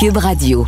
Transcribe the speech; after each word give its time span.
Cube 0.00 0.16
Radio. 0.16 0.66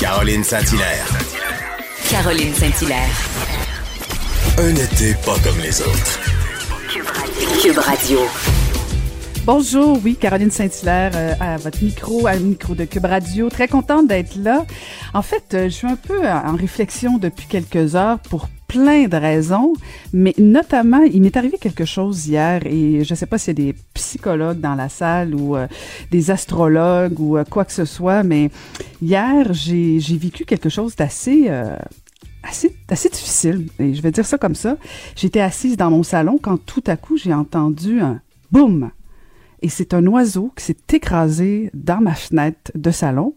Caroline 0.00 0.42
Saint-Hilaire. 0.42 1.06
Caroline 2.10 2.52
Saint-Hilaire. 2.52 3.08
Un 4.58 4.74
été 4.74 5.14
pas 5.24 5.38
comme 5.38 5.60
les 5.60 5.80
autres. 5.82 6.20
Cube 7.62 7.78
Radio. 7.78 8.18
Bonjour, 9.44 10.00
oui, 10.02 10.16
Caroline 10.16 10.50
Saint-Hilaire 10.50 11.12
euh, 11.14 11.34
à 11.38 11.56
votre 11.56 11.80
micro, 11.84 12.26
à 12.26 12.34
le 12.34 12.40
micro 12.40 12.74
de 12.74 12.86
Cube 12.86 13.04
Radio. 13.04 13.48
Très 13.50 13.68
contente 13.68 14.08
d'être 14.08 14.34
là. 14.34 14.66
En 15.14 15.22
fait, 15.22 15.54
euh, 15.54 15.64
je 15.66 15.74
suis 15.74 15.86
un 15.86 15.94
peu 15.94 16.26
en 16.26 16.56
réflexion 16.56 17.18
depuis 17.18 17.46
quelques 17.46 17.94
heures 17.94 18.18
pour 18.18 18.48
plein 18.76 19.08
de 19.08 19.16
raisons, 19.16 19.72
mais 20.12 20.34
notamment, 20.38 21.02
il 21.02 21.22
m'est 21.22 21.36
arrivé 21.36 21.56
quelque 21.58 21.84
chose 21.84 22.26
hier 22.26 22.66
et 22.66 23.04
je 23.04 23.12
ne 23.12 23.16
sais 23.16 23.26
pas 23.26 23.38
s'il 23.38 23.58
y 23.58 23.62
a 23.62 23.72
des 23.72 23.78
psychologues 23.94 24.60
dans 24.60 24.74
la 24.74 24.88
salle 24.88 25.34
ou 25.34 25.56
euh, 25.56 25.66
des 26.10 26.30
astrologues 26.30 27.18
ou 27.18 27.38
quoi 27.50 27.64
que 27.64 27.72
ce 27.72 27.84
soit, 27.84 28.22
mais 28.22 28.50
hier, 29.00 29.52
j'ai 29.52 29.98
vécu 30.18 30.44
quelque 30.44 30.68
chose 30.68 30.94
d'assez... 30.96 31.50
Assez, 32.48 32.76
assez, 32.88 33.08
difficile, 33.08 33.66
et 33.80 33.92
je 33.92 34.00
vais 34.00 34.12
dire 34.12 34.24
ça 34.24 34.38
comme 34.38 34.54
ça. 34.54 34.76
J'étais 35.16 35.40
assise 35.40 35.76
dans 35.76 35.90
mon 35.90 36.04
salon 36.04 36.38
quand 36.40 36.64
tout 36.64 36.84
à 36.86 36.96
coup 36.96 37.16
j'ai 37.16 37.34
entendu 37.34 37.98
un 37.98 38.20
boum 38.52 38.92
et 39.62 39.68
c'est 39.68 39.94
un 39.94 40.06
oiseau 40.06 40.52
qui 40.56 40.64
s'est 40.64 40.76
écrasé 40.92 41.70
dans 41.74 42.00
ma 42.00 42.14
fenêtre 42.14 42.70
de 42.74 42.90
salon. 42.90 43.34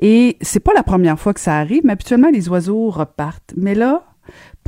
Et 0.00 0.36
c'est 0.40 0.60
pas 0.60 0.72
la 0.74 0.82
première 0.82 1.18
fois 1.18 1.34
que 1.34 1.40
ça 1.40 1.56
arrive, 1.56 1.82
mais 1.84 1.92
habituellement 1.92 2.30
les 2.30 2.48
oiseaux 2.48 2.90
repartent. 2.90 3.54
Mais 3.56 3.74
là, 3.74 4.04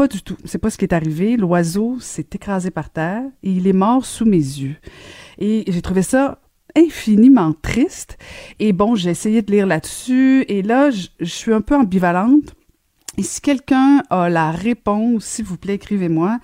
pas 0.00 0.08
du 0.08 0.22
tout. 0.22 0.38
C'est 0.46 0.56
pas 0.56 0.70
ce 0.70 0.78
qui 0.78 0.86
est 0.86 0.94
arrivé. 0.94 1.36
L'oiseau 1.36 2.00
s'est 2.00 2.26
écrasé 2.32 2.70
par 2.70 2.88
terre 2.88 3.22
et 3.42 3.50
il 3.50 3.66
est 3.66 3.74
mort 3.74 4.06
sous 4.06 4.24
mes 4.24 4.38
yeux. 4.38 4.76
Et 5.36 5.64
j'ai 5.68 5.82
trouvé 5.82 6.00
ça 6.00 6.38
infiniment 6.74 7.52
triste. 7.52 8.16
Et 8.60 8.72
bon, 8.72 8.94
j'ai 8.94 9.10
essayé 9.10 9.42
de 9.42 9.52
lire 9.52 9.66
là-dessus 9.66 10.46
et 10.48 10.62
là, 10.62 10.88
je, 10.88 11.24
suis 11.26 11.52
un 11.52 11.60
peu 11.60 11.76
ambivalente. 11.76 12.54
Et 13.18 13.22
si 13.22 13.42
quelqu'un 13.42 14.02
a 14.08 14.30
la 14.30 14.50
réponse, 14.52 15.26
s'il 15.26 15.44
vous 15.44 15.58
plaît, 15.58 15.74
écrivez-moi 15.74 16.38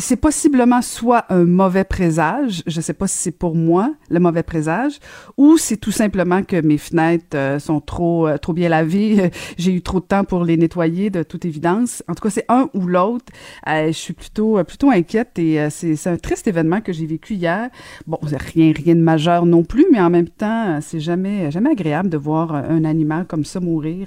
c'est 0.00 0.16
possiblement 0.16 0.82
soit 0.82 1.24
un 1.30 1.44
mauvais 1.44 1.84
présage, 1.84 2.62
je 2.66 2.78
ne 2.78 2.82
sais 2.82 2.94
pas 2.94 3.06
si 3.06 3.18
c'est 3.18 3.30
pour 3.30 3.54
moi 3.54 3.92
le 4.08 4.20
mauvais 4.20 4.42
présage, 4.42 4.98
ou 5.36 5.58
c'est 5.58 5.76
tout 5.76 5.90
simplement 5.90 6.42
que 6.42 6.60
mes 6.60 6.78
fenêtres 6.78 7.36
euh, 7.36 7.58
sont 7.58 7.80
trop 7.80 8.26
euh, 8.26 8.38
trop 8.38 8.52
bien 8.52 8.68
lavées, 8.68 9.30
j'ai 9.58 9.72
eu 9.72 9.82
trop 9.82 10.00
de 10.00 10.04
temps 10.04 10.24
pour 10.24 10.44
les 10.44 10.56
nettoyer 10.56 11.10
de 11.10 11.22
toute 11.22 11.44
évidence. 11.44 12.02
En 12.08 12.14
tout 12.14 12.22
cas, 12.22 12.30
c'est 12.30 12.46
un 12.48 12.68
ou 12.74 12.86
l'autre. 12.86 13.26
Euh, 13.68 13.88
je 13.88 13.92
suis 13.92 14.12
plutôt 14.12 14.62
plutôt 14.64 14.90
inquiète 14.90 15.38
et 15.38 15.68
c'est 15.70 16.06
un 16.06 16.16
triste 16.16 16.46
événement 16.48 16.80
que 16.80 16.92
j'ai 16.92 17.06
vécu 17.06 17.34
hier. 17.34 17.68
Bon, 18.06 18.18
rien 18.22 18.72
rien 18.76 18.94
de 18.94 19.00
majeur 19.00 19.46
non 19.46 19.64
plus, 19.64 19.86
mais 19.90 20.00
en 20.00 20.10
même 20.10 20.28
temps, 20.28 20.78
c'est 20.80 21.00
jamais 21.00 21.50
jamais 21.50 21.70
agréable 21.70 22.08
de 22.08 22.16
voir 22.16 22.54
un 22.54 22.84
animal 22.84 23.26
comme 23.26 23.44
ça 23.44 23.60
mourir 23.60 24.06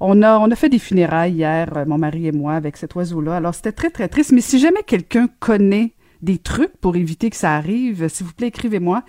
on 0.00 0.22
a 0.22 0.38
on 0.38 0.50
a 0.50 0.54
fait 0.56 0.68
des 0.68 0.78
funérailles 0.78 1.34
hier, 1.34 1.84
mon 1.86 1.98
mari 1.98 2.26
et 2.26 2.32
moi 2.32 2.54
avec 2.54 2.76
cet 2.76 2.94
oiseau 2.94 3.20
là. 3.20 3.36
Alors 3.36 3.54
c'était 3.54 3.72
très 3.72 3.90
très 3.90 4.08
triste, 4.08 4.32
mais 4.32 4.40
si 4.40 4.58
jamais 4.58 4.82
quelqu'un 4.82 5.28
connaît 5.40 5.94
des 6.22 6.38
trucs 6.38 6.76
pour 6.80 6.96
éviter 6.96 7.30
que 7.30 7.36
ça 7.36 7.54
arrive, 7.54 8.08
s'il 8.08 8.26
vous 8.26 8.32
plaît, 8.32 8.48
écrivez-moi. 8.48 9.02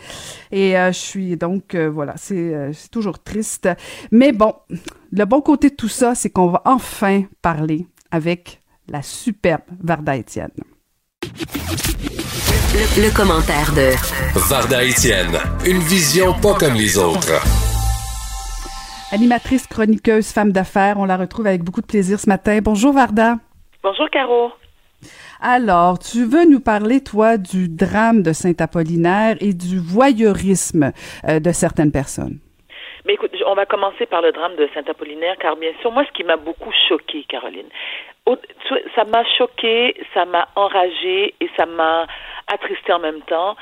Et 0.51 0.77
euh, 0.77 0.91
je 0.91 0.97
suis 0.97 1.37
donc, 1.37 1.75
euh, 1.75 1.89
voilà, 1.89 2.15
euh, 2.31 2.71
c'est 2.73 2.91
toujours 2.91 3.19
triste. 3.19 3.69
Mais 4.11 4.31
bon, 4.31 4.53
le 5.11 5.25
bon 5.25 5.41
côté 5.41 5.69
de 5.69 5.75
tout 5.75 5.87
ça, 5.87 6.15
c'est 6.15 6.29
qu'on 6.29 6.49
va 6.49 6.61
enfin 6.65 7.23
parler 7.41 7.87
avec 8.11 8.61
la 8.87 9.01
superbe 9.01 9.61
Varda 9.81 10.15
Étienne. 10.15 10.51
Le, 12.97 13.13
commentaire 13.13 13.73
de 13.73 13.91
Varda 14.47 14.83
Étienne, 14.83 15.37
une 15.65 15.79
vision 15.79 16.33
pas 16.39 16.53
comme 16.53 16.75
les 16.75 16.97
autres. 16.97 17.41
Animatrice, 19.11 19.65
chroniqueuse, 19.65 20.31
femme 20.31 20.51
d'affaires, 20.51 20.97
on 20.99 21.05
la 21.05 21.17
retrouve 21.17 21.47
avec 21.47 21.63
beaucoup 21.63 21.81
de 21.81 21.87
plaisir 21.87 22.19
ce 22.19 22.29
matin. 22.29 22.59
Bonjour 22.61 22.93
Varda. 22.93 23.37
Bonjour 23.81 24.07
Caro. 24.11 24.51
Alors, 25.41 25.97
tu 25.97 26.25
veux 26.25 26.45
nous 26.45 26.59
parler, 26.59 27.03
toi, 27.03 27.37
du 27.37 27.69
drame 27.69 28.21
de 28.21 28.33
Saint-Apollinaire 28.33 29.35
et 29.41 29.53
du 29.53 29.79
voyeurisme 29.79 30.91
euh, 31.27 31.39
de 31.39 31.51
certaines 31.51 31.91
personnes. 31.91 32.37
Mais 33.05 33.13
écoute, 33.13 33.31
on 33.47 33.55
va 33.55 33.65
commencer 33.65 34.05
par 34.05 34.21
le 34.21 34.31
drame 34.31 34.55
de 34.57 34.69
Saint-Apollinaire, 34.75 35.37
car 35.39 35.55
bien 35.55 35.71
sûr, 35.81 35.91
moi, 35.91 36.05
ce 36.05 36.11
qui 36.11 36.23
m'a 36.23 36.37
beaucoup 36.37 36.71
choqué, 36.87 37.25
Caroline, 37.27 37.69
ça 38.95 39.05
m'a 39.05 39.23
choqué, 39.37 39.95
ça 40.13 40.25
m'a 40.25 40.47
enragé 40.55 41.33
et 41.39 41.49
ça 41.57 41.65
m'a 41.65 42.05
attristé 42.45 42.93
en 42.93 42.99
même 42.99 43.21
temps, 43.21 43.55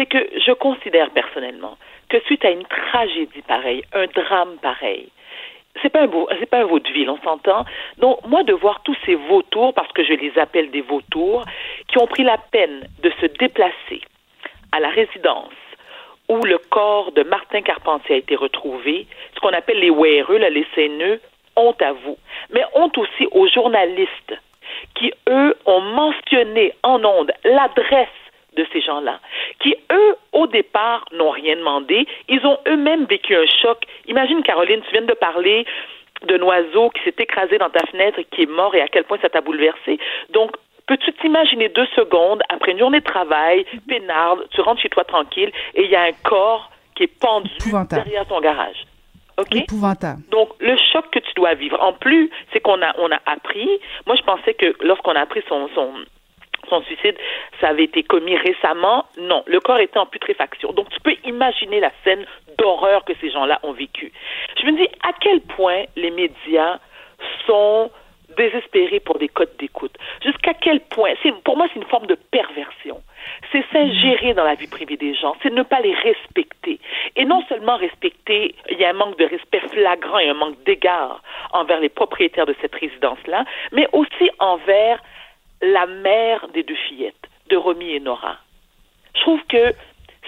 c'est 0.00 0.06
que 0.06 0.30
je 0.40 0.52
considère 0.52 1.10
personnellement 1.10 1.76
que 2.08 2.18
suite 2.20 2.44
à 2.46 2.50
une 2.50 2.64
tragédie 2.64 3.42
pareille, 3.42 3.82
un 3.92 4.06
drame 4.06 4.56
pareil, 4.62 5.10
c'est 5.82 5.90
pas 5.90 6.00
un 6.00 6.06
beau, 6.06 6.26
c'est 6.38 6.48
pas 6.48 6.60
un 6.60 6.64
vaudeville, 6.64 7.10
on 7.10 7.18
s'entend. 7.18 7.66
Donc 7.98 8.24
moi 8.26 8.42
de 8.42 8.54
voir 8.54 8.82
tous 8.82 8.96
ces 9.04 9.14
vautours, 9.14 9.74
parce 9.74 9.92
que 9.92 10.02
je 10.02 10.14
les 10.14 10.36
appelle 10.38 10.70
des 10.70 10.80
vautours, 10.80 11.44
qui 11.88 11.98
ont 11.98 12.06
pris 12.06 12.22
la 12.22 12.38
peine 12.38 12.88
de 13.02 13.12
se 13.20 13.26
déplacer 13.26 14.00
à 14.72 14.80
la 14.80 14.88
résidence 14.88 15.52
où 16.30 16.40
le 16.44 16.58
corps 16.58 17.12
de 17.12 17.22
Martin 17.24 17.60
Carpentier 17.60 18.14
a 18.14 18.18
été 18.18 18.36
retrouvé, 18.36 19.06
ce 19.34 19.40
qu'on 19.40 19.52
appelle 19.52 19.80
les 19.80 19.90
wéreux, 19.90 20.38
les 20.38 20.66
séneux, 20.74 21.20
honte 21.56 21.82
à 21.82 21.92
vous, 21.92 22.16
mais 22.50 22.64
honte 22.74 22.96
aussi 22.96 23.26
aux 23.32 23.48
journalistes 23.48 24.34
qui, 24.94 25.12
eux, 25.28 25.56
ont 25.66 25.80
mentionné 25.80 26.72
en 26.82 27.04
ondes 27.04 27.32
l'adresse 27.44 28.08
de 28.56 28.66
ces 28.72 28.80
gens-là, 28.80 29.20
qui, 29.60 29.76
eux, 29.92 30.16
au 30.32 30.46
départ, 30.46 31.04
n'ont 31.12 31.30
rien 31.30 31.56
demandé. 31.56 32.06
Ils 32.28 32.44
ont 32.46 32.58
eux-mêmes 32.66 33.04
vécu 33.04 33.36
un 33.36 33.46
choc. 33.62 33.78
Imagine, 34.06 34.42
Caroline, 34.42 34.80
tu 34.82 34.92
viens 34.92 35.02
de 35.02 35.14
parler 35.14 35.66
d'un 36.26 36.40
oiseau 36.42 36.90
qui 36.90 37.02
s'est 37.04 37.14
écrasé 37.18 37.58
dans 37.58 37.70
ta 37.70 37.86
fenêtre 37.86 38.18
et 38.18 38.24
qui 38.24 38.42
est 38.42 38.50
mort 38.50 38.74
et 38.74 38.80
à 38.80 38.88
quel 38.88 39.04
point 39.04 39.18
ça 39.22 39.28
t'a 39.28 39.40
bouleversé. 39.40 39.98
Donc, 40.30 40.52
peux-tu 40.86 41.12
t'imaginer 41.14 41.68
deux 41.68 41.86
secondes, 41.96 42.42
après 42.48 42.72
une 42.72 42.78
journée 42.78 43.00
de 43.00 43.04
travail, 43.04 43.64
peinarde, 43.88 44.46
tu 44.50 44.60
rentres 44.60 44.82
chez 44.82 44.88
toi 44.88 45.04
tranquille 45.04 45.50
et 45.74 45.84
il 45.84 45.90
y 45.90 45.96
a 45.96 46.02
un 46.02 46.12
corps 46.24 46.70
qui 46.94 47.04
est 47.04 47.20
pendu 47.20 47.50
derrière 47.90 48.26
ton 48.26 48.40
garage? 48.40 48.86
OK? 49.38 49.56
Épouvantable. 49.56 50.22
Donc, 50.30 50.50
le 50.58 50.76
choc 50.92 51.06
que 51.10 51.18
tu 51.18 51.32
dois 51.34 51.54
vivre. 51.54 51.80
En 51.80 51.92
plus, 51.92 52.30
c'est 52.52 52.60
qu'on 52.60 52.82
a, 52.82 52.94
on 52.98 53.10
a 53.10 53.18
appris. 53.26 53.68
Moi, 54.06 54.16
je 54.16 54.22
pensais 54.22 54.54
que 54.54 54.74
lorsqu'on 54.82 55.12
a 55.12 55.20
appris 55.20 55.42
son, 55.48 55.68
son, 55.74 55.92
son 56.70 56.82
suicide, 56.82 57.16
ça 57.60 57.68
avait 57.68 57.84
été 57.84 58.02
commis 58.02 58.36
récemment. 58.36 59.04
Non, 59.18 59.42
le 59.46 59.60
corps 59.60 59.80
était 59.80 59.98
en 59.98 60.06
putréfaction. 60.06 60.72
Donc, 60.72 60.88
tu 60.90 61.00
peux 61.00 61.14
imaginer 61.24 61.80
la 61.80 61.92
scène 62.04 62.24
d'horreur 62.56 63.04
que 63.04 63.12
ces 63.20 63.30
gens-là 63.30 63.60
ont 63.62 63.72
vécue. 63.72 64.12
Je 64.58 64.66
me 64.66 64.72
dis 64.72 64.88
à 65.02 65.12
quel 65.20 65.40
point 65.40 65.84
les 65.96 66.10
médias 66.10 66.78
sont 67.46 67.90
désespérés 68.36 69.00
pour 69.00 69.18
des 69.18 69.28
codes 69.28 69.54
d'écoute? 69.58 69.96
Jusqu'à 70.22 70.54
quel 70.54 70.80
point, 70.80 71.12
pour 71.44 71.56
moi, 71.56 71.66
c'est 71.72 71.78
une 71.78 71.86
forme 71.86 72.06
de 72.06 72.14
perversion. 72.14 73.00
C'est 73.52 73.64
s'ingérer 73.72 74.34
dans 74.34 74.44
la 74.44 74.54
vie 74.54 74.66
privée 74.66 74.96
des 74.96 75.14
gens, 75.14 75.36
c'est 75.42 75.52
ne 75.52 75.62
pas 75.62 75.80
les 75.80 75.94
respecter. 75.94 76.78
Et 77.16 77.24
non 77.24 77.42
seulement 77.48 77.76
respecter, 77.76 78.54
il 78.70 78.78
y 78.78 78.84
a 78.84 78.90
un 78.90 78.94
manque 78.94 79.18
de 79.18 79.24
respect 79.24 79.60
flagrant 79.60 80.18
et 80.18 80.28
un 80.28 80.34
manque 80.34 80.62
d'égard 80.64 81.22
envers 81.52 81.80
les 81.80 81.88
propriétaires 81.88 82.46
de 82.46 82.54
cette 82.60 82.74
résidence-là, 82.74 83.44
mais 83.72 83.88
aussi 83.92 84.30
envers 84.38 85.00
la 85.62 85.86
mère 85.86 86.48
des 86.48 86.62
deux 86.62 86.76
fillettes, 86.88 87.28
de 87.48 87.56
Romy 87.56 87.92
et 87.92 88.00
Nora. 88.00 88.36
Je 89.14 89.20
trouve 89.20 89.42
que 89.48 89.74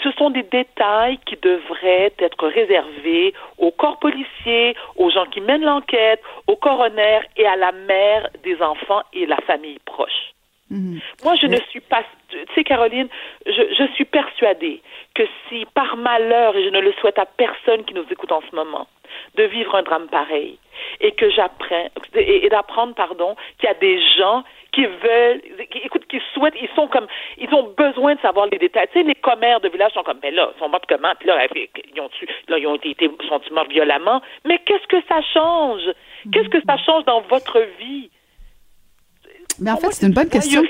ce 0.02 0.10
sont 0.12 0.30
des 0.30 0.42
détails 0.42 1.18
qui 1.26 1.36
devraient 1.36 2.12
être 2.18 2.48
réservés 2.48 3.34
au 3.58 3.70
corps 3.70 3.98
policier, 3.98 4.74
aux 4.96 5.10
gens 5.10 5.26
qui 5.26 5.40
mènent 5.40 5.64
l'enquête, 5.64 6.20
au 6.46 6.56
coroner 6.56 7.20
et 7.36 7.46
à 7.46 7.56
la 7.56 7.72
mère 7.72 8.28
des 8.42 8.60
enfants 8.60 9.02
et 9.12 9.26
la 9.26 9.38
famille 9.38 9.78
proche. 9.84 10.32
Mhm. 10.70 11.00
Moi, 11.22 11.34
je 11.36 11.46
ne 11.46 11.58
suis 11.68 11.80
pas, 11.80 12.02
tu 12.30 12.38
sais, 12.54 12.64
Caroline, 12.64 13.08
je, 13.46 13.62
je 13.78 13.92
suis 13.94 14.06
persuadée 14.06 14.80
que 15.14 15.22
si 15.48 15.66
par 15.74 15.96
malheur, 15.96 16.56
et 16.56 16.64
je 16.64 16.70
ne 16.70 16.80
le 16.80 16.92
souhaite 16.94 17.18
à 17.18 17.26
personne 17.26 17.84
qui 17.84 17.94
nous 17.94 18.06
écoute 18.10 18.32
en 18.32 18.40
ce 18.50 18.56
moment, 18.56 18.88
de 19.36 19.44
vivre 19.44 19.74
un 19.74 19.82
drame 19.82 20.08
pareil, 20.08 20.58
et 21.00 21.12
que 21.12 21.30
j'apprends, 21.30 21.88
et, 22.14 22.48
d'apprendre, 22.48 22.94
pardon, 22.94 23.36
qu'il 23.58 23.68
y 23.68 23.70
a 23.70 23.74
des 23.74 24.00
gens 24.16 24.44
qui 24.72 24.86
veulent, 24.86 25.40
qui, 25.70 25.78
écoute, 25.84 26.06
qui 26.08 26.18
souhaitent, 26.32 26.54
ils 26.60 26.68
sont 26.74 26.88
comme, 26.88 27.06
ils 27.38 27.52
ont 27.54 27.74
besoin 27.76 28.14
de 28.14 28.20
savoir 28.20 28.46
les 28.50 28.58
détails. 28.58 28.88
Tu 28.92 29.00
sais, 29.00 29.06
les 29.06 29.14
commères 29.14 29.60
de 29.60 29.68
village 29.68 29.92
sont 29.92 30.02
comme, 30.02 30.18
ben 30.20 30.34
là, 30.34 30.50
ils 30.54 30.58
sont 30.58 30.68
morts 30.68 30.80
comment? 30.88 31.12
Puis 31.18 31.28
là, 31.28 31.46
ils 31.54 32.00
ont, 32.00 32.10
là, 32.48 32.58
ils 32.58 32.66
ont 32.66 32.76
été, 32.76 33.10
sont 33.28 33.40
morts 33.52 33.68
violemment. 33.68 34.22
Mais 34.46 34.58
qu'est-ce 34.64 34.86
que 34.86 35.02
ça 35.08 35.20
change? 35.34 35.82
Qu'est-ce 36.32 36.48
que 36.48 36.62
ça 36.66 36.76
change 36.78 37.04
dans 37.04 37.20
votre 37.22 37.60
vie? 37.78 38.10
Mais 39.60 39.70
en 39.70 39.76
fait, 39.76 39.92
c'est 39.92 40.06
une 40.06 40.14
bonne 40.14 40.30
question. 40.30 40.62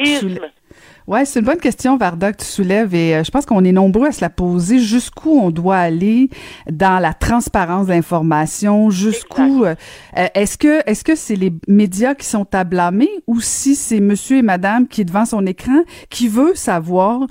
Ouais, 1.08 1.25
c'est 1.25 1.40
une 1.40 1.46
bonne 1.46 1.58
question, 1.58 1.96
Varda, 1.96 2.32
que 2.32 2.38
tu 2.38 2.44
soulèves 2.44 2.94
et 2.94 3.16
euh, 3.16 3.25
je 3.25 3.31
pense 3.32 3.44
qu'on 3.44 3.64
est 3.64 3.72
nombreux 3.72 4.06
à 4.06 4.12
se 4.12 4.20
la 4.20 4.31
poser. 4.31 4.78
Jusqu'où 4.78 5.37
on 5.40 5.50
doit 5.50 5.76
aller 5.76 6.28
dans 6.70 7.02
la 7.02 7.12
transparence 7.12 7.88
de 7.88 7.93
l'information? 7.93 8.88
Jusqu'où 8.90 9.64
euh, 9.64 9.75
euh, 10.16 10.26
est-ce 10.34 10.56
que 10.56 10.88
est-ce 10.88 11.02
que 11.02 11.16
c'est 11.16 11.34
les 11.34 11.52
médias 11.66 12.14
qui 12.14 12.25
sont 12.25 12.46
à 12.54 12.62
blâmer 12.62 13.10
ou 13.26 13.40
si 13.40 13.75
c'est 13.75 13.99
Monsieur 13.99 14.38
et 14.38 14.43
Madame 14.43 14.87
qui 14.87 15.00
est 15.00 15.04
devant 15.04 15.25
son 15.25 15.44
écran 15.44 15.82
qui 16.08 16.28
veut 16.28 16.54
savoir? 16.54 17.26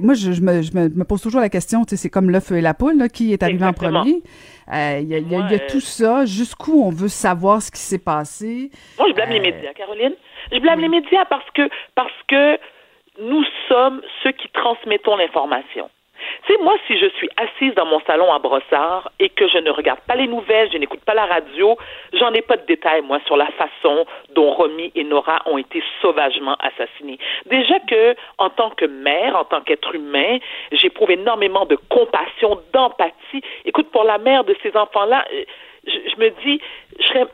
moi, 0.00 0.14
je, 0.14 0.40
me, 0.40 0.62
je, 0.62 0.72
me, 0.72 1.04
pose 1.04 1.20
toujours 1.20 1.40
la 1.40 1.48
question. 1.48 1.84
Tu 1.84 1.90
sais, 1.90 2.02
c'est 2.02 2.10
comme 2.10 2.30
l'œuf 2.30 2.52
et 2.52 2.60
la 2.60 2.74
poule 2.74 2.98
là, 2.98 3.08
qui 3.08 3.32
est 3.32 3.42
arrivé 3.42 3.64
en 3.64 3.72
premier. 3.72 4.22
Il 4.72 5.08
y 5.08 5.14
a, 5.14 5.18
y 5.18 5.54
a, 5.54 5.58
tout 5.58 5.80
ça. 5.80 6.24
Jusqu'où 6.24 6.82
on 6.84 6.90
veut 6.90 7.08
savoir 7.08 7.62
ce 7.62 7.70
qui 7.72 7.80
s'est 7.80 7.98
passé? 7.98 8.70
Moi, 8.98 9.08
je 9.08 9.14
blâme 9.14 9.30
les 9.30 9.40
médias, 9.40 9.72
Caroline. 9.74 10.14
Je 10.52 10.58
blâme 10.60 10.80
les 10.80 10.88
médias 10.88 11.24
parce 11.28 11.50
que 11.54 11.62
parce 11.94 12.12
que 12.28 12.58
nous 13.18 13.44
sommes 13.68 14.02
ceux 14.22 14.32
qui 14.32 14.48
transmettons 14.48 15.16
l'information. 15.16 15.90
C'est 16.46 16.60
moi, 16.60 16.74
si 16.86 16.98
je 16.98 17.06
suis 17.10 17.28
assise 17.36 17.74
dans 17.74 17.86
mon 17.86 18.00
salon 18.00 18.32
à 18.32 18.38
Brossard 18.38 19.10
et 19.20 19.28
que 19.28 19.46
je 19.48 19.58
ne 19.58 19.70
regarde 19.70 20.00
pas 20.00 20.16
les 20.16 20.26
nouvelles, 20.26 20.70
je 20.72 20.78
n'écoute 20.78 21.00
pas 21.04 21.14
la 21.14 21.26
radio, 21.26 21.76
j'en 22.12 22.32
ai 22.32 22.42
pas 22.42 22.56
de 22.56 22.66
détails, 22.66 23.02
moi, 23.02 23.20
sur 23.26 23.36
la 23.36 23.48
façon 23.52 24.04
dont 24.34 24.50
Romy 24.50 24.90
et 24.94 25.04
Nora 25.04 25.40
ont 25.46 25.58
été 25.58 25.82
sauvagement 26.00 26.56
assassinés. 26.56 27.18
Déjà 27.46 27.78
que, 27.80 28.16
en 28.38 28.50
tant 28.50 28.70
que 28.70 28.84
mère, 28.84 29.36
en 29.36 29.44
tant 29.44 29.60
qu'être 29.60 29.94
humain, 29.94 30.38
j'éprouve 30.72 31.12
énormément 31.12 31.66
de 31.66 31.76
compassion, 31.76 32.60
d'empathie. 32.72 33.42
Écoute, 33.64 33.90
pour 33.90 34.04
la 34.04 34.18
mère 34.18 34.44
de 34.44 34.56
ces 34.62 34.76
enfants-là, 34.76 35.24
euh, 35.32 35.44
je, 35.86 36.20
me 36.20 36.30
dis, 36.44 36.60
je 36.98 37.06
serais, 37.06 37.26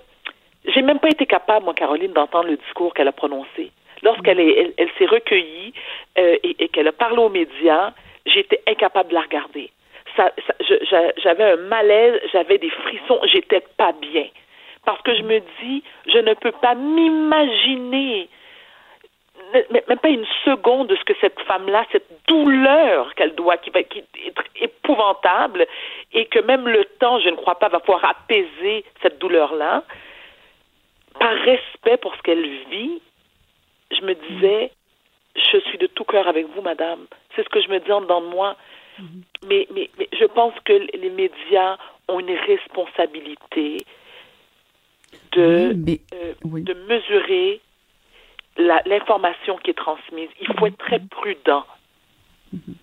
j'ai 0.67 0.83
même 0.83 0.99
pas 0.99 1.09
été 1.09 1.27
capable, 1.27 1.65
moi, 1.65 1.75
Caroline, 1.75 2.13
d'entendre 2.13 2.49
le 2.49 2.57
discours 2.57 2.93
qu'elle 2.93 3.09
a 3.09 3.13
prononcé 3.13 3.71
lorsqu'elle 4.05 4.39
elle, 4.39 4.91
s'est 4.99 5.07
recueillie 5.07 5.73
euh, 6.19 6.37
et, 6.45 6.69
qu'elle 6.69 6.87
a 6.87 6.93
parlé 6.93 7.19
aux 7.19 7.31
médias, 7.31 7.93
j'étais 8.27 8.63
incapable 8.69 9.09
de 9.09 9.15
la 9.15 9.23
regarder. 9.23 9.71
J'avais 11.23 11.45
un 11.45 11.57
malaise, 11.57 12.21
j'avais 12.33 12.59
des 12.59 12.71
frissons, 12.71 13.21
j'étais 13.25 13.65
pas 13.77 13.93
bien. 13.93 14.27
Parce 14.85 15.01
que 15.03 15.17
je 15.17 15.23
me 15.23 15.41
dis, 15.63 15.83
je 16.07 16.19
ne 16.19 16.35
peux 16.35 16.53
pas 16.53 16.75
m'imaginer, 16.75 18.29
même 19.71 19.99
pas 19.99 20.11
une 20.11 20.27
seconde 20.45 20.89
de 20.89 20.97
ce 20.97 21.05
que 21.05 21.15
cette 21.21 21.41
femme-là, 21.41 21.85
cette 21.91 22.09
douleur 22.29 23.13
qu'elle 23.15 23.35
doit, 23.35 23.57
qui 23.57 23.71
va 23.71 23.83
qui 23.83 24.05
être 24.27 24.45
épouvantable, 24.61 25.67
et 26.13 26.27
que 26.27 26.39
même 26.41 26.69
le 26.69 26.85
temps, 27.01 27.19
je 27.19 27.31
ne 27.31 27.37
crois 27.37 27.59
pas, 27.59 27.69
va 27.69 27.81
pouvoir 27.81 28.05
apaiser 28.05 28.85
cette 29.03 29.19
douleur-là. 29.19 29.83
Par 31.19 31.33
respect 31.33 31.97
pour 31.97 32.15
ce 32.17 32.23
qu'elle 32.23 32.47
vit, 32.71 33.01
je 33.91 34.05
me 34.05 34.15
disais, 34.15 34.71
je 35.37 35.59
suis 35.69 35.79
de 35.79 35.87
tout 35.87 36.05
cœur 36.05 36.29
avec 36.29 36.47
vous, 36.55 36.63
madame. 36.63 37.07
C'est 37.35 37.45
ce 37.45 37.49
que 37.49 37.61
je 37.61 37.69
me 37.69 37.81
dis 37.81 37.93
en 37.93 38.01
dedans 38.01 38.21
de 38.21 38.29
moi. 38.29 38.57
Mhm. 38.99 39.23
mais, 39.49 39.67
mais, 39.75 39.91
mais, 39.99 40.09
je 40.13 40.25
pense 40.25 40.55
que 40.65 40.73
les 40.73 41.11
médias 41.11 41.77
ont 42.07 42.21
une 42.21 42.31
responsabilité 42.31 43.85
de, 45.33 45.75
euh, 46.15 46.35
de 46.45 46.75
mesurer 46.87 47.61
l'information 48.57 49.57
qui 49.59 49.71
est 49.71 49.75
transmise. 49.75 50.29
Il 50.41 50.47
faut 50.57 50.67
être 50.67 50.79
très 50.79 51.01
prudent. 51.01 51.65
Mhm. 52.53 52.75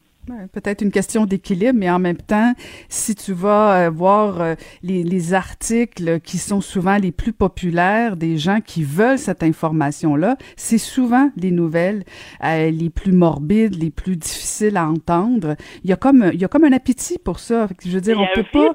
Peut-être 0.54 0.82
une 0.84 0.92
question 0.92 1.26
d'équilibre, 1.26 1.74
mais 1.76 1.90
en 1.90 1.98
même 1.98 2.18
temps, 2.18 2.54
si 2.90 3.16
tu 3.16 3.34
vas 3.34 3.88
euh, 3.88 3.90
voir 3.90 4.40
euh, 4.40 4.56
les, 4.84 5.04
les, 5.04 5.34
articles 5.34 6.20
qui 6.20 6.38
sont 6.38 6.62
souvent 6.62 6.98
les 6.98 7.12
plus 7.12 7.34
populaires 7.34 8.16
des 8.16 8.38
gens 8.38 8.60
qui 8.62 8.84
veulent 8.84 9.18
cette 9.18 9.42
information-là, 9.42 10.36
c'est 10.56 10.78
souvent 10.78 11.30
les 11.38 11.50
nouvelles 11.50 12.04
euh, 12.44 12.70
les 12.70 12.90
plus 12.92 13.14
morbides, 13.14 13.82
les 13.82 13.90
plus 13.90 14.16
difficiles 14.16 14.78
à 14.78 14.86
entendre. 14.86 15.56
Il 15.84 15.90
y 15.90 15.94
a 15.94 15.96
comme 15.96 16.30
il 16.32 16.40
y 16.40 16.46
a 16.46 16.48
comme 16.48 16.66
un 16.66 16.74
appétit 16.74 17.18
pour 17.18 17.40
ça. 17.40 17.68
Je 17.84 17.90
veux 17.90 18.02
dire, 18.02 18.20
on 18.20 18.28
peut 18.36 18.44
pas. 18.44 18.74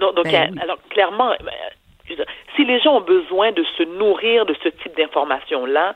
Non, 0.00 0.12
donc, 0.12 0.24
ben 0.24 0.58
alors 0.58 0.78
clairement, 0.88 1.32
si 2.56 2.64
les 2.64 2.80
gens 2.80 2.96
ont 2.96 3.04
besoin 3.04 3.52
de 3.52 3.64
se 3.76 3.82
nourrir 3.98 4.46
de 4.46 4.54
ce 4.62 4.68
type 4.68 4.96
d'information-là, 4.96 5.94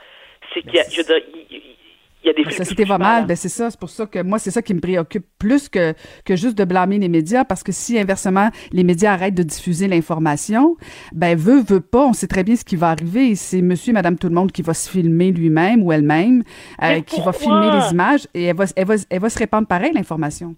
c'est 0.52 0.62
qu'il 0.62 0.74
y 0.74 0.80
a, 0.80 0.84
je 0.90 0.98
veux 0.98 1.04
dire, 1.04 1.22
il 1.50 1.76
y 2.26 2.30
a 2.30 2.32
des 2.32 2.44
La 2.44 2.50
société 2.50 2.84
va 2.84 2.98
mal, 2.98 3.26
ben 3.26 3.36
c'est 3.36 3.48
ça. 3.48 3.70
C'est 3.70 3.80
pour 3.80 3.90
ça 3.90 4.06
que 4.06 4.22
moi, 4.22 4.38
c'est 4.38 4.50
ça 4.50 4.62
qui 4.62 4.74
me 4.74 4.80
préoccupe 4.80 5.26
plus 5.38 5.68
que, 5.68 5.94
que 6.24 6.36
juste 6.36 6.56
de 6.56 6.64
blâmer 6.64 6.98
les 6.98 7.08
médias, 7.08 7.44
parce 7.44 7.62
que 7.62 7.72
si 7.72 7.98
inversement 7.98 8.50
les 8.72 8.84
médias 8.84 9.12
arrêtent 9.12 9.34
de 9.34 9.42
diffuser 9.42 9.88
l'information, 9.88 10.76
ben 11.12 11.36
veut 11.36 11.62
veut 11.62 11.80
pas, 11.80 12.06
on 12.06 12.12
sait 12.12 12.26
très 12.26 12.44
bien 12.44 12.56
ce 12.56 12.64
qui 12.64 12.76
va 12.76 12.90
arriver. 12.90 13.34
C'est 13.34 13.62
Monsieur, 13.62 13.90
et 13.90 13.94
Madame 13.94 14.18
tout 14.18 14.28
le 14.28 14.34
monde 14.34 14.52
qui 14.52 14.62
va 14.62 14.74
se 14.74 14.88
filmer 14.90 15.30
lui-même 15.32 15.82
ou 15.82 15.92
elle-même, 15.92 16.42
euh, 16.82 17.00
qui 17.00 17.20
va 17.20 17.32
filmer 17.32 17.70
les 17.70 17.92
images 17.92 18.26
et 18.34 18.44
elle 18.44 18.56
va, 18.56 18.64
elle 18.76 18.86
va, 18.86 18.94
elle 19.08 19.20
va 19.20 19.30
se 19.30 19.38
répandre 19.38 19.66
pareil 19.66 19.92
l'information. 19.92 20.56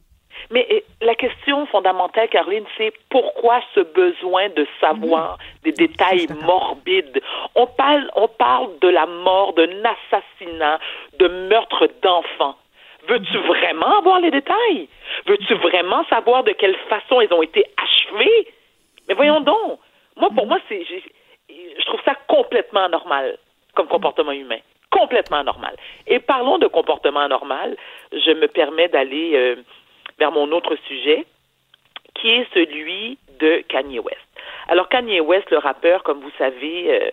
Mais 0.51 0.67
eh, 0.69 0.85
la 1.01 1.15
question 1.15 1.67
fondamentale, 1.67 2.29
Caroline, 2.29 2.65
c'est 2.77 2.93
pourquoi 3.11 3.61
ce 3.75 3.81
besoin 3.81 4.49
de 4.51 4.67
savoir 4.81 5.39
des 5.63 5.73
détails 5.73 6.27
morbides? 6.45 7.23
On 7.55 7.67
parle, 7.67 8.11
on 8.17 8.29
parle 8.29 8.79
de 8.81 8.89
la 8.89 9.07
mort, 9.07 9.53
d'un 9.55 9.71
assassinat, 9.85 10.79
de 11.19 11.29
meurtre 11.29 11.89
d'enfants. 12.03 12.57
Veux-tu 13.09 13.37
vraiment 13.39 13.99
avoir 13.99 14.21
les 14.21 14.31
détails? 14.31 14.89
Veux-tu 15.27 15.55
vraiment 15.55 16.05
savoir 16.07 16.45
de 16.45 16.53
quelle 16.53 16.77
façon 16.89 17.21
ils 17.21 17.33
ont 17.33 17.43
été 17.43 17.65
achevés? 17.77 18.49
Mais 19.09 19.15
voyons 19.15 19.41
donc. 19.41 19.79
Moi, 20.17 20.29
pour 20.35 20.47
moi, 20.47 20.59
c'est, 20.69 20.85
je 21.49 21.85
trouve 21.87 22.01
ça 22.05 22.15
complètement 22.29 22.85
anormal 22.85 23.39
comme 23.75 23.89
comportement 23.89 24.33
humain. 24.33 24.59
Complètement 24.91 25.39
anormal. 25.39 25.75
Et 26.07 26.19
parlons 26.19 26.59
de 26.59 26.67
comportement 26.67 27.21
anormal. 27.21 27.77
Je 28.13 28.33
me 28.33 28.47
permets 28.47 28.89
d'aller 28.89 29.33
euh, 29.35 29.57
vers 30.19 30.33
mon 30.33 30.51
autre 30.53 30.77
sujet, 30.87 31.25
qui 32.15 32.29
est 32.29 32.47
celui 32.55 33.19
de 33.41 33.63
Kanye 33.69 33.99
West. 33.99 34.21
Alors 34.69 34.89
Kanye 34.89 35.21
West, 35.21 35.51
le 35.51 35.59
rappeur, 35.59 36.03
comme 36.03 36.21
vous 36.21 36.33
savez, 36.39 37.01
euh, 37.01 37.11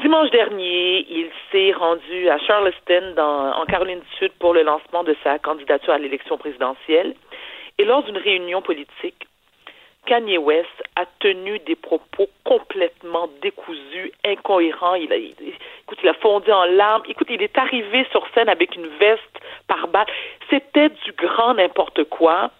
dimanche 0.00 0.30
dernier, 0.30 1.06
il 1.10 1.30
s'est 1.50 1.72
rendu 1.72 2.28
à 2.28 2.38
Charleston, 2.38 3.14
en 3.18 3.64
Caroline 3.66 4.00
du 4.00 4.16
Sud, 4.18 4.32
pour 4.38 4.54
le 4.54 4.62
lancement 4.62 5.04
de 5.04 5.16
sa 5.24 5.38
candidature 5.38 5.92
à 5.92 5.98
l'élection 5.98 6.38
présidentielle. 6.38 7.14
Et 7.78 7.84
lors 7.84 8.02
d'une 8.02 8.18
réunion 8.18 8.62
politique, 8.62 9.26
Kanye 10.10 10.38
West 10.38 10.82
a 10.96 11.06
tenu 11.20 11.60
des 11.60 11.76
propos 11.76 12.28
complètement 12.42 13.30
décousus, 13.42 14.10
incohérents. 14.26 14.96
Il 14.96 15.12
a, 15.12 15.16
écoute, 15.16 15.98
il 16.02 16.08
a 16.08 16.14
fondu 16.14 16.50
en 16.50 16.64
larmes. 16.64 17.04
Écoute, 17.08 17.28
il 17.30 17.40
est 17.40 17.56
arrivé 17.56 18.04
sur 18.10 18.26
scène 18.34 18.48
avec 18.48 18.74
une 18.74 18.88
veste 18.98 19.40
par 19.68 19.86
balle. 19.86 20.08
C'était 20.50 20.88
du 20.88 21.12
grand 21.12 21.54
n'importe 21.54 22.02
quoi. 22.10 22.50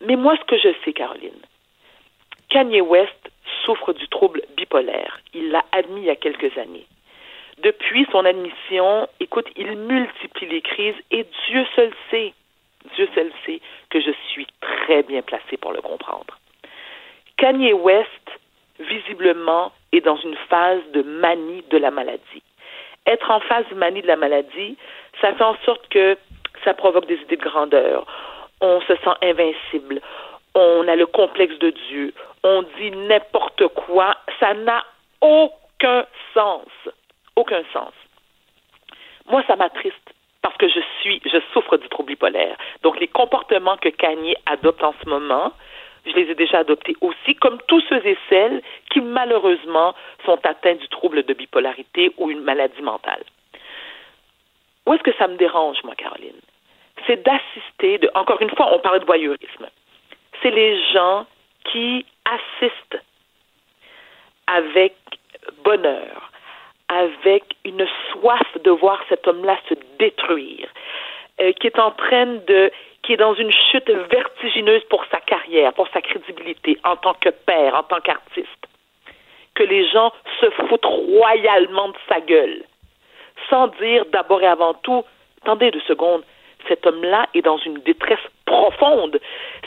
Mais 0.00 0.16
moi, 0.16 0.34
ce 0.38 0.44
que 0.44 0.56
je 0.56 0.74
sais, 0.82 0.94
Caroline, 0.94 1.42
Kanye 2.48 2.80
West 2.80 3.30
souffre 3.66 3.92
du 3.92 4.08
trouble 4.08 4.40
bipolaire. 4.56 5.20
Il 5.34 5.50
l'a 5.50 5.62
admis 5.72 6.00
il 6.00 6.06
y 6.06 6.10
a 6.10 6.16
quelques 6.16 6.56
années. 6.56 6.86
Depuis 7.58 8.06
son 8.10 8.24
admission, 8.24 9.06
écoute, 9.20 9.48
il 9.56 9.76
multiplie 9.76 10.48
les 10.48 10.62
crises 10.62 10.96
et 11.10 11.26
Dieu 11.48 11.66
seul 11.76 11.92
sait, 12.10 12.32
Dieu 12.94 13.06
seul 13.14 13.30
sait 13.44 13.60
que 13.90 14.00
je 14.00 14.12
suis 14.30 14.46
très 14.62 15.02
bien 15.02 15.20
placé 15.20 15.58
pour 15.58 15.72
le 15.72 15.82
comprendre. 15.82 16.38
Kanye 17.36 17.72
West, 17.72 18.08
visiblement, 18.78 19.72
est 19.92 20.00
dans 20.00 20.16
une 20.16 20.36
phase 20.48 20.82
de 20.92 21.02
manie 21.02 21.62
de 21.70 21.78
la 21.78 21.90
maladie. 21.90 22.42
Être 23.06 23.30
en 23.30 23.40
phase 23.40 23.66
de 23.70 23.74
manie 23.74 24.02
de 24.02 24.06
la 24.06 24.16
maladie, 24.16 24.76
ça 25.20 25.32
fait 25.34 25.44
en 25.44 25.56
sorte 25.64 25.86
que 25.88 26.16
ça 26.64 26.74
provoque 26.74 27.06
des 27.06 27.16
idées 27.16 27.36
de 27.36 27.42
grandeur. 27.42 28.06
On 28.60 28.80
se 28.80 28.96
sent 28.96 29.16
invincible. 29.22 30.00
On 30.54 30.88
a 30.88 30.96
le 30.96 31.06
complexe 31.06 31.58
de 31.58 31.70
Dieu. 31.70 32.14
On 32.42 32.62
dit 32.78 32.90
n'importe 32.90 33.68
quoi. 33.68 34.16
Ça 34.40 34.54
n'a 34.54 34.84
aucun 35.20 36.06
sens. 36.32 36.66
Aucun 37.36 37.62
sens. 37.72 37.92
Moi, 39.28 39.42
ça 39.46 39.56
m'attriste 39.56 40.14
parce 40.42 40.56
que 40.56 40.68
je 40.68 40.80
suis, 41.00 41.20
je 41.24 41.38
souffre 41.52 41.76
du 41.76 41.88
trouble 41.88 42.10
bipolaire. 42.10 42.56
Donc, 42.82 42.98
les 42.98 43.08
comportements 43.08 43.76
que 43.76 43.88
Kanye 43.88 44.36
adopte 44.46 44.82
en 44.82 44.94
ce 45.02 45.08
moment, 45.08 45.52
je 46.06 46.12
les 46.12 46.30
ai 46.30 46.34
déjà 46.34 46.58
adoptés 46.58 46.96
aussi, 47.00 47.34
comme 47.34 47.58
tous 47.68 47.82
ceux 47.88 48.04
et 48.06 48.16
celles 48.28 48.62
qui 48.90 49.00
malheureusement 49.00 49.94
sont 50.24 50.38
atteints 50.44 50.76
du 50.76 50.88
trouble 50.88 51.24
de 51.24 51.34
bipolarité 51.34 52.12
ou 52.18 52.30
une 52.30 52.40
maladie 52.40 52.82
mentale. 52.82 53.24
Où 54.86 54.94
est-ce 54.94 55.02
que 55.02 55.14
ça 55.18 55.26
me 55.26 55.36
dérange, 55.36 55.78
moi, 55.84 55.94
Caroline? 55.96 56.40
C'est 57.06 57.22
d'assister, 57.24 57.98
de, 57.98 58.10
encore 58.14 58.40
une 58.40 58.50
fois, 58.50 58.74
on 58.74 58.78
parlait 58.78 59.00
de 59.00 59.04
voyeurisme. 59.04 59.66
C'est 60.42 60.50
les 60.50 60.80
gens 60.92 61.26
qui 61.64 62.06
assistent 62.24 63.02
avec 64.46 64.94
bonheur, 65.64 66.30
avec 66.88 67.44
une 67.64 67.86
soif 68.12 68.46
de 68.62 68.70
voir 68.70 69.02
cet 69.08 69.26
homme-là 69.26 69.58
se 69.68 69.74
détruire, 69.98 70.68
euh, 71.40 71.52
qui 71.52 71.66
est 71.66 71.78
en 71.78 71.90
train 71.92 72.26
de 72.46 72.70
qui 73.02 73.12
est 73.12 73.16
dans 73.16 73.34
une 73.34 73.52
chute 73.52 73.88
vertigineuse 73.88 74.82
pour 74.90 75.04
sa 75.12 75.20
carrière, 75.20 75.72
pour 75.74 75.86
sa 75.88 76.00
crédibilité 76.00 76.78
en 76.82 76.96
tant 76.96 77.14
que 77.14 77.28
père, 77.28 77.74
en 77.74 77.84
tant 77.84 78.00
qu'artiste. 78.00 78.66
Que 79.54 79.62
les 79.62 79.88
gens 79.88 80.12
se 80.40 80.50
foutent 80.50 80.84
royalement 80.84 81.88
de 81.88 81.98
sa 82.08 82.20
gueule. 82.20 82.64
sans 83.48 83.68
dire 83.80 84.04
d'abord 84.12 84.42
et 84.42 84.46
avant 84.46 84.74
tout, 84.74 85.04
attendez 85.42 85.70
deux 85.70 85.86
secondes, 85.86 86.24
cet 86.68 86.86
homme-là 86.86 87.26
est 87.34 87.42
dans 87.42 87.58
une 87.58 87.78
détresse 87.80 88.26
profonde. 88.44 89.20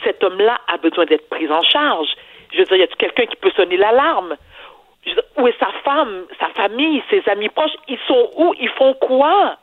Cet 0.04 0.24
homme-là 0.24 0.60
a 0.68 0.78
besoin 0.78 1.06
d'être 1.06 1.30
pris 1.30 1.50
en 1.50 1.62
charge. 1.62 2.10
Je 2.52 2.60
veux 2.60 2.66
dire, 2.66 2.78
y 2.78 2.84
a 2.84 2.88
quelqu'un 2.88 3.26
qui 3.26 3.36
peut 3.38 3.52
sonner 3.56 3.78
l'alarme? 3.78 4.36
Où 5.38 5.48
est 5.48 5.58
sa 5.60 5.72
femme, 5.86 6.26
sa 6.40 6.48
famille, 6.50 7.02
ses 7.10 7.24
amis 7.30 7.50
proches? 7.50 7.76
Ils 7.88 8.00
sont 8.08 8.32
où? 8.36 8.54
Ils 8.60 8.70
font 8.70 8.94
quoi? 8.96 9.58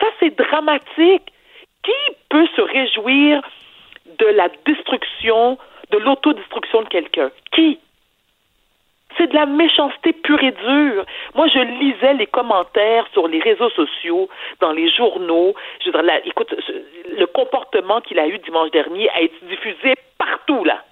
Ça, 0.00 0.06
c'est 0.20 0.36
dramatique. 0.36 1.32
Qui 1.82 2.14
peut 2.28 2.46
se 2.56 2.60
réjouir 2.60 3.42
de 4.18 4.26
la 4.26 4.48
destruction, 4.66 5.58
de 5.90 5.98
l'autodestruction 5.98 6.82
de 6.82 6.88
quelqu'un? 6.88 7.30
Qui? 7.52 7.78
C'est 9.16 9.28
de 9.28 9.34
la 9.34 9.46
méchanceté 9.46 10.12
pure 10.12 10.42
et 10.42 10.52
dure. 10.52 11.04
Moi, 11.34 11.48
je 11.48 11.58
lisais 11.58 12.14
les 12.14 12.26
commentaires 12.26 13.06
sur 13.12 13.26
les 13.26 13.40
réseaux 13.40 13.70
sociaux, 13.70 14.28
dans 14.60 14.72
les 14.72 14.90
journaux. 14.90 15.54
Je 15.84 15.90
écoute, 16.28 16.54
le 17.16 17.26
comportement 17.26 18.00
qu'il 18.00 18.18
a 18.18 18.28
eu 18.28 18.38
dimanche 18.38 18.70
dernier 18.70 19.08
a 19.10 19.22
été 19.22 19.36
diffusé 19.46 19.94
partout, 20.18 20.64
là. 20.64 20.84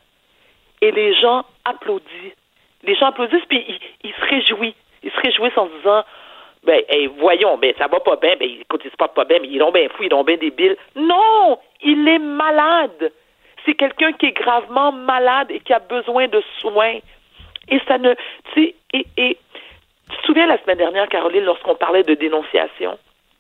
Et 0.81 0.91
les 0.93 1.15
gens 1.15 1.45
applaudissent. 1.65 2.37
Les 2.83 2.95
gens 2.95 3.07
applaudissent, 3.07 3.45
puis 3.49 3.65
ils, 4.03 4.13
se 4.13 4.21
réjouissent. 4.23 4.75
Ils 5.03 5.11
se 5.11 5.21
réjouissent 5.21 5.59
en 5.59 5.69
se 5.69 5.73
disant, 5.79 6.05
ben, 6.67 6.83
voyons, 7.19 7.57
ben, 7.59 7.73
ça 7.79 7.87
va 7.87 8.01
pas 8.01 8.17
bien, 8.17 8.37
ben, 8.37 8.49
écoute, 8.61 8.81
c'est 8.83 8.97
pas 8.97 9.09
pas 9.09 9.25
bien, 9.25 9.39
mais 9.41 9.49
ils 9.49 9.63
ont 9.63 9.73
bien 9.73 9.89
fou, 9.89 10.03
ils 10.03 10.13
ont 10.13 10.25
bien 10.25 10.37
débile. 10.37 10.77
Non! 10.95 11.59
Il 11.83 12.07
est 12.09 12.19
malade! 12.19 13.13
C'est 13.65 13.75
quelqu'un 13.75 14.13
qui 14.13 14.27
est 14.27 14.33
gravement 14.33 14.93
malade 14.93 15.51
et 15.51 15.61
qui 15.61 15.73
a 15.73 15.79
besoin 15.79 16.29
de 16.29 16.43
soins. 16.61 16.99
Et 17.69 17.81
ça 17.89 17.99
ne, 17.99 18.15
tu 18.15 18.21
sais, 18.55 18.75
et, 18.93 19.07
et 19.17 19.39
tu 20.11 20.17
te 20.19 20.27
souviens 20.27 20.47
la 20.47 20.59
semaine 20.63 20.79
dernière, 20.79 21.09
Caroline, 21.09 21.45
lorsqu'on 21.45 21.75
parlait 21.75 22.05
de 22.05 22.15
dénonciation? 22.15 22.99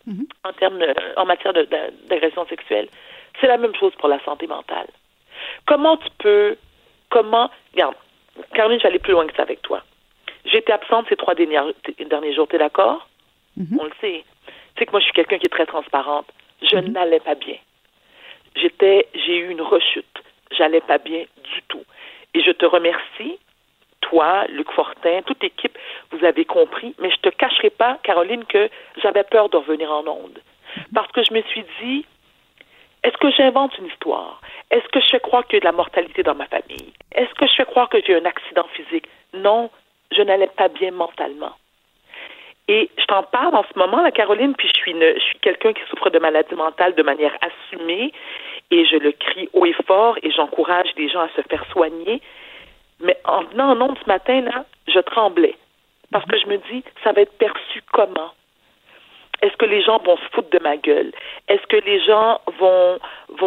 Mm-hmm. 0.09 0.27
en 0.45 0.53
termes 0.53 0.85
en 1.17 1.25
matière 1.25 1.53
d'agression 1.53 2.47
sexuelle, 2.47 2.87
c'est 3.41 3.49
la 3.49 3.57
même 3.57 3.75
chose 3.75 3.93
pour 3.97 4.09
la 4.09 4.21
santé 4.21 4.47
mentale. 4.47 4.87
Comment 5.67 5.97
tu 5.97 6.09
peux, 6.19 6.57
comment, 7.11 7.51
regarde, 7.73 7.97
Caroline, 8.55 8.79
j'allais 8.81 9.01
plus 9.01 9.15
loin 9.15 9.27
que 9.27 9.35
ça 9.35 9.43
avec 9.43 9.63
toi. 9.63 9.83
J'étais 10.45 10.73
absente 10.73 11.07
ces 11.09 11.17
trois 11.17 11.35
derniers, 11.35 11.59
derniers 12.09 12.35
jours, 12.35 12.47
t'es 12.47 12.59
d'accord? 12.59 13.09
Mm-hmm. 13.59 13.79
On 13.81 13.85
le 13.85 13.93
sait. 14.01 14.25
Tu 14.47 14.53
sais 14.79 14.87
que 14.87 14.91
moi, 14.91 15.01
je 15.01 15.05
suis 15.05 15.15
quelqu'un 15.15 15.39
qui 15.39 15.47
est 15.47 15.51
très 15.51 15.67
transparente. 15.67 16.27
Je 16.63 16.77
mm-hmm. 16.77 16.93
n'allais 16.93 17.21
pas 17.21 17.35
bien. 17.35 17.57
J'étais, 18.55 19.09
j'ai 19.15 19.39
eu 19.39 19.51
une 19.51 19.63
rechute. 19.63 20.23
J'allais 20.51 20.81
pas 20.81 20.99
bien 20.99 21.21
du 21.21 21.63
tout. 21.69 21.85
Et 22.35 22.43
je 22.43 22.51
te 22.51 22.67
remercie 22.67 23.39
toi, 24.09 24.45
Luc 24.49 24.71
Fortin, 24.73 25.23
toute 25.23 25.43
l'équipe, 25.43 25.77
vous 26.13 26.25
avez 26.25 26.45
compris, 26.45 26.95
mais 27.01 27.11
je 27.11 27.17
te 27.17 27.29
cacherai 27.29 27.71
pas, 27.71 27.99
Caroline, 28.03 28.45
que 28.45 28.71
j'avais 29.03 29.25
peur 29.25 29.49
de 29.49 29.57
revenir 29.57 29.91
en 29.91 30.07
onde. 30.07 30.39
Parce 30.95 31.11
que 31.13 31.23
je 31.25 31.33
me 31.33 31.43
suis 31.43 31.65
dit, 31.83 32.05
est-ce 33.03 33.17
que 33.19 33.31
j'invente 33.31 33.77
une 33.79 33.87
histoire? 33.87 34.41
Est-ce 34.71 34.87
que 34.89 35.01
je 35.01 35.07
fais 35.07 35.21
croire 35.21 35.45
qu'il 35.47 35.55
y 35.55 35.57
a 35.59 35.61
de 35.61 35.65
la 35.65 35.73
mortalité 35.73 36.23
dans 36.23 36.35
ma 36.35 36.47
famille? 36.47 36.93
Est-ce 37.13 37.33
que 37.35 37.47
je 37.47 37.55
fais 37.55 37.65
croire 37.65 37.89
que 37.89 37.99
j'ai 38.05 38.15
un 38.15 38.25
accident 38.25 38.67
physique? 38.75 39.07
Non, 39.35 39.71
je 40.13 40.23
n'allais 40.23 40.49
pas 40.49 40.69
bien 40.69 40.91
mentalement. 40.91 41.53
Et 42.69 42.91
je 42.99 43.05
t'en 43.05 43.23
parle 43.23 43.55
en 43.55 43.63
ce 43.63 43.79
moment, 43.79 44.03
la 44.03 44.11
Caroline, 44.11 44.55
puis 44.55 44.69
je 44.69 44.75
suis, 44.75 44.95
quelqu'un 45.41 45.73
qui 45.73 45.83
souffre 45.89 46.11
de 46.11 46.19
maladie 46.19 46.55
mentale 46.55 46.95
de 46.95 47.03
manière 47.03 47.37
assumée, 47.41 48.13
et 48.73 48.85
je 48.85 48.97
le 48.97 49.13
crie 49.13 49.49
haut 49.53 49.67
et 49.67 49.73
fort, 49.87 50.17
et 50.23 50.31
j'encourage 50.33 50.89
les 50.97 51.09
gens 51.09 51.21
à 51.21 51.29
se 51.37 51.43
faire 51.43 51.65
soigner. 51.71 52.21
Mais 53.01 53.17
en 53.25 53.45
venant 53.45 53.71
en 53.71 53.81
ondes 53.81 53.99
ce 54.03 54.09
matin, 54.09 54.41
là, 54.41 54.65
je 54.89 54.99
tremblais. 54.99 55.55
Parce 56.11 56.25
que 56.25 56.39
je 56.39 56.47
me 56.47 56.57
dis, 56.71 56.83
ça 57.05 57.13
va 57.13 57.23
être 57.23 57.37
perçu 57.39 57.83
comment? 57.93 58.33
Est-ce 59.43 59.57
que 59.57 59.67
les 59.67 59.83
gens 59.83 59.99
vont 59.99 60.17
se 60.17 60.29
foutre 60.33 60.51
de 60.51 60.59
ma 60.59 60.77
gueule? 60.77 61.13
Est-ce 61.49 61.67
que 61.67 61.77
les 61.77 62.01
gens 62.01 62.41
vont, 62.59 62.99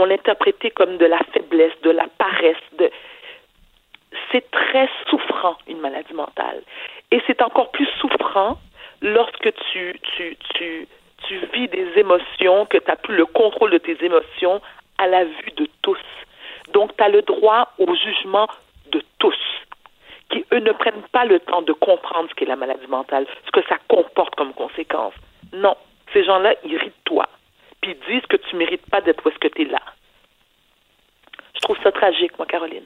l'interpréter 0.05 0.69
comme 0.71 0.97
de 0.97 1.05
la 1.05 1.19
faiblesse, 1.33 1.73
de 1.81 1.89
la 1.89 2.05
paresse? 2.17 2.57
C'est 4.31 4.49
très 4.51 4.89
souffrant, 5.09 5.57
une 5.67 5.79
maladie 5.79 6.13
mentale. 6.13 6.61
Et 7.11 7.21
c'est 7.27 7.41
encore 7.41 7.71
plus 7.71 7.87
souffrant 7.99 8.57
lorsque 9.01 9.53
tu, 9.71 9.99
tu, 10.15 10.37
tu, 10.55 10.87
tu 11.27 11.37
vis 11.53 11.67
des 11.67 11.87
émotions, 11.97 12.65
que 12.65 12.77
tu 12.77 12.87
n'as 12.87 12.95
plus 12.95 13.15
le 13.15 13.25
contrôle 13.25 13.71
de 13.71 13.77
tes 13.77 14.03
émotions 14.03 14.61
à 14.97 15.07
la 15.07 15.25
vue 15.25 15.51
de 15.55 15.67
tous. 15.81 15.99
Donc, 16.73 16.95
tu 16.97 17.03
as 17.03 17.09
le 17.09 17.21
droit 17.21 17.73
au 17.77 17.93
jugement 17.95 18.47
de 18.91 19.01
tous 19.17 19.35
qui, 20.31 20.45
eux, 20.53 20.59
ne 20.59 20.71
prennent 20.71 21.07
pas 21.11 21.25
le 21.25 21.39
temps 21.39 21.61
de 21.61 21.73
comprendre 21.73 22.29
ce 22.29 22.35
qu'est 22.35 22.45
la 22.45 22.55
maladie 22.55 22.87
mentale, 22.87 23.25
ce 23.45 23.51
que 23.51 23.65
ça 23.67 23.77
comporte 23.87 24.35
comme 24.35 24.53
conséquence. 24.53 25.13
Non, 25.53 25.75
ces 26.13 26.23
gens-là 26.23 26.53
irritent-toi, 26.63 27.27
puis 27.81 27.91
ils 27.91 28.13
disent 28.13 28.25
que 28.27 28.37
tu 28.37 28.55
mérites 28.55 28.87
pas 28.89 29.01
d'être 29.01 29.25
où 29.25 29.29
est-ce 29.29 29.39
que 29.39 29.47
tu 29.47 29.63
es 29.63 29.65
là. 29.65 29.81
Je 31.55 31.59
trouve 31.61 31.77
ça 31.83 31.91
tragique, 31.91 32.37
moi, 32.37 32.45
Caroline. 32.45 32.85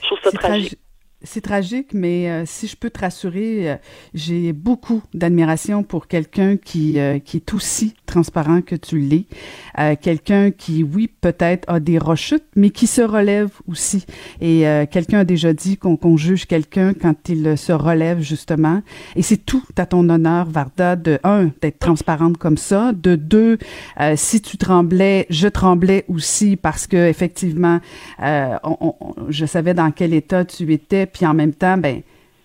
Je 0.00 0.06
trouve 0.06 0.20
ça 0.22 0.32
tragique 0.32 0.78
c'est 1.24 1.40
tragique, 1.40 1.88
mais 1.94 2.30
euh, 2.30 2.44
si 2.46 2.66
je 2.66 2.76
peux 2.76 2.90
te 2.90 3.00
rassurer, 3.00 3.70
euh, 3.70 3.76
j'ai 4.14 4.52
beaucoup 4.52 5.02
d'admiration 5.14 5.82
pour 5.82 6.06
quelqu'un 6.06 6.56
qui 6.56 6.98
euh, 6.98 7.18
qui 7.18 7.38
est 7.38 7.54
aussi 7.54 7.94
transparent 8.06 8.60
que 8.60 8.76
tu 8.76 8.98
l'es, 8.98 9.24
quelqu'un 10.02 10.50
qui, 10.50 10.82
oui, 10.82 11.08
peut-être 11.22 11.64
a 11.66 11.80
des 11.80 11.96
rechutes, 11.96 12.44
mais 12.56 12.68
qui 12.68 12.86
se 12.86 13.00
relève 13.00 13.48
aussi. 13.66 14.04
Et 14.42 14.64
quelqu'un 14.90 15.20
a 15.20 15.24
déjà 15.24 15.54
dit 15.54 15.78
qu'on 15.78 16.16
juge 16.18 16.44
quelqu'un 16.46 16.92
quand 16.92 17.30
il 17.30 17.56
se 17.56 17.72
relève 17.72 18.20
justement. 18.20 18.82
Et 19.16 19.22
c'est 19.22 19.38
tout 19.38 19.62
à 19.78 19.86
ton 19.86 20.06
honneur, 20.10 20.44
Varda, 20.44 20.94
de 20.94 21.18
un 21.24 21.52
d'être 21.62 21.78
transparente 21.78 22.36
comme 22.36 22.58
ça, 22.58 22.92
de 22.92 23.16
deux, 23.16 23.56
si 24.16 24.42
tu 24.42 24.58
tremblais, 24.58 25.26
je 25.30 25.48
tremblais 25.48 26.04
aussi 26.08 26.56
parce 26.56 26.86
que 26.86 27.08
effectivement, 27.08 27.80
je 28.20 29.46
savais 29.46 29.72
dans 29.72 29.90
quel 29.90 30.12
état 30.12 30.44
tu 30.44 30.70
étais 30.70 31.06
puis 31.12 31.26
en 31.26 31.34
même 31.34 31.52
temps, 31.52 31.78
ben, 31.78 32.02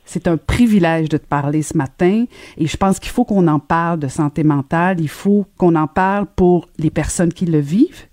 c'est 0.07 0.27
un 0.27 0.37
privilège 0.37 1.09
de 1.09 1.17
te 1.17 1.25
parler 1.25 1.61
ce 1.61 1.77
matin. 1.77 2.25
Et 2.57 2.65
je 2.65 2.77
pense 2.77 2.99
qu'il 2.99 3.11
faut 3.11 3.25
qu'on 3.25 3.47
en 3.47 3.59
parle 3.59 3.99
de 3.99 4.07
santé 4.07 4.43
mentale, 4.43 4.99
il 4.99 5.09
faut 5.09 5.45
qu'on 5.57 5.75
en 5.75 5.87
parle 5.87 6.25
pour 6.35 6.69
les 6.79 6.89
personnes 6.89 7.33
qui 7.33 7.45
le 7.45 7.59
vivent, 7.59 8.05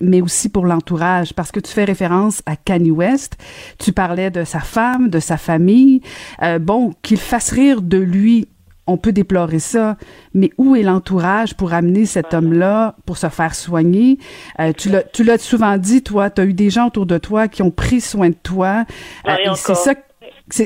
mais 0.00 0.20
aussi 0.20 0.48
pour 0.48 0.66
l'entourage, 0.66 1.32
parce 1.32 1.50
que 1.50 1.60
tu 1.60 1.72
fais 1.72 1.84
référence 1.84 2.42
à 2.46 2.56
Kanye 2.56 2.90
West, 2.90 3.36
tu 3.78 3.92
parlais 3.92 4.30
de 4.30 4.44
sa 4.44 4.60
femme, 4.60 5.08
de 5.08 5.20
sa 5.20 5.36
famille, 5.36 6.02
euh, 6.42 6.58
bon, 6.58 6.92
qu'il 7.02 7.18
fasse 7.18 7.50
rire 7.50 7.82
de 7.82 7.98
lui, 7.98 8.48
on 8.86 8.96
peut 8.96 9.12
déplorer 9.12 9.58
ça, 9.58 9.96
mais 10.34 10.50
où 10.58 10.76
est 10.76 10.82
l'entourage 10.82 11.54
pour 11.54 11.72
amener 11.72 12.06
cet 12.06 12.34
homme-là 12.34 12.96
pour 13.06 13.16
se 13.16 13.28
faire 13.28 13.54
soigner? 13.54 14.18
Euh, 14.60 14.72
tu 14.72 15.24
l'as 15.24 15.38
souvent 15.38 15.76
dit, 15.78 16.02
toi, 16.02 16.30
tu 16.30 16.40
as 16.40 16.44
eu 16.44 16.52
des 16.52 16.70
gens 16.70 16.88
autour 16.88 17.06
de 17.06 17.18
toi 17.18 17.48
qui 17.48 17.62
ont 17.62 17.70
pris 17.70 18.00
soin 18.00 18.30
de 18.30 18.36
toi. 18.42 18.84
Euh, 19.28 19.36
et 19.36 19.54
c'est 19.54 19.74
ça 19.74 19.94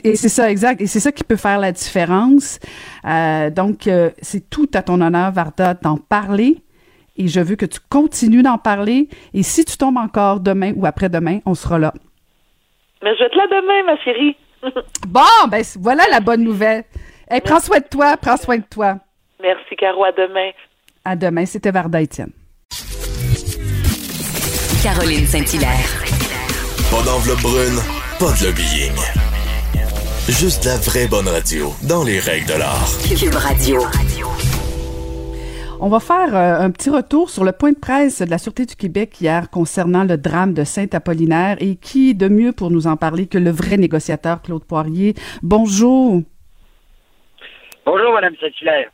et 0.03 0.17
c'est 0.17 0.29
ça, 0.29 0.51
exact. 0.51 0.81
Et 0.81 0.89
c'est 0.89 0.99
ça 0.99 1.13
qui 1.13 1.23
peut 1.23 1.37
faire 1.37 1.61
la 1.61 1.71
différence. 1.71 2.59
Euh, 3.07 3.49
donc, 3.49 3.89
c'est 4.21 4.51
tout 4.51 4.69
à 4.75 4.83
ton 4.83 5.01
honneur, 5.01 5.31
Varda, 5.31 5.75
d'en 5.75 5.97
parler. 5.97 6.57
Et 7.17 7.29
je 7.29 7.41
veux 7.41 7.55
que 7.55 7.67
tu 7.67 7.79
continues 7.89 8.43
d'en 8.43 8.59
parler. 8.59 9.09
Et 9.35 9.45
si 9.45 9.65
tu 9.65 9.77
tombes 9.77 9.99
encore 9.99 10.41
demain 10.41 10.73
ou 10.75 10.85
après-demain, 10.85 11.39
on 11.47 11.55
sera 11.55 11.79
là. 11.79 11.93
Mais 13.03 13.15
je 13.15 13.21
vais 13.21 13.27
être 13.27 13.37
là 13.37 13.47
demain, 13.51 13.85
ma 13.87 13.97
chérie. 13.99 14.37
bon, 15.09 15.49
ben 15.51 15.63
voilà 15.79 16.05
la 16.11 16.21
bonne 16.21 16.43
nouvelle. 16.43 16.85
Hey, 17.31 17.43
prends 17.43 17.61
soin 17.61 17.79
de 17.81 17.85
toi, 17.85 18.17
prends 18.17 18.39
soin 18.39 18.57
de 18.57 18.65
toi. 18.71 18.97
Merci, 19.43 19.77
Caro. 19.77 20.03
À 20.03 20.13
demain. 20.13 20.51
À 21.05 21.15
demain. 21.15 21.45
C'était 21.45 21.71
Varda 21.71 22.01
Étienne. 22.01 22.33
Caroline 24.83 25.27
Saint-Hilaire. 25.27 26.05
Pas 26.91 27.03
d'enveloppe 27.03 27.43
brune, 27.43 27.79
pas 28.19 28.33
de 28.33 28.47
lobbying. 28.47 28.97
Juste 30.29 30.65
la 30.65 30.79
vraie 30.79 31.07
bonne 31.07 31.29
radio, 31.29 31.75
dans 31.87 32.03
les 32.03 32.19
règles 32.19 32.47
de 32.47 32.59
l'art. 32.59 32.89
Cube 33.19 33.35
Radio. 33.35 33.83
On 35.81 35.89
va 35.91 36.01
faire 36.01 36.35
euh, 36.35 36.65
un 36.65 36.71
petit 36.71 36.89
retour 36.89 37.29
sur 37.29 37.45
le 37.45 37.53
point 37.53 37.73
de 37.73 37.79
presse 37.79 38.23
de 38.23 38.31
la 38.31 38.39
Sûreté 38.39 38.65
du 38.65 38.75
Québec 38.75 39.21
hier 39.21 39.51
concernant 39.51 40.05
le 40.05 40.17
drame 40.17 40.55
de 40.55 40.65
Saint-Apollinaire 40.65 41.59
et 41.61 41.77
qui 41.77 42.15
de 42.15 42.29
mieux 42.29 42.53
pour 42.53 42.71
nous 42.71 42.87
en 42.87 42.97
parler 42.97 43.27
que 43.27 43.39
le 43.39 43.51
vrai 43.51 43.77
négociateur 43.77 44.41
Claude 44.41 44.65
Poirier. 44.65 45.15
Bonjour. 45.43 46.23
Bonjour, 47.91 48.13
Mme 48.13 48.37
Saint-Hilaire. 48.39 48.91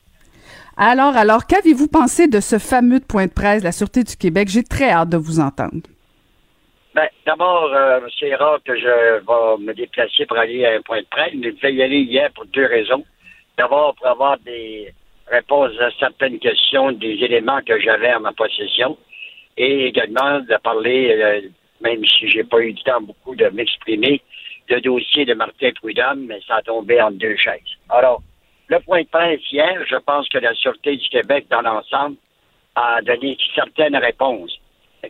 Alors, 0.76 1.16
alors, 1.16 1.46
qu'avez-vous 1.48 1.88
pensé 1.88 2.28
de 2.28 2.38
ce 2.38 2.60
fameux 2.60 3.00
point 3.00 3.26
de 3.26 3.32
presse 3.32 3.62
de 3.62 3.64
la 3.64 3.72
Sûreté 3.72 4.04
du 4.04 4.16
Québec? 4.16 4.46
J'ai 4.48 4.62
très 4.62 4.88
hâte 4.88 5.08
de 5.08 5.16
vous 5.16 5.40
entendre. 5.40 5.82
Ben, 6.94 7.08
d'abord, 7.26 7.74
euh, 7.74 7.98
c'est 8.20 8.32
rare 8.36 8.60
que 8.64 8.78
je 8.78 8.86
vais 8.86 9.64
me 9.64 9.74
déplacer 9.74 10.26
pour 10.26 10.38
aller 10.38 10.64
à 10.64 10.74
un 10.74 10.80
point 10.82 11.00
de 11.00 11.06
presse, 11.10 11.32
mais 11.34 11.50
je 11.50 11.60
vais 11.60 11.74
y 11.74 11.82
aller 11.82 12.02
hier 12.02 12.30
pour 12.36 12.46
deux 12.46 12.66
raisons. 12.66 13.04
D'abord, 13.58 13.96
pour 13.96 14.06
avoir 14.06 14.38
des 14.38 14.94
réponses 15.26 15.72
à 15.80 15.90
certaines 15.98 16.38
questions, 16.38 16.92
des 16.92 17.18
éléments 17.20 17.62
que 17.66 17.80
j'avais 17.80 18.14
en 18.14 18.20
ma 18.20 18.32
possession, 18.32 18.96
et 19.56 19.88
également 19.88 20.38
de 20.38 20.56
parler, 20.62 21.20
euh, 21.20 21.40
même 21.80 22.04
si 22.04 22.28
j'ai 22.28 22.44
pas 22.44 22.60
eu 22.60 22.72
du 22.72 22.82
temps 22.84 23.00
beaucoup 23.00 23.34
de 23.34 23.48
m'exprimer, 23.48 24.22
le 24.68 24.80
dossier 24.80 25.24
de 25.24 25.34
Martin 25.34 25.70
Prudhomme, 25.80 26.26
mais 26.26 26.38
ça 26.46 26.58
a 26.58 26.62
tombé 26.62 27.02
en 27.02 27.10
deux 27.10 27.34
chaises. 27.36 27.58
Alors, 27.88 28.22
le 28.68 28.80
point 28.80 29.02
de 29.02 29.08
presse 29.08 29.40
hier, 29.52 29.84
je 29.86 29.96
pense 29.96 30.28
que 30.28 30.38
la 30.38 30.54
Sûreté 30.54 30.96
du 30.96 31.08
Québec, 31.08 31.46
dans 31.50 31.60
l'ensemble, 31.60 32.16
a 32.74 33.02
donné 33.02 33.36
certaines 33.54 33.96
réponses. 33.96 34.58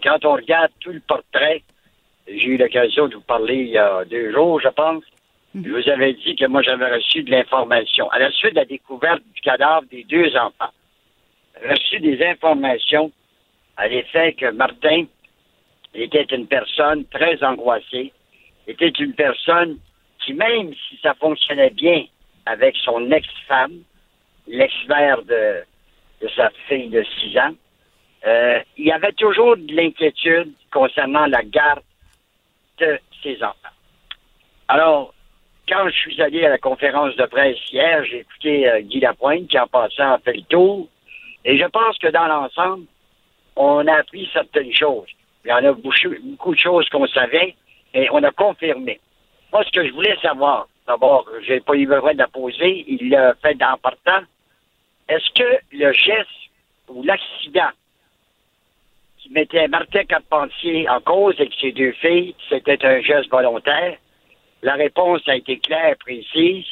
Quand 0.03 0.25
on 0.25 0.35
regarde 0.35 0.73
tout 0.81 0.91
le 0.91 1.01
portrait, 1.01 1.63
j'ai 2.27 2.49
eu 2.49 2.57
l'occasion 2.57 3.09
de 3.09 3.15
vous 3.15 3.21
parler 3.21 3.57
il 3.57 3.69
y 3.69 3.79
a 3.79 4.05
deux 4.05 4.33
jours, 4.33 4.61
je 4.61 4.69
pense. 4.69 5.05
Je 5.55 5.71
vous 5.71 5.89
avais 5.89 6.15
dit 6.15 6.35
que 6.35 6.47
moi, 6.47 6.63
j'avais 6.63 6.93
reçu 6.93 7.23
de 7.23 7.31
l'information. 7.31 8.11
À 8.11 8.19
la 8.19 8.31
suite 8.33 8.55
de 8.55 8.61
la 8.61 8.65
découverte 8.65 9.23
du 9.35 9.41
cadavre 9.41 9.87
des 9.89 10.03
deux 10.03 10.35
enfants, 10.37 10.73
reçu 11.65 12.01
des 12.01 12.25
informations 12.25 13.13
à 13.77 13.87
l'effet 13.87 14.33
que 14.33 14.51
Martin 14.51 15.05
était 15.95 16.25
une 16.25 16.49
personne 16.49 17.05
très 17.07 17.43
angoissée, 17.45 18.13
était 18.67 18.89
une 18.89 19.15
personne 19.15 19.79
qui, 20.25 20.33
même 20.35 20.73
si 20.89 20.99
ça 21.03 21.15
fonctionnait 21.15 21.71
bien 21.71 22.05
avec 22.47 22.77
son 22.77 23.11
ex-femme, 23.11 23.79
l'ex-mère 24.47 25.23
de, 25.23 25.63
de 26.21 26.29
sa 26.37 26.51
fille 26.69 26.89
de 26.89 27.03
six 27.03 27.39
ans, 27.39 27.55
euh, 28.27 28.61
il 28.77 28.87
y 28.87 28.93
avait 28.93 29.13
toujours 29.13 29.57
de 29.57 29.73
l'inquiétude 29.75 30.53
concernant 30.73 31.27
la 31.27 31.43
garde 31.43 31.83
de 32.79 32.99
ses 33.23 33.43
enfants. 33.43 33.75
Alors, 34.69 35.15
quand 35.69 35.89
je 35.89 35.95
suis 35.95 36.23
allé 36.23 36.45
à 36.45 36.51
la 36.51 36.59
conférence 36.59 37.15
de 37.17 37.25
presse 37.27 37.59
hier, 37.73 38.05
j'ai 38.05 38.21
écouté 38.21 38.69
euh, 38.69 38.81
Guy 38.81 39.01
Lapointe 39.01 39.49
qui, 39.49 39.59
en 39.59 39.67
passant, 39.67 40.13
a 40.13 40.19
fait 40.19 40.35
le 40.35 40.43
tour. 40.43 40.89
Et 41.45 41.59
je 41.59 41.65
pense 41.67 41.99
que 41.99 42.09
dans 42.09 42.27
l'ensemble, 42.27 42.87
on 43.57 43.87
a 43.87 43.97
appris 43.97 44.29
certaines 44.33 44.73
choses. 44.73 45.09
Il 45.45 45.51
y 45.51 45.53
en 45.53 45.65
a 45.65 45.73
beaucoup 45.73 46.55
de 46.55 46.59
choses 46.59 46.89
qu'on 46.89 47.07
savait 47.07 47.55
et 47.93 48.09
on 48.11 48.23
a 48.23 48.31
confirmé. 48.31 49.01
Moi, 49.53 49.63
ce 49.65 49.71
que 49.71 49.87
je 49.87 49.93
voulais 49.93 50.17
savoir, 50.23 50.67
d'abord, 50.87 51.29
j'ai 51.47 51.61
pas 51.61 51.75
eu 51.75 51.87
besoin 51.87 52.13
de 52.13 52.19
la 52.19 52.29
poser, 52.29 52.85
il 52.87 53.11
l'a 53.11 53.35
fait 53.35 53.63
en 53.63 53.77
partant. 53.79 54.23
Est-ce 55.09 55.31
que 55.35 55.59
le 55.73 55.93
geste 55.93 56.29
ou 56.89 57.03
l'accident 57.03 57.71
qui 59.19 59.31
mettait 59.31 59.69
Martin 59.69 60.05
Carpentier 60.05 60.89
en 60.89 61.01
cause 61.01 61.35
avec 61.39 61.55
ses 61.61 61.73
deux 61.73 61.93
filles, 61.93 62.35
c'était 62.49 62.85
un 62.85 63.01
geste 63.01 63.31
volontaire? 63.31 63.97
La 64.63 64.75
réponse 64.75 65.21
a 65.29 65.37
été 65.37 65.59
claire, 65.59 65.97
précise. 65.99 66.65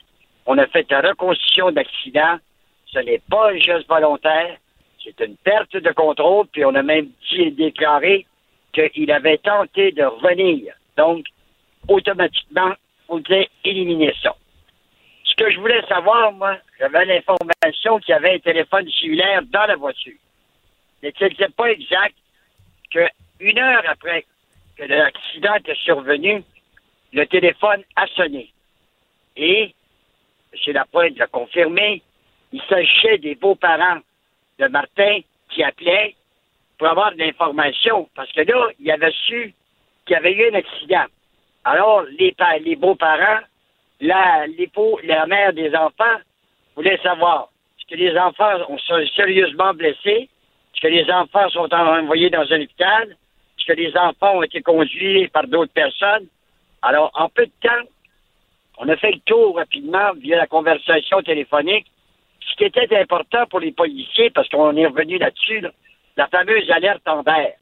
On 0.46 0.56
a 0.58 0.66
fait 0.66 0.90
une 0.90 1.06
reconstitution 1.06 1.70
d'accident. 1.72 2.38
Ce 2.86 2.98
n'est 3.00 3.20
pas 3.30 3.52
un 3.52 3.58
geste 3.58 3.86
volontaire. 3.86 4.56
C'est 5.04 5.20
une 5.20 5.36
perte 5.36 5.76
de 5.76 5.92
contrôle. 5.92 6.46
Puis 6.52 6.64
on 6.64 6.74
a 6.74 6.82
même 6.82 7.10
dit, 7.30 7.50
déclaré 7.52 8.26
qu'il 8.72 9.10
avait 9.12 9.38
tenté 9.38 9.92
de 9.92 10.04
revenir. 10.04 10.74
Donc, 10.96 11.26
automatiquement, 11.86 12.72
il 13.12 13.18
faudrait 13.18 13.48
éliminer 13.64 14.14
ça. 14.22 14.34
Ce 15.24 15.34
que 15.34 15.50
je 15.50 15.60
voulais 15.60 15.82
savoir, 15.86 16.32
moi, 16.32 16.56
j'avais 16.78 17.04
l'information 17.04 17.98
qu'il 17.98 18.12
y 18.12 18.16
avait 18.16 18.34
un 18.34 18.38
téléphone 18.38 18.88
cellulaire 18.90 19.42
dans 19.44 19.66
la 19.66 19.76
voiture. 19.76 20.16
Mais 21.02 21.12
ce 21.18 21.24
n'était 21.24 21.48
pas 21.48 21.70
exact 21.70 22.14
qu'une 22.90 23.58
heure 23.58 23.82
après 23.86 24.24
que 24.76 24.84
l'accident 24.84 25.54
était 25.56 25.74
survenu, 25.74 26.42
le 27.12 27.26
téléphone 27.26 27.82
a 27.96 28.06
sonné. 28.08 28.50
Et, 29.36 29.74
M. 30.52 30.74
Lapointe 30.74 31.16
l'a 31.18 31.26
confirmé, 31.26 32.02
il 32.52 32.62
s'agissait 32.68 33.18
des 33.18 33.34
beaux-parents 33.34 34.00
de 34.58 34.68
Martin 34.68 35.20
qui 35.50 35.62
appelaient 35.62 36.14
pour 36.78 36.88
avoir 36.88 37.12
de 37.12 37.18
l'information. 37.18 38.08
Parce 38.14 38.32
que 38.32 38.40
là, 38.40 38.68
il 38.80 38.90
avait 38.90 39.12
su 39.26 39.54
qu'il 40.06 40.14
y 40.14 40.16
avait 40.16 40.32
eu 40.32 40.50
un 40.50 40.54
accident. 40.54 41.06
Alors, 41.64 42.02
les, 42.18 42.34
les 42.64 42.76
beaux-parents, 42.76 43.40
la, 44.00 44.46
la 45.04 45.26
mère 45.26 45.52
des 45.52 45.74
enfants 45.74 46.18
voulaient 46.74 46.98
savoir 47.02 47.50
est-ce 47.78 47.86
que 47.86 48.00
les 48.00 48.16
enfants 48.18 48.58
sont 48.78 49.06
sérieusement 49.14 49.72
blessés, 49.74 50.28
est-ce 50.28 50.80
que 50.80 50.88
les 50.88 51.08
enfants 51.10 51.48
sont 51.50 51.72
envoyés 51.72 52.30
dans 52.30 52.50
un 52.50 52.62
hôpital, 52.62 53.10
est-ce 53.10 53.66
que 53.66 53.72
les 53.72 53.96
enfants 53.96 54.38
ont 54.38 54.42
été 54.42 54.60
conduits 54.60 55.28
par 55.28 55.46
d'autres 55.46 55.72
personnes? 55.72 56.26
Alors, 56.82 57.12
en 57.14 57.28
peu 57.28 57.46
de 57.46 57.52
temps, 57.62 57.88
on 58.78 58.88
a 58.88 58.96
fait 58.96 59.12
le 59.12 59.20
tour 59.20 59.56
rapidement 59.56 60.12
via 60.16 60.36
la 60.36 60.46
conversation 60.48 61.22
téléphonique. 61.22 61.86
Ce 62.40 62.56
qui 62.56 62.64
était 62.64 62.98
important 62.98 63.46
pour 63.46 63.60
les 63.60 63.70
policiers, 63.70 64.30
parce 64.30 64.48
qu'on 64.48 64.76
est 64.76 64.86
revenu 64.86 65.18
là-dessus, 65.18 65.64
la 66.16 66.26
fameuse 66.26 66.68
alerte 66.70 67.06
en 67.06 67.22
vert. 67.22 67.54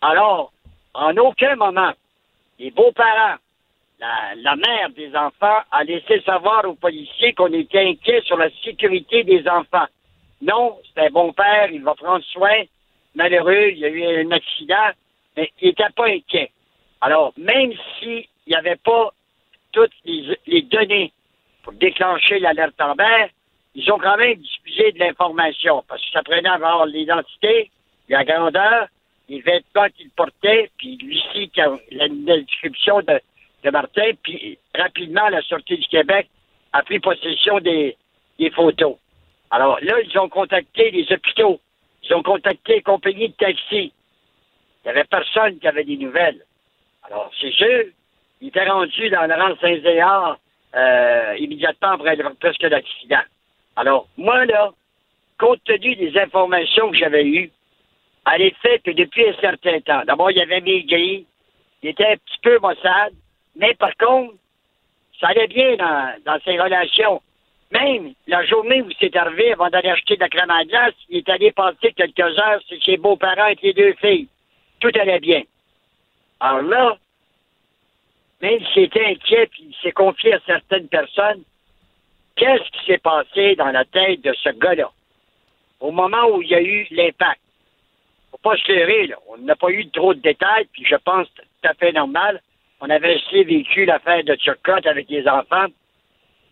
Alors, 0.00 0.52
en 0.94 1.14
aucun 1.18 1.56
moment, 1.56 1.92
les 2.58 2.70
beaux-parents, 2.70 3.36
la, 3.98 4.56
mère 4.56 4.90
des 4.90 5.14
enfants 5.16 5.60
a 5.70 5.84
laissé 5.84 6.20
savoir 6.22 6.64
aux 6.64 6.74
policiers 6.74 7.32
qu'on 7.32 7.52
était 7.52 7.86
inquiet 7.86 8.20
sur 8.22 8.36
la 8.36 8.50
sécurité 8.62 9.24
des 9.24 9.46
enfants. 9.48 9.86
Non, 10.42 10.78
c'est 10.92 11.06
un 11.06 11.10
bon 11.10 11.32
père, 11.32 11.70
il 11.70 11.82
va 11.82 11.94
prendre 11.94 12.24
soin. 12.24 12.64
Malheureux, 13.14 13.70
il 13.70 13.78
y 13.78 13.84
a 13.84 13.88
eu 13.88 14.26
un 14.26 14.30
accident, 14.30 14.90
mais 15.36 15.50
il 15.60 15.68
n'était 15.68 15.84
pas 15.96 16.08
inquiet. 16.08 16.50
Alors, 17.00 17.32
même 17.36 17.72
s'il 17.98 18.26
n'y 18.46 18.54
avait 18.54 18.76
pas 18.76 19.12
toutes 19.72 19.92
les, 20.04 20.62
données 20.62 21.12
pour 21.62 21.72
déclencher 21.74 22.38
l'alerte 22.38 22.80
en 22.80 22.94
vert, 22.94 23.28
ils 23.74 23.90
ont 23.90 23.98
quand 23.98 24.16
même 24.16 24.36
diffusé 24.36 24.92
de 24.92 24.98
l'information 25.00 25.82
parce 25.88 26.04
que 26.04 26.10
ça 26.12 26.22
prenait 26.22 26.48
à 26.48 26.58
voir 26.58 26.86
l'identité, 26.86 27.70
la 28.08 28.24
grandeur, 28.24 28.86
les 29.28 29.40
vêtements 29.40 29.88
qu'il 29.96 30.10
portait, 30.10 30.70
puis 30.76 30.96
lui-ci, 30.96 31.50
la, 31.56 32.08
description 32.08 33.00
de, 33.00 33.20
de 33.62 33.70
Martin, 33.70 34.10
puis 34.22 34.58
rapidement, 34.74 35.28
la 35.28 35.42
sortie 35.42 35.78
du 35.78 35.86
Québec 35.88 36.28
a 36.72 36.82
pris 36.82 37.00
possession 37.00 37.60
des, 37.60 37.96
des 38.38 38.50
photos. 38.50 38.96
Alors 39.50 39.78
là, 39.82 40.00
ils 40.00 40.18
ont 40.18 40.28
contacté 40.28 40.90
les 40.90 41.10
hôpitaux, 41.12 41.60
ils 42.02 42.14
ont 42.14 42.22
contacté 42.22 42.74
les 42.74 42.82
compagnies 42.82 43.28
de 43.28 43.34
taxi. 43.34 43.92
Il 44.84 44.84
n'y 44.84 44.90
avait 44.90 45.04
personne 45.04 45.58
qui 45.58 45.68
avait 45.68 45.84
des 45.84 45.96
nouvelles. 45.96 46.44
Alors, 47.04 47.30
c'est 47.40 47.52
sûr, 47.52 47.84
il 48.40 48.48
était 48.48 48.68
rendu 48.68 49.08
dans 49.10 49.26
le 49.26 49.34
rang 49.34 49.56
Saint-Zéard 49.60 50.38
euh, 50.74 51.36
immédiatement 51.38 51.92
après 51.92 52.16
presque 52.40 52.62
l'accident. 52.62 53.22
Alors, 53.76 54.08
moi, 54.16 54.44
là, 54.44 54.72
compte 55.38 55.62
tenu 55.64 55.96
des 55.96 56.18
informations 56.18 56.90
que 56.90 56.96
j'avais 56.96 57.24
eues, 57.24 57.50
à 58.24 58.38
l'effet 58.38 58.80
que 58.84 58.90
depuis 58.90 59.28
un 59.28 59.34
certain 59.34 59.80
temps, 59.80 60.02
d'abord, 60.06 60.30
il 60.30 60.38
y 60.38 60.42
avait 60.42 60.60
maigri, 60.60 61.26
il 61.82 61.88
était 61.88 62.06
un 62.06 62.16
petit 62.16 62.38
peu 62.42 62.58
maussade, 62.58 63.12
mais 63.56 63.74
par 63.74 63.94
contre, 63.96 64.34
ça 65.20 65.28
allait 65.28 65.46
bien 65.46 65.76
dans, 65.76 66.14
dans 66.24 66.40
ses 66.44 66.58
relations. 66.58 67.20
Même 67.70 68.14
la 68.26 68.44
journée 68.44 68.82
où 68.82 68.88
c'est 68.98 69.14
arrivé, 69.16 69.52
avant 69.52 69.68
d'aller 69.68 69.90
acheter 69.90 70.16
de 70.16 70.20
la 70.20 70.28
crème 70.28 70.50
à 70.50 70.64
glace, 70.64 70.94
il 71.08 71.18
est 71.18 71.28
allé 71.28 71.52
passer 71.52 71.92
quelques 71.92 72.38
heures 72.38 72.60
chez 72.68 72.78
ses 72.84 72.96
beaux-parents 72.96 73.48
et 73.48 73.58
les 73.62 73.72
deux 73.72 73.94
filles. 73.94 74.28
Tout 74.80 74.90
allait 74.94 75.20
bien. 75.20 75.42
Alors 76.40 76.62
là, 76.62 76.96
même 78.40 78.60
s'il 78.72 78.84
était 78.84 79.06
inquiet 79.06 79.46
puis 79.46 79.68
il 79.70 79.76
s'est 79.82 79.92
confié 79.92 80.34
à 80.34 80.40
certaines 80.46 80.88
personnes, 80.88 81.42
qu'est-ce 82.36 82.70
qui 82.70 82.86
s'est 82.86 82.98
passé 82.98 83.56
dans 83.56 83.70
la 83.70 83.84
tête 83.84 84.22
de 84.22 84.32
ce 84.34 84.50
gars-là? 84.50 84.90
Au 85.80 85.90
moment 85.90 86.26
où 86.30 86.42
il 86.42 86.48
y 86.48 86.54
a 86.54 86.60
eu 86.62 86.86
l'impact? 86.90 87.40
Faut 88.34 88.50
pas 88.50 88.56
se. 88.56 89.14
On 89.28 89.38
n'a 89.38 89.54
pas 89.54 89.70
eu 89.70 89.88
trop 89.90 90.12
de 90.12 90.18
détails, 90.18 90.66
puis 90.72 90.84
je 90.84 90.96
pense 90.96 91.28
tout 91.34 91.68
à 91.68 91.74
fait 91.74 91.92
normal. 91.92 92.42
On 92.80 92.90
avait 92.90 93.14
aussi 93.14 93.44
vécu 93.44 93.84
l'affaire 93.84 94.24
de 94.24 94.34
Turcotte 94.34 94.86
avec 94.86 95.08
les 95.08 95.26
enfants. 95.28 95.66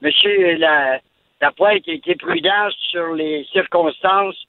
Monsieur 0.01 0.55
la, 0.59 1.01
la 1.41 1.53
a 1.59 1.75
été 1.75 2.15
prudent 2.15 2.69
sur 2.91 3.15
les 3.15 3.45
circonstances 3.51 4.47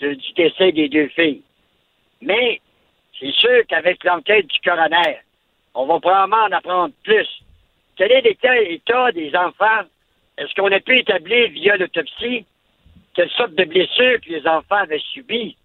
du 0.00 0.16
décès 0.34 0.72
des 0.72 0.88
deux 0.88 1.06
filles. 1.08 1.42
Mais 2.20 2.60
c'est 3.20 3.32
sûr 3.32 3.62
qu'avec 3.68 4.02
l'enquête 4.02 4.48
du 4.48 4.58
coroner, 4.60 5.20
on 5.74 5.86
va 5.86 6.00
probablement 6.00 6.44
en 6.46 6.52
apprendre 6.52 6.94
plus. 7.04 7.28
Quel 7.94 8.10
est 8.10 8.22
l'état 8.22 9.12
des 9.12 9.32
enfants? 9.36 9.86
Est-ce 10.36 10.52
qu'on 10.54 10.72
a 10.72 10.80
pu 10.80 10.98
établir 10.98 11.48
via 11.50 11.76
l'autopsie 11.76 12.44
quelle 13.14 13.30
sorte 13.30 13.54
de 13.54 13.64
blessure 13.64 14.20
que 14.20 14.30
les 14.30 14.46
enfants 14.48 14.76
avaient 14.76 14.98
subies? 14.98 15.56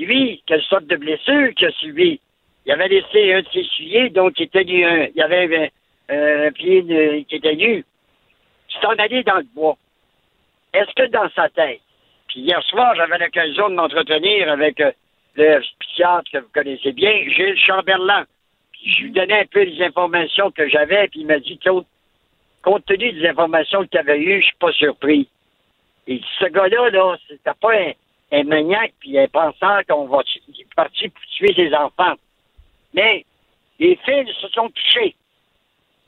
Lui, 0.00 0.42
quelle 0.46 0.62
sorte 0.62 0.86
de 0.86 0.96
blessure 0.96 1.54
qu'il 1.54 1.68
a 1.68 1.72
subi? 1.72 2.20
Il 2.66 2.72
avait 2.72 2.88
laissé 2.88 3.34
un 3.34 3.42
de 3.42 3.48
ses 3.52 3.64
souliers, 3.64 4.10
donc 4.10 4.38
il, 4.38 4.44
était 4.44 4.64
nu, 4.64 4.82
il 4.82 5.16
y 5.16 5.22
avait 5.22 5.70
un, 6.08 6.52
pied 6.52 7.24
qui 7.28 7.36
était 7.36 7.56
nu. 7.56 7.84
C'est 8.68 8.86
en 8.86 8.92
allé 8.92 9.22
dans 9.22 9.38
le 9.38 9.46
bois. 9.54 9.76
Est-ce 10.72 10.92
que 10.94 11.10
dans 11.10 11.28
sa 11.30 11.48
tête, 11.48 11.80
puis 12.28 12.40
hier 12.40 12.62
soir, 12.64 12.94
j'avais 12.94 13.18
l'occasion 13.18 13.68
de 13.70 13.74
m'entretenir 13.74 14.50
avec 14.50 14.80
euh, 14.80 14.92
le 15.36 15.60
psychiatre 15.80 16.30
que 16.30 16.38
vous 16.38 16.50
connaissez 16.54 16.92
bien, 16.92 17.12
Gilles 17.28 17.58
Chamberlain 17.58 18.24
je 18.84 19.02
lui 19.02 19.10
donnais 19.10 19.40
un 19.40 19.46
peu 19.46 19.62
les 19.62 19.82
informations 19.84 20.50
que 20.50 20.68
j'avais, 20.68 21.08
puis 21.08 21.20
il 21.20 21.26
m'a 21.26 21.38
dit, 21.38 21.58
Claude, 21.58 21.84
compte 22.62 22.84
tenu 22.86 23.12
des 23.12 23.26
informations 23.26 23.82
que 23.82 23.88
tu 23.90 23.98
avais 23.98 24.18
eues, 24.18 24.40
je 24.40 24.46
suis 24.46 24.56
pas 24.58 24.72
surpris. 24.72 25.28
Et 26.06 26.20
ce 26.38 26.46
gars-là, 26.46 26.90
là, 26.90 27.16
c'était 27.28 27.50
pas 27.60 27.74
un, 27.74 27.92
maniaque 28.44 28.94
puis 29.00 29.18
un 29.18 29.28
penseur 29.28 29.82
qu'on 29.88 30.06
va 30.06 30.22
partir 30.76 31.10
pour 31.10 31.24
tuer 31.26 31.54
ses 31.54 31.74
enfants. 31.74 32.14
Mais 32.94 33.24
les 33.78 33.96
fils 33.96 34.28
se 34.36 34.48
sont 34.48 34.68
touchés. 34.70 35.14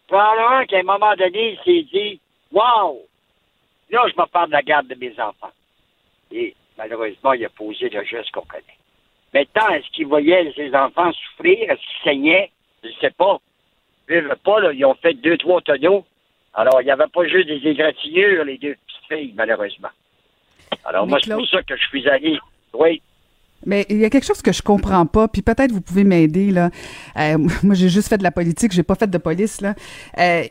Probablement 0.08 0.64
qu'à 0.66 0.78
un 0.78 0.82
moment 0.82 1.14
donné, 1.16 1.52
il 1.52 1.58
s'est 1.64 1.88
dit 1.90 2.20
Wow! 2.52 3.00
là, 3.90 4.06
je 4.08 4.20
me 4.20 4.26
parle 4.26 4.48
de 4.48 4.52
la 4.52 4.62
garde 4.62 4.88
de 4.88 4.94
mes 4.94 5.12
enfants. 5.20 5.52
Et 6.30 6.54
malheureusement, 6.76 7.32
il 7.32 7.44
a 7.44 7.48
posé 7.50 7.88
le 7.88 8.04
geste 8.04 8.30
qu'on 8.30 8.42
connaît. 8.42 8.64
Maintenant, 9.35 9.68
est-ce 9.70 9.88
qu'il 9.92 10.06
voyait 10.06 10.52
ses 10.54 10.74
enfants 10.74 11.12
souffrir? 11.12 11.70
Est-ce 11.70 11.80
qu'ils 11.80 12.04
saignaient? 12.04 12.50
Je 12.82 12.88
ne 12.88 12.94
sais 12.94 13.11
pas. 13.11 13.38
Ils 14.08 14.16
ne 14.16 14.35
pas, 14.35 14.61
là, 14.61 14.72
ils 14.72 14.85
ont 14.85 14.94
fait 14.94 15.14
deux, 15.14 15.38
trois 15.38 15.61
tonneaux. 15.62 16.04
Alors, 16.54 16.82
il 16.82 16.85
n'y 16.85 16.90
avait 16.90 17.06
pas 17.06 17.26
juste 17.26 17.48
des 17.48 17.66
égratignures, 17.66 18.44
les 18.44 18.58
deux 18.58 18.74
petites 18.74 19.08
filles, 19.08 19.32
malheureusement. 19.35 19.88
Alors, 20.85 21.06
moi, 21.06 21.18
c'est 21.22 21.35
pour 21.35 21.46
ça 21.48 21.62
que 21.62 21.76
je 21.76 21.82
suis 21.87 22.08
allé. 22.08 22.38
Oui. 22.74 23.02
Mais 23.64 23.87
il 23.88 23.98
y 23.98 24.04
a 24.04 24.11
quelque 24.11 24.26
chose 24.26 24.42
que 24.42 24.52
je 24.52 24.62
comprends 24.62 25.06
pas, 25.06 25.28
puis 25.28 25.42
peut-être 25.42 25.72
vous 25.72 25.80
pouvez 25.80 26.04
m'aider 26.04 26.50
là. 26.50 26.70
Euh, 27.16 27.38
moi, 27.62 27.74
j'ai 27.74 27.88
juste 27.88 28.08
fait 28.08 28.18
de 28.18 28.22
la 28.22 28.32
politique, 28.32 28.72
j'ai 28.72 28.82
pas 28.82 28.94
fait 28.94 29.08
de 29.08 29.18
police 29.18 29.61
là. 29.61 29.74
Euh, 30.18 30.44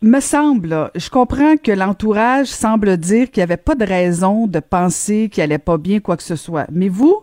me 0.00 0.20
semble, 0.20 0.90
je 0.94 1.08
comprends 1.10 1.56
que 1.56 1.72
l'entourage 1.72 2.48
semble 2.48 2.96
dire 2.96 3.30
qu'il 3.30 3.40
n'y 3.40 3.44
avait 3.44 3.56
pas 3.56 3.74
de 3.74 3.84
raison 3.84 4.46
de 4.46 4.58
penser 4.58 5.28
qu'il 5.28 5.42
allait 5.42 5.58
pas 5.58 5.78
bien 5.78 6.00
quoi 6.00 6.16
que 6.16 6.24
ce 6.24 6.36
soit. 6.36 6.66
Mais 6.72 6.88
vous, 6.88 7.22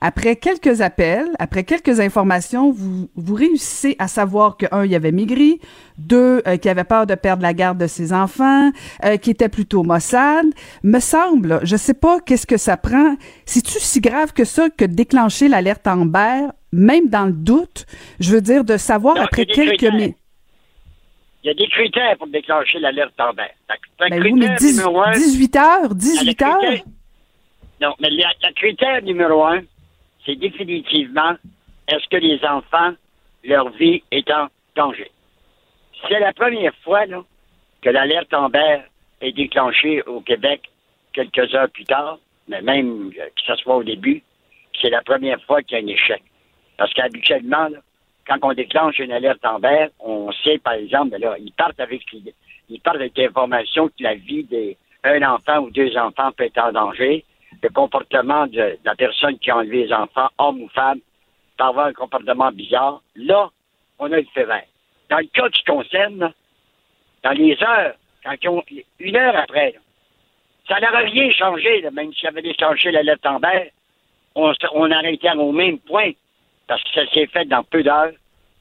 après 0.00 0.36
quelques 0.36 0.80
appels, 0.80 1.28
après 1.38 1.64
quelques 1.64 2.00
informations, 2.00 2.70
vous, 2.70 3.08
vous 3.16 3.34
réussissez 3.34 3.96
à 3.98 4.08
savoir 4.08 4.56
que, 4.56 4.66
un, 4.70 4.84
il 4.84 4.92
y 4.92 4.96
avait 4.96 5.12
maigri, 5.12 5.60
deux, 5.96 6.42
euh, 6.46 6.56
qu'il 6.56 6.70
avait 6.70 6.84
peur 6.84 7.06
de 7.06 7.14
perdre 7.14 7.42
la 7.42 7.54
garde 7.54 7.78
de 7.78 7.86
ses 7.86 8.12
enfants, 8.12 8.70
euh, 9.04 9.16
qui 9.16 9.30
était 9.30 9.48
plutôt 9.48 9.82
maussade. 9.82 10.46
Me 10.82 11.00
semble, 11.00 11.60
je 11.64 11.76
sais 11.76 11.94
pas 11.94 12.20
qu'est-ce 12.20 12.46
que 12.46 12.56
ça 12.56 12.76
prend. 12.76 13.16
C'est-tu 13.44 13.78
si 13.80 14.00
grave 14.00 14.32
que 14.32 14.44
ça 14.44 14.70
que 14.70 14.84
déclencher 14.84 15.48
l'alerte 15.48 15.86
Amber, 15.86 16.46
même 16.72 17.08
dans 17.08 17.26
le 17.26 17.32
doute? 17.32 17.86
Je 18.20 18.32
veux 18.32 18.40
dire, 18.40 18.64
de 18.64 18.76
savoir 18.76 19.16
après 19.20 19.46
quelques 19.46 19.82
minutes. 19.82 20.16
Il 21.44 21.48
y 21.48 21.50
a 21.50 21.54
des 21.54 21.68
critères 21.68 22.16
pour 22.18 22.26
déclencher 22.28 22.78
l'alerte 22.78 23.18
Amber. 23.18 23.48
Ben 23.98 24.22
oui, 24.22 24.32
mais 24.32 24.54
18 24.56 25.56
heures, 25.56 25.94
18 25.94 26.42
heures? 26.42 26.60
Non, 27.80 27.94
mais 28.00 28.10
le 28.10 28.54
critère 28.54 29.02
numéro 29.02 29.44
un, 29.44 29.60
c'est 30.28 30.36
définitivement 30.36 31.34
est-ce 31.88 32.06
que 32.08 32.18
les 32.18 32.38
enfants, 32.44 32.92
leur 33.44 33.70
vie 33.70 34.02
est 34.10 34.30
en 34.30 34.48
danger? 34.76 35.10
C'est 36.06 36.20
la 36.20 36.34
première 36.34 36.74
fois 36.84 37.06
que 37.80 37.88
l'alerte 37.88 38.32
Amber 38.34 38.80
est 39.22 39.32
déclenchée 39.32 40.02
au 40.02 40.20
Québec 40.20 40.68
quelques 41.14 41.54
heures 41.54 41.70
plus 41.70 41.84
tard, 41.84 42.18
mais 42.46 42.60
même 42.60 43.10
euh, 43.18 43.24
que 43.24 43.42
ce 43.46 43.56
soit 43.56 43.76
au 43.76 43.82
début, 43.82 44.22
c'est 44.80 44.90
la 44.90 45.02
première 45.02 45.42
fois 45.44 45.62
qu'il 45.62 45.78
y 45.78 45.80
a 45.80 45.84
un 45.84 45.86
échec. 45.86 46.22
Parce 46.76 46.92
qu'habituellement, 46.92 47.68
quand 48.26 48.38
on 48.42 48.52
déclenche 48.52 48.98
une 48.98 49.12
alerte 49.12 49.44
Amber, 49.44 49.86
on 49.98 50.30
sait, 50.44 50.58
par 50.58 50.74
exemple, 50.74 51.10
ben 51.10 51.20
là, 51.22 51.36
ils 51.38 51.52
partent 51.52 51.80
avec 51.80 52.02
ils 52.68 52.80
partent 52.80 52.96
avec 52.96 53.16
l'information 53.16 53.88
que 53.88 54.02
la 54.02 54.14
vie 54.14 54.44
d'un 55.02 55.22
enfant 55.22 55.60
ou 55.60 55.70
deux 55.70 55.96
enfants 55.96 56.30
peut 56.32 56.44
être 56.44 56.58
en 56.58 56.72
danger 56.72 57.24
le 57.62 57.68
comportement 57.70 58.46
de, 58.46 58.78
la 58.84 58.94
personne 58.94 59.38
qui 59.38 59.50
a 59.50 59.56
enlevé 59.56 59.86
les 59.86 59.92
enfants, 59.92 60.28
homme 60.38 60.62
ou 60.62 60.68
femme, 60.68 61.00
peut 61.56 61.64
avoir 61.64 61.86
un 61.86 61.92
comportement 61.92 62.52
bizarre, 62.52 63.02
là, 63.16 63.50
on 63.98 64.12
a 64.12 64.16
le 64.16 64.26
fait 64.32 64.44
vert. 64.44 64.66
Dans 65.10 65.18
le 65.18 65.26
cas 65.26 65.48
qui 65.48 65.64
concerne, 65.64 66.32
dans 67.24 67.32
les 67.32 67.56
heures, 67.62 67.94
quand 68.24 68.36
une 69.00 69.16
heure 69.16 69.36
après, 69.36 69.74
ça 70.68 70.78
n'aurait 70.80 71.06
rien 71.06 71.30
changé, 71.32 71.84
même 71.92 72.12
s'il 72.12 72.28
avait 72.28 72.42
déclenché 72.42 72.90
la 72.90 73.02
lettre 73.02 73.28
en 73.28 73.38
vert, 73.38 73.68
on, 74.34 74.52
été 74.52 75.30
au 75.32 75.52
même 75.52 75.78
point, 75.80 76.12
parce 76.66 76.82
que 76.84 76.90
ça 76.94 77.10
s'est 77.12 77.26
fait 77.26 77.46
dans 77.46 77.64
peu 77.64 77.82
d'heures, 77.82 78.12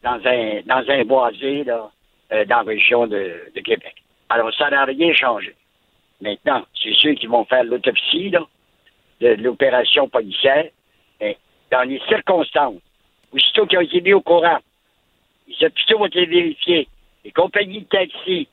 dans 0.03 0.19
un, 0.25 0.61
dans 0.65 0.89
un 0.89 1.03
boisé, 1.03 1.65
euh, 1.67 2.45
dans 2.45 2.57
la 2.57 2.63
région 2.63 3.05
de, 3.05 3.51
de 3.53 3.61
Québec. 3.61 3.95
Alors, 4.29 4.53
ça 4.55 4.69
n'a 4.69 4.85
rien 4.85 5.13
changé. 5.13 5.53
Maintenant, 6.21 6.65
c'est 6.81 6.95
ceux 6.95 7.13
qui 7.13 7.27
vont 7.27 7.45
faire 7.45 7.63
l'autopsie, 7.63 8.29
là, 8.29 8.41
de, 9.21 9.29
l'opération 9.41 10.07
policière, 10.07 10.65
dans 11.71 11.83
les 11.83 12.01
circonstances, 12.07 12.81
aussitôt 13.33 13.65
qu'ils 13.65 13.77
ont 13.77 13.81
été 13.81 14.01
mis 14.01 14.13
au 14.13 14.21
courant, 14.21 14.59
les 15.47 15.65
hôpitaux 15.65 15.99
ont 15.99 16.05
été 16.05 16.25
vérifiés, 16.25 16.87
les 17.25 17.31
compagnies 17.31 17.81
de 17.81 17.87
taxi, 17.87 18.47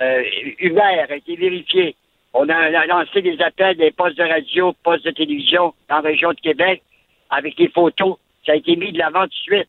euh, 0.00 0.22
Uber 0.58 0.80
a 0.80 1.14
été 1.14 1.36
vérifié. 1.36 1.94
On 2.32 2.48
a 2.48 2.86
lancé 2.86 3.22
des 3.22 3.40
appels 3.40 3.76
des 3.76 3.90
postes 3.90 4.16
de 4.16 4.24
radio, 4.24 4.72
postes 4.82 5.04
de 5.04 5.10
télévision 5.10 5.74
dans 5.88 5.96
la 5.96 6.10
région 6.10 6.30
de 6.32 6.40
Québec 6.40 6.82
avec 7.28 7.56
des 7.56 7.68
photos. 7.68 8.16
Ça 8.46 8.52
a 8.52 8.56
été 8.56 8.76
mis 8.76 8.92
de 8.92 8.98
l'avant 8.98 9.24
de 9.24 9.32
suite. 9.32 9.68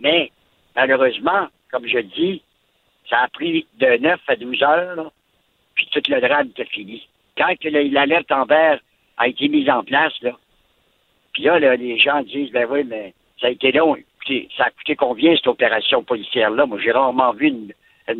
Mais, 0.00 0.32
malheureusement, 0.74 1.48
comme 1.70 1.86
je 1.86 1.98
dis, 1.98 2.42
ça 3.08 3.20
a 3.20 3.28
pris 3.28 3.66
de 3.78 3.96
9 3.98 4.20
à 4.26 4.36
12 4.36 4.62
heures, 4.62 5.12
puis 5.74 5.88
tout 5.92 6.02
le 6.08 6.20
drame 6.20 6.48
était 6.48 6.64
fini. 6.64 7.06
Quand 7.36 7.54
l'alerte 7.64 8.32
en 8.32 8.44
vert 8.44 8.80
a 9.18 9.28
été 9.28 9.48
mise 9.48 9.68
en 9.68 9.82
place, 9.82 10.14
là. 10.22 10.32
Puis 11.32 11.44
là, 11.44 11.58
les 11.58 11.98
gens 11.98 12.22
disent, 12.22 12.50
ben 12.50 12.66
oui, 12.70 12.84
mais 12.84 13.12
ça 13.40 13.48
a 13.48 13.50
été 13.50 13.72
long. 13.72 13.96
Écoutez, 13.96 14.48
ça 14.56 14.64
a 14.64 14.70
coûté 14.70 14.96
combien, 14.96 15.36
cette 15.36 15.46
opération 15.46 16.02
policière-là? 16.02 16.66
Moi, 16.66 16.78
j'ai 16.82 16.92
rarement 16.92 17.32
vu 17.32 17.48
une, 17.48 17.72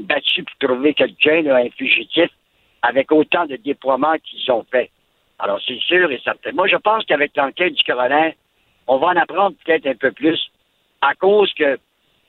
battue 0.05 0.45
pour 0.45 0.69
trouver 0.69 0.93
quelqu'un, 0.93 1.47
un 1.47 1.71
fugitif, 1.71 2.31
avec 2.83 3.11
autant 3.11 3.47
de 3.47 3.57
déploiements 3.57 4.17
qu'ils 4.23 4.53
ont 4.53 4.65
fait. 4.71 4.91
Alors, 5.39 5.61
c'est 5.67 5.81
sûr 5.81 6.11
et 6.11 6.21
certain. 6.23 6.53
Moi, 6.53 6.69
je 6.69 6.77
pense 6.77 7.05
qu'avec 7.07 7.37
l'enquête 7.37 7.75
du 7.75 7.83
coroner, 7.85 8.37
on 8.87 8.99
va 8.99 9.09
en 9.09 9.17
apprendre 9.17 9.57
peut-être 9.65 9.87
un 9.87 9.95
peu 9.95 10.13
plus 10.13 10.51
à 11.01 11.15
cause 11.15 11.53
que 11.55 11.79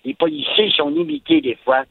les 0.05 0.13
policiers 0.13 0.71
sont 0.71 0.89
limités 0.89 1.41
des 1.41 1.55
fois 1.55 1.83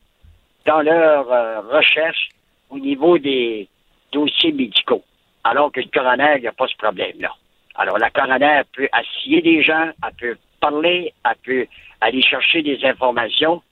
dans 0.64 0.80
leur 0.80 1.30
euh, 1.30 1.60
recherche 1.60 2.30
au 2.70 2.78
niveau 2.78 3.18
des 3.18 3.68
dossiers 4.12 4.52
médicaux 4.52 5.02
alors 5.48 5.72
que 5.72 5.80
le 5.80 5.88
coroner, 5.92 6.34
il 6.36 6.42
n'y 6.42 6.48
a 6.48 6.52
pas 6.52 6.66
ce 6.66 6.76
problème-là. 6.76 7.34
Alors, 7.74 7.98
la 7.98 8.10
coroner 8.10 8.62
peut 8.72 8.88
assier 8.92 9.40
des 9.40 9.62
gens, 9.62 9.90
elle 10.04 10.14
peut 10.18 10.36
parler, 10.60 11.12
elle 11.24 11.36
peut 11.44 11.66
aller 12.00 12.22
chercher 12.22 12.62
des 12.62 12.78
informations. 12.84 13.62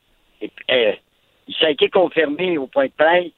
Euh, 0.43 0.93
ça 1.61 1.67
a 1.67 1.71
été 1.71 1.89
confirmé 1.89 2.57
au 2.59 2.67
point 2.67 2.87
de 2.87 2.93
presse. 2.97 3.33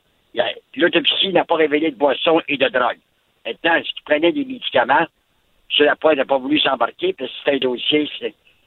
L'autopsie 0.76 1.32
n'a 1.32 1.44
pas 1.44 1.56
révélé 1.56 1.90
de 1.90 1.96
boisson 1.96 2.40
et 2.48 2.56
de 2.56 2.68
drogue. 2.68 2.98
Maintenant, 3.46 3.74
est-ce 3.74 3.92
qu'il 3.94 4.04
prenait 4.04 4.32
des 4.32 4.44
médicaments? 4.44 5.06
Sur 5.70 5.86
la 5.86 5.96
pointe 5.96 6.16
n'a 6.16 6.24
pas 6.24 6.38
voulu 6.38 6.58
s'embarquer, 6.60 7.12
parce 7.12 7.30
que 7.30 7.36
c'est 7.44 7.54
un 7.54 7.58
dossier, 7.58 8.08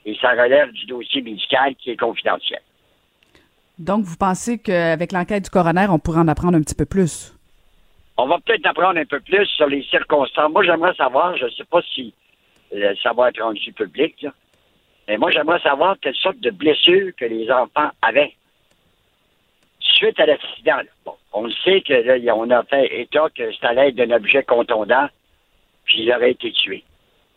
et 0.06 0.18
ça 0.22 0.32
relève 0.32 0.72
du 0.72 0.86
dossier 0.86 1.22
médical 1.22 1.76
qui 1.76 1.92
est 1.92 1.98
confidentiel. 1.98 2.62
Donc, 3.80 4.04
vous 4.04 4.18
pensez 4.18 4.60
qu'avec 4.60 5.12
l'enquête 5.12 5.44
du 5.46 5.50
coroner, 5.50 5.88
on 5.90 6.00
pourrait 6.00 6.20
en 6.20 6.28
apprendre 6.28 6.58
un 6.58 6.62
petit 6.62 6.76
peu 6.76 6.86
plus? 6.86 7.34
On 8.18 8.28
va 8.28 8.40
peut-être 8.40 8.66
apprendre 8.66 9.00
un 9.00 9.06
peu 9.06 9.20
plus 9.20 9.46
sur 9.46 9.68
les 9.68 9.84
circonstances. 9.84 10.52
Moi, 10.52 10.64
j'aimerais 10.64 10.94
savoir, 10.96 11.36
je 11.38 11.46
ne 11.46 11.50
sais 11.52 11.64
pas 11.64 11.82
si 11.94 12.14
euh, 12.74 12.94
ça 13.02 13.14
va 13.14 13.30
être 13.30 13.42
rendu 13.42 13.72
public, 13.74 14.26
mais 15.08 15.18
moi, 15.18 15.32
j'aimerais 15.32 15.60
savoir 15.60 15.98
quelle 16.02 16.16
sorte 16.16 16.40
de 16.40 16.52
blessures 16.52 17.12
que 17.18 17.26
les 17.26 17.50
enfants 17.52 17.90
avaient 18.02 18.34
suite 19.80 20.20
à 20.20 20.26
l'accident. 20.26 20.82
Bon, 21.06 21.16
on 21.34 21.50
sait 21.50 21.82
que 21.82 21.94
là, 21.94 22.36
on 22.36 22.50
a 22.50 22.64
fait 22.64 23.02
état 23.02 23.28
que 23.36 23.52
c'était 23.52 23.68
à 23.68 23.74
l'aide 23.74 23.96
d'un 23.96 24.12
objet 24.12 24.44
contondant, 24.44 25.08
puis 25.86 26.04
il 26.04 26.14
aurait 26.14 26.32
été 26.32 26.52
tué. 26.52 26.84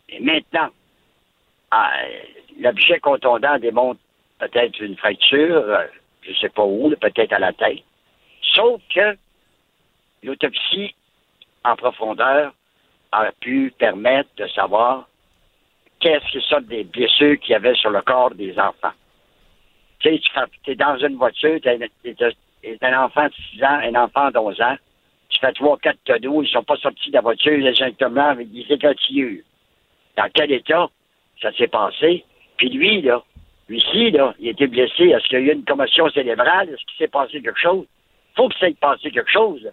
Et 0.09 0.19
maintenant, 0.19 0.69
ah, 1.71 1.91
l'objet 2.59 2.99
contondant 2.99 3.57
démontre 3.57 3.99
peut-être 4.39 4.79
une 4.81 4.95
fracture, 4.97 5.57
euh, 5.57 5.85
je 6.21 6.31
ne 6.31 6.35
sais 6.35 6.49
pas 6.49 6.63
où, 6.63 6.93
peut-être 6.99 7.33
à 7.33 7.39
la 7.39 7.53
tête. 7.53 7.83
Sauf 8.41 8.81
que 8.93 9.17
L'autopsie 10.25 10.95
en 11.63 11.75
profondeur 11.75 12.51
a 13.11 13.31
pu 13.39 13.71
permettre 13.77 14.29
de 14.37 14.47
savoir 14.47 15.07
qu'est-ce 15.99 16.33
que 16.33 16.41
ça 16.41 16.59
des 16.61 16.83
blessures 16.83 17.39
qu'il 17.39 17.51
y 17.51 17.55
avait 17.55 17.75
sur 17.75 17.91
le 17.91 18.01
corps 18.01 18.33
des 18.33 18.57
enfants. 18.57 18.93
Tu 19.99 20.09
sais, 20.09 20.21
tu 20.63 20.71
es 20.71 20.75
dans 20.75 20.97
une 20.97 21.15
voiture, 21.17 21.59
tu 21.61 21.69
es, 21.69 22.77
un 22.81 23.03
enfant 23.03 23.27
de 23.27 23.33
6 23.53 23.63
ans, 23.63 23.79
un 23.83 23.95
enfant 23.95 24.31
de 24.31 24.39
11 24.39 24.61
ans, 24.61 24.75
tu 25.29 25.39
fais 25.39 25.53
trois, 25.53 25.77
quatre 25.77 26.03
tonneaux, 26.05 26.41
ils 26.41 26.49
sont 26.49 26.63
pas 26.63 26.77
sortis 26.77 27.09
de 27.09 27.15
la 27.15 27.21
voiture 27.21 27.65
exactement 27.67 28.29
avec 28.29 28.51
des 28.51 28.65
égratignures. 28.67 29.43
Dans 30.17 30.29
quel 30.33 30.51
état 30.51 30.89
ça 31.39 31.53
s'est 31.53 31.67
passé? 31.67 32.25
Puis 32.57 32.69
lui, 32.69 33.01
là, 33.03 33.21
lui-ci, 33.69 34.09
là, 34.09 34.33
il 34.39 34.47
été 34.47 34.65
blessé. 34.65 35.03
Est-ce 35.03 35.25
qu'il 35.25 35.39
y 35.39 35.49
a 35.49 35.53
eu 35.53 35.55
une 35.55 35.65
commotion 35.65 36.09
cérébrale? 36.09 36.69
Est-ce 36.69 36.83
qu'il 36.85 36.97
s'est 36.97 37.11
passé 37.11 37.41
quelque 37.41 37.59
chose? 37.59 37.85
faut 38.35 38.49
que 38.49 38.57
ça 38.57 38.67
ait 38.67 38.73
passé 38.73 39.11
quelque 39.11 39.31
chose 39.31 39.71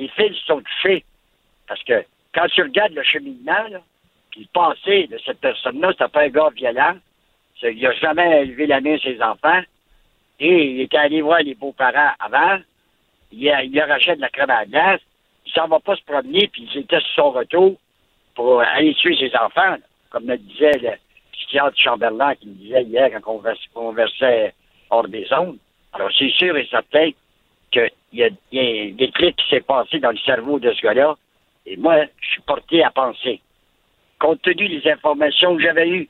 les 0.00 0.08
fils 0.08 0.36
sont 0.46 0.62
touchés. 0.62 1.04
Parce 1.68 1.82
que 1.84 2.04
quand 2.34 2.46
tu 2.48 2.62
regardes 2.62 2.94
le 2.94 3.02
cheminement, 3.02 3.66
puis 4.30 4.40
le 4.40 4.48
passé 4.52 5.06
de 5.08 5.18
cette 5.18 5.40
personne-là, 5.40 5.92
c'est 5.96 6.10
pas 6.10 6.22
un 6.22 6.28
gars 6.28 6.48
violent. 6.54 6.96
Il 7.62 7.80
n'a 7.82 7.92
jamais 7.92 8.42
élevé 8.42 8.66
la 8.66 8.80
main 8.80 8.94
à 8.94 8.98
ses 8.98 9.20
enfants. 9.20 9.60
Et 10.38 10.70
il 10.70 10.80
était 10.80 10.96
allé 10.96 11.20
voir 11.20 11.40
les 11.40 11.54
beaux-parents 11.54 12.12
avant. 12.18 12.58
Il 13.30 13.42
il 13.42 13.80
a 13.80 13.86
racheté 13.86 14.16
de 14.16 14.22
la 14.22 14.30
crème 14.30 14.50
à 14.50 14.64
glace. 14.64 15.02
Il 15.44 15.52
s'en 15.52 15.68
va 15.68 15.78
pas 15.80 15.96
se 15.96 16.02
promener, 16.02 16.48
puis 16.48 16.66
il 16.74 16.80
était 16.80 17.00
sur 17.00 17.24
son 17.24 17.30
retour 17.32 17.76
pour 18.34 18.60
aller 18.62 18.94
tuer 18.94 19.16
ses 19.16 19.36
enfants. 19.36 19.76
Comme 20.08 20.24
me 20.24 20.36
disait 20.36 20.78
le 20.78 20.92
psychiatre 21.32 21.78
Chamberlain 21.78 22.34
qui 22.36 22.48
me 22.48 22.54
disait 22.54 22.84
hier 22.84 23.10
quand 23.12 23.34
on 23.34 23.42
conversait 23.74 24.54
hors 24.88 25.06
des 25.06 25.30
ondes. 25.32 25.58
Alors, 25.92 26.10
c'est 26.16 26.30
sûr 26.30 26.56
et 26.56 26.66
certain 26.70 27.10
qu'il 27.70 27.90
y, 28.12 28.22
a, 28.22 28.30
des 28.30 29.10
trucs 29.12 29.36
qui 29.36 29.48
s'est 29.48 29.60
passé 29.60 29.98
dans 29.98 30.10
le 30.10 30.18
cerveau 30.18 30.58
de 30.58 30.72
ce 30.72 30.82
gars-là 30.82 31.16
Et 31.66 31.76
moi, 31.76 32.04
je 32.20 32.28
suis 32.28 32.42
porté 32.42 32.82
à 32.82 32.90
penser, 32.90 33.40
compte 34.18 34.42
tenu 34.42 34.68
des 34.68 34.90
informations 34.90 35.56
que 35.56 35.62
j'avais 35.62 35.88
eues, 35.88 36.08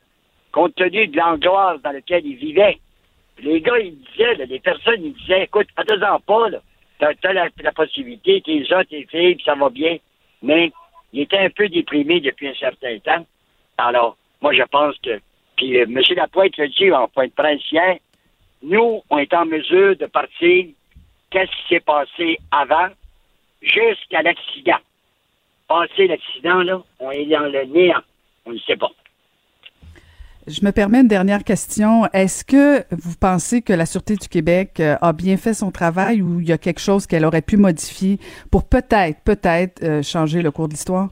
compte 0.52 0.74
tenu 0.74 1.06
de 1.06 1.16
l'angoisse 1.16 1.80
dans 1.82 1.92
laquelle 1.92 2.26
ils 2.26 2.36
vivaient, 2.36 2.78
les 3.42 3.60
gars, 3.60 3.78
ils 3.78 3.96
disaient, 3.96 4.34
les 4.46 4.60
personnes, 4.60 5.04
ils 5.04 5.14
disaient, 5.14 5.44
écoute, 5.44 5.68
attends 5.76 6.20
pas, 6.20 6.48
là. 6.50 6.58
T'as, 6.98 7.32
la, 7.32 7.72
possibilité, 7.72 8.42
t'es 8.44 8.62
là, 8.68 8.84
t'es 8.84 9.06
filles, 9.10 9.40
ça 9.42 9.54
va 9.54 9.70
bien. 9.70 9.96
Mais 10.42 10.70
il 11.14 11.22
était 11.22 11.38
un 11.38 11.48
peu 11.48 11.66
déprimé 11.68 12.20
depuis 12.20 12.48
un 12.48 12.54
certain 12.54 12.98
temps. 12.98 13.26
Alors, 13.78 14.18
moi, 14.42 14.52
je 14.52 14.62
pense 14.64 14.96
que, 14.98 15.18
puis 15.56 15.78
euh, 15.78 15.84
M. 15.84 15.98
Lapointe 16.14 16.58
le 16.58 16.68
dit 16.68 16.92
en 16.92 17.08
point 17.08 17.26
de 17.26 17.32
presse 17.32 17.62
nous, 18.62 19.02
on 19.08 19.16
est 19.16 19.32
en 19.32 19.46
mesure 19.46 19.96
de 19.96 20.04
partir 20.04 20.66
qu'est-ce 21.30 21.50
qui 21.50 21.74
s'est 21.74 21.80
passé 21.80 22.38
avant? 22.50 22.88
Jusqu'à 23.62 24.22
l'accident. 24.22 24.78
Passé 25.68 26.06
l'accident, 26.06 26.62
là, 26.62 26.82
on 26.98 27.10
est 27.10 27.26
dans 27.26 27.40
le 27.40 27.64
néant. 27.64 28.02
On 28.46 28.52
ne 28.52 28.58
sait 28.58 28.76
pas. 28.76 28.90
Je 30.46 30.64
me 30.64 30.72
permets 30.72 31.00
une 31.00 31.08
dernière 31.08 31.44
question. 31.44 32.06
Est-ce 32.14 32.44
que 32.44 32.82
vous 32.90 33.14
pensez 33.20 33.60
que 33.60 33.74
la 33.74 33.84
Sûreté 33.84 34.16
du 34.16 34.26
Québec 34.26 34.80
euh, 34.80 34.96
a 35.02 35.12
bien 35.12 35.36
fait 35.36 35.52
son 35.52 35.70
travail 35.70 36.22
ou 36.22 36.40
il 36.40 36.48
y 36.48 36.52
a 36.52 36.58
quelque 36.58 36.80
chose 36.80 37.06
qu'elle 37.06 37.26
aurait 37.26 37.42
pu 37.42 37.58
modifier 37.58 38.18
pour 38.50 38.66
peut-être, 38.66 39.22
peut-être 39.22 39.84
euh, 39.84 40.02
changer 40.02 40.40
le 40.40 40.50
cours 40.50 40.66
de 40.66 40.72
l'histoire? 40.72 41.10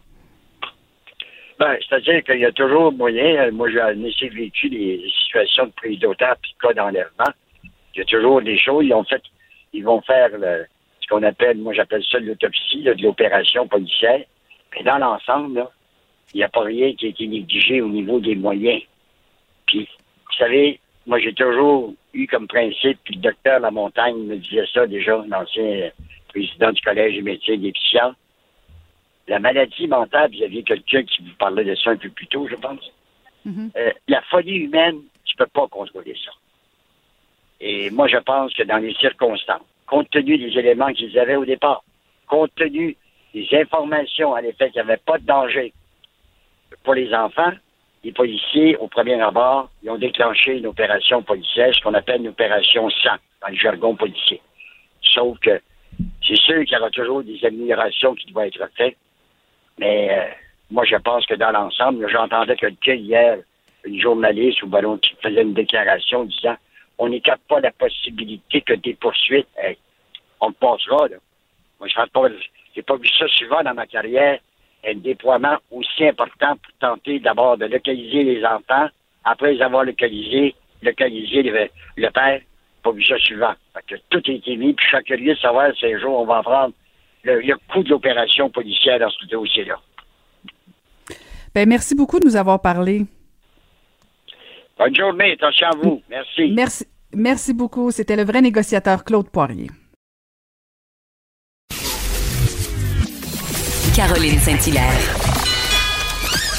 Ben, 1.58 1.76
c'est-à-dire 1.86 2.24
qu'il 2.24 2.38
y 2.38 2.46
a 2.46 2.52
toujours 2.52 2.90
moyen. 2.92 3.48
Euh, 3.48 3.52
moi, 3.52 3.68
j'ai 3.68 4.28
vécu 4.28 4.70
des 4.70 5.04
situations 5.22 5.66
de 5.66 5.72
prise 5.72 5.98
d'otage 6.00 6.36
puis 6.40 6.52
de 6.54 6.66
cas 6.66 6.72
d'enlèvement. 6.74 7.32
Il 7.94 7.98
y 7.98 8.00
a 8.00 8.04
toujours 8.06 8.40
des 8.40 8.58
choses. 8.58 8.84
Ils 8.84 8.94
ont 8.94 9.04
fait, 9.04 9.22
ils 9.72 9.84
vont 9.84 10.00
faire 10.02 10.30
ce 10.32 11.06
qu'on 11.08 11.22
appelle, 11.22 11.58
moi 11.58 11.72
j'appelle 11.72 12.04
ça 12.04 12.18
l'autopsie, 12.18 12.82
de 12.82 12.94
l'opération 13.02 13.66
policière. 13.66 14.24
Mais 14.74 14.82
dans 14.82 14.98
l'ensemble, 14.98 15.66
il 16.34 16.38
n'y 16.38 16.42
a 16.42 16.48
pas 16.48 16.62
rien 16.62 16.92
qui 16.94 17.06
a 17.06 17.08
été 17.08 17.26
négligé 17.26 17.80
au 17.80 17.88
niveau 17.88 18.20
des 18.20 18.34
moyens. 18.34 18.82
Puis, 19.66 19.88
vous 20.26 20.36
savez, 20.36 20.80
moi, 21.06 21.18
j'ai 21.18 21.32
toujours 21.32 21.94
eu 22.12 22.26
comme 22.26 22.46
principe, 22.46 22.98
puis 23.04 23.14
le 23.14 23.22
docteur 23.22 23.60
Lamontagne 23.60 24.16
me 24.24 24.36
disait 24.36 24.66
ça 24.72 24.86
déjà, 24.86 25.24
l'ancien 25.26 25.90
président 26.28 26.70
du 26.72 26.80
Collège 26.82 27.14
des 27.14 27.22
médecins 27.22 27.56
des 27.56 27.72
La 29.26 29.38
maladie 29.38 29.86
mentale, 29.86 30.30
vous 30.36 30.42
aviez 30.42 30.62
quelqu'un 30.62 31.02
qui 31.02 31.22
vous 31.22 31.34
parlait 31.38 31.64
de 31.64 31.74
ça 31.74 31.90
un 31.90 31.96
peu 31.96 32.10
plus 32.10 32.26
tôt, 32.26 32.46
je 32.48 32.56
pense. 32.56 32.92
Mm-hmm. 33.46 33.70
Euh, 33.76 33.92
la 34.08 34.20
folie 34.22 34.56
humaine, 34.56 35.00
tu 35.24 35.36
peux 35.36 35.46
pas 35.46 35.66
contrôler 35.68 36.14
ça. 36.24 36.30
Et 37.60 37.90
moi, 37.90 38.06
je 38.06 38.18
pense 38.18 38.54
que 38.54 38.62
dans 38.62 38.78
les 38.78 38.94
circonstances, 38.94 39.62
compte 39.86 40.10
tenu 40.10 40.38
des 40.38 40.58
éléments 40.58 40.92
qu'ils 40.92 41.18
avaient 41.18 41.36
au 41.36 41.44
départ, 41.44 41.82
compte 42.28 42.54
tenu 42.54 42.96
des 43.34 43.48
informations 43.52 44.34
à 44.34 44.40
l'effet 44.40 44.70
qu'il 44.70 44.82
n'y 44.82 44.90
avait 44.90 45.00
pas 45.04 45.18
de 45.18 45.24
danger 45.24 45.72
pour 46.84 46.94
les 46.94 47.12
enfants, 47.14 47.52
les 48.04 48.12
policiers, 48.12 48.76
au 48.76 48.86
premier 48.86 49.20
abord, 49.20 49.70
ils 49.82 49.90
ont 49.90 49.98
déclenché 49.98 50.58
une 50.58 50.66
opération 50.66 51.22
policière, 51.22 51.74
ce 51.74 51.80
qu'on 51.80 51.94
appelle 51.94 52.20
une 52.20 52.28
opération 52.28 52.88
sang, 52.90 53.16
dans 53.42 53.48
le 53.48 53.56
jargon 53.56 53.94
policier. 53.96 54.40
Sauf 55.02 55.38
que 55.40 55.60
c'est 56.26 56.36
sûr 56.36 56.64
qu'il 56.64 56.72
y 56.72 56.76
aura 56.76 56.90
toujours 56.90 57.22
des 57.22 57.44
améliorations 57.44 58.14
qui 58.14 58.30
doivent 58.32 58.46
être 58.46 58.68
faites, 58.76 58.96
mais 59.78 60.10
euh, 60.10 60.30
moi, 60.70 60.84
je 60.84 60.96
pense 60.96 61.26
que 61.26 61.34
dans 61.34 61.50
l'ensemble, 61.50 62.08
j'entendais 62.08 62.56
quelqu'un 62.56 62.94
hier, 62.94 63.38
une 63.84 64.00
journaliste 64.00 64.62
ou 64.62 64.66
ballon 64.66 64.98
qui 64.98 65.14
faisait 65.22 65.42
une 65.42 65.54
déclaration 65.54 66.24
disant 66.24 66.56
on 66.98 67.08
n'écarte 67.08 67.40
pas 67.48 67.60
la 67.60 67.70
possibilité 67.70 68.60
que 68.60 68.74
des 68.74 68.94
poursuites, 68.94 69.48
on 70.40 70.48
le 70.48 70.54
passera. 70.54 71.08
Là. 71.08 71.16
Moi, 71.78 71.88
je 71.88 72.00
n'ai 72.00 72.06
pas, 72.08 72.94
pas 72.94 72.96
vu 72.96 73.08
ça 73.18 73.26
souvent 73.28 73.62
dans 73.62 73.74
ma 73.74 73.86
carrière 73.86 74.38
un 74.86 74.94
déploiement 74.94 75.56
aussi 75.70 76.06
important 76.06 76.56
pour 76.56 76.72
tenter 76.80 77.18
d'abord 77.18 77.56
de 77.58 77.66
localiser 77.66 78.22
les 78.22 78.44
enfants, 78.44 78.88
après 79.24 79.60
avoir 79.60 79.84
localisés, 79.84 80.54
localiser 80.82 81.42
le, 81.42 81.68
le 81.96 82.10
père 82.10 82.40
pour 82.82 82.92
le 82.92 83.02
suivant. 83.02 83.54
Fait 83.74 83.96
que 83.96 84.00
tout 84.08 84.22
a 84.24 84.32
été 84.32 84.56
mis, 84.56 84.72
puis 84.74 84.86
chaque 84.90 85.08
lieu 85.08 85.34
de 85.34 85.38
savoir 85.38 85.74
si 85.76 85.86
un 85.86 85.98
jour 85.98 86.20
on 86.20 86.26
va 86.26 86.42
prendre 86.42 86.74
le, 87.24 87.40
le 87.40 87.56
coût 87.70 87.82
de 87.82 87.90
l'opération 87.90 88.50
policière 88.50 89.00
dans 89.00 89.10
ce 89.10 89.26
dossier-là. 89.26 89.80
Ben, 91.54 91.68
merci 91.68 91.94
beaucoup 91.94 92.20
de 92.20 92.24
nous 92.24 92.36
avoir 92.36 92.62
parlé. 92.62 93.02
Bonne 94.78 94.94
journée, 94.94 95.32
attention 95.32 95.66
à 95.66 95.76
vous. 95.76 96.02
Merci. 96.08 96.52
Merci, 96.54 96.84
merci 97.12 97.52
beaucoup. 97.52 97.90
C'était 97.90 98.14
le 98.14 98.24
vrai 98.24 98.40
négociateur 98.40 99.04
Claude 99.04 99.28
Poirier. 99.28 99.68
Caroline 103.96 104.38
Saint-Hilaire. 104.38 105.16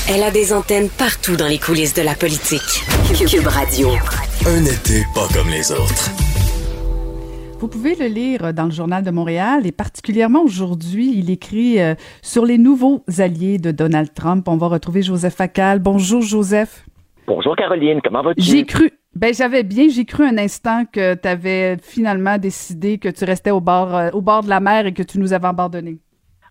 Elle 0.09 0.23
a 0.23 0.31
des 0.31 0.51
antennes 0.51 0.89
partout 0.89 1.37
dans 1.37 1.47
les 1.47 1.59
coulisses 1.59 1.93
de 1.93 2.01
la 2.01 2.13
politique. 2.13 2.83
Cube 3.25 3.47
Radio. 3.47 3.89
Un 4.45 4.65
été 4.65 5.05
pas 5.15 5.27
comme 5.33 5.49
les 5.49 5.71
autres. 5.71 6.09
Vous 7.59 7.67
pouvez 7.69 7.95
le 7.95 8.07
lire 8.07 8.53
dans 8.53 8.65
le 8.65 8.71
Journal 8.71 9.03
de 9.03 9.11
Montréal 9.11 9.65
et 9.65 9.71
particulièrement 9.71 10.41
aujourd'hui, 10.41 11.13
il 11.15 11.29
écrit 11.29 11.79
euh, 11.79 11.95
sur 12.21 12.45
les 12.45 12.57
nouveaux 12.57 13.03
alliés 13.17 13.59
de 13.59 13.71
Donald 13.71 14.13
Trump. 14.13 14.47
On 14.49 14.57
va 14.57 14.67
retrouver 14.67 15.03
Joseph 15.03 15.35
Facal. 15.35 15.79
Bonjour 15.79 16.21
Joseph. 16.21 16.85
Bonjour 17.29 17.55
Caroline, 17.55 18.01
comment 18.03 18.23
vas-tu? 18.23 18.41
J'ai 18.41 18.65
cru, 18.65 18.89
ben 19.13 19.31
j'avais 19.31 19.61
bien, 19.61 19.85
j'ai 19.87 20.03
cru 20.03 20.23
un 20.23 20.39
instant 20.39 20.85
que 20.91 21.13
tu 21.13 21.27
avais 21.27 21.77
finalement 21.77 22.39
décidé 22.39 22.97
que 22.97 23.07
tu 23.07 23.23
restais 23.23 23.51
au 23.51 23.61
bord, 23.61 23.95
euh, 23.95 24.09
au 24.13 24.21
bord 24.21 24.41
de 24.41 24.49
la 24.49 24.59
mer 24.59 24.87
et 24.87 24.93
que 24.93 25.03
tu 25.03 25.19
nous 25.19 25.31
avais 25.31 25.45
abandonnés. 25.45 25.99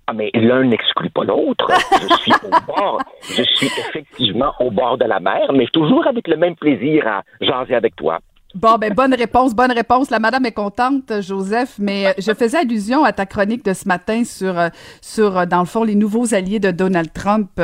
Ah, 0.06 0.12
mais 0.12 0.30
l'un 0.34 0.62
n'exclut 0.62 1.10
pas 1.10 1.24
l'autre. 1.24 1.68
Je 2.00 2.14
suis 2.18 2.32
au 2.44 2.50
bord, 2.72 3.02
je 3.22 3.42
suis 3.42 3.66
effectivement 3.66 4.52
au 4.60 4.70
bord 4.70 4.98
de 4.98 5.04
la 5.04 5.18
mer, 5.18 5.52
mais 5.52 5.66
toujours 5.72 6.06
avec 6.06 6.28
le 6.28 6.36
même 6.36 6.54
plaisir 6.54 7.08
à 7.08 7.24
jaser 7.40 7.74
avec 7.74 7.96
toi. 7.96 8.20
Bon, 8.54 8.78
ben, 8.78 8.94
bonne 8.94 9.14
réponse, 9.14 9.54
bonne 9.54 9.72
réponse. 9.72 10.10
La 10.10 10.18
madame 10.18 10.46
est 10.46 10.52
contente, 10.52 11.20
Joseph, 11.20 11.76
mais 11.78 12.06
euh, 12.06 12.12
je 12.16 12.32
faisais 12.32 12.56
allusion 12.56 13.04
à 13.04 13.12
ta 13.12 13.26
chronique 13.26 13.62
de 13.62 13.74
ce 13.74 13.86
matin 13.86 14.24
sur, 14.24 14.58
euh, 14.58 14.68
sur, 15.02 15.36
euh, 15.36 15.44
dans 15.44 15.60
le 15.60 15.66
fond, 15.66 15.84
les 15.84 15.94
nouveaux 15.94 16.32
alliés 16.34 16.58
de 16.58 16.70
Donald 16.70 17.12
Trump. 17.12 17.60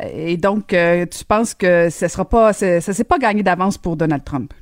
Et 0.00 0.38
donc, 0.38 0.68
tu 0.68 1.24
penses 1.28 1.54
que 1.54 1.90
ce 1.90 2.08
sera 2.08 2.26
pas, 2.26 2.54
ça 2.54 2.80
s'est 2.80 3.04
pas 3.04 3.18
gagné 3.18 3.42
d'avance 3.42 3.76
pour 3.76 3.96
Donald 3.96 4.24
Trump? 4.24 4.52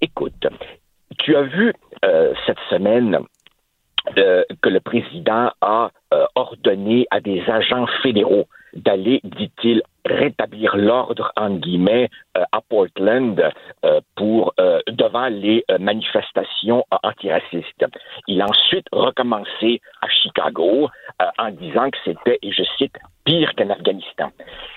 Écoute, 0.00 0.46
tu 1.18 1.34
as 1.34 1.42
vu 1.42 1.72
cette 2.46 2.58
semaine 2.70 3.18
que 4.14 4.68
le 4.68 4.80
président 4.80 5.50
a 5.60 5.90
ordonné 6.36 7.06
à 7.10 7.20
des 7.20 7.42
agents 7.48 7.86
fédéraux 8.02 8.46
d'aller, 8.74 9.20
dit-il, 9.24 9.82
rétablir 10.04 10.76
l'ordre 10.76 11.30
en 11.36 11.50
guillemets 11.56 12.08
euh, 12.36 12.42
à 12.52 12.60
Portland 12.62 13.38
euh, 13.84 14.00
pour 14.16 14.54
devant 14.88 15.28
les 15.28 15.64
manifestations 15.78 16.84
antiracistes. 17.02 17.84
Il 18.26 18.40
a 18.40 18.46
ensuite 18.46 18.86
recommencé 18.92 19.80
à 20.00 20.08
Chicago 20.08 20.88
en 21.38 21.50
disant 21.50 21.90
que 21.90 21.98
c'était, 22.04 22.38
et 22.42 22.52
je 22.52 22.62
cite, 22.78 22.96
pire 23.24 23.52
qu'en 23.56 23.70
Afghanistan. 23.70 24.30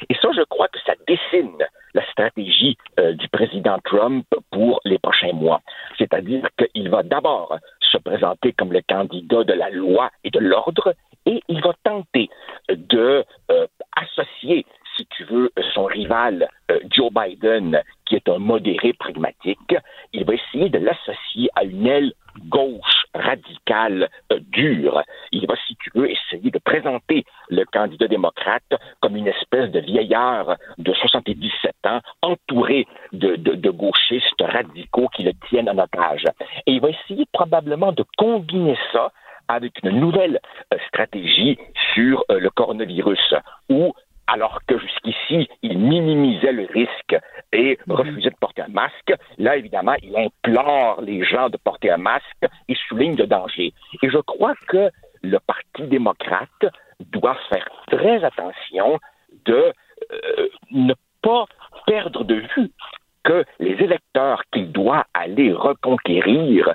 Et 0.09 0.15
ça, 0.15 0.29
je 0.35 0.43
crois 0.43 0.67
que 0.67 0.79
ça 0.85 0.93
dessine 1.07 1.57
la 1.93 2.05
stratégie 2.11 2.77
du 2.97 3.27
président 3.29 3.77
Trump 3.83 4.25
pour 4.51 4.79
les 4.85 4.99
prochains 4.99 5.33
mois. 5.33 5.61
C'est-à-dire 5.97 6.47
qu'il 6.57 6.89
va 6.89 7.03
d'abord 7.03 7.57
se 7.79 7.97
présenter 7.97 8.53
comme 8.53 8.73
le 8.73 8.81
candidat 8.87 9.43
de 9.43 9.53
la 9.53 9.69
loi 9.69 10.11
et 10.23 10.29
de 10.29 10.39
l'ordre 10.39 10.93
et 11.25 11.41
il 11.47 11.61
va 11.61 11.73
tenter 11.83 12.29
de 12.69 13.25
euh, 13.51 13.67
associer, 13.95 14.65
si 14.95 15.05
tu 15.07 15.23
veux, 15.23 15.51
son 15.73 15.85
rival 15.85 16.47
euh, 16.71 16.79
Joe 16.89 17.11
Biden, 17.11 17.81
qui 18.05 18.15
est 18.15 18.29
un 18.29 18.37
modéré 18.37 18.93
pragmatique, 18.93 19.75
il 20.13 20.25
va 20.25 20.33
essayer 20.33 20.69
de 20.69 20.79
l'associer 20.79 21.49
à 21.55 21.63
une 21.63 21.87
aile 21.87 22.13
gauche 22.47 23.05
radicale 23.13 24.09
euh, 24.31 24.39
dure. 24.51 25.01
Il 25.31 25.47
va, 25.47 25.55
si 25.67 25.75
tu 25.77 25.91
veux, 25.95 26.09
essayer 26.09 26.51
de 26.51 26.59
présenter 26.59 27.25
le 27.49 27.63
candidat 27.65 28.07
démocrate 28.07 28.73
comme 29.01 29.15
une 29.15 29.27
espèce 29.27 29.71
de 29.71 29.79
vieillard 29.79 30.57
de 30.77 30.93
77 30.93 31.73
ans, 31.85 32.01
entouré 32.21 32.87
de, 33.11 33.35
de, 33.35 33.55
de 33.55 33.69
gauchistes 33.69 34.41
radicaux 34.41 35.09
qui 35.09 35.23
le 35.23 35.33
tiennent 35.49 35.69
en 35.69 35.77
otage. 35.77 36.25
Et 36.65 36.73
il 36.73 36.81
va 36.81 36.89
essayer 36.89 37.25
probablement 37.31 37.91
de 37.91 38.05
combiner 38.17 38.77
ça 38.91 39.11
avec 39.47 39.73
une 39.83 39.99
nouvelle 39.99 40.39
euh, 40.73 40.77
stratégie 40.87 41.57
sur 41.93 42.23
euh, 42.29 42.39
le 42.39 42.49
coronavirus, 42.49 43.35
où 43.69 43.93
alors 44.27 44.59
que 44.67 44.77
jusqu'ici, 44.79 45.49
il 45.61 45.77
minimisait 45.77 46.53
le 46.53 46.65
risque 46.65 47.15
et 47.51 47.77
mhm. 47.87 47.95
refusait 47.95 48.29
de 48.29 48.35
porter 48.39 48.61
un 48.61 48.69
masque. 48.69 49.13
Là, 49.37 49.57
évidemment, 49.57 49.95
il 50.01 50.15
implore 50.15 51.01
les 51.01 51.23
gens 51.23 51.49
de 51.49 51.57
porter 51.57 51.91
un 51.91 51.97
masque 51.97 52.45
et 52.67 52.75
souligne 52.87 53.15
le 53.15 53.27
danger. 53.27 53.73
Et 54.01 54.09
je 54.09 54.17
crois 54.19 54.55
que 54.67 54.89
le 55.21 55.39
Parti 55.39 55.83
démocrate 55.83 56.65
doit 57.11 57.37
faire 57.49 57.67
très 57.87 58.23
attention 58.23 58.99
de 59.45 59.73
euh, 60.11 60.47
ne 60.71 60.93
pas 61.21 61.45
perdre 61.85 62.23
de 62.23 62.35
vue 62.55 62.71
que 63.23 63.45
les 63.59 63.71
électeurs 63.71 64.43
qu'il 64.51 64.71
doit 64.71 65.05
aller 65.13 65.53
reconquérir 65.53 66.73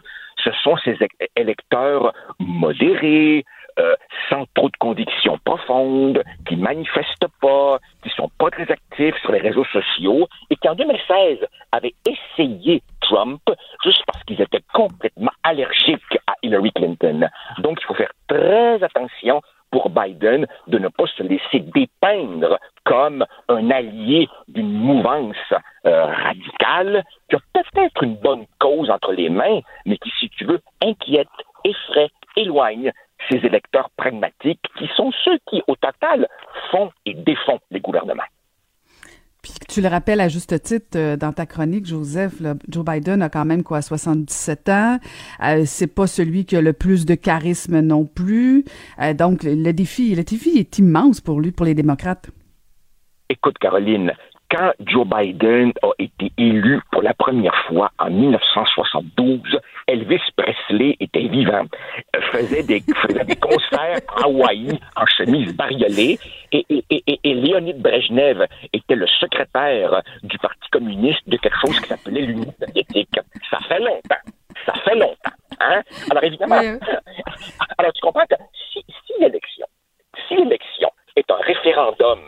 ce 0.48 0.62
sont 0.62 0.76
ces 0.78 0.96
électeurs 1.36 2.12
modérés, 2.38 3.44
euh, 3.78 3.94
sans 4.28 4.44
trop 4.54 4.68
de 4.68 4.76
convictions 4.78 5.38
profondes, 5.44 6.22
qui 6.46 6.56
manifestent 6.56 7.28
pas, 7.40 7.78
qui 8.02 8.10
sont 8.10 8.30
pas 8.38 8.50
très 8.50 8.70
actifs 8.70 9.16
sur 9.20 9.32
les 9.32 9.40
réseaux 9.40 9.64
sociaux, 9.66 10.26
et 10.50 10.56
qui 10.56 10.68
en 10.68 10.74
2016 10.74 11.46
avaient 11.72 11.94
essayé 12.06 12.82
Trump 13.00 13.42
juste 13.84 14.02
parce 14.06 14.22
qu'ils 14.24 14.40
étaient 14.40 14.64
complètement 14.72 15.32
allergiques 15.42 16.18
à 16.26 16.34
Hillary 16.42 16.72
Clinton. 16.72 17.28
Donc, 17.58 17.78
il 17.80 17.86
faut 17.86 17.94
faire 17.94 18.12
très 18.26 18.82
attention 18.82 19.42
pour 19.70 19.90
Biden 19.90 20.46
de 20.66 20.78
ne 20.78 20.88
pas 20.88 21.06
se 21.06 21.22
laisser 21.22 21.60
dépeindre 21.60 22.58
comme 22.84 23.24
un 23.48 23.70
allié 23.70 24.28
d'une 24.48 24.72
mouvance 24.72 25.36
euh, 25.86 26.06
radicale 26.06 27.04
qui 27.28 27.36
a 27.36 27.40
peut-être 27.78 28.02
une 28.02 28.16
bonne 28.16 28.46
cause 28.58 28.90
entre 28.90 29.12
les 29.12 29.28
mains, 29.28 29.60
mais 29.86 29.98
qui, 29.98 30.10
si 30.18 30.28
tu 30.30 30.44
veux, 30.44 30.60
inquiète, 30.82 31.28
effraie, 31.64 32.10
éloigne 32.36 32.92
ces 33.30 33.36
électeurs 33.38 33.90
pragmatiques 33.96 34.62
qui 34.78 34.88
sont 34.96 35.10
ceux 35.24 35.38
qui, 35.48 35.62
au 35.66 35.74
total, 35.76 36.28
font 36.70 36.90
et 37.04 37.14
défont 37.14 37.58
les 37.70 37.80
gouvernements. 37.80 38.22
Puis 39.42 39.52
tu 39.68 39.80
le 39.80 39.88
rappelles 39.88 40.20
à 40.20 40.28
juste 40.28 40.60
titre 40.62 40.96
euh, 40.96 41.16
dans 41.16 41.32
ta 41.32 41.46
chronique, 41.46 41.86
Joseph, 41.86 42.34
Joe 42.68 42.84
Biden 42.84 43.22
a 43.22 43.28
quand 43.28 43.44
même 43.44 43.62
quoi 43.62 43.82
77 43.82 44.68
ans. 44.68 44.98
Euh, 45.44 45.62
c'est 45.64 45.94
pas 45.94 46.06
celui 46.08 46.44
qui 46.44 46.56
a 46.56 46.60
le 46.60 46.72
plus 46.72 47.06
de 47.06 47.14
charisme 47.14 47.80
non 47.80 48.04
plus. 48.04 48.64
Euh, 49.00 49.14
donc 49.14 49.44
le 49.44 49.72
défi, 49.72 50.14
le 50.14 50.24
défi 50.24 50.58
est 50.58 50.78
immense 50.78 51.20
pour 51.20 51.40
lui, 51.40 51.52
pour 51.52 51.66
les 51.66 51.74
démocrates. 51.74 52.30
Écoute, 53.30 53.58
Caroline, 53.58 54.12
quand 54.50 54.72
Joe 54.80 55.06
Biden 55.06 55.72
a 55.82 55.90
été 55.98 56.32
élu 56.38 56.80
pour 56.90 57.02
la 57.02 57.12
première 57.12 57.54
fois 57.66 57.90
en 57.98 58.10
1972, 58.10 59.40
Elvis 59.86 60.20
Presley 60.36 60.96
était 61.00 61.28
vivant, 61.28 61.64
euh, 62.16 62.20
faisait 62.32 62.62
des, 62.62 62.80
faisait 63.02 63.24
des 63.24 63.36
concerts 63.36 64.00
à 64.16 64.24
Hawaï 64.24 64.78
en 64.96 65.06
chemise 65.06 65.54
bariolée, 65.54 66.18
et, 66.52 66.64
et, 66.70 66.84
et, 66.90 67.20
et 67.22 67.34
Léonid 67.34 67.80
Brejnev 67.80 68.46
était 68.72 68.94
le 68.94 69.06
secrétaire 69.06 70.02
du 70.22 70.38
Parti 70.38 70.68
communiste 70.70 71.28
de 71.28 71.36
quelque 71.36 71.58
chose 71.66 71.78
qui 71.80 71.88
s'appelait 71.88 72.22
l'Union 72.22 72.54
soviétique. 72.58 73.20
Ça 73.50 73.58
fait 73.68 73.80
longtemps. 73.80 74.16
Ça 74.64 74.72
fait 74.84 74.96
longtemps. 74.96 75.30
Hein? 75.60 75.82
Alors 76.10 76.24
évidemment, 76.24 76.60
alors 77.78 77.92
tu 77.92 78.00
comprends 78.00 78.26
que 78.26 78.36
si, 78.72 78.84
si 79.06 79.12
l'élection, 79.20 79.66
si 80.26 80.36
l'élection 80.36 80.90
est 81.16 81.30
un 81.30 81.36
référendum 81.36 82.20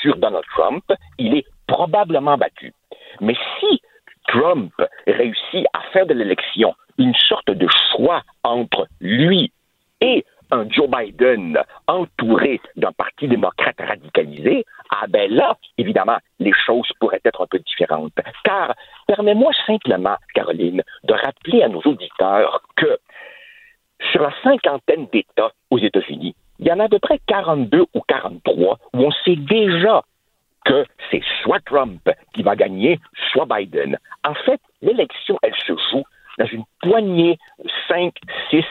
sur 0.00 0.16
Donald 0.16 0.44
Trump, 0.54 0.84
il 1.18 1.36
est 1.36 1.44
probablement 1.68 2.36
battu. 2.36 2.72
Mais 3.20 3.36
si 3.60 3.80
Trump 4.26 4.72
réussit 5.06 5.66
à 5.72 5.80
faire 5.92 6.06
de 6.06 6.14
l'élection 6.14 6.74
une 6.98 7.14
sorte 7.14 7.50
de 7.50 7.68
choix 7.92 8.22
entre 8.42 8.88
lui 9.00 9.52
et 10.00 10.24
un 10.50 10.68
Joe 10.68 10.88
Biden 10.88 11.58
entouré 11.86 12.60
d'un 12.76 12.92
parti 12.92 13.28
démocrate 13.28 13.76
radicalisé, 13.78 14.64
ah 14.90 15.06
ben 15.08 15.30
là, 15.30 15.56
évidemment, 15.76 16.18
les 16.38 16.52
choses 16.66 16.88
pourraient 17.00 17.20
être 17.24 17.42
un 17.42 17.46
peu 17.46 17.58
différentes. 17.58 18.12
Car, 18.44 18.74
permets-moi 19.06 19.52
simplement, 19.66 20.16
Caroline, 20.34 20.82
de 21.04 21.12
rappeler 21.12 21.62
à 21.62 21.68
nos 21.68 21.82
auditeurs 21.82 22.62
que 22.76 22.98
sur 24.10 24.22
la 24.22 24.32
cinquantaine 24.42 25.06
d'États 25.12 25.52
aux 25.70 25.78
États-Unis, 25.78 26.34
il 26.60 26.66
y 26.66 26.72
en 26.72 26.80
a 26.80 26.84
à 26.84 26.88
peu 26.88 26.98
près 26.98 27.20
42 27.26 27.84
ou 27.94 28.00
43 28.08 28.78
où 28.94 28.98
on 28.98 29.10
sait 29.24 29.36
déjà 29.36 30.02
que 30.68 30.84
c'est 31.10 31.22
soit 31.42 31.60
Trump 31.64 32.08
qui 32.34 32.42
va 32.42 32.54
gagner, 32.54 33.00
soit 33.32 33.46
Biden. 33.46 33.98
En 34.24 34.34
fait, 34.34 34.60
l'élection, 34.82 35.38
elle 35.42 35.54
se 35.66 35.72
joue 35.90 36.04
dans 36.38 36.46
une 36.46 36.64
poignée 36.82 37.38
de 37.64 37.70
5, 37.88 38.14
6, 38.50 38.64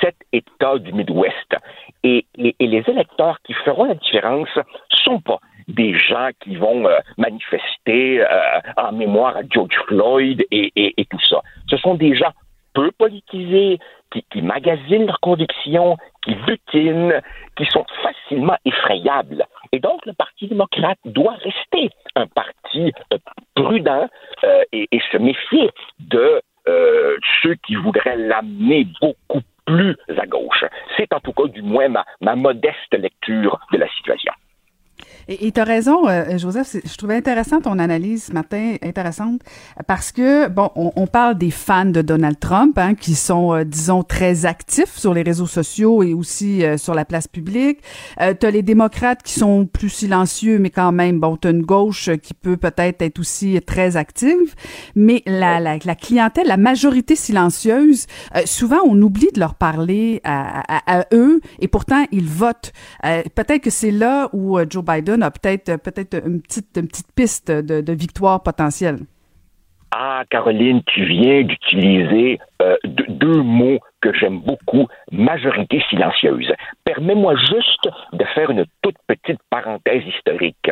7 0.00 0.14
États 0.32 0.78
du 0.78 0.92
Midwest. 0.92 1.56
Et, 2.02 2.26
les 2.36 2.82
électeurs 2.86 3.38
qui 3.44 3.54
feront 3.54 3.84
la 3.84 3.94
différence 3.94 4.48
sont 4.90 5.20
pas 5.20 5.38
des 5.68 5.96
gens 5.96 6.28
qui 6.40 6.56
vont 6.56 6.86
euh, 6.86 6.98
manifester 7.16 8.20
euh, 8.20 8.60
en 8.76 8.92
mémoire 8.92 9.36
à 9.36 9.42
George 9.48 9.76
Floyd 9.86 10.44
et, 10.50 10.72
et, 10.76 11.04
tout 11.06 11.20
ça. 11.20 11.40
Ce 11.70 11.78
sont 11.78 11.94
des 11.94 12.14
gens 12.14 12.32
peu 12.74 12.90
politisés, 12.90 13.78
qui, 14.10 14.24
qui 14.30 14.42
magasinent 14.42 15.06
leurs 15.06 15.20
convictions, 15.20 15.96
qui 16.22 16.34
butinent, 16.34 17.22
qui 17.56 17.64
sont 17.66 17.86
facilement 18.02 18.56
effrayables. 18.64 19.46
Et 19.74 19.80
donc, 19.80 20.06
le 20.06 20.12
Parti 20.12 20.46
démocrate 20.46 21.00
doit 21.04 21.34
rester 21.42 21.90
un 22.14 22.28
parti 22.28 22.92
euh, 23.12 23.18
prudent 23.56 24.08
euh, 24.44 24.62
et, 24.70 25.00
se 25.10 25.16
méfier 25.16 25.68
de 25.98 26.40
euh, 26.68 27.16
ceux 27.42 27.56
qui 27.66 27.74
voudraient 27.74 28.16
l'amener 28.16 28.86
beaucoup 29.00 29.40
plus 29.66 29.96
à 30.16 30.26
gauche. 30.26 30.64
C'est 30.96 31.12
en 31.12 31.18
tout 31.18 31.32
cas, 31.32 31.48
du 31.48 31.62
moins, 31.62 31.88
ma, 31.88 32.04
ma 32.20 32.36
modeste 32.36 32.92
lecture 32.92 33.58
de 33.72 33.78
la 33.78 33.88
situation. 33.96 34.32
Et 35.28 35.52
tu 35.52 35.60
as 35.60 35.64
raison, 35.64 36.06
euh, 36.08 36.36
Joseph, 36.38 36.76
je 36.84 36.96
trouvais 36.96 37.16
intéressant 37.16 37.60
ton 37.60 37.78
analyse 37.78 38.24
ce 38.24 38.32
matin, 38.32 38.76
intéressante, 38.82 39.40
parce 39.86 40.12
que, 40.12 40.48
bon, 40.48 40.70
on, 40.76 40.92
on 40.96 41.06
parle 41.06 41.38
des 41.38 41.50
fans 41.50 41.86
de 41.86 42.02
Donald 42.02 42.38
Trump, 42.38 42.78
hein, 42.78 42.94
qui 42.94 43.14
sont, 43.14 43.54
euh, 43.54 43.64
disons, 43.64 44.02
très 44.02 44.44
actifs 44.46 44.96
sur 44.98 45.14
les 45.14 45.22
réseaux 45.22 45.46
sociaux 45.46 46.02
et 46.02 46.12
aussi 46.12 46.64
euh, 46.64 46.76
sur 46.76 46.94
la 46.94 47.04
place 47.04 47.26
publique. 47.28 47.78
Euh, 48.20 48.34
tu 48.38 48.46
as 48.46 48.50
les 48.50 48.62
démocrates 48.62 49.22
qui 49.22 49.32
sont 49.32 49.66
plus 49.66 49.88
silencieux, 49.88 50.58
mais 50.58 50.70
quand 50.70 50.92
même, 50.92 51.20
bon, 51.20 51.36
tu 51.36 51.48
une 51.48 51.62
gauche 51.62 52.10
qui 52.22 52.34
peut 52.34 52.56
peut-être 52.56 53.02
être 53.02 53.18
aussi 53.18 53.60
très 53.66 53.96
active, 53.96 54.54
mais 54.94 55.22
la, 55.26 55.60
la, 55.60 55.78
la 55.82 55.94
clientèle, 55.94 56.46
la 56.46 56.56
majorité 56.56 57.16
silencieuse, 57.16 58.06
souvent, 58.46 58.78
on 58.86 59.00
oublie 59.02 59.28
de 59.34 59.40
leur 59.40 59.54
parler 59.54 60.20
à, 60.24 60.62
à, 60.68 61.00
à 61.00 61.04
eux, 61.12 61.40
et 61.60 61.68
pourtant, 61.68 62.06
ils 62.12 62.26
votent. 62.26 62.72
peut-être 63.02 63.60
que 63.60 63.70
c'est 63.70 63.90
là 63.90 64.30
où 64.32 64.58
Joe 64.68 64.82
Biden 64.84 65.13
a 65.22 65.30
peut-être 65.30 65.82
peut-être 65.82 66.26
une 66.26 66.40
petite, 66.42 66.76
une 66.76 66.88
petite 66.88 67.12
piste 67.14 67.50
de, 67.50 67.92
victoire 67.92 68.42
potentielle. 68.42 68.98
Ah, 69.90 70.24
Caroline, 70.28 70.82
tu 70.86 71.04
viens 71.04 71.42
d'utiliser 71.42 72.40
euh, 72.60 72.76
deux 72.84 73.42
mots 73.42 73.78
que 74.00 74.12
j'aime 74.12 74.40
beaucoup, 74.40 74.88
majorité 75.12 75.82
silencieuse. 75.88 76.52
Permets-moi 76.84 77.36
juste 77.36 77.88
de 78.12 78.24
faire 78.34 78.50
une 78.50 78.64
toute 78.82 78.96
petite 79.06 79.40
parenthèse 79.50 80.02
historique. 80.04 80.70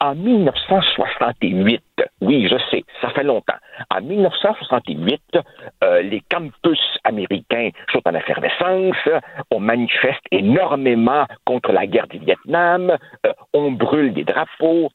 En 0.00 0.14
1968, 0.14 1.82
oui, 2.20 2.48
je 2.50 2.56
sais, 2.70 2.84
ça 3.00 3.10
fait 3.10 3.22
longtemps. 3.22 3.58
En 3.90 4.00
1968, 4.00 5.20
euh, 5.84 6.02
les 6.02 6.20
campus 6.28 6.80
américains 7.04 7.70
sont 7.92 8.02
en 8.04 8.14
effervescence, 8.14 8.96
on 9.52 9.60
manifeste 9.60 10.22
énormément 10.32 11.26
contre 11.44 11.70
la 11.72 11.86
guerre 11.86 12.08
du 12.08 12.18
Vietnam, 12.18 12.96
euh, 13.24 13.32
on 13.54 13.70
brûle 13.70 14.12
des 14.14 14.24
drapeaux, 14.24 14.90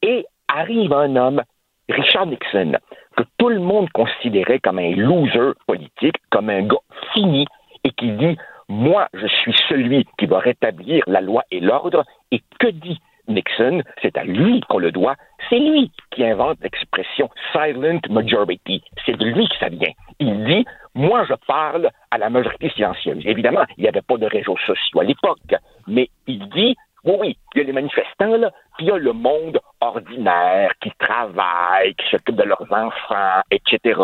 et 0.00 0.24
arrive 0.48 0.92
un 0.94 1.14
homme, 1.16 1.42
Richard 1.90 2.26
Nixon, 2.26 2.78
que 3.16 3.24
tout 3.36 3.50
le 3.50 3.60
monde 3.60 3.90
considérait 3.90 4.58
comme 4.58 4.78
un 4.78 4.96
loser 4.96 5.52
politique, 5.66 6.16
comme 6.30 6.48
un 6.48 6.62
gars 6.62 6.76
fini, 7.12 7.46
et 7.84 7.90
qui 7.90 8.12
dit 8.12 8.38
Moi, 8.68 9.08
je 9.12 9.26
suis 9.26 9.54
celui 9.68 10.06
qui 10.18 10.24
va 10.24 10.38
rétablir 10.38 11.02
la 11.06 11.20
loi 11.20 11.42
et 11.50 11.60
l'ordre, 11.60 12.04
et 12.30 12.40
que 12.58 12.68
dit 12.68 12.98
Nixon, 13.28 13.82
c'est 14.00 14.16
à 14.16 14.24
lui 14.24 14.60
qu'on 14.68 14.78
le 14.78 14.92
doit. 14.92 15.16
C'est 15.48 15.58
lui 15.58 15.90
qui 16.10 16.24
invente 16.24 16.58
l'expression 16.62 17.30
silent 17.52 18.00
majority. 18.10 18.82
C'est 19.06 19.16
de 19.16 19.26
lui 19.26 19.48
que 19.48 19.56
ça 19.58 19.68
vient. 19.68 19.92
Il 20.18 20.44
dit, 20.44 20.64
moi 20.94 21.24
je 21.28 21.34
parle 21.46 21.90
à 22.10 22.18
la 22.18 22.30
majorité 22.30 22.70
silencieuse. 22.70 23.22
Évidemment, 23.24 23.64
il 23.76 23.82
n'y 23.82 23.88
avait 23.88 24.02
pas 24.02 24.16
de 24.16 24.26
réseaux 24.26 24.58
sociaux 24.66 25.00
à 25.00 25.04
l'époque, 25.04 25.54
mais 25.86 26.08
il 26.26 26.48
dit, 26.50 26.76
oui, 27.04 27.14
oui, 27.18 27.36
il 27.54 27.58
y 27.58 27.60
a 27.62 27.64
les 27.64 27.72
manifestants, 27.72 28.36
là, 28.36 28.52
puis 28.76 28.86
il 28.86 28.88
y 28.88 28.92
a 28.92 28.96
le 28.96 29.12
monde 29.12 29.58
ordinaire 29.80 30.70
qui 30.80 30.92
travaille, 30.98 31.94
qui 31.96 32.08
s'occupe 32.10 32.36
de 32.36 32.44
leurs 32.44 32.72
enfants, 32.72 33.40
etc. 33.50 34.00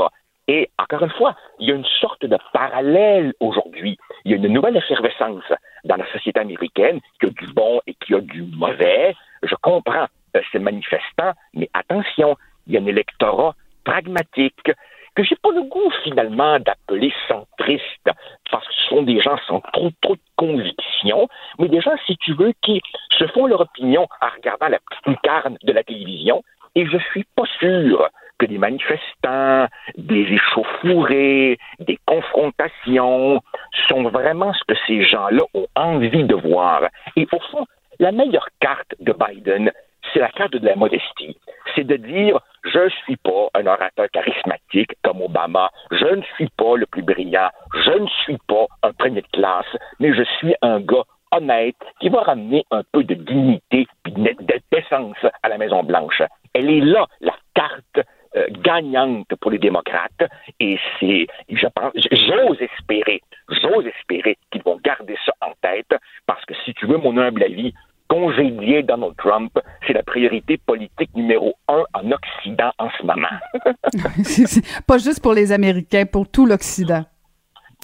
Et 0.49 0.71
encore 0.79 1.03
une 1.03 1.11
fois, 1.11 1.37
il 1.59 1.69
y 1.69 1.73
a 1.73 1.75
une 1.75 1.85
sorte 2.01 2.25
de 2.25 2.39
parallèle 2.55 3.35
aujourd'hui. 3.39 3.99
Il 4.25 4.33
y 4.33 4.35
a 4.35 4.39
une 4.39 4.49
nouvelle 4.49 4.77
effervescence 4.77 5.45
dans 5.85 5.97
la 5.97 6.11
société 6.11 6.41
américaine 6.41 7.01
qui 7.21 7.27
a 7.27 7.31
du 7.31 7.47
bon 7.53 7.81
et 7.87 7.95
qui 7.95 8.15
a 8.15 8.21
du 8.21 8.43
mauvais. 8.43 9.15
Je 9.43 9.55
comprends 9.61 10.07
euh, 10.37 10.41
ces 10.51 10.59
manifestants, 10.59 11.33
mais 11.53 11.69
attention, 11.75 12.37
il 12.67 12.75
y 12.75 12.77
a 12.79 12.81
un 12.81 12.87
électorat 12.87 13.55
pragmatique 13.85 14.73
que 15.15 15.23
j'ai 15.23 15.37
pas 15.37 15.51
le 15.51 15.63
goût 15.63 15.91
finalement 16.05 16.59
d'appeler 16.61 17.13
centriste 17.27 18.11
parce 18.51 18.67
que 18.67 18.73
ce 18.73 18.89
sont 18.89 19.03
des 19.03 19.21
gens 19.21 19.37
sans 19.49 19.61
trop 19.73 19.91
trop 20.01 20.15
de 20.15 20.21
conviction, 20.37 21.29
mais 21.59 21.69
des 21.69 21.81
gens, 21.81 21.97
si 22.07 22.17
tu 22.17 22.33
veux, 22.35 22.53
qui 22.63 22.81
se 23.19 23.27
font 23.29 23.47
leur 23.47 23.61
opinion 23.61 24.07
en 24.23 24.29
regardant 24.35 24.69
la 24.69 24.79
petite 24.79 25.07
lucarne 25.07 25.59
de 25.63 25.73
la 25.73 25.83
télévision. 25.83 26.43
Et 26.75 26.87
je 26.87 26.99
suis 27.11 27.25
pas 27.35 27.47
sûr 27.59 28.09
que 28.39 28.47
des 28.47 28.59
manifestants, 28.59 29.67
des 29.97 30.27
échauffourées, 30.33 31.59
des 31.81 31.99
confrontations 32.07 33.41
sont 33.89 34.03
vraiment 34.05 34.53
ce 34.53 34.65
que 34.67 34.79
ces 34.87 35.03
gens-là 35.03 35.45
ont 35.55 35.67
envie 35.75 36.25
de 36.25 36.35
voir. 36.35 36.83
Et 37.17 37.27
au 37.33 37.41
fond, 37.51 37.67
la 37.99 38.13
meilleure 38.13 38.49
carte 38.61 38.95
de 39.01 39.13
Biden, 39.13 39.73
c'est 40.13 40.21
la 40.21 40.29
carte 40.29 40.53
de 40.53 40.67
la 40.67 40.77
modestie. 40.77 41.37
C'est 41.75 41.85
de 41.85 41.97
dire, 41.97 42.41
je 42.65 42.79
ne 42.79 42.89
suis 42.89 43.17
pas 43.17 43.49
un 43.55 43.67
orateur 43.67 44.07
charismatique 44.13 44.93
comme 45.03 45.23
Obama, 45.23 45.71
je 45.91 46.07
ne 46.07 46.23
suis 46.37 46.49
pas 46.57 46.77
le 46.77 46.87
plus 46.87 47.03
brillant, 47.03 47.51
je 47.75 47.99
ne 47.99 48.07
suis 48.25 48.39
pas 48.47 48.67
un 48.83 48.93
premier 48.93 49.23
de 49.23 49.27
classe, 49.29 49.77
mais 49.99 50.15
je 50.15 50.23
suis 50.39 50.55
un 50.63 50.81
gars 50.81 51.05
honnête, 51.33 51.77
qui 52.01 52.09
va 52.09 52.21
ramener 52.21 52.65
un 52.71 52.83
peu 52.91 53.05
de 53.05 53.15
dignité 53.15 53.87
et 54.07 54.11
d'essence 54.73 55.17
à 55.43 55.49
la 55.49 55.59
Maison-Blanche. 55.59 56.23
Elle 56.55 56.71
est 56.71 56.81
là, 56.81 57.07
la 57.21 57.35
carte 57.55 58.01
euh, 58.39 58.47
gagnante 58.63 59.29
pour 59.41 59.51
les 59.51 59.59
démocrates. 59.59 60.23
Et 60.61 60.79
c'est, 60.99 61.27
je 61.51 61.67
pense, 61.75 61.93
j'ose 61.95 62.61
espérer, 62.61 63.21
j'ose 63.49 63.87
espérer 63.87 64.39
qu'ils 64.51 64.63
vont 64.63 64.79
garder 64.83 65.17
ça 65.27 65.33
en 65.41 65.53
tête, 65.61 65.95
parce 66.27 66.45
que 66.45 66.55
si 66.65 66.73
tu 66.75 66.87
veux 66.87 66.99
mon 66.99 67.17
humble 67.19 67.43
avis, 67.43 67.75
congédier 68.09 68.83
Donald 68.83 69.15
Trump, 69.19 69.53
c'est 69.87 69.93
la 69.93 70.03
priorité 70.03 70.59
politique 70.59 71.15
numéro 71.15 71.55
un 71.69 71.85
en 71.95 72.13
Occident 72.13 72.71
en 72.79 72.89
ce 72.99 73.03
moment. 73.05 73.29
pas 74.87 74.99
juste 74.99 75.23
pour 75.23 75.35
les 75.35 75.53
Américains, 75.53 76.07
pour 76.07 76.31
tout 76.31 76.47
l'Occident. 76.47 77.05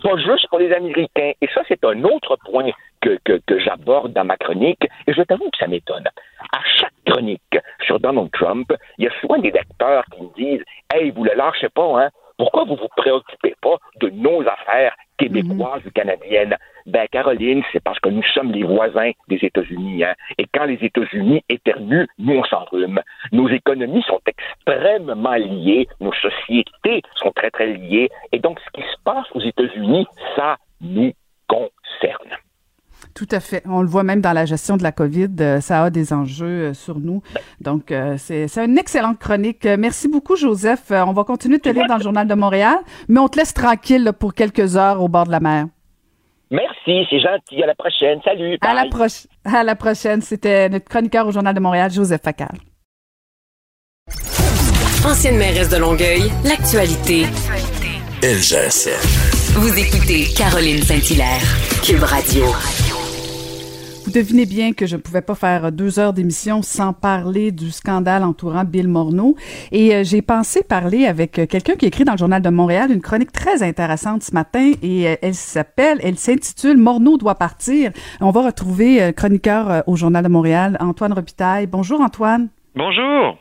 Pas 0.02 0.16
juste 0.16 0.48
pour 0.48 0.58
les 0.58 0.72
Américains. 0.72 1.32
Et 1.40 1.48
ça, 1.54 1.62
c'est 1.68 1.84
un 1.84 2.02
autre 2.04 2.36
point 2.44 2.70
que, 3.00 3.18
que, 3.24 3.40
que 3.46 3.58
j'aborde 3.60 4.12
dans 4.12 4.24
ma 4.24 4.36
chronique. 4.36 4.86
Et 5.06 5.12
je 5.12 5.22
t'avoue 5.22 5.50
que 5.50 5.58
ça 5.58 5.66
m'étonne. 5.66 6.08
À 6.52 6.60
chaque 6.78 6.93
chronique 7.04 7.58
sur 7.86 8.00
Donald 8.00 8.30
Trump, 8.32 8.72
il 8.98 9.04
y 9.04 9.08
a 9.08 9.20
souvent 9.20 9.38
des 9.38 9.50
lecteurs 9.50 10.04
qui 10.12 10.22
me 10.22 10.34
disent 10.36 10.64
Hey, 10.92 11.10
vous 11.10 11.24
le 11.24 11.34
lâchez 11.34 11.68
pas, 11.68 12.04
hein? 12.04 12.10
Pourquoi 12.36 12.64
vous 12.64 12.76
vous 12.76 12.88
préoccupez 12.96 13.54
pas 13.60 13.76
de 14.00 14.10
nos 14.10 14.40
affaires 14.40 14.96
québécoises 15.18 15.82
ou 15.86 15.90
canadiennes? 15.90 16.56
Ben, 16.86 17.06
Caroline, 17.10 17.62
c'est 17.72 17.82
parce 17.82 18.00
que 18.00 18.08
nous 18.08 18.24
sommes 18.34 18.50
les 18.50 18.64
voisins 18.64 19.12
des 19.28 19.38
États-Unis. 19.40 20.04
Hein? 20.04 20.14
Et 20.36 20.46
quand 20.52 20.64
les 20.64 20.78
États-Unis 20.84 21.42
éternuent, 21.48 22.06
nous, 22.18 22.34
on 22.34 22.44
s'enrhume. 22.44 23.00
Nos 23.30 23.48
économies 23.48 24.02
sont 24.02 24.20
extrêmement 24.26 25.34
liées. 25.34 25.86
Nos 26.00 26.12
sociétés 26.12 27.02
sont 27.14 27.30
très, 27.30 27.50
très 27.50 27.68
liées. 27.68 28.10
Et 28.32 28.40
donc, 28.40 28.58
ce 28.60 28.80
qui 28.80 28.82
se 28.82 28.96
passe 29.04 29.26
aux 29.34 29.40
États-Unis, 29.40 30.06
ça 30.34 30.56
nous. 30.80 31.12
Tout 33.14 33.28
à 33.30 33.38
fait. 33.38 33.62
On 33.66 33.80
le 33.80 33.86
voit 33.86 34.02
même 34.02 34.20
dans 34.20 34.32
la 34.32 34.44
gestion 34.44 34.76
de 34.76 34.82
la 34.82 34.90
COVID. 34.90 35.28
Euh, 35.40 35.60
ça 35.60 35.84
a 35.84 35.90
des 35.90 36.12
enjeux 36.12 36.46
euh, 36.46 36.74
sur 36.74 36.98
nous. 36.98 37.22
Donc, 37.60 37.92
euh, 37.92 38.16
c'est 38.18 38.48
une 38.58 38.76
excellente 38.76 39.20
chronique. 39.20 39.64
Merci 39.64 40.08
beaucoup, 40.08 40.34
Joseph. 40.34 40.90
On 40.90 41.12
va 41.12 41.22
continuer 41.22 41.58
de 41.58 41.62
te 41.62 41.68
lire 41.68 41.86
dans 41.86 41.96
le 41.96 42.02
Journal 42.02 42.26
de 42.26 42.34
Montréal, 42.34 42.76
mais 43.08 43.20
on 43.20 43.28
te 43.28 43.38
laisse 43.38 43.54
tranquille 43.54 44.12
pour 44.18 44.34
quelques 44.34 44.76
heures 44.76 45.00
au 45.00 45.08
bord 45.08 45.26
de 45.26 45.30
la 45.30 45.38
mer. 45.38 45.66
Merci, 46.50 47.06
c'est 47.08 47.20
gentil. 47.20 47.62
À 47.62 47.66
la 47.66 47.74
prochaine. 47.74 48.20
Salut. 48.24 48.58
À 48.60 48.74
la, 48.74 48.84
à 49.44 49.62
la 49.62 49.76
prochaine. 49.76 50.20
C'était 50.20 50.68
notre 50.68 50.86
chroniqueur 50.86 51.26
au 51.26 51.30
Journal 51.30 51.54
de 51.54 51.60
Montréal, 51.60 51.90
Joseph 51.92 52.22
Facal. 52.22 52.58
Ancienne 55.06 55.36
mairesse 55.36 55.68
de 55.68 55.76
Longueuil, 55.76 56.30
l'actualité. 56.44 57.26
LGSN. 58.22 59.60
Vous 59.60 59.78
écoutez 59.78 60.24
Caroline 60.36 60.82
Saint-Hilaire, 60.82 61.42
Cube 61.82 62.02
Radio. 62.02 62.44
Devinez 64.14 64.46
bien 64.46 64.74
que 64.74 64.86
je 64.86 64.94
ne 64.94 65.00
pouvais 65.00 65.22
pas 65.22 65.34
faire 65.34 65.72
deux 65.72 65.98
heures 65.98 66.12
d'émission 66.12 66.62
sans 66.62 66.92
parler 66.92 67.50
du 67.50 67.72
scandale 67.72 68.22
entourant 68.22 68.62
Bill 68.62 68.86
Morneau. 68.86 69.34
Et 69.72 69.92
euh, 69.92 70.04
j'ai 70.04 70.22
pensé 70.22 70.62
parler 70.62 71.06
avec 71.06 71.40
euh, 71.40 71.46
quelqu'un 71.46 71.74
qui 71.74 71.86
écrit 71.86 72.04
dans 72.04 72.12
le 72.12 72.18
Journal 72.18 72.40
de 72.40 72.48
Montréal 72.48 72.92
une 72.92 73.00
chronique 73.00 73.32
très 73.32 73.64
intéressante 73.64 74.22
ce 74.22 74.32
matin 74.32 74.70
et 74.82 75.08
euh, 75.08 75.16
elle 75.20 75.34
s'appelle, 75.34 75.98
elle 76.00 76.16
s'intitule 76.16 76.76
Morneau 76.76 77.18
doit 77.18 77.34
partir. 77.34 77.90
On 78.20 78.30
va 78.30 78.42
retrouver 78.42 79.12
chroniqueur 79.16 79.82
au 79.88 79.96
Journal 79.96 80.22
de 80.22 80.28
Montréal, 80.28 80.76
Antoine 80.78 81.12
Robitaille. 81.12 81.66
Bonjour 81.66 82.00
Antoine. 82.00 82.50
Bonjour. 82.76 83.36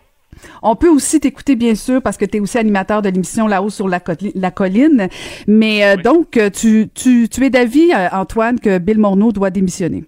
On 0.64 0.76
peut 0.76 0.90
aussi 0.90 1.20
t'écouter, 1.20 1.56
bien 1.56 1.76
sûr, 1.76 2.02
parce 2.02 2.18
que 2.18 2.26
tu 2.26 2.38
es 2.38 2.40
aussi 2.40 2.58
animateur 2.58 3.04
de 3.04 3.10
l'émission 3.10 3.46
Là-haut 3.48 3.70
sur 3.70 3.88
la, 3.88 4.00
colline. 4.00 5.08
Mais 5.46 5.98
donc, 5.98 6.40
tu, 6.52 6.90
tu, 6.96 7.30
tu 7.30 7.46
es 7.46 7.52
d'avis, 7.52 7.92
Antoine, 8.12 8.60
que 8.60 8.80
Bill 8.80 8.98
Morneau 8.98 9.32
doit 9.32 9.52
démissionner? 9.52 10.06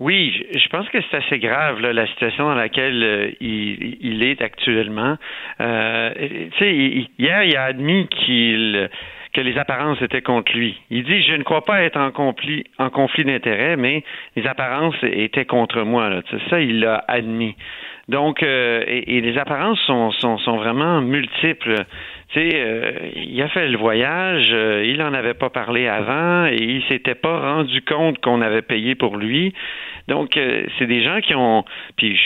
Oui, 0.00 0.46
je 0.54 0.68
pense 0.68 0.88
que 0.90 0.98
c'est 1.10 1.16
assez 1.16 1.38
grave 1.40 1.80
la 1.80 2.06
situation 2.06 2.44
dans 2.44 2.54
laquelle 2.54 3.02
euh, 3.02 3.30
il, 3.40 4.22
est 4.22 4.40
actuellement. 4.40 5.16
Euh, 5.60 6.12
hier, 6.60 7.42
il 7.42 7.56
a 7.56 7.64
admis 7.64 8.06
qu'il 8.08 8.88
que 9.32 9.40
les 9.40 9.58
apparences 9.58 10.00
étaient 10.00 10.22
contre 10.22 10.52
lui. 10.52 10.80
Il 10.90 11.04
dit 11.04 11.22
je 11.22 11.34
ne 11.34 11.42
crois 11.42 11.64
pas 11.64 11.82
être 11.82 11.98
en 11.98 12.12
conflit 12.12 12.64
en 12.78 12.90
conflit 12.90 13.24
d'intérêts, 13.24 13.76
mais 13.76 14.04
les 14.36 14.46
apparences 14.46 14.96
étaient 15.02 15.44
contre 15.44 15.82
moi. 15.82 16.08
Là. 16.08 16.22
Ça, 16.48 16.60
il 16.60 16.80
l'a 16.80 17.04
admis. 17.08 17.56
Donc, 18.08 18.42
euh, 18.42 18.82
et, 18.86 19.20
les 19.20 19.36
apparences 19.36 19.80
sont, 19.80 20.12
sont, 20.12 20.38
sont 20.38 20.56
vraiment 20.56 21.02
multiples. 21.02 21.84
Tu 22.30 22.40
sais, 22.40 22.50
euh, 22.54 22.92
il 23.14 23.40
a 23.40 23.48
fait 23.48 23.68
le 23.68 23.78
voyage, 23.78 24.50
euh, 24.52 24.84
il 24.84 24.98
n'en 24.98 25.14
avait 25.14 25.34
pas 25.34 25.48
parlé 25.50 25.86
avant 25.86 26.46
et 26.46 26.56
il 26.56 26.82
s'était 26.84 27.14
pas 27.14 27.40
rendu 27.40 27.80
compte 27.82 28.20
qu'on 28.20 28.42
avait 28.42 28.62
payé 28.62 28.94
pour 28.94 29.16
lui. 29.16 29.54
Donc, 30.08 30.38
c'est 30.78 30.86
des 30.86 31.02
gens 31.02 31.20
qui 31.20 31.34
ont, 31.34 31.64
puis 31.96 32.18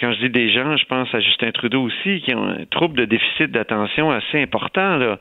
quand 0.00 0.12
je 0.12 0.18
dis 0.20 0.30
des 0.30 0.50
gens, 0.50 0.76
je 0.76 0.84
pense 0.86 1.12
à 1.14 1.20
Justin 1.20 1.50
Trudeau 1.50 1.82
aussi, 1.82 2.20
qui 2.22 2.34
ont 2.34 2.44
un 2.44 2.64
trouble 2.66 2.96
de 2.96 3.04
déficit 3.04 3.50
d'attention 3.50 4.10
assez 4.10 4.40
important 4.40 4.96
là, 4.96 5.18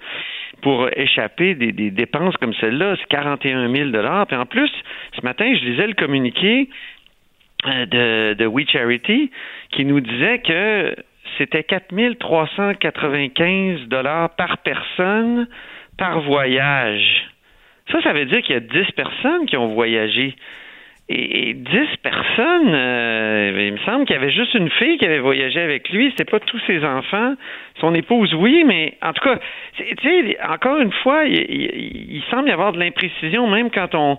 pour 0.62 0.90
échapper 0.96 1.56
des, 1.56 1.72
des 1.72 1.92
dépenses 1.92 2.36
comme 2.38 2.54
celle-là. 2.56 2.96
C'est 3.00 3.08
41 3.08 3.74
000 3.74 3.90
Puis 4.28 4.38
en 4.38 4.46
plus, 4.46 4.72
ce 5.16 5.22
matin, 5.24 5.52
je 5.54 5.66
lisais 5.66 5.88
le 5.88 5.94
communiqué 5.94 6.70
euh, 7.68 7.86
de, 7.86 8.34
de 8.34 8.46
We 8.46 8.68
Charity 8.68 9.32
qui 9.72 9.86
nous 9.86 10.00
disait 10.00 10.40
que 10.40 10.96
c'était 11.38 11.64
4395 11.64 13.88
dollars 13.88 14.36
par 14.36 14.58
personne 14.60 15.48
par 15.98 16.22
voyage. 16.22 17.28
Ça, 17.92 18.02
ça 18.02 18.14
veut 18.14 18.26
dire 18.26 18.42
qu'il 18.42 18.54
y 18.54 18.58
a 18.58 18.62
10 18.62 18.92
personnes 18.96 19.46
qui 19.46 19.58
ont 19.58 19.74
voyagé. 19.74 20.36
Et, 21.10 21.54
10 21.54 21.98
personnes, 22.02 22.74
euh, 22.74 23.68
il 23.68 23.74
me 23.74 23.78
semble 23.80 24.06
qu'il 24.06 24.16
y 24.16 24.20
avait 24.20 24.32
juste 24.32 24.54
une 24.54 24.70
fille 24.70 24.98
qui 24.98 25.06
avait 25.06 25.20
voyagé 25.20 25.60
avec 25.60 25.90
lui. 25.90 26.14
C'est 26.18 26.30
pas 26.30 26.40
tous 26.40 26.62
ses 26.68 26.86
enfants. 26.86 27.36
Son 27.82 27.94
épouse, 27.94 28.34
oui, 28.34 28.64
mais 28.66 28.98
en 29.02 29.12
tout 29.12 29.24
cas, 29.24 29.40
tu 29.78 29.86
sais, 30.02 30.38
encore 30.48 30.80
une 30.80 30.94
fois, 31.04 31.26
il, 31.26 32.24
semble 32.32 32.50
y 32.50 32.52
avoir 32.52 32.72
de 32.72 32.80
l'imprécision, 32.80 33.48
même 33.48 33.72
quand 33.72 33.94
on, 33.94 34.18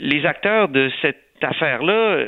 les 0.00 0.24
acteurs 0.24 0.68
de 0.68 0.90
cette 1.02 1.29
affaire-là 1.44 1.92
euh, 1.92 2.26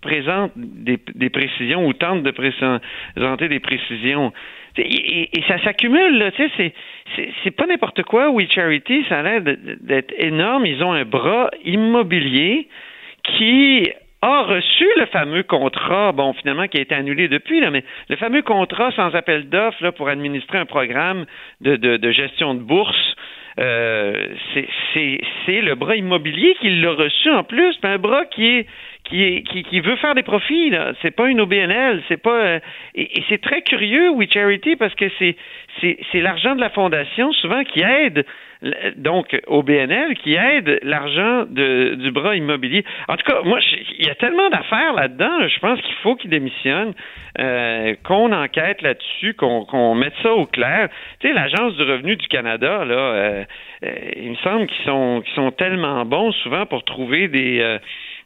présente 0.00 0.52
des, 0.56 1.30
précisions 1.30 1.86
ou 1.86 1.92
tente 1.92 2.22
de 2.22 2.30
présenter 2.30 3.48
des 3.48 3.60
précisions. 3.60 4.32
Et, 4.76 5.28
ça 5.46 5.62
s'accumule, 5.62 6.32
tu 6.34 6.48
sais, 6.56 6.72
c'est, 7.44 7.50
pas 7.52 7.66
n'importe 7.66 8.02
quoi. 8.02 8.30
We 8.30 8.50
Charity, 8.50 9.04
ça 9.08 9.20
a 9.20 9.22
l'air 9.22 9.56
d'être 9.80 10.12
énorme. 10.18 10.66
Ils 10.66 10.82
ont 10.82 10.92
un 10.92 11.04
bras 11.04 11.50
immobilier 11.64 12.68
qui 13.22 13.88
a 14.20 14.42
reçu 14.42 14.86
le 14.96 15.06
fameux 15.06 15.42
contrat, 15.42 16.12
bon, 16.12 16.32
finalement, 16.32 16.66
qui 16.66 16.78
a 16.78 16.80
été 16.80 16.94
annulé 16.94 17.28
depuis, 17.28 17.60
là, 17.60 17.70
mais 17.70 17.84
le 18.08 18.16
fameux 18.16 18.42
contrat 18.42 18.90
sans 18.92 19.14
appel 19.14 19.48
d'offres 19.48 19.90
pour 19.90 20.08
administrer 20.08 20.58
un 20.58 20.66
programme 20.66 21.26
de, 21.60 21.76
de 21.76 22.10
gestion 22.10 22.54
de 22.54 22.60
bourse 22.60 23.14
euh, 23.60 24.28
c'est 24.94 25.60
le 25.60 25.74
bras 25.74 25.96
immobilier 25.96 26.56
qui 26.60 26.70
l'a 26.70 26.92
reçu 26.92 27.30
en 27.30 27.44
plus, 27.44 27.78
un 27.82 27.98
bras 27.98 28.24
qui 28.26 28.46
est 28.46 28.66
qui, 29.04 29.42
qui, 29.42 29.80
veut 29.80 29.96
faire 29.96 30.14
des 30.14 30.22
profits. 30.22 30.72
C'est 31.02 31.10
pas 31.10 31.28
une 31.28 31.40
OBNL, 31.40 32.02
c'est 32.08 32.16
pas 32.16 32.36
euh, 32.36 32.60
et, 32.94 33.22
c'est 33.28 33.40
très 33.40 33.62
curieux, 33.62 34.10
We 34.10 34.28
Charity, 34.30 34.76
parce 34.76 34.94
que 34.94 35.06
c'est 35.18 35.36
c'est 35.80 36.20
l'argent 36.20 36.54
de 36.54 36.60
la 36.60 36.70
fondation 36.70 37.32
souvent 37.32 37.62
qui 37.64 37.80
aide 37.82 38.24
donc 38.96 39.38
au 39.46 39.62
BNL 39.62 40.14
qui 40.22 40.34
aide 40.34 40.78
l'argent 40.82 41.44
du 41.46 42.10
bras 42.10 42.36
immobilier. 42.36 42.84
En 43.08 43.16
tout 43.16 43.24
cas, 43.24 43.42
moi, 43.42 43.58
il 43.98 44.06
y 44.06 44.10
a 44.10 44.14
tellement 44.14 44.48
d'affaires 44.50 44.94
là-dedans. 44.94 45.48
Je 45.48 45.58
pense 45.60 45.80
qu'il 45.80 45.94
faut 45.96 46.16
qu'il 46.16 46.30
démissionne, 46.30 46.94
euh, 47.38 47.94
qu'on 48.04 48.32
enquête 48.32 48.82
là-dessus, 48.82 49.34
qu'on 49.34 49.94
mette 49.94 50.14
ça 50.22 50.32
au 50.32 50.46
clair. 50.46 50.88
Tu 51.20 51.28
sais, 51.28 51.34
l'agence 51.34 51.76
du 51.76 51.82
revenu 51.82 52.16
du 52.16 52.26
Canada, 52.28 52.84
là, 52.84 52.94
euh, 52.94 53.44
euh, 53.84 53.90
il 54.16 54.30
me 54.30 54.36
semble 54.36 54.66
qu'ils 54.66 54.84
sont 54.84 55.22
qu'ils 55.24 55.34
sont 55.34 55.50
tellement 55.50 56.04
bons 56.04 56.32
souvent 56.32 56.66
pour 56.66 56.84
trouver 56.84 57.28
des 57.28 57.78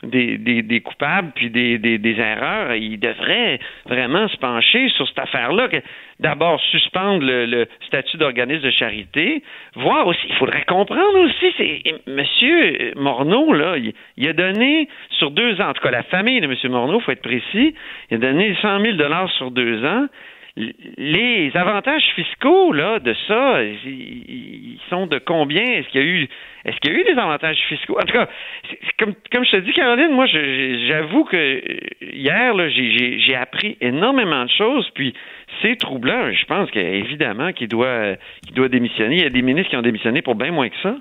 des, 0.03 0.39
des, 0.63 0.81
coupables 0.81 1.33
puis 1.35 1.51
des, 1.51 1.79
des, 1.79 2.21
erreurs, 2.21 2.75
il 2.75 2.99
devrait 2.99 3.59
vraiment 3.87 4.29
se 4.29 4.37
pencher 4.37 4.89
sur 4.91 5.09
cette 5.09 5.19
affaire-là. 5.19 5.69
D'abord, 6.21 6.61
suspendre 6.61 7.25
le, 7.25 7.67
statut 7.87 8.17
d'organisme 8.17 8.63
de 8.63 8.71
charité, 8.71 9.43
voir 9.75 10.07
aussi, 10.07 10.27
il 10.29 10.35
faudrait 10.37 10.65
comprendre 10.65 11.19
aussi, 11.21 11.53
c'est 11.57 11.83
Monsieur 12.07 12.93
Morneau, 12.97 13.53
là, 13.53 13.77
il, 14.17 14.29
a 14.29 14.33
donné 14.33 14.89
sur 15.11 15.31
deux 15.31 15.61
ans, 15.61 15.71
en 15.71 15.73
tout 15.73 15.83
cas 15.83 15.91
la 15.91 16.05
famille 16.05 16.41
de 16.41 16.47
M. 16.47 16.55
Morneau, 16.71 17.01
il 17.01 17.03
faut 17.03 17.13
être 17.13 17.23
précis, 17.23 17.75
il 18.11 18.17
a 18.17 18.19
donné 18.19 18.57
100 18.61 18.81
000 18.81 18.97
dollars 18.97 19.31
sur 19.33 19.51
deux 19.51 19.85
ans 19.85 20.07
les 20.57 21.51
avantages 21.55 22.05
fiscaux 22.15 22.73
là 22.73 22.99
de 22.99 23.15
ça, 23.27 23.63
ils 23.63 24.79
sont 24.91 25.07
de 25.07 25.19
combien? 25.19 25.63
Est-ce 25.63 25.89
qu'il 25.89 26.01
y 26.01 26.05
a 26.05 26.07
eu 26.07 26.29
est-ce 26.65 26.77
qu'il 26.81 26.93
y 26.93 26.97
a 26.97 27.01
eu 27.01 27.05
des 27.05 27.19
avantages 27.19 27.59
fiscaux? 27.69 27.97
En 27.99 28.05
tout 28.05 28.13
cas, 28.13 28.29
comme 28.99 29.45
je 29.45 29.51
te 29.51 29.57
dis 29.59 29.73
Caroline, 29.73 30.13
moi 30.13 30.27
j'avoue 30.27 31.25
que 31.25 31.63
hier 32.03 32.55
là 32.55 32.69
j'ai 32.69 33.35
appris 33.35 33.77
énormément 33.81 34.45
de 34.45 34.51
choses 34.51 34.89
puis 34.95 35.15
c'est 35.63 35.77
troublant. 35.77 36.33
Je 36.33 36.45
pense 36.47 36.71
qu'évidemment 36.71 37.53
qu'il 37.53 37.69
doit 37.69 38.17
qu'il 38.45 38.55
doit 38.55 38.69
démissionner. 38.69 39.17
Il 39.17 39.23
y 39.23 39.27
a 39.27 39.31
des 39.31 39.43
ministres 39.43 39.71
qui 39.71 39.77
ont 39.77 39.83
démissionné 39.83 40.23
pour 40.23 40.35
bien 40.35 40.51
moins 40.51 40.69
que 40.69 40.79
ça. 40.83 40.97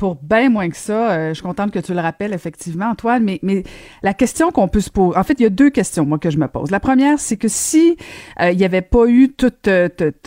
Pour 0.00 0.16
bien 0.16 0.48
moins 0.48 0.70
que 0.70 0.76
ça. 0.76 1.12
Euh, 1.12 1.28
je 1.28 1.34
suis 1.34 1.42
contente 1.42 1.72
que 1.72 1.78
tu 1.78 1.92
le 1.92 2.00
rappelles, 2.00 2.32
effectivement, 2.32 2.86
Antoine. 2.86 3.22
Mais, 3.22 3.38
mais 3.42 3.64
la 4.02 4.14
question 4.14 4.50
qu'on 4.50 4.66
peut 4.66 4.80
se 4.80 4.90
poser, 4.90 5.18
en 5.18 5.22
fait, 5.22 5.34
il 5.38 5.42
y 5.42 5.46
a 5.46 5.50
deux 5.50 5.68
questions, 5.68 6.06
moi, 6.06 6.18
que 6.18 6.30
je 6.30 6.38
me 6.38 6.48
pose. 6.48 6.70
La 6.70 6.80
première, 6.80 7.18
c'est 7.18 7.36
que 7.36 7.48
si 7.48 7.98
euh, 8.40 8.50
il 8.50 8.56
n'y 8.56 8.64
avait 8.64 8.80
pas 8.80 9.04
eu 9.06 9.28
toute, 9.28 9.68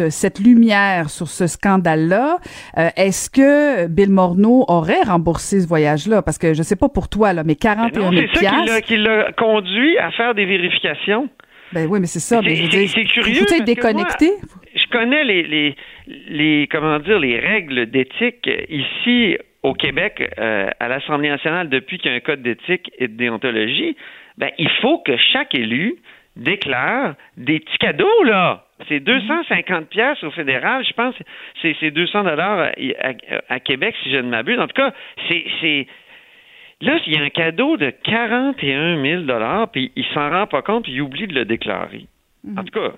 cette 0.10 0.40
lumière 0.40 1.10
sur 1.10 1.28
ce 1.28 1.48
scandale-là, 1.48 2.38
est-ce 2.96 3.32
que 3.32 3.88
Bill 3.88 4.12
Morneau 4.12 4.64
aurait 4.68 5.02
remboursé 5.02 5.62
ce 5.62 5.68
voyage-là? 5.68 6.22
Parce 6.22 6.38
que 6.38 6.54
je 6.54 6.62
sais 6.62 6.76
pas 6.76 6.90
pour 6.90 7.10
toi, 7.10 7.34
là, 7.34 7.44
mais 7.44 7.56
41 7.56 8.12
000 8.12 8.24
C'est 8.36 8.46
ça 8.46 8.82
qui 8.82 8.98
l'a 8.98 9.32
conduit 9.32 9.98
à 9.98 10.12
faire 10.12 10.36
des 10.36 10.46
vérifications. 10.46 11.30
Ben 11.72 11.88
oui, 11.90 12.00
mais 12.00 12.06
c'est 12.06 12.20
ça. 12.20 12.42
C'est 12.44 13.06
curieux. 13.06 13.46
Faut 13.48 13.56
être 13.56 13.64
déconnecté? 13.64 14.34
je 14.76 14.88
connais 14.92 15.24
les, 15.24 15.44
les, 15.44 15.76
les, 16.08 16.68
comment 16.72 17.00
dire, 17.00 17.20
les 17.20 17.40
règles 17.40 17.88
d'éthique 17.88 18.50
ici 18.70 19.38
au 19.64 19.74
Québec, 19.74 20.22
euh, 20.38 20.70
à 20.80 20.88
l'Assemblée 20.88 21.30
nationale, 21.30 21.70
depuis 21.70 21.98
qu'il 21.98 22.12
y 22.12 22.14
a 22.14 22.18
un 22.18 22.20
code 22.20 22.42
d'éthique 22.42 22.92
et 22.98 23.08
de 23.08 23.16
déontologie. 23.16 23.96
Ben, 24.38 24.50
il 24.58 24.70
faut 24.82 25.00
que 25.00 25.16
chaque 25.18 25.56
élu 25.56 25.96
déclare 26.36 27.16
des 27.38 27.60
petits 27.60 27.78
cadeaux, 27.78 28.24
là. 28.24 28.66
C'est 28.90 29.00
250 29.00 29.88
pièces 29.88 30.22
au 30.24 30.32
fédéral, 30.32 30.84
je 30.86 30.94
pense. 30.94 31.16
C'est 31.62 31.92
200 31.92 32.24
dollars 32.24 32.72
à, 33.50 33.60
Québec, 33.60 33.96
si 34.04 34.12
je 34.12 34.18
ne 34.18 34.30
m'abuse. 34.30 34.60
En 34.60 34.68
tout 34.68 34.76
cas, 34.76 34.94
c'est 35.30 35.88
Là, 36.82 37.00
il 37.08 37.16
y 37.16 37.18
a 37.18 37.22
un 37.22 37.30
cadeau 37.30 37.78
de 37.78 37.92
41 37.92 39.02
000 39.02 39.68
puis 39.72 39.94
il 39.96 40.06
s'en 40.14 40.30
rend 40.30 40.48
pas 40.48 40.62
compte, 40.62 40.84
puis 40.84 40.92
il 40.92 41.02
oublie 41.02 41.28
de 41.28 41.34
le 41.34 41.46
déclarer. 41.46 42.08
Mhm. 42.44 42.60
En 42.60 42.64
tout 42.64 42.78
cas, 42.78 42.92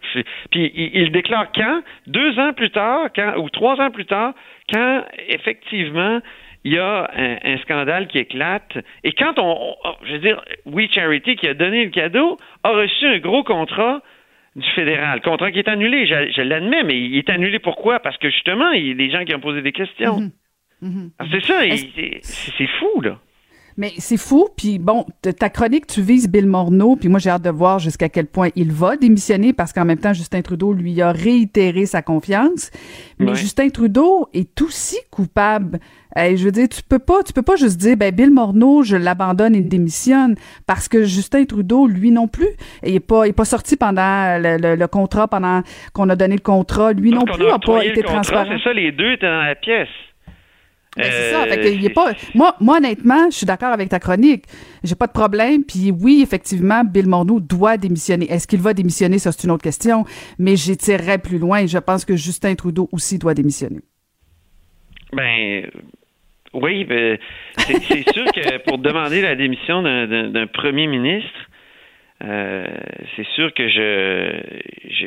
puis 0.50 0.72
il, 0.74 1.04
le 1.04 1.10
déclare 1.10 1.52
quand? 1.54 1.84
Deux 2.08 2.40
ans 2.40 2.54
plus 2.54 2.72
tard, 2.72 3.10
quand, 3.16 3.38
ou 3.38 3.50
trois 3.50 3.80
ans 3.80 3.92
plus 3.92 4.06
tard, 4.06 4.34
quand 4.74 5.04
effectivement 5.28 6.20
il 6.66 6.74
y 6.74 6.80
a 6.80 7.10
un, 7.16 7.58
scandale 7.60 8.08
qui 8.08 8.18
éclate. 8.18 8.78
Et 9.04 9.14
quand 9.14 9.38
on, 9.38 9.76
je 10.04 10.14
veux 10.14 10.20
dire, 10.20 10.44
We 10.66 10.92
Charity, 10.92 11.36
qui 11.36 11.48
a 11.48 11.54
donné 11.54 11.86
le 11.86 11.92
cadeau, 11.92 12.38
a 12.64 12.72
reçu 12.72 13.06
un 13.06 13.20
gros 13.20 13.44
contrat 13.44 14.02
du 14.56 14.68
fédéral. 14.72 15.22
Contrat 15.22 15.52
qui 15.52 15.60
est 15.60 15.70
annulé, 15.70 16.08
je, 16.08 16.42
l'admets, 16.42 16.84
mais 16.84 17.00
il 17.00 17.18
est 17.18 17.30
annulé 17.30 17.60
pourquoi? 17.60 18.00
Parce 18.00 18.18
que 18.18 18.32
justement, 18.32 18.72
il 18.72 18.88
y 18.88 18.92
a 18.92 18.96
des 18.96 19.12
gens 19.12 19.24
qui 19.26 19.36
ont 19.36 19.40
posé 19.40 19.62
des 19.62 19.74
questions. 19.74 20.20
Mhm. 20.20 20.32
Mhm. 20.82 21.12
Ah, 21.20 21.26
c'est 21.32 21.46
ça, 21.46 21.62
c'est 22.58 22.68
fou, 22.80 23.02
là. 23.02 23.20
Mais 23.78 23.92
c'est 23.98 24.18
fou. 24.18 24.48
Puis 24.56 24.80
bon, 24.80 25.06
ta 25.22 25.50
chronique, 25.50 25.88
tu 25.88 26.02
vises 26.02 26.30
Bill 26.30 26.48
Morneau. 26.48 26.96
Puis 26.96 27.10
moi, 27.10 27.20
j'ai 27.20 27.30
hâte 27.30 27.42
de 27.42 27.50
voir 27.50 27.80
jusqu'à 27.80 28.10
quel 28.10 28.28
point 28.28 28.50
il 28.56 28.72
va 28.72 28.96
démissionner 28.96 29.54
parce 29.54 29.74
qu'en 29.74 29.86
même 29.86 30.00
temps, 30.00 30.14
Justin 30.14 30.42
Trudeau 30.42 30.74
lui 30.74 31.02
a 31.02 31.12
réitéré 31.12 31.86
sa 31.86 32.02
confiance. 32.02 32.72
Mais 33.20 33.36
Justin 33.36 33.70
Trudeau 33.70 34.30
est 34.34 34.62
aussi 34.62 34.98
coupable. 35.12 35.80
je 36.16 36.44
veux 36.44 36.52
dire, 36.52 36.70
tu 36.70 36.82
peux 36.84 37.00
pas, 37.00 37.24
tu 37.24 37.34
peux 37.34 37.42
pas 37.42 37.58
juste 37.58 37.78
dire, 37.78 37.98
ben 37.98 38.14
Bill 38.14 38.32
Morneau, 38.32 38.84
je 38.84 38.96
l'abandonne 38.96 39.56
et 39.56 39.62
démissionne 39.62 40.36
parce 40.66 40.88
que 40.88 41.04
Justin 41.04 41.44
Trudeau, 41.46 41.88
lui 41.88 42.12
non 42.12 42.28
plus, 42.28 42.50
il 42.84 42.96
est 42.96 43.00
pas, 43.02 43.26
il 43.26 43.32
est 43.32 43.34
pas 43.34 43.46
sorti 43.46 43.76
pendant 43.76 44.40
le, 44.42 44.86
contrat, 44.88 45.28
pendant 45.28 45.62
qu'on 45.94 46.10
a 46.10 46.16
donné 46.16 46.36
le 46.36 46.42
contrat, 46.42 46.94
lui 46.94 47.12
non 47.12 47.26
plus 47.26 47.46
n'a 47.46 47.60
pas 47.60 47.84
été 47.84 48.04
transparent. 48.04 48.46
C'est 48.50 48.64
ça, 48.64 48.74
les 48.74 48.92
deux 48.92 49.14
étaient 49.14 49.26
dans 49.26 49.44
la 49.44 49.56
pièce. 49.56 49.90
Ben, 50.98 51.06
c'est 51.12 51.32
ça. 51.32 51.46
Fait 51.46 51.74
il 51.74 51.86
est 51.86 51.90
pas. 51.90 52.14
Moi, 52.34 52.56
moi, 52.60 52.78
honnêtement, 52.78 53.30
je 53.30 53.38
suis 53.38 53.46
d'accord 53.46 53.74
avec 53.74 53.90
ta 53.90 54.00
chronique. 54.00 54.46
J'ai 54.84 54.96
pas 54.96 55.08
de 55.08 55.12
problème. 55.12 55.64
Puis 55.64 55.92
oui, 55.92 56.22
effectivement, 56.24 56.84
Bill 56.84 57.08
Morneau 57.08 57.40
doit 57.40 57.78
démissionner. 57.78 58.32
Est-ce 58.32 58.48
qu'il 58.48 58.62
va 58.62 58.74
démissionner? 58.74 59.20
Ça, 59.20 59.32
c'est 59.32 59.44
une 59.44 59.52
autre 59.52 59.64
question. 59.64 60.06
Mais 60.40 60.56
j'étirerais 60.56 61.18
plus 61.18 61.38
loin. 61.38 61.66
Je 61.66 61.78
pense 61.78 62.06
que 62.06 62.16
Justin 62.16 62.56
Trudeau 62.56 62.88
aussi 62.92 63.18
doit 63.20 63.34
démissionner. 63.34 63.82
Ben. 65.12 65.70
Oui, 66.54 66.86
ben, 66.86 67.18
c'est 67.58 68.10
sûr 68.14 68.24
que 68.34 68.64
pour 68.64 68.78
demander 68.78 69.22
la 69.22 69.36
démission 69.36 69.84
d'un 69.84 70.48
premier 70.48 70.88
ministre, 70.88 71.30
euh, 72.24 72.66
c'est 73.16 73.28
sûr 73.28 73.54
que 73.54 73.68
je, 73.68 74.40
je 74.90 75.06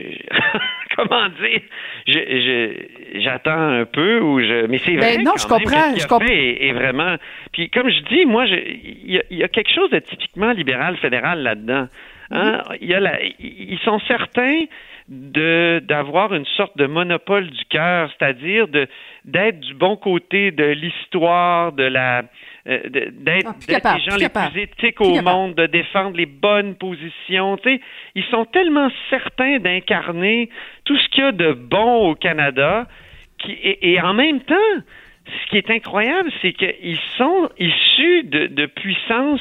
comment 0.97 1.29
dire, 1.41 1.61
je, 2.07 3.21
j'attends 3.21 3.81
un 3.81 3.85
peu 3.87 4.21
ou 4.21 4.41
je, 4.41 4.67
mais 4.67 4.79
c'est 4.79 4.97
vrai. 4.97 5.17
Ben 5.17 5.25
non, 5.25 5.33
je 5.39 5.47
comprends. 5.47 5.97
je 5.97 6.07
comprends. 6.07 6.27
Et, 6.29 6.73
vraiment, 6.73 7.17
puis 7.53 7.71
comme 7.71 7.89
je 7.89 8.01
dis, 8.15 8.27
moi, 8.27 8.45
il 8.47 9.23
y, 9.31 9.43
a 9.43 9.49
quelque 9.49 9.73
chose 9.73 9.91
de 9.91 10.01
typiquement 10.01 10.53
libéral 10.53 10.97
fédéral 10.99 11.43
là-dedans. 11.43 11.89
Hein? 12.31 12.59
Mm-hmm. 12.59 12.79
Il 12.83 12.89
y 12.89 12.95
a 12.95 13.01
la, 13.01 13.23
ils 13.23 13.79
sont 13.85 14.01
certains 14.01 14.65
de 15.09 15.83
d'avoir 15.89 16.35
une 16.35 16.45
sorte 16.45 16.77
de 16.77 16.87
monopole 16.87 17.49
du 17.49 17.65
cœur, 17.71 18.11
c'est-à-dire 18.19 18.69
de 18.69 18.87
d'être 19.25 19.61
du 19.61 19.75
bon 19.75 19.97
côté 19.97 20.51
de 20.51 20.65
l'histoire, 20.65 21.73
de 21.73 21.85
la 21.85 22.25
d'être 22.67 23.47
ah, 23.85 23.97
les 23.97 24.03
gens 24.03 24.17
les 24.17 24.29
plus 24.29 24.63
éthiques 24.63 25.01
au 25.01 25.21
monde, 25.23 25.55
de 25.55 25.67
défendre 25.67 26.17
les 26.17 26.27
bonnes 26.27 26.75
positions. 26.75 27.57
Ils 28.15 28.25
sont 28.31 28.45
tellement 28.47 28.91
certains 29.11 29.59
d'incarner 29.59 30.51
tout 30.85 30.97
ce 30.97 31.09
qu'il 31.09 31.25
y 31.25 31.27
a 31.27 31.33
de 31.33 31.53
bon 31.53 32.11
au 32.11 32.15
Canada, 32.15 32.87
qui, 33.39 33.57
et, 33.63 34.01
en 34.01 34.15
même 34.15 34.41
temps, 34.41 34.55
ce 35.27 35.51
qui 35.51 35.57
est 35.57 35.71
incroyable, 35.71 36.31
c'est 36.43 36.53
qu'ils 36.53 36.99
sont 37.17 37.49
issus 37.59 38.25
de, 38.25 38.47
de 38.47 38.67
puissances 38.67 39.41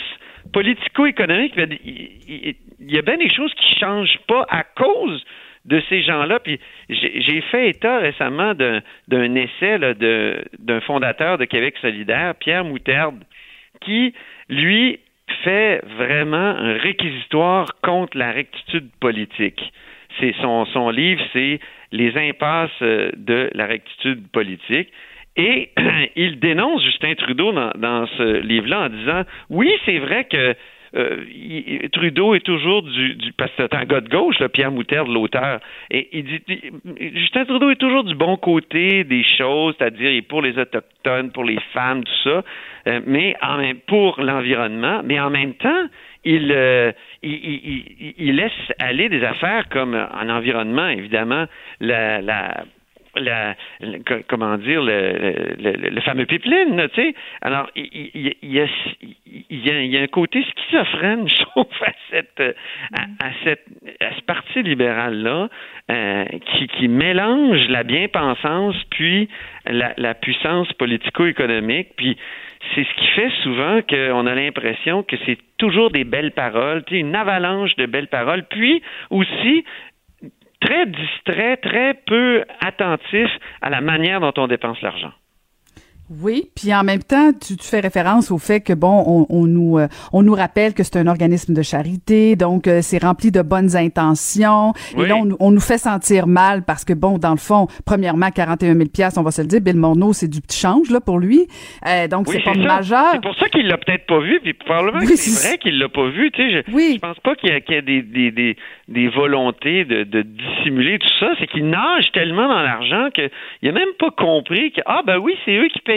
politico-économiques. 0.54 1.54
Il, 1.58 2.56
y 2.80 2.98
a 2.98 3.02
bien 3.02 3.18
des 3.18 3.30
choses 3.30 3.54
qui 3.56 3.80
changent 3.80 4.20
pas 4.28 4.46
à 4.50 4.64
cause 4.64 5.24
de 5.68 5.82
ces 5.90 6.02
gens-là. 6.02 6.40
J'ai 6.90 7.42
fait 7.52 7.70
état 7.70 8.00
récemment 8.00 8.54
d'un 8.54 9.36
essai 9.36 9.78
d'un 10.60 10.82
fondateur 10.82 11.38
de 11.38 11.46
Québec 11.46 11.76
solidaire, 11.82 12.36
Pierre 12.36 12.64
Moutarde, 12.64 13.24
qui, 13.82 14.14
lui, 14.50 15.00
fait 15.44 15.82
vraiment 15.98 16.38
un 16.38 16.74
réquisitoire 16.78 17.68
contre 17.84 18.18
la 18.18 18.32
rectitude 18.32 18.90
politique. 19.00 19.62
C'est 20.20 20.34
son, 20.42 20.90
livre, 20.90 21.22
c'est 21.34 21.60
Les 21.92 22.18
impasses 22.18 22.82
de 22.82 23.50
la 23.54 23.66
rectitude 23.66 24.28
politique. 24.32 24.92
Et 25.36 25.70
il 26.16 26.40
dénonce 26.40 26.84
Justin 26.84 27.14
Trudeau 27.16 27.52
dans 27.52 28.08
ce 28.18 28.42
livre-là 28.42 28.86
en 28.86 28.90
disant 28.90 29.22
oui, 29.50 29.72
c'est 29.86 30.00
vrai 30.00 30.26
que 30.26 30.56
euh, 30.96 31.88
Trudeau 31.92 32.34
est 32.36 32.46
toujours 32.46 32.84
du, 32.84 33.16
du 33.16 33.34
parce 33.34 33.52
que 33.52 33.64
c'est 33.64 33.74
un 33.74 33.86
gars 33.86 34.02
de 34.02 34.10
gauche, 34.10 34.40
là, 34.40 34.50
Pierre 34.50 34.72
Moutarde, 34.72 35.10
l'auteur, 35.10 35.60
et 35.92 36.08
il 36.14 36.24
dit 36.24 36.42
Justin 37.16 37.46
Trudeau 37.46 37.70
est 37.70 37.76
toujours 37.76 38.04
du 38.04 38.16
bon 38.16 38.38
côté 38.38 39.04
des 39.04 39.24
choses, 39.24 39.76
c'est-à-dire 39.78 40.12
il 40.12 40.18
est 40.18 40.22
pour 40.22 40.42
les 40.42 40.58
autochtones, 40.58 41.32
pour 41.32 41.44
les 41.44 41.60
femmes, 41.74 42.04
tout 42.04 42.30
ça, 42.30 42.44
euh, 42.88 43.02
mais 43.06 43.36
en 43.42 43.58
même 43.58 43.80
pour 43.88 44.22
l'environnement, 44.22 45.02
mais 45.04 45.20
en 45.20 45.30
même 45.30 45.54
temps, 45.56 45.88
il, 46.24 46.52
euh, 46.52 46.92
il, 47.24 47.34
il, 47.34 48.14
il, 48.18 48.36
laisse 48.36 48.52
aller 48.80 49.10
des 49.10 49.24
affaires 49.24 49.70
comme 49.70 49.96
en 49.96 50.30
environnement, 50.30 50.88
évidemment, 50.88 51.46
la, 51.80 52.22
la 52.22 52.66
la, 53.20 53.56
comment 54.28 54.58
dire 54.58 54.82
le, 54.82 55.56
le, 55.58 56.02
fameux 56.02 56.26
pipeline, 56.26 56.88
tu 56.94 57.02
sais. 57.02 57.16
Alors 57.42 57.70
il, 57.76 58.36
y 58.42 58.60
a, 58.60 58.68
y 59.50 59.98
a, 59.98 60.02
un 60.02 60.08
côté 60.08 60.44
schizophrène, 60.44 61.28
je 61.30 61.36
trouve, 61.44 61.68
à 61.86 61.92
cette 62.12 62.56
à, 62.94 63.30
cette 63.44 63.66
à 64.00 64.16
ce 64.16 64.22
parti 64.22 64.64
libéral 64.64 65.22
là 65.22 65.50
euh, 65.92 66.26
qui, 66.46 66.68
qui 66.68 66.88
mélange 66.88 67.68
la 67.70 67.84
bien-pensance 67.84 68.76
puis 68.92 69.30
la, 69.66 69.94
la 69.98 70.14
puissance 70.14 70.72
politico-économique. 70.74 71.90
Puis 71.96 72.18
c'est 72.74 72.84
ce 72.84 72.94
qui 72.96 73.08
fait 73.08 73.32
souvent 73.44 73.82
qu'on 73.82 74.28
a 74.28 74.36
l'impression 74.36 75.04
que 75.04 75.16
c'est 75.26 75.38
toujours 75.58 75.92
des 75.92 76.04
belles 76.04 76.32
paroles, 76.32 76.84
une 76.92 77.16
avalanche 77.16 77.76
de 77.76 77.86
belles 77.86 78.08
paroles, 78.08 78.44
puis 78.50 78.82
aussi 79.10 79.64
très 80.60 80.86
distrait, 80.86 81.58
très 81.58 81.94
peu 82.06 82.44
attentif 82.62 83.30
à 83.62 83.70
la 83.70 83.82
manière 83.82 84.20
dont 84.20 84.34
on 84.38 84.48
dépense 84.48 84.82
l'argent. 84.82 85.12
Oui, 86.10 86.50
puis 86.56 86.74
en 86.74 86.86
même 86.86 87.04
temps, 87.04 87.32
tu, 87.34 87.58
tu, 87.58 87.68
fais 87.68 87.82
référence 87.82 88.32
au 88.32 88.38
fait 88.38 88.62
que 88.62 88.72
bon, 88.72 89.04
on, 89.06 89.26
on 89.30 89.46
nous 89.46 89.78
euh, 89.78 89.88
on 90.14 90.24
nous 90.24 90.34
rappelle 90.34 90.74
que 90.74 90.84
c'est 90.84 90.96
un 90.96 91.08
organisme 91.08 91.54
de 91.54 91.62
charité, 91.62 92.38
donc 92.38 92.66
euh, 92.68 92.80
c'est 92.82 93.04
rempli 93.04 93.30
de 93.30 93.42
bonnes 93.42 93.76
intentions. 93.76 94.72
Et 94.98 95.06
là, 95.06 95.18
on, 95.18 95.36
on, 95.42 95.52
nous 95.52 95.60
fait 95.60 95.78
sentir 95.78 96.26
mal 96.26 96.64
parce 96.64 96.86
que 96.86 96.94
bon, 96.94 97.18
dans 97.18 97.32
le 97.32 97.38
fond, 97.38 97.68
premièrement, 97.86 98.30
41 98.32 98.76
000 98.76 98.86
pièces, 98.88 99.18
on 99.18 99.24
va 99.24 99.32
se 99.32 99.42
le 99.42 99.50
dire, 99.50 99.60
Bill 99.60 99.76
Morneau, 99.76 100.14
c'est 100.14 100.30
du 100.30 100.40
petit 100.40 100.58
change 100.58 100.90
là 100.92 101.02
pour 101.02 101.20
lui, 101.20 101.46
euh, 101.86 102.08
donc 102.08 102.30
c'est 102.30 102.42
pas 102.42 102.54
majeur. 102.54 103.12
C'est 103.12 103.22
pour 103.22 103.36
ça 103.36 103.50
qu'il 103.50 103.68
l'a 103.68 103.78
peut-être 103.78 104.06
pas 104.06 104.20
vu, 104.20 104.40
puis 104.42 104.54
probablement 104.54 105.06
que 105.06 105.16
c'est 105.18 105.46
vrai 105.46 105.58
qu'il 105.58 105.78
l'a 105.78 105.90
pas 105.90 106.08
vu. 106.08 106.32
Tu 106.32 106.42
sais, 106.42 106.64
je, 106.66 106.72
oui. 106.72 106.94
je 106.96 107.00
pense 107.00 107.20
pas 107.20 107.36
qu'il 107.36 107.50
y, 107.50 107.52
a, 107.52 107.58
y 107.58 107.84
des, 107.84 108.02
des, 108.02 108.32
des, 108.32 108.56
des 108.88 109.10
volontés 109.10 109.84
de, 109.84 110.06
de 110.06 110.22
dissimuler 110.22 111.00
tout 111.00 111.08
ça. 111.20 111.32
C'est 111.38 111.48
qu'il 111.48 111.68
nage 111.70 112.14
tellement 112.14 112.48
dans 112.48 112.62
l'argent 112.62 113.10
qu'il 113.14 113.70
a 113.70 113.72
même 113.74 113.94
pas 114.00 114.12
compris 114.12 114.72
que 114.72 114.82
ah 114.86 115.02
ben 115.06 115.18
oui, 115.18 115.36
c'est 115.44 115.56
eux 115.58 115.68
qui 115.68 115.80
payent 115.80 115.97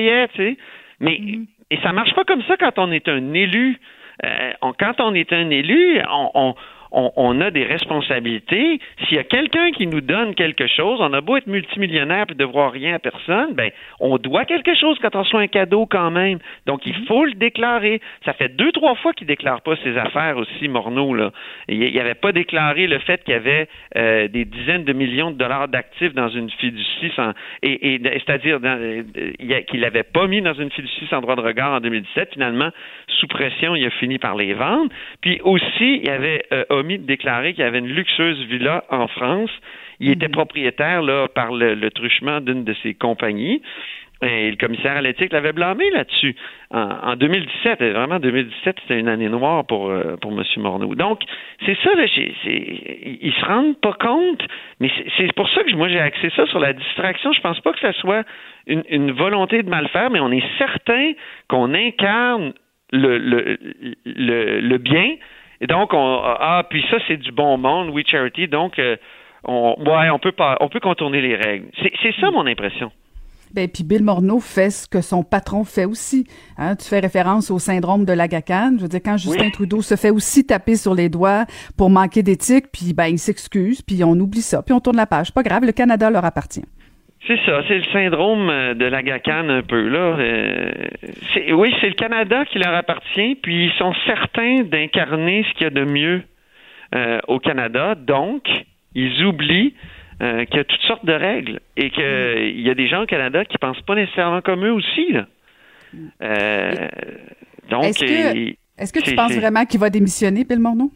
mais 1.00 1.12
mm-hmm. 1.12 1.46
et 1.70 1.78
ça 1.82 1.92
marche 1.92 2.14
pas 2.14 2.24
comme 2.24 2.42
ça 2.42 2.56
quand 2.56 2.78
on 2.78 2.90
est 2.92 3.08
un 3.08 3.32
élu. 3.34 3.78
Euh, 4.24 4.52
quand 4.78 5.00
on 5.00 5.14
est 5.14 5.32
un 5.32 5.48
élu, 5.48 6.00
on, 6.10 6.30
on, 6.34 6.54
a 6.92 7.50
des 7.50 7.64
responsabilités. 7.64 8.80
S'il 9.04 9.16
y 9.16 9.20
a 9.20 9.24
quelqu'un 9.24 9.70
qui 9.70 9.86
nous 9.86 10.00
donne 10.00 10.34
quelque 10.34 10.66
chose, 10.66 11.00
on 11.00 11.12
a 11.12 11.20
beau 11.20 11.36
être 11.36 11.46
multimillionnaire 11.46 12.26
et 12.30 12.34
devoir 12.34 12.72
rien 12.72 12.94
à 12.94 12.98
personne, 12.98 13.54
ben 13.54 13.70
on 14.00 14.18
doit 14.18 14.44
quelque 14.44 14.74
chose 14.74 14.98
quand 15.00 15.14
on 15.14 15.22
reçoit 15.22 15.40
un 15.40 15.46
cadeau 15.46 15.86
quand 15.86 16.10
même. 16.10 16.38
Donc 16.66 16.86
il 16.86 16.94
faut 17.06 17.24
le 17.24 17.34
déclarer. 17.34 18.00
Ça 18.24 18.32
fait 18.32 18.48
deux 18.48 18.72
trois 18.72 18.94
fois 18.96 19.12
qu'il 19.12 19.26
déclare 19.26 19.62
pas 19.62 19.76
ses 19.82 19.96
affaires 19.96 20.36
aussi, 20.36 20.68
Morneau 20.68 21.14
là. 21.14 21.32
Il 21.68 21.94
n'avait 21.94 22.14
pas 22.14 22.32
déclaré 22.32 22.86
le 22.86 22.98
fait 22.98 23.22
qu'il 23.24 23.34
y 23.34 23.36
avait 23.36 23.68
euh, 23.96 24.28
des 24.28 24.44
dizaines 24.44 24.84
de 24.84 24.92
millions 24.92 25.30
de 25.30 25.36
dollars 25.36 25.68
d'actifs 25.68 26.14
dans 26.14 26.28
une 26.28 26.50
fiducie, 26.50 27.12
sans, 27.16 27.32
et, 27.62 27.94
et 27.94 28.00
c'est-à-dire 28.02 28.58
euh, 28.62 29.02
qu'il 29.68 29.80
n'avait 29.80 30.02
pas 30.02 30.26
mis 30.26 30.42
dans 30.42 30.54
une 30.54 30.70
fiducie 30.70 31.06
sans 31.08 31.20
droit 31.20 31.36
de 31.36 31.40
regard 31.40 31.72
en 31.72 31.80
2017. 31.80 32.30
Finalement, 32.34 32.70
sous 33.08 33.26
pression, 33.26 33.76
il 33.76 33.84
a 33.84 33.90
fini 33.90 34.18
par 34.18 34.36
les 34.36 34.54
vendre. 34.54 34.90
Puis 35.20 35.40
aussi, 35.42 36.00
il 36.02 36.10
avait 36.10 36.44
euh, 36.52 36.64
omis 36.80 36.98
de 36.98 37.06
déclarer 37.06 37.54
qu'il 37.54 37.64
y 37.64 37.66
avait 37.66 37.78
une 37.78 37.88
luxueuse 37.88 38.40
villa 38.46 38.84
en 38.90 39.06
France. 39.08 39.50
Il 40.00 40.10
était 40.10 40.26
mhm. 40.26 40.32
propriétaire 40.32 41.02
là 41.02 41.28
par 41.28 41.52
le, 41.52 41.88
truchement 41.90 42.40
d'une 42.40 42.64
de 42.64 42.74
ses 42.82 42.94
compagnies. 42.94 43.62
Et 44.22 44.50
le 44.50 44.56
commissaire 44.56 44.98
à 44.98 45.00
l'éthique 45.00 45.32
l'avait 45.32 45.54
blâmé 45.54 45.88
là-dessus. 45.92 46.36
En, 46.70 47.16
2017, 47.16 47.80
vraiment 47.80 48.18
2017, 48.20 48.76
c'était 48.82 49.00
une 49.00 49.08
année 49.08 49.30
noire 49.30 49.64
pour, 49.66 49.88
euh, 49.88 50.16
pour 50.20 50.32
M. 50.32 50.44
Morneau. 50.58 50.94
Donc, 50.94 51.22
c'est 51.64 51.76
ça, 51.82 51.94
là, 51.94 52.04
ils 52.04 53.32
se 53.32 53.44
rendent 53.46 53.80
pas 53.80 53.94
compte, 53.94 54.42
mais 54.78 54.90
c'est 55.16 55.32
pour 55.34 55.48
ça 55.48 55.64
que 55.64 55.74
moi 55.74 55.88
j'ai 55.88 56.00
axé 56.00 56.30
ça 56.36 56.44
sur 56.48 56.60
la 56.60 56.74
distraction. 56.74 57.32
Je 57.32 57.40
pense 57.40 57.60
pas 57.60 57.72
que 57.72 57.80
ce 57.80 57.92
soit 57.92 58.24
une, 58.66 58.84
une 58.90 59.12
volonté 59.12 59.62
de 59.62 59.70
mal 59.70 59.88
faire, 59.88 60.10
mais 60.10 60.20
on 60.20 60.30
est 60.30 60.44
certain 60.58 61.12
qu'on 61.48 61.72
incarne 61.72 62.52
le, 62.92 63.16
le, 63.16 63.58
le, 64.04 64.60
le 64.60 64.78
bien. 64.78 65.16
Et 65.60 65.66
donc, 65.66 65.92
on, 65.92 66.20
ah, 66.24 66.64
puis 66.68 66.84
ça, 66.90 66.96
c'est 67.06 67.16
du 67.16 67.32
bon 67.32 67.58
monde, 67.58 67.90
We 67.90 68.04
Charity. 68.06 68.48
Donc, 68.48 68.78
euh, 68.78 68.96
on, 69.44 69.74
ouais, 69.78 70.10
on 70.10 70.18
peut 70.18 70.32
pas, 70.32 70.56
on 70.60 70.68
peut 70.68 70.80
contourner 70.80 71.20
les 71.20 71.36
règles. 71.36 71.66
C'est 72.02 72.14
ça 72.20 72.30
mon 72.30 72.46
impression. 72.46 72.90
Ben, 73.52 73.68
puis 73.68 73.82
Bill 73.82 74.04
Morneau 74.04 74.38
fait 74.38 74.70
ce 74.70 74.86
que 74.86 75.00
son 75.00 75.24
patron 75.24 75.64
fait 75.64 75.84
aussi. 75.84 76.24
Hein? 76.56 76.76
Tu 76.76 76.86
fais 76.86 77.00
référence 77.00 77.50
au 77.50 77.58
syndrome 77.58 78.04
de 78.04 78.12
l'agacane. 78.12 78.76
Je 78.76 78.82
veux 78.82 78.88
dire, 78.88 79.00
quand 79.04 79.16
Justin 79.16 79.50
Trudeau 79.50 79.82
se 79.82 79.96
fait 79.96 80.10
aussi 80.10 80.46
taper 80.46 80.76
sur 80.76 80.94
les 80.94 81.08
doigts 81.08 81.46
pour 81.76 81.90
manquer 81.90 82.22
d'éthique, 82.22 82.66
puis 82.72 82.94
ben, 82.94 83.06
il 83.06 83.18
s'excuse, 83.18 83.82
puis 83.82 84.04
on 84.04 84.12
oublie 84.12 84.42
ça, 84.42 84.62
puis 84.62 84.72
on 84.72 84.78
tourne 84.78 84.96
la 84.96 85.06
page. 85.06 85.32
Pas 85.32 85.42
grave, 85.42 85.64
le 85.64 85.72
Canada 85.72 86.10
leur 86.10 86.24
appartient. 86.24 86.64
C'est 87.26 87.38
ça, 87.44 87.62
c'est 87.68 87.76
le 87.76 87.84
syndrome 87.92 88.48
euh, 88.48 88.74
de 88.74 88.86
la 88.86 89.02
GACAN 89.02 89.48
un 89.50 89.62
peu 89.62 89.88
là. 89.88 90.16
Euh, 90.18 90.88
oui, 91.52 91.74
c'est 91.80 91.88
le 91.88 91.94
Canada 91.94 92.46
qui 92.46 92.58
leur 92.58 92.74
appartient, 92.74 93.34
puis 93.36 93.66
ils 93.66 93.72
sont 93.72 93.92
certains 94.06 94.62
d'incarner 94.62 95.44
ce 95.48 95.54
qu'il 95.54 95.64
y 95.64 95.66
a 95.66 95.70
de 95.70 95.84
mieux 95.84 96.22
euh, 96.94 97.20
au 97.28 97.38
Canada. 97.38 97.94
Donc, 97.94 98.48
ils 98.94 99.24
oublient 99.24 99.74
qu'il 100.18 100.56
y 100.56 100.60
a 100.60 100.64
toutes 100.64 100.82
sortes 100.82 101.06
de 101.06 101.14
règles 101.14 101.60
et 101.78 101.88
qu'il 101.88 102.60
y 102.60 102.68
a 102.68 102.74
des 102.74 102.88
gens 102.88 103.04
au 103.04 103.06
Canada 103.06 103.42
qui 103.46 103.56
pensent 103.56 103.80
pas 103.80 103.94
nécessairement 103.94 104.42
comme 104.42 104.66
eux 104.66 104.72
aussi. 104.72 105.14
donc, 107.70 107.84
est-ce 107.84 108.92
que, 108.92 109.00
tu 109.00 109.14
penses 109.14 109.32
vraiment 109.32 109.64
qu'il 109.64 109.80
va 109.80 109.88
démissionner, 109.88 110.44
Bill 110.44 110.58
Morneau? 110.58 110.92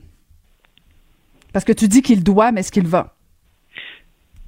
Parce 1.54 1.64
que 1.64 1.72
tu 1.72 1.88
dis 1.88 2.02
qu'il 2.02 2.22
doit, 2.22 2.52
mais 2.52 2.60
est-ce 2.60 2.72
qu'il 2.72 2.86
va? 2.86 3.13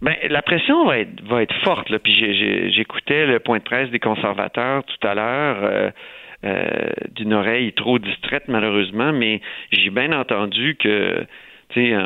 Ben, 0.03 0.15
la 0.29 0.43
pression 0.43 0.85
va 0.85 0.99
être, 0.99 1.23
va 1.23 1.43
être 1.43 1.55
forte. 1.65 1.89
Là. 1.89 1.99
Puis 1.99 2.15
j'écoutais 2.73 3.27
le 3.27 3.41
point 3.41 3.59
de 3.59 3.63
presse 3.63 3.91
des 3.91 3.99
conservateurs 3.99 4.85
tout 4.85 5.07
à 5.07 5.15
l'heure. 5.15 5.59
Euh, 5.63 5.91
euh, 6.45 6.91
d'une 7.15 7.33
oreille 7.33 7.73
trop 7.73 7.99
distraite 7.99 8.45
malheureusement, 8.47 9.11
mais 9.11 9.41
j'ai 9.73 9.89
bien 9.89 10.13
entendu 10.13 10.77
que, 10.79 11.25
tu 11.71 11.91
sais, 11.91 11.97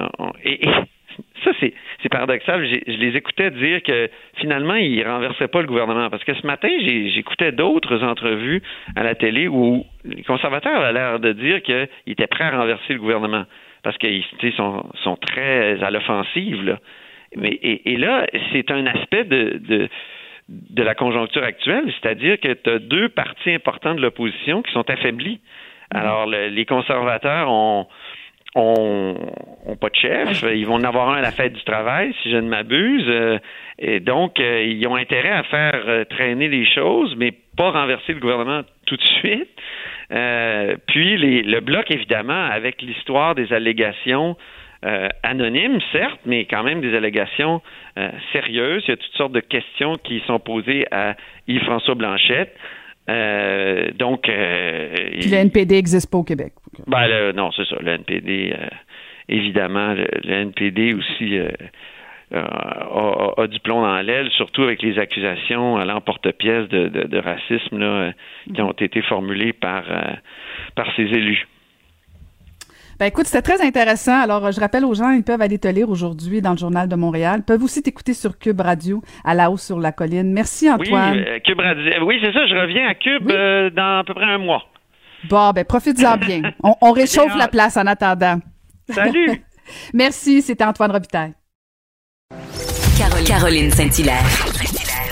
et, 0.45 0.61
ça 1.45 1.51
c'est 1.59 1.75
c'est 2.01 2.09
paradoxal. 2.09 2.65
Je 2.65 2.93
les 2.93 3.17
écoutais 3.17 3.51
dire 3.51 3.83
que 3.83 4.09
finalement 4.37 4.77
ils 4.77 5.03
renversaient 5.07 5.49
pas 5.49 5.61
le 5.61 5.67
gouvernement 5.67 6.09
parce 6.11 6.23
que 6.23 6.35
ce 6.35 6.47
matin 6.47 6.69
j'écoutais 6.81 7.51
d'autres 7.51 8.05
entrevues 8.05 8.63
à 8.95 9.03
la 9.03 9.17
télé 9.17 9.49
où 9.49 9.85
les 10.05 10.23
conservateurs 10.23 10.81
avaient 10.81 10.93
l'air 10.93 11.19
de 11.19 11.33
dire 11.33 11.61
qu'ils 11.63 11.89
étaient 12.07 12.29
prêts 12.29 12.45
à 12.45 12.57
renverser 12.57 12.93
le 12.93 13.01
gouvernement 13.01 13.47
parce 13.83 13.99
qu'ils 13.99 14.25
sont, 14.57 14.85
sont 15.03 15.17
très 15.17 15.83
à 15.83 15.91
l'offensive 15.91 16.63
là. 16.65 16.79
Mais, 17.37 17.59
et, 17.63 17.97
là, 17.97 18.27
c'est 18.53 18.71
un 18.71 18.87
aspect 18.87 19.25
de, 19.25 19.59
de, 19.59 19.89
de, 20.49 20.83
la 20.83 20.95
conjoncture 20.95 21.45
actuelle, 21.45 21.93
c'est-à-dire 22.01 22.41
que 22.41 22.53
tu 22.53 22.71
as 22.71 22.79
deux 22.79 23.09
partis 23.09 23.53
importants 23.53 23.95
de 23.95 24.01
l'opposition 24.01 24.63
qui 24.63 24.73
sont 24.73 24.89
affaiblis. 24.91 25.41
Mhm. 25.95 26.01
Alors, 26.01 26.27
les 26.27 26.65
conservateurs 26.67 27.49
ont, 27.51 27.87
ont, 28.55 29.15
ont, 29.67 29.77
pas 29.77 29.91
de 29.91 29.97
chef. 29.97 30.43
Ils 30.43 30.67
vont 30.67 30.75
en 30.75 30.85
avoir 30.85 31.11
un 31.11 31.19
à 31.19 31.21
la 31.21 31.31
fête 31.31 31.53
du 31.53 31.63
travail, 31.63 32.15
si 32.23 32.31
je 32.31 32.37
ne 32.37 32.49
m'abuse. 32.49 33.05
Euh, 33.07 33.39
et 33.79 34.01
donc, 34.01 34.41
euh, 34.41 34.65
ils 34.65 34.87
ont 34.89 34.97
intérêt 34.97 35.31
à 35.31 35.43
faire 35.45 35.83
euh, 35.87 36.05
traîner 36.05 36.49
les 36.49 36.67
choses, 36.67 37.15
mais 37.17 37.33
pas 37.57 37.71
renverser 37.71 38.13
le 38.13 38.21
gouvernement 38.21 38.63
tout 38.87 38.97
de 38.97 39.03
suite. 39.03 39.49
puis 40.89 41.17
les, 41.17 41.43
le 41.43 41.61
bloc, 41.61 41.91
évidemment, 41.91 42.47
avec 42.47 42.83
l'histoire 42.83 43.35
des 43.35 43.53
allégations 43.53 44.37
euh, 44.83 45.09
anonymes, 45.23 45.79
certes, 45.93 46.21
mais 46.25 46.47
quand 46.47 46.63
même 46.63 46.81
des 46.81 46.97
allégations 46.97 47.61
euh, 47.99 48.09
sérieuses. 48.33 48.83
Il 48.87 48.91
y 48.91 48.95
a 48.95 48.97
toutes 48.97 49.13
sortes 49.13 49.33
de 49.33 49.41
questions 49.41 49.99
qui 49.99 50.23
sont 50.27 50.39
posées 50.39 50.87
à 50.91 51.17
Yves-François 51.49 51.95
Blanchette. 51.95 52.57
Euh, 53.11 53.91
donc. 53.93 54.23
Puis 54.23 55.31
le 55.31 55.37
NPD 55.37 55.75
n'existe 55.75 56.11
pas 56.11 56.17
au 56.17 56.25
Québec. 56.25 56.55
Ben, 56.87 57.33
non, 57.33 57.51
c'est 57.53 57.67
ça. 57.67 57.77
Le 57.79 57.93
NPD, 57.93 58.55
évidemment, 59.29 59.93
le, 59.93 60.33
NPD 60.33 60.95
aussi. 60.95 61.39
A, 62.33 63.47
du 63.49 63.59
plomb 63.59 63.83
dans 63.83 64.01
l'aile, 64.03 64.31
surtout 64.31 64.63
avec 64.63 64.83
les 64.83 65.01
accusations 65.01 65.79
à 65.79 65.85
l'emporte-pièce 65.85 66.69
de, 66.69 66.87
de, 66.87 67.19
racisme 67.19 67.79
là, 67.79 68.13
qui 68.55 68.63
ont 68.63 68.71
été 68.71 69.03
formulées 69.03 69.53
par, 69.53 69.83
par 70.77 70.87
ces 70.95 71.03
élus. 71.03 71.49
Ben 73.01 73.07
écoute, 73.07 73.25
c'était 73.25 73.41
très 73.41 73.67
intéressant. 73.67 74.21
Alors, 74.21 74.53
je 74.53 74.61
rappelle 74.61 74.85
aux 74.85 74.93
gens, 74.93 75.11
ils 75.13 75.23
peuvent 75.23 75.41
aller 75.41 75.59
te 75.59 75.69
lire 75.69 75.89
aujourd'hui 75.89 76.43
dans 76.43 76.51
le 76.51 76.59
Journal 76.59 76.87
de 76.87 76.97
Montréal. 76.97 77.37
Ils 77.39 77.45
peuvent 77.45 77.63
aussi 77.63 77.83
t'écouter 77.83 78.13
sur 78.13 78.39
Cube 78.39 78.61
Radio, 78.61 79.03
à 79.25 79.35
la 79.35 79.51
hausse 79.51 79.65
sur 79.65 79.81
la 79.81 79.91
colline. 79.91 80.31
Merci, 80.35 80.71
Antoine. 80.71 81.15
Oui, 81.15 81.25
euh, 81.27 81.39
Cube 81.43 81.61
Radio. 81.61 82.05
Oui, 82.05 82.19
c'est 82.23 82.31
ça, 82.35 82.47
je 82.47 82.55
reviens 82.55 82.87
à 82.89 82.95
Cube 82.95 83.31
euh, 83.31 83.71
dans 83.71 84.01
à 84.01 84.05
peu 84.05 84.13
près 84.13 84.27
un 84.27 84.37
mois. 84.37 84.65
Bon, 85.31 85.51
ben 85.53 85.65
profites-en 85.65 86.17
bien. 86.27 86.43
On, 86.63 86.93
réchauffe 86.93 87.35
la 87.39 87.49
place 87.49 87.79
en 87.79 87.87
attendant. 87.87 88.39
Salut. 88.91 89.31
Merci, 89.95 90.43
c'était 90.43 90.65
Antoine 90.65 90.91
Robitaille. 90.91 91.33
Caroline 93.27 93.71
Saint-Hilaire. 93.71 94.27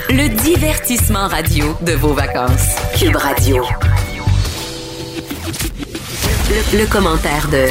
Le 0.09 0.29
divertissement 0.43 1.27
radio 1.27 1.65
de 1.81 1.93
vos 1.93 2.13
vacances. 2.13 2.77
Cube 2.99 3.15
Radio. 3.15 3.63
Le, 6.51 6.91
commentaire 6.91 7.45
de 7.51 7.69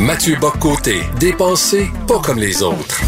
Mathieu 0.00 0.36
Boccoté, 0.40 1.00
dépensé 1.18 1.88
pas 2.06 2.20
comme 2.24 2.38
les 2.38 2.62
autres. 2.62 3.00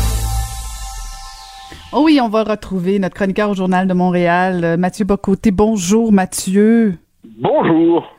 Oh 1.92 2.02
oui, 2.04 2.18
on 2.20 2.28
va 2.28 2.42
retrouver 2.42 2.98
notre 2.98 3.14
chroniqueur 3.14 3.50
au 3.50 3.54
Journal 3.54 3.86
de 3.86 3.94
Montréal, 3.94 4.64
euh, 4.64 4.76
Mathieu 4.76 5.04
Bocoté. 5.04 5.52
Bonjour 5.52 6.10
Mathieu. 6.10 6.94
Bonjour. 7.38 8.12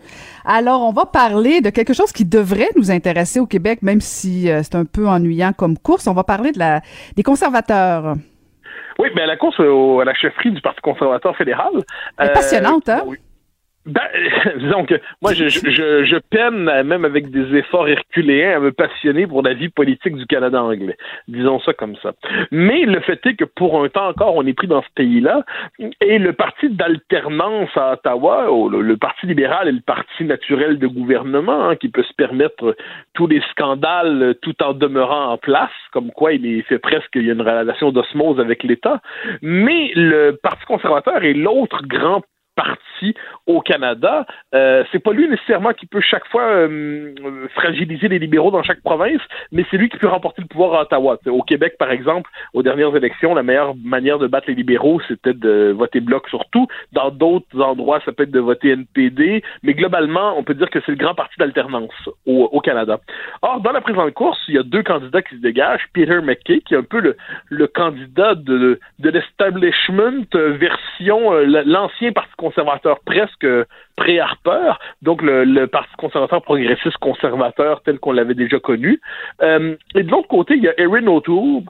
Alors, 0.45 0.81
on 0.83 0.93
va 0.93 1.05
parler 1.05 1.59
de 1.59 1.71
quelque 1.71 1.93
chose 1.93 2.13
qui 2.13 2.23
devrait 2.23 2.69
nous 2.77 2.89
intéresser 2.89 3.41
au 3.41 3.47
Québec, 3.47 3.81
même 3.81 3.99
si 3.99 4.49
euh, 4.49 4.61
c'est 4.63 4.75
un 4.75 4.85
peu 4.85 5.05
ennuyant 5.05 5.51
comme 5.51 5.77
course. 5.77 6.07
On 6.07 6.13
va 6.13 6.23
parler 6.23 6.53
de 6.53 6.59
la 6.59 6.79
des 7.17 7.23
conservateurs. 7.23 8.15
Oui, 8.97 9.09
bien 9.13 9.25
la 9.25 9.35
course 9.35 9.59
à 9.59 10.05
la 10.05 10.13
chefferie 10.13 10.51
du 10.51 10.61
Parti 10.61 10.79
conservateur 10.79 11.35
fédéral. 11.35 11.73
Elle 12.17 12.29
est 12.29 12.33
passionnante, 12.33 12.87
hein? 12.87 13.03
Oui. 13.05 13.17
Ben, 13.85 14.01
disons 14.59 14.85
que 14.85 14.95
moi, 15.21 15.33
je, 15.33 15.47
je, 15.49 16.05
je, 16.05 16.17
peine, 16.29 16.63
même 16.83 17.03
avec 17.03 17.29
des 17.31 17.57
efforts 17.57 17.87
herculéens, 17.87 18.57
à 18.57 18.59
me 18.59 18.71
passionner 18.71 19.27
pour 19.27 19.41
la 19.43 19.53
vie 19.53 19.69
politique 19.69 20.15
du 20.15 20.25
Canada 20.25 20.63
anglais. 20.63 20.97
Disons 21.27 21.59
ça 21.59 21.73
comme 21.73 21.95
ça. 21.97 22.13
Mais 22.51 22.81
le 22.81 23.01
fait 23.01 23.19
est 23.25 23.35
que 23.35 23.43
pour 23.43 23.83
un 23.83 23.89
temps 23.89 24.07
encore, 24.07 24.35
on 24.35 24.45
est 24.45 24.53
pris 24.53 24.67
dans 24.67 24.81
ce 24.81 24.87
pays-là, 24.95 25.43
et 26.01 26.17
le 26.17 26.33
parti 26.33 26.69
d'alternance 26.69 27.69
à 27.75 27.93
Ottawa, 27.93 28.47
le, 28.71 28.97
Parti 28.97 29.25
libéral 29.25 29.67
est 29.67 29.73
le 29.73 29.81
parti 29.81 30.23
naturel 30.23 30.79
de 30.79 30.87
gouvernement, 30.87 31.69
hein, 31.69 31.75
qui 31.75 31.89
peut 31.89 32.03
se 32.03 32.13
permettre 32.13 32.75
tous 33.13 33.27
les 33.27 33.41
scandales 33.51 34.35
tout 34.41 34.55
en 34.63 34.73
demeurant 34.73 35.31
en 35.31 35.37
place, 35.37 35.71
comme 35.91 36.11
quoi 36.11 36.33
il 36.33 36.45
est 36.45 36.61
fait 36.61 36.79
presque, 36.79 37.09
il 37.15 37.25
y 37.25 37.29
a 37.29 37.33
une 37.33 37.41
relation 37.41 37.91
d'osmose 37.91 38.39
avec 38.39 38.63
l'État. 38.63 39.01
Mais 39.41 39.91
le 39.95 40.39
Parti 40.41 40.65
conservateur 40.65 41.23
est 41.23 41.33
l'autre 41.33 41.81
grand 41.85 42.21
parti 42.55 43.13
au 43.47 43.61
Canada. 43.61 44.25
Euh, 44.53 44.83
c'est 44.91 44.99
pas 44.99 45.11
lui 45.11 45.27
nécessairement 45.27 45.73
qui 45.73 45.85
peut 45.85 46.01
chaque 46.01 46.27
fois 46.27 46.43
euh, 46.43 47.13
fragiliser 47.55 48.07
les 48.07 48.19
libéraux 48.19 48.51
dans 48.51 48.63
chaque 48.63 48.81
province, 48.81 49.21
mais 49.51 49.65
c'est 49.69 49.77
lui 49.77 49.89
qui 49.89 49.97
peut 49.97 50.07
remporter 50.07 50.41
le 50.41 50.47
pouvoir 50.47 50.75
à 50.75 50.81
Ottawa. 50.83 51.17
Au 51.27 51.41
Québec, 51.41 51.75
par 51.77 51.91
exemple, 51.91 52.29
aux 52.53 52.63
dernières 52.63 52.95
élections, 52.95 53.33
la 53.33 53.43
meilleure 53.43 53.75
manière 53.83 54.19
de 54.19 54.27
battre 54.27 54.47
les 54.47 54.55
libéraux, 54.55 55.01
c'était 55.07 55.33
de 55.33 55.73
voter 55.75 55.99
bloc 55.99 56.27
surtout. 56.29 56.67
Dans 56.91 57.11
d'autres 57.11 57.59
endroits, 57.61 58.01
ça 58.05 58.11
peut 58.11 58.23
être 58.23 58.31
de 58.31 58.39
voter 58.39 58.71
NPD, 58.71 59.43
mais 59.63 59.73
globalement, 59.73 60.37
on 60.37 60.43
peut 60.43 60.53
dire 60.53 60.69
que 60.69 60.79
c'est 60.85 60.91
le 60.91 60.97
grand 60.97 61.15
parti 61.15 61.35
d'alternance 61.37 61.91
au, 62.25 62.59
Canada. 62.63 62.99
Or, 63.41 63.59
dans 63.59 63.73
la 63.73 63.81
présente 63.81 64.13
course, 64.13 64.39
il 64.47 64.55
y 64.55 64.57
a 64.57 64.63
deux 64.63 64.83
candidats 64.83 65.21
qui 65.21 65.35
se 65.35 65.41
dégagent. 65.41 65.85
Peter 65.93 66.21
McKay, 66.21 66.61
qui 66.61 66.75
est 66.75 66.77
un 66.77 66.83
peu 66.83 67.01
le, 67.49 67.67
candidat 67.67 68.35
de, 68.35 68.79
de 68.99 69.09
l'establishment 69.09 70.23
version 70.33 71.33
euh, 71.33 71.63
l'ancien 71.65 72.11
Parti 72.11 72.31
conservateur 72.43 72.99
presque 73.05 73.47
pré-Harper, 73.95 74.73
donc 75.01 75.21
le, 75.21 75.65
Parti 75.65 75.95
conservateur 75.97 76.41
progressiste 76.41 76.97
conservateur 76.97 77.81
tel 77.83 77.99
qu'on 77.99 78.11
l'avait 78.11 78.33
déjà 78.33 78.59
connu. 78.59 78.99
Euh, 79.41 79.75
et 79.95 80.03
de 80.03 80.11
l'autre 80.11 80.27
côté, 80.27 80.55
il 80.55 80.63
y 80.63 80.67
a 80.67 80.77
Erin 80.77 81.07
O'Toole, 81.07 81.63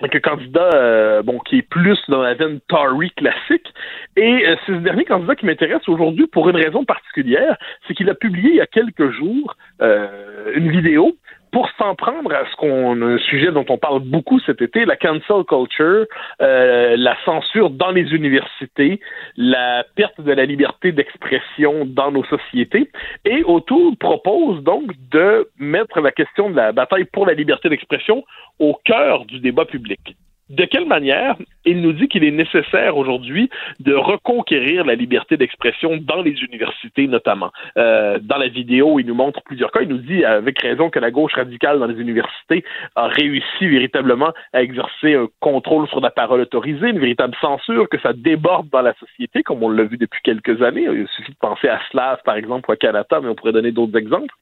un 0.00 0.20
candidat 0.20 0.70
euh, 0.74 1.22
bon 1.22 1.38
qui 1.40 1.58
est 1.58 1.68
plus 1.68 1.98
dans 2.08 2.22
la 2.22 2.34
veine 2.34 2.60
Tory 2.68 3.10
classique. 3.10 3.68
Et 4.16 4.44
c'est 4.64 4.72
ce 4.72 4.78
dernier 4.78 5.04
candidat 5.04 5.34
qui 5.34 5.46
m'intéresse 5.46 5.88
aujourd'hui 5.88 6.26
pour 6.28 6.48
une 6.48 6.56
raison 6.56 6.84
particulière, 6.84 7.56
c'est 7.86 7.94
qu'il 7.94 8.08
a 8.08 8.14
publié 8.14 8.50
il 8.50 8.56
y 8.56 8.60
a 8.60 8.66
quelques 8.66 9.10
jours 9.10 9.56
une 9.80 10.70
vidéo 10.70 11.16
pour 11.52 11.68
s'en 11.78 11.94
prendre 11.94 12.32
à 12.32 12.44
ce 12.50 12.56
qu'on 12.56 13.00
un 13.02 13.18
sujet 13.18 13.52
dont 13.52 13.66
on 13.68 13.76
parle 13.76 14.00
beaucoup 14.00 14.40
cet 14.40 14.62
été, 14.62 14.84
la 14.86 14.96
cancel 14.96 15.44
culture, 15.46 16.06
euh, 16.40 16.96
la 16.96 17.16
censure 17.24 17.70
dans 17.70 17.90
les 17.90 18.14
universités, 18.14 19.00
la 19.36 19.84
perte 19.94 20.20
de 20.20 20.32
la 20.32 20.46
liberté 20.46 20.92
d'expression 20.92 21.84
dans 21.84 22.10
nos 22.10 22.24
sociétés. 22.24 22.90
Et 23.26 23.44
O'Toole 23.44 23.96
propose 23.96 24.62
donc 24.62 24.92
de 25.10 25.48
mettre 25.58 26.00
la 26.00 26.10
question 26.10 26.50
de 26.50 26.56
la 26.56 26.72
bataille 26.72 27.04
pour 27.04 27.26
la 27.26 27.34
liberté 27.34 27.68
d'expression 27.68 28.24
au 28.58 28.74
cœur 28.84 29.26
du 29.26 29.38
débat 29.38 29.66
public. 29.66 30.16
De 30.48 30.64
quelle 30.64 30.86
manière 30.86 31.36
il 31.64 31.80
nous 31.80 31.92
dit 31.92 32.08
qu'il 32.08 32.24
est 32.24 32.30
nécessaire 32.30 32.96
aujourd'hui 32.96 33.50
de 33.80 33.94
reconquérir 33.94 34.84
la 34.84 34.94
liberté 34.94 35.36
d'expression 35.36 35.96
dans 35.96 36.22
les 36.22 36.42
universités 36.42 37.06
notamment. 37.06 37.50
Euh, 37.76 38.18
dans 38.20 38.36
la 38.36 38.48
vidéo, 38.48 38.98
il 38.98 39.06
nous 39.06 39.14
montre 39.14 39.42
plusieurs 39.42 39.70
cas. 39.70 39.80
Il 39.82 39.88
nous 39.88 39.98
dit 39.98 40.24
avec 40.24 40.60
raison 40.60 40.90
que 40.90 40.98
la 40.98 41.10
gauche 41.10 41.34
radicale 41.34 41.78
dans 41.78 41.86
les 41.86 42.00
universités 42.00 42.64
a 42.96 43.08
réussi 43.08 43.66
véritablement 43.66 44.32
à 44.52 44.62
exercer 44.62 45.14
un 45.14 45.28
contrôle 45.40 45.88
sur 45.88 46.00
la 46.00 46.10
parole 46.10 46.40
autorisée, 46.40 46.90
une 46.90 46.98
véritable 46.98 47.34
censure, 47.40 47.88
que 47.88 47.98
ça 48.00 48.12
déborde 48.12 48.68
dans 48.70 48.82
la 48.82 48.94
société, 48.94 49.42
comme 49.42 49.62
on 49.62 49.68
l'a 49.68 49.84
vu 49.84 49.96
depuis 49.96 50.20
quelques 50.22 50.62
années. 50.62 50.86
Il 50.92 51.06
suffit 51.16 51.32
de 51.32 51.38
penser 51.40 51.68
à 51.68 51.80
Slav, 51.90 52.18
par 52.24 52.36
exemple, 52.36 52.68
ou 52.68 52.72
à 52.72 52.76
Canada, 52.76 53.20
mais 53.22 53.28
on 53.28 53.34
pourrait 53.34 53.52
donner 53.52 53.72
d'autres 53.72 53.96
exemples. 53.96 54.34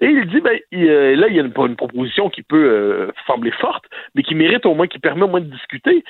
Et 0.00 0.06
il 0.06 0.26
dit, 0.26 0.40
ben, 0.40 0.58
euh, 0.74 1.16
là, 1.16 1.28
il 1.28 1.36
y 1.36 1.40
a 1.40 1.42
une, 1.42 1.52
proposition 1.52 2.30
qui 2.30 2.42
peut 2.42 2.56
euh, 2.56 3.12
sembler 3.26 3.50
forte, 3.52 3.84
mais 4.14 4.22
qui 4.22 4.34
mérite 4.34 4.64
au 4.66 4.74
moins, 4.74 4.86
qui 4.86 4.98
permet 4.98 5.24
au 5.24 5.28
moins 5.28 5.40
de 5.40 5.50
discuter. 5.50 6.04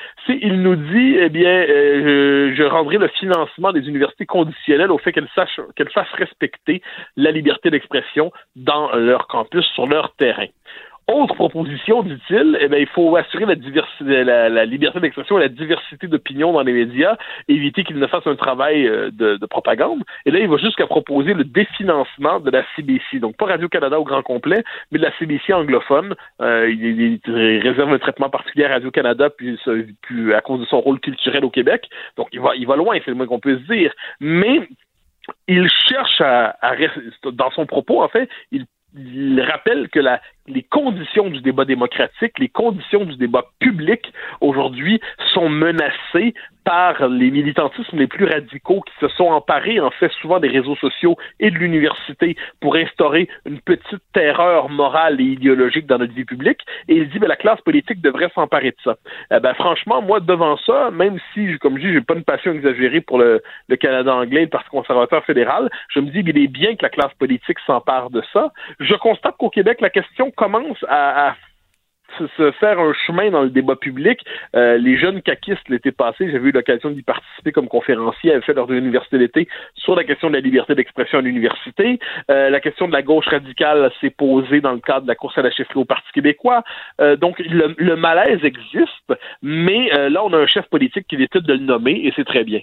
Il 0.48 0.62
nous 0.62 0.76
dit, 0.76 1.16
eh 1.18 1.28
bien, 1.28 1.66
euh, 1.68 2.54
je, 2.56 2.62
rendrai 2.62 2.96
le 2.96 3.08
financement 3.08 3.70
des 3.70 3.86
universités 3.86 4.24
conditionnel 4.24 4.90
au 4.90 4.96
fait 4.96 5.12
qu'elles 5.12 5.28
sachent, 5.34 5.60
qu'elles 5.76 5.90
fassent 5.90 6.14
respecter 6.14 6.80
la 7.16 7.30
liberté 7.30 7.70
d'expression 7.70 8.32
dans 8.56 8.90
leur 8.96 9.26
campus, 9.26 9.66
sur 9.74 9.86
leur 9.86 10.14
terrain. 10.14 10.46
Autre 11.10 11.34
proposition, 11.36 12.02
dit-il, 12.02 12.58
eh 12.60 12.68
bien, 12.68 12.78
il 12.78 12.86
faut 12.86 13.16
assurer 13.16 13.46
la, 13.46 13.54
diversité, 13.54 14.24
la, 14.24 14.66
liberté 14.66 15.00
d'expression 15.00 15.38
et 15.38 15.40
la 15.40 15.48
diversité 15.48 16.06
d'opinion 16.06 16.52
dans 16.52 16.60
les 16.60 16.74
médias, 16.74 17.16
éviter 17.48 17.82
qu'ils 17.82 17.98
ne 17.98 18.06
fassent 18.06 18.26
un 18.26 18.36
travail 18.36 18.86
euh, 18.86 19.10
de, 19.10 19.46
propagande. 19.46 20.02
Et 20.26 20.30
là, 20.30 20.38
il 20.38 20.48
va 20.48 20.58
jusqu'à 20.58 20.86
proposer 20.86 21.32
le 21.32 21.44
définancement 21.44 22.40
de 22.40 22.50
la 22.50 22.62
CBC. 22.76 23.20
Donc, 23.20 23.38
pas 23.38 23.46
Radio-Canada 23.46 23.98
au 23.98 24.04
grand 24.04 24.22
complet, 24.22 24.62
mais 24.92 24.98
de 24.98 25.04
la 25.04 25.18
CBC 25.18 25.54
anglophone. 25.54 26.14
Euh, 26.42 26.70
il, 26.70 27.20
réserve 27.26 27.90
un 27.90 27.98
traitement 27.98 28.28
particulier 28.28 28.66
à 28.66 28.74
Radio-Canada, 28.74 29.30
puis, 29.30 29.58
à 30.34 30.42
cause 30.42 30.60
de 30.60 30.66
son 30.66 30.80
rôle 30.80 31.00
culturel 31.00 31.42
au 31.42 31.50
Québec. 31.50 31.88
Donc, 32.18 32.28
il 32.32 32.40
va, 32.40 32.54
il 32.54 32.66
va 32.66 32.76
loin, 32.76 32.98
c'est 33.02 33.10
le 33.10 33.16
moins 33.16 33.26
qu'on 33.26 33.40
puisse 33.40 33.66
dire. 33.66 33.94
Mais 34.20 34.60
il 35.46 35.70
cherche 35.88 36.20
à, 36.20 36.54
dans 37.32 37.50
son 37.52 37.64
propos, 37.64 38.02
en 38.02 38.08
fait, 38.08 38.28
il 38.52 39.40
rappelle 39.42 39.88
que 39.88 40.00
la, 40.00 40.20
les 40.48 40.62
conditions 40.62 41.30
du 41.30 41.40
débat 41.40 41.64
démocratique, 41.64 42.38
les 42.38 42.48
conditions 42.48 43.04
du 43.04 43.16
débat 43.16 43.44
public 43.60 44.12
aujourd'hui 44.40 45.00
sont 45.32 45.48
menacées 45.48 46.34
par 46.68 47.08
les 47.08 47.30
militantismes 47.30 47.96
les 47.96 48.06
plus 48.06 48.26
radicaux 48.26 48.82
qui 48.82 48.92
se 49.00 49.08
sont 49.14 49.28
emparés, 49.28 49.80
en 49.80 49.90
fait, 49.90 50.12
souvent 50.20 50.38
des 50.38 50.48
réseaux 50.48 50.76
sociaux 50.76 51.16
et 51.40 51.50
de 51.50 51.56
l'université 51.56 52.36
pour 52.60 52.76
instaurer 52.76 53.26
une 53.46 53.58
petite 53.58 54.02
terreur 54.12 54.68
morale 54.68 55.18
et 55.18 55.24
idéologique 55.24 55.86
dans 55.86 55.96
notre 55.96 56.12
vie 56.12 56.26
publique. 56.26 56.60
Et 56.88 56.96
il 56.96 57.08
dit, 57.08 57.18
ben, 57.18 57.26
la 57.26 57.36
classe 57.36 57.62
politique 57.62 58.02
devrait 58.02 58.30
s'emparer 58.34 58.72
de 58.72 58.76
ça. 58.84 58.96
Eh 59.34 59.40
ben, 59.40 59.54
franchement, 59.54 60.02
moi, 60.02 60.20
devant 60.20 60.58
ça, 60.58 60.90
même 60.90 61.18
si, 61.32 61.58
comme 61.58 61.78
je 61.78 61.86
dis, 61.86 61.92
j'ai 61.94 62.02
pas 62.02 62.12
une 62.12 62.24
passion 62.24 62.52
exagérée 62.52 63.00
pour 63.00 63.16
le, 63.16 63.40
Canada 63.80 64.14
anglais, 64.14 64.42
le 64.42 64.48
Parti 64.48 64.68
conservateur 64.68 65.24
fédéral, 65.24 65.70
je 65.94 66.00
me 66.00 66.10
dis, 66.10 66.22
qu'il 66.22 66.36
est 66.36 66.48
bien 66.48 66.76
que 66.76 66.82
la 66.82 66.90
classe 66.90 67.14
politique 67.18 67.58
s'empare 67.66 68.10
de 68.10 68.22
ça. 68.34 68.52
Je 68.78 68.94
constate 68.96 69.38
qu'au 69.38 69.48
Québec, 69.48 69.80
la 69.80 69.88
question 69.88 70.30
commence 70.38 70.84
à, 70.88 71.34
se 72.36 72.50
faire 72.52 72.80
un 72.80 72.94
chemin 73.06 73.30
dans 73.30 73.42
le 73.42 73.50
débat 73.50 73.76
public. 73.76 74.18
Euh, 74.56 74.78
les 74.78 74.96
jeunes 74.96 75.20
caquistes 75.20 75.68
l'été 75.68 75.92
passé, 75.92 76.30
j'avais 76.32 76.48
eu 76.48 76.52
l'occasion 76.52 76.90
d'y 76.90 77.02
participer 77.02 77.52
comme 77.52 77.68
conférencier, 77.68 78.32
avaient 78.32 78.40
fait 78.40 78.54
leur 78.54 78.70
université 78.72 79.18
d'été 79.18 79.46
sur 79.74 79.94
la 79.94 80.04
question 80.04 80.28
de 80.28 80.34
la 80.34 80.40
liberté 80.40 80.74
d'expression 80.74 81.18
à 81.18 81.22
l'université. 81.22 82.00
Euh, 82.30 82.48
la 82.48 82.60
question 82.60 82.88
de 82.88 82.92
la 82.92 83.02
gauche 83.02 83.26
radicale 83.26 83.92
s'est 84.00 84.10
posée 84.10 84.60
dans 84.60 84.72
le 84.72 84.80
cadre 84.80 85.02
de 85.02 85.08
la 85.08 85.16
course 85.16 85.36
à 85.36 85.42
la 85.42 85.50
chefferie 85.50 85.80
au 85.80 85.84
Parti 85.84 86.10
québécois. 86.12 86.62
Euh, 87.00 87.14
donc 87.16 87.38
le, 87.38 87.74
le, 87.76 87.96
malaise 87.96 88.42
existe, 88.42 89.12
mais 89.42 89.90
là 90.08 90.24
on 90.24 90.32
a 90.32 90.38
un 90.38 90.46
chef 90.46 90.66
politique 90.70 91.06
qui 91.08 91.16
décide 91.18 91.46
de 91.46 91.52
le 91.52 91.60
nommer 91.60 92.00
et 92.04 92.12
c'est 92.16 92.24
très 92.24 92.44
bien. 92.44 92.60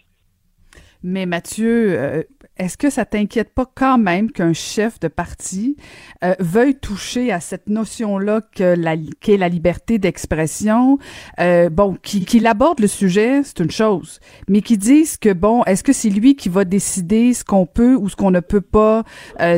Mais 1.08 1.28
Mathieu, 1.28 2.00
euh, 2.00 2.24
est-ce 2.58 2.78
que 2.78 2.90
ça 2.90 3.06
t'inquiète 3.06 3.54
pas 3.54 3.68
quand 3.76 4.00
même 4.00 4.32
qu'un 4.32 4.54
chef 4.54 5.00
de 5.00 5.08
parti 5.08 5.78
euh, 6.24 6.34
veuille 6.40 6.74
toucher 6.74 7.32
à 7.32 7.40
cette 7.40 7.70
notion-là 7.70 8.42
que 8.56 8.74
la, 8.76 8.96
qu'est 9.22 9.38
la 9.38 9.48
liberté 9.48 10.00
d'expression? 10.00 10.98
Euh, 11.40 11.70
bon, 11.70 11.96
qu'il 12.02 12.48
aborde 12.48 12.80
le 12.80 12.88
sujet, 12.88 13.44
c'est 13.44 13.60
une 13.60 13.70
chose, 13.70 14.20
mais 14.50 14.64
qu'il 14.64 14.80
dise 14.80 15.18
que 15.18 15.32
bon, 15.32 15.64
est-ce 15.66 15.84
que 15.84 15.94
c'est 15.94 16.10
lui 16.10 16.36
qui 16.36 16.50
va 16.50 16.66
décider 16.66 17.36
ce 17.36 17.44
qu'on 17.44 17.68
peut 17.68 17.94
ou 17.94 18.10
ce 18.10 18.16
qu'on 18.16 18.32
ne 18.32 18.40
peut 18.40 18.62
pas 18.62 19.04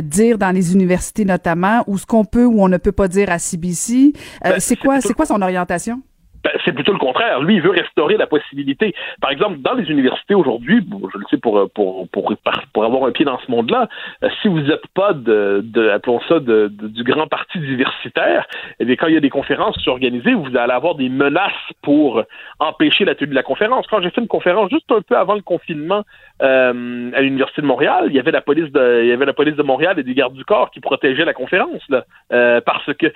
dire 0.04 0.38
dans 0.38 0.52
les 0.52 0.74
universités 0.74 1.24
notamment, 1.24 1.86
ou 1.88 1.98
ce 1.98 2.06
qu'on 2.06 2.26
peut 2.26 2.46
ou 2.46 2.62
on 2.62 2.68
ne 2.68 2.78
peut 2.78 2.92
pas 2.92 3.08
dire 3.08 3.30
à 3.30 3.40
CBC? 3.40 4.12
Ben, 4.44 4.60
c'est 4.60 4.76
quoi, 4.76 5.00
c'est 5.00 5.14
quoi 5.14 5.26
son 5.26 5.42
orientation? 5.42 6.02
Ben, 6.48 6.58
c'est 6.64 6.72
plutôt 6.72 6.94
le 6.94 7.00
contraire. 7.00 7.42
Lui, 7.42 7.56
il 7.56 7.62
veut 7.62 7.72
restaurer 7.72 8.16
la 8.16 8.26
possibilité. 8.26 8.96
Par 9.20 9.32
exemple, 9.32 9.58
dans 9.60 9.74
les 9.74 9.92
universités 9.92 10.34
aujourd'hui, 10.34 10.80
je 11.14 11.18
le 11.18 11.26
sais 11.30 11.36
pour, 11.36 11.70
pour, 11.72 12.08
pour, 12.08 12.34
pour 12.74 12.86
avoir 12.86 13.04
un 13.04 13.12
pied 13.12 13.26
dans 13.26 13.38
ce 13.40 13.52
monde-là, 13.52 13.90
euh, 14.24 14.30
si 14.42 14.48
vous 14.48 14.62
n'êtes 14.62 14.88
pas 14.96 15.12
de, 15.12 15.62
appelons 15.94 16.22
ça, 16.30 16.40
du 16.40 17.04
grand 17.04 17.28
parti 17.28 17.60
diversitaire, 17.60 18.48
eh 18.80 18.86
bien, 18.86 18.96
quand 18.96 19.08
il 19.08 19.16
y 19.16 19.18
a 19.18 19.20
des 19.20 19.30
conférences 19.30 19.76
qui 19.76 19.84
sont 19.84 19.92
organisées, 19.92 20.34
vous 20.36 20.56
allez 20.56 20.72
avoir 20.72 20.96
des 20.96 21.10
menaces 21.10 21.52
pour 21.82 22.24
empêcher 22.60 23.04
la 23.04 23.16
tenue 23.16 23.32
de 23.32 23.36
la 23.36 23.44
conférence. 23.44 23.86
Quand 23.88 24.02
j'ai 24.02 24.10
fait 24.10 24.22
une 24.22 24.28
conférence 24.28 24.70
juste 24.70 24.90
un 24.94 25.02
peu 25.02 25.18
avant 25.18 25.36
le 25.36 25.42
confinement 25.42 26.04
euh, 26.42 27.12
à 27.14 27.22
l'Université 27.22 27.62
de 27.62 27.68
Montréal, 27.68 28.06
il 28.08 28.16
y 28.16 28.20
avait 28.20 28.32
la 28.32 28.42
police 28.42 28.72
de, 28.72 29.02
il 29.04 29.10
y 29.10 29.12
avait 29.12 29.26
la 29.26 29.34
police 29.34 29.56
de 29.58 29.64
Montréal 29.64 30.00
et 30.00 30.04
des 30.04 30.14
gardes 30.14 30.34
du 30.34 30.46
corps 30.46 30.72
qui 30.72 30.80
protégeaient 30.80 31.26
la 31.26 31.34
conférence, 31.34 31.84
là, 31.90 32.06
euh, 32.32 32.62
parce 32.62 32.94
que 32.94 33.08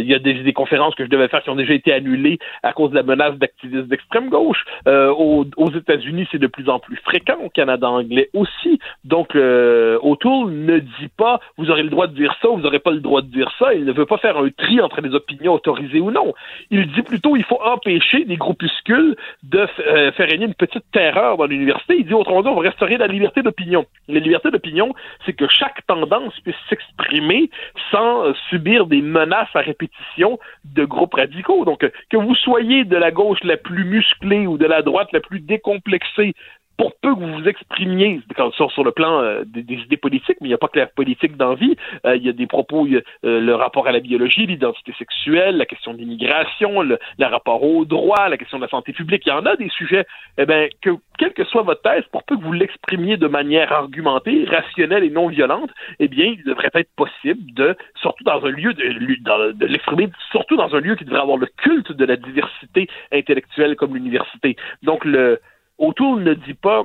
il 0.00 0.06
y 0.06 0.14
a 0.14 0.18
des 0.20 0.52
conférences 0.52 0.94
que 0.94 1.04
je 1.04 1.10
devais 1.10 1.26
faire 1.26 1.42
qui 1.42 1.50
ont 1.50 1.56
déjà 1.56 1.74
été 1.74 1.92
annulées 1.92 2.27
à 2.62 2.72
cause 2.72 2.90
de 2.90 2.96
la 2.96 3.02
menace 3.02 3.36
d'activistes 3.36 3.88
d'extrême 3.88 4.28
gauche. 4.28 4.64
Euh, 4.86 5.10
aux, 5.12 5.70
États-Unis, 5.70 6.26
c'est 6.30 6.38
de 6.38 6.46
plus 6.46 6.68
en 6.68 6.78
plus 6.78 6.96
fréquent, 6.96 7.38
au 7.44 7.50
Canada 7.50 7.88
anglais 7.88 8.30
aussi. 8.34 8.78
Donc, 9.04 9.36
euh, 9.36 9.98
O'Toole 10.02 10.50
ne 10.50 10.78
dit 10.78 11.08
pas 11.16 11.40
vous 11.56 11.70
aurez 11.70 11.82
le 11.82 11.90
droit 11.90 12.06
de 12.06 12.14
dire 12.14 12.34
ça, 12.42 12.48
vous 12.48 12.60
n'aurez 12.60 12.78
pas 12.78 12.90
le 12.90 13.00
droit 13.00 13.22
de 13.22 13.28
dire 13.28 13.50
ça. 13.58 13.74
Il 13.74 13.84
ne 13.84 13.92
veut 13.92 14.06
pas 14.06 14.18
faire 14.18 14.36
un 14.38 14.48
tri 14.50 14.80
entre 14.80 15.00
les 15.00 15.14
opinions 15.14 15.54
autorisées 15.54 16.00
ou 16.00 16.10
non. 16.10 16.34
Il 16.70 16.90
dit 16.92 17.02
plutôt 17.02 17.36
il 17.36 17.44
faut 17.44 17.60
empêcher 17.62 18.24
des 18.24 18.36
groupuscules 18.36 19.16
de 19.42 19.66
euh, 19.80 20.12
faire 20.12 20.28
régner 20.28 20.46
une 20.46 20.54
petite 20.54 20.84
terreur 20.92 21.36
dans 21.36 21.46
l'université. 21.46 21.96
Il 21.98 22.06
dit 22.06 22.14
autrement 22.14 22.42
dit 22.42 22.48
on 22.48 22.60
va 22.60 22.68
restaurer 22.68 22.96
la 22.96 23.06
liberté 23.06 23.42
d'opinion. 23.42 23.86
La 24.08 24.20
liberté 24.20 24.50
d'opinion, 24.50 24.94
c'est 25.24 25.32
que 25.32 25.48
chaque 25.48 25.86
tendance 25.86 26.38
puisse 26.40 26.56
s'exprimer 26.68 27.50
sans 27.90 28.32
subir 28.50 28.86
des 28.86 29.02
menaces 29.02 29.54
à 29.54 29.60
répétition 29.60 30.38
de 30.64 30.84
groupes 30.84 31.14
radicaux. 31.14 31.64
Donc, 31.64 31.88
que 32.10 32.16
vous 32.16 32.34
soyez 32.34 32.84
de 32.84 32.96
la 32.96 33.10
gauche 33.10 33.42
la 33.44 33.56
plus 33.56 33.84
musclée 33.84 34.46
ou 34.46 34.58
de 34.58 34.66
la 34.66 34.82
droite 34.82 35.12
la 35.12 35.20
plus 35.20 35.40
décomplexée, 35.40 36.34
pour 36.78 36.94
peu 37.02 37.12
que 37.12 37.20
vous 37.20 37.34
vous 37.34 37.48
exprimiez 37.48 38.20
sur, 38.56 38.70
sur 38.70 38.84
le 38.84 38.92
plan 38.92 39.20
euh, 39.20 39.42
des, 39.44 39.74
idées 39.74 39.96
politiques, 39.96 40.36
mais 40.40 40.46
il 40.46 40.50
n'y 40.50 40.54
a 40.54 40.58
pas 40.58 40.68
que 40.68 40.78
la 40.78 40.86
politique 40.86 41.36
d'envie, 41.36 41.76
euh, 42.06 42.16
il 42.16 42.24
y 42.24 42.28
a 42.28 42.32
des 42.32 42.46
propos, 42.46 42.86
euh, 42.86 43.00
le 43.22 43.54
rapport 43.54 43.88
à 43.88 43.92
la 43.92 43.98
biologie, 43.98 44.46
l'identité 44.46 44.94
sexuelle, 44.96 45.56
la 45.56 45.66
question 45.66 45.92
de 45.92 45.98
l'immigration, 45.98 46.82
le, 46.82 46.98
rapport 47.20 47.64
au 47.64 47.84
droit, 47.84 48.28
la 48.28 48.36
question 48.36 48.58
de 48.58 48.62
la 48.62 48.68
santé 48.68 48.92
publique, 48.92 49.24
il 49.26 49.30
y 49.30 49.32
en 49.32 49.44
a 49.44 49.56
des 49.56 49.68
sujets, 49.70 50.06
eh 50.38 50.46
bien, 50.46 50.68
que 50.80 50.90
quelle 51.18 51.32
que 51.32 51.44
soit 51.44 51.62
votre 51.62 51.82
thèse, 51.82 52.04
pour 52.12 52.22
peu 52.22 52.36
que 52.36 52.44
vous 52.44 52.52
l'exprimiez 52.52 53.16
de 53.16 53.26
manière 53.26 53.72
argumentée, 53.72 54.44
rationnelle 54.44 55.02
et 55.02 55.10
non 55.10 55.26
violente, 55.26 55.70
eh 55.98 56.06
bien, 56.06 56.26
il 56.26 56.44
devrait 56.44 56.70
être 56.74 56.90
possible 56.94 57.54
de, 57.54 57.76
surtout 58.00 58.22
dans 58.22 58.44
un 58.44 58.50
lieu 58.50 58.72
de 58.72 59.66
l'exprimer, 59.66 60.10
surtout 60.30 60.56
dans 60.56 60.72
un 60.76 60.80
lieu 60.80 60.94
qui 60.94 61.04
devrait 61.04 61.22
avoir 61.22 61.38
le 61.38 61.48
culte 61.56 61.90
de 61.90 62.04
la 62.04 62.16
diversité 62.16 62.88
intellectuelle 63.12 63.74
comme 63.74 63.94
l'université. 63.94 64.56
Donc, 64.84 65.04
le, 65.04 65.40
Autour 65.78 66.16
ne 66.16 66.34
dit 66.34 66.54
pas 66.54 66.84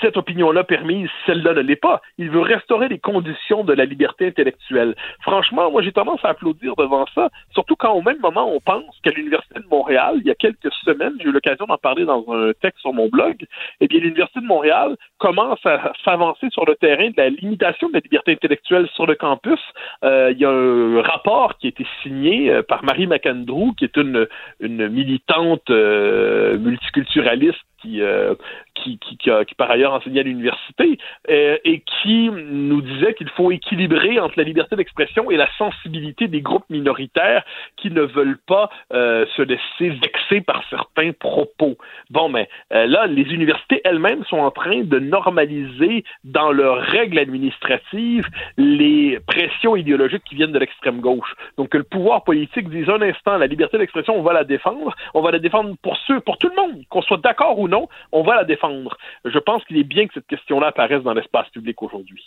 cette 0.00 0.16
opinion-là 0.16 0.64
permise, 0.64 1.08
celle-là 1.26 1.54
ne 1.54 1.60
l'est 1.60 1.76
pas. 1.76 2.00
Il 2.18 2.30
veut 2.30 2.40
restaurer 2.40 2.88
les 2.88 2.98
conditions 2.98 3.64
de 3.64 3.72
la 3.72 3.84
liberté 3.84 4.26
intellectuelle. 4.26 4.94
Franchement, 5.22 5.70
moi, 5.70 5.82
j'ai 5.82 5.92
tendance 5.92 6.24
à 6.24 6.28
applaudir 6.28 6.76
devant 6.76 7.06
ça, 7.14 7.30
surtout 7.52 7.76
quand 7.76 7.92
au 7.92 8.02
même 8.02 8.18
moment, 8.20 8.52
on 8.52 8.60
pense 8.60 8.96
qu'à 9.02 9.10
l'Université 9.10 9.60
de 9.60 9.66
Montréal, 9.70 10.16
il 10.20 10.26
y 10.26 10.30
a 10.30 10.34
quelques 10.34 10.72
semaines, 10.84 11.14
j'ai 11.20 11.28
eu 11.28 11.32
l'occasion 11.32 11.66
d'en 11.66 11.78
parler 11.78 12.04
dans 12.04 12.24
un 12.28 12.52
texte 12.60 12.80
sur 12.80 12.92
mon 12.92 13.08
blog, 13.08 13.44
eh 13.80 13.88
bien, 13.88 14.00
l'Université 14.00 14.40
de 14.40 14.46
Montréal 14.46 14.96
commence 15.18 15.64
à 15.64 15.92
s'avancer 16.04 16.48
sur 16.50 16.64
le 16.64 16.74
terrain 16.76 17.08
de 17.08 17.14
la 17.16 17.30
limitation 17.30 17.88
de 17.88 17.94
la 17.94 18.00
liberté 18.00 18.32
intellectuelle 18.32 18.88
sur 18.94 19.06
le 19.06 19.14
campus. 19.14 19.60
Euh, 20.04 20.30
il 20.32 20.38
y 20.38 20.44
a 20.44 20.50
un 20.50 21.02
rapport 21.02 21.56
qui 21.58 21.66
a 21.66 21.70
été 21.70 21.86
signé 22.02 22.50
euh, 22.50 22.62
par 22.62 22.84
Marie 22.84 23.06
McAndrew, 23.06 23.74
qui 23.76 23.84
est 23.84 23.96
une, 23.96 24.26
militante 24.60 25.70
euh, 25.70 26.58
multiculturaliste 26.58 27.58
qui, 27.80 28.02
euh, 28.02 28.34
qui, 28.74 28.98
qui, 28.98 29.16
qui, 29.16 29.30
qui, 29.46 29.54
par 29.54 29.70
ailleurs 29.70 29.92
enseignait 29.92 30.20
à 30.20 30.24
l'université, 30.24 30.98
euh, 31.30 31.58
et 31.64 31.82
qui 32.02 32.30
nous 32.30 32.80
disait 32.82 33.14
qu'il 33.14 33.28
faut 33.30 33.50
équilibrer 33.50 34.18
entre 34.20 34.34
la 34.36 34.44
liberté 34.44 34.76
d'expression 34.76 35.30
et 35.30 35.36
la 35.36 35.48
sensibilité 35.56 36.28
des 36.28 36.40
groupes 36.40 36.68
minoritaires 36.70 37.44
qui 37.76 37.90
ne 37.90 38.02
veulent 38.02 38.38
pas 38.46 38.70
euh, 38.92 39.26
se 39.36 39.42
laisser 39.42 39.90
vexer 40.02 40.40
par 40.40 40.62
certains 40.70 41.12
propos. 41.12 41.76
Bon, 42.10 42.28
mais 42.28 42.48
là, 42.70 43.06
les 43.06 43.22
universités 43.22 43.80
elles-mêmes 43.84 44.24
sont 44.24 44.38
en 44.38 44.50
train 44.50 44.82
de 44.82 44.98
normaliser 44.98 46.04
dans 46.24 46.52
leurs 46.52 46.80
règles 46.80 47.18
administratives 47.18 48.26
les 48.56 49.18
pressions 49.26 49.76
idéologiques 49.76 50.24
qui 50.24 50.34
viennent 50.34 50.52
de 50.52 50.58
l'extrême 50.58 51.00
gauche. 51.00 51.34
Donc 51.56 51.70
que 51.70 51.78
le 51.78 51.84
pouvoir 51.84 52.24
politique 52.24 52.68
dise 52.68 52.88
un 52.88 53.02
instant, 53.02 53.36
la 53.36 53.46
liberté 53.46 53.78
d'expression, 53.78 54.16
on 54.16 54.22
va 54.22 54.32
la 54.32 54.44
défendre, 54.44 54.94
on 55.14 55.20
va 55.20 55.30
la 55.30 55.38
défendre 55.38 55.74
pour 55.82 55.96
ceux, 56.06 56.20
pour 56.20 56.38
tout 56.38 56.48
le 56.48 56.56
monde, 56.56 56.82
qu'on 56.88 57.02
soit 57.02 57.20
d'accord 57.20 57.58
ou 57.58 57.67
non, 57.68 57.88
on 58.12 58.22
va 58.22 58.36
la 58.36 58.44
défendre. 58.44 58.96
Je 59.24 59.38
pense 59.38 59.64
qu'il 59.64 59.78
est 59.78 59.84
bien 59.84 60.06
que 60.06 60.14
cette 60.14 60.26
question-là 60.26 60.68
apparaisse 60.68 61.02
dans 61.02 61.14
l'espace 61.14 61.48
public 61.50 61.80
aujourd'hui. 61.82 62.24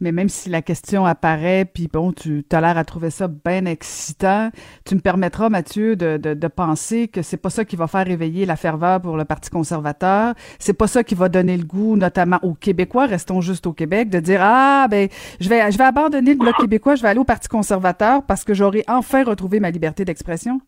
Mais 0.00 0.12
même 0.12 0.28
si 0.28 0.48
la 0.48 0.62
question 0.62 1.04
apparaît, 1.06 1.64
puis 1.64 1.88
bon, 1.92 2.12
tu 2.12 2.44
as 2.52 2.60
l'air 2.60 2.78
à 2.78 2.84
trouver 2.84 3.10
ça 3.10 3.26
bien 3.26 3.64
excitant, 3.64 4.50
tu 4.84 4.94
me 4.94 5.00
permettras, 5.00 5.48
Mathieu, 5.48 5.96
de, 5.96 6.16
de, 6.16 6.48
penser 6.48 7.08
que 7.08 7.20
c'est 7.22 7.36
pas 7.36 7.50
ça 7.50 7.64
qui 7.64 7.74
va 7.74 7.88
faire 7.88 8.06
réveiller 8.06 8.46
la 8.46 8.56
ferveur 8.56 9.00
pour 9.00 9.16
le 9.16 9.24
Parti 9.24 9.50
conservateur. 9.50 10.34
C'est 10.58 10.76
pas 10.76 10.86
ça 10.86 11.02
qui 11.02 11.14
va 11.14 11.28
donner 11.28 11.56
le 11.56 11.64
goût, 11.64 11.96
notamment 11.96 12.38
aux 12.42 12.54
Québécois, 12.54 13.06
restons 13.06 13.40
juste 13.40 13.66
au 13.66 13.72
Québec, 13.72 14.08
de 14.08 14.20
dire 14.20 14.40
ah 14.42 14.86
ben 14.88 15.08
je 15.40 15.48
vais 15.48 15.70
je 15.70 15.78
vais 15.78 15.84
abandonner 15.84 16.32
le 16.32 16.38
bloc 16.38 16.56
québécois, 16.60 16.94
je 16.94 17.02
vais 17.02 17.08
aller 17.08 17.18
au 17.18 17.24
Parti 17.24 17.48
conservateur 17.48 18.22
parce 18.24 18.44
que 18.44 18.54
j'aurai 18.54 18.84
enfin 18.88 19.24
retrouvé 19.24 19.58
ma 19.60 19.70
liberté 19.70 20.04
d'expression. 20.04 20.60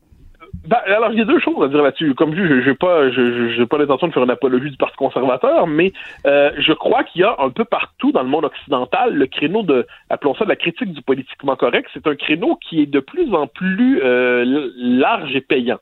Ben, 0.66 0.78
alors, 0.86 1.12
il 1.12 1.18
y 1.18 1.22
a 1.22 1.24
deux 1.24 1.40
choses 1.40 1.62
à 1.64 1.68
dire 1.68 1.82
là-dessus. 1.82 2.14
Comme 2.14 2.34
je 2.34 2.68
n'ai 2.68 2.74
pas, 2.74 3.10
pas 3.66 3.78
l'intention 3.78 4.08
de 4.08 4.12
faire 4.12 4.22
une 4.22 4.30
apologie 4.30 4.70
du 4.70 4.76
Parti 4.76 4.96
conservateur, 4.96 5.66
mais 5.66 5.92
euh, 6.26 6.50
je 6.58 6.72
crois 6.72 7.04
qu'il 7.04 7.22
y 7.22 7.24
a 7.24 7.36
un 7.38 7.50
peu 7.50 7.64
partout 7.64 8.12
dans 8.12 8.22
le 8.22 8.28
monde 8.28 8.44
occidental 8.44 9.14
le 9.14 9.26
créneau 9.26 9.62
de, 9.62 9.86
appelons 10.08 10.34
ça 10.34 10.44
de 10.44 10.50
la 10.50 10.56
critique 10.56 10.92
du 10.92 11.02
politiquement 11.02 11.56
correct. 11.56 11.88
C'est 11.92 12.06
un 12.06 12.14
créneau 12.14 12.56
qui 12.56 12.82
est 12.82 12.86
de 12.86 13.00
plus 13.00 13.34
en 13.34 13.46
plus 13.46 14.00
euh, 14.02 14.70
large 14.76 15.34
et 15.34 15.40
payant. 15.40 15.78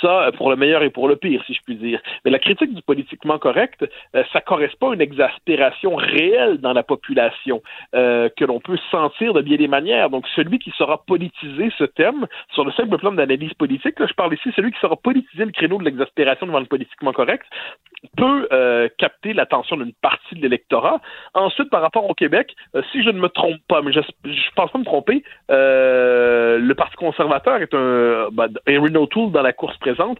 Ça, 0.00 0.30
pour 0.36 0.50
le 0.50 0.56
meilleur 0.56 0.82
et 0.82 0.90
pour 0.90 1.08
le 1.08 1.16
pire, 1.16 1.42
si 1.46 1.54
je 1.54 1.60
puis 1.64 1.76
dire. 1.76 2.00
Mais 2.24 2.30
la 2.30 2.38
critique 2.38 2.74
du 2.74 2.82
politiquement 2.82 3.38
correct, 3.38 3.84
euh, 4.14 4.22
ça 4.32 4.40
correspond 4.40 4.90
à 4.90 4.94
une 4.94 5.00
exaspération 5.00 5.94
réelle 5.96 6.58
dans 6.58 6.72
la 6.72 6.82
population 6.82 7.62
euh, 7.94 8.28
que 8.36 8.44
l'on 8.44 8.60
peut 8.60 8.78
sentir 8.90 9.32
de 9.34 9.42
bien 9.42 9.56
des 9.56 9.68
manières. 9.68 10.10
Donc, 10.10 10.26
celui 10.34 10.58
qui 10.58 10.70
saura 10.76 11.02
politiser 11.06 11.72
ce 11.78 11.84
thème 11.84 12.26
sur 12.52 12.64
le 12.64 12.72
simple 12.72 12.98
plan 12.98 13.12
d'analyse 13.12 13.54
politique, 13.54 13.98
là, 13.98 14.06
je 14.10 14.14
parle 14.14 14.34
ici, 14.34 14.50
celui 14.54 14.72
qui 14.72 14.80
saura 14.80 14.96
politiser 14.96 15.44
le 15.44 15.52
créneau 15.52 15.78
de 15.78 15.84
l'exaspération 15.84 16.46
devant 16.46 16.60
le 16.60 16.66
politiquement 16.66 17.12
correct, 17.12 17.46
peut 18.16 18.48
euh, 18.52 18.88
capter 18.98 19.32
l'attention 19.32 19.76
d'une 19.76 19.92
partie 19.92 20.34
de 20.34 20.42
l'électorat. 20.42 21.00
Ensuite, 21.34 21.70
par 21.70 21.82
rapport 21.82 22.08
au 22.08 22.14
Québec, 22.14 22.54
euh, 22.74 22.82
si 22.92 23.02
je 23.02 23.10
ne 23.10 23.20
me 23.20 23.28
trompe 23.28 23.60
pas, 23.68 23.82
mais 23.82 23.92
je, 23.92 24.00
je 24.24 24.50
pense 24.56 24.70
pas 24.70 24.78
me 24.78 24.84
tromper, 24.84 25.22
euh, 25.50 26.58
le 26.58 26.74
Parti 26.74 26.96
conservateur 26.96 27.56
est 27.56 27.74
un, 27.74 28.28
ben, 28.32 28.48
Erin 28.66 28.94
O'Toole 28.94 29.32
dans 29.32 29.42
la 29.42 29.52
course 29.52 29.76
présente 29.78 30.18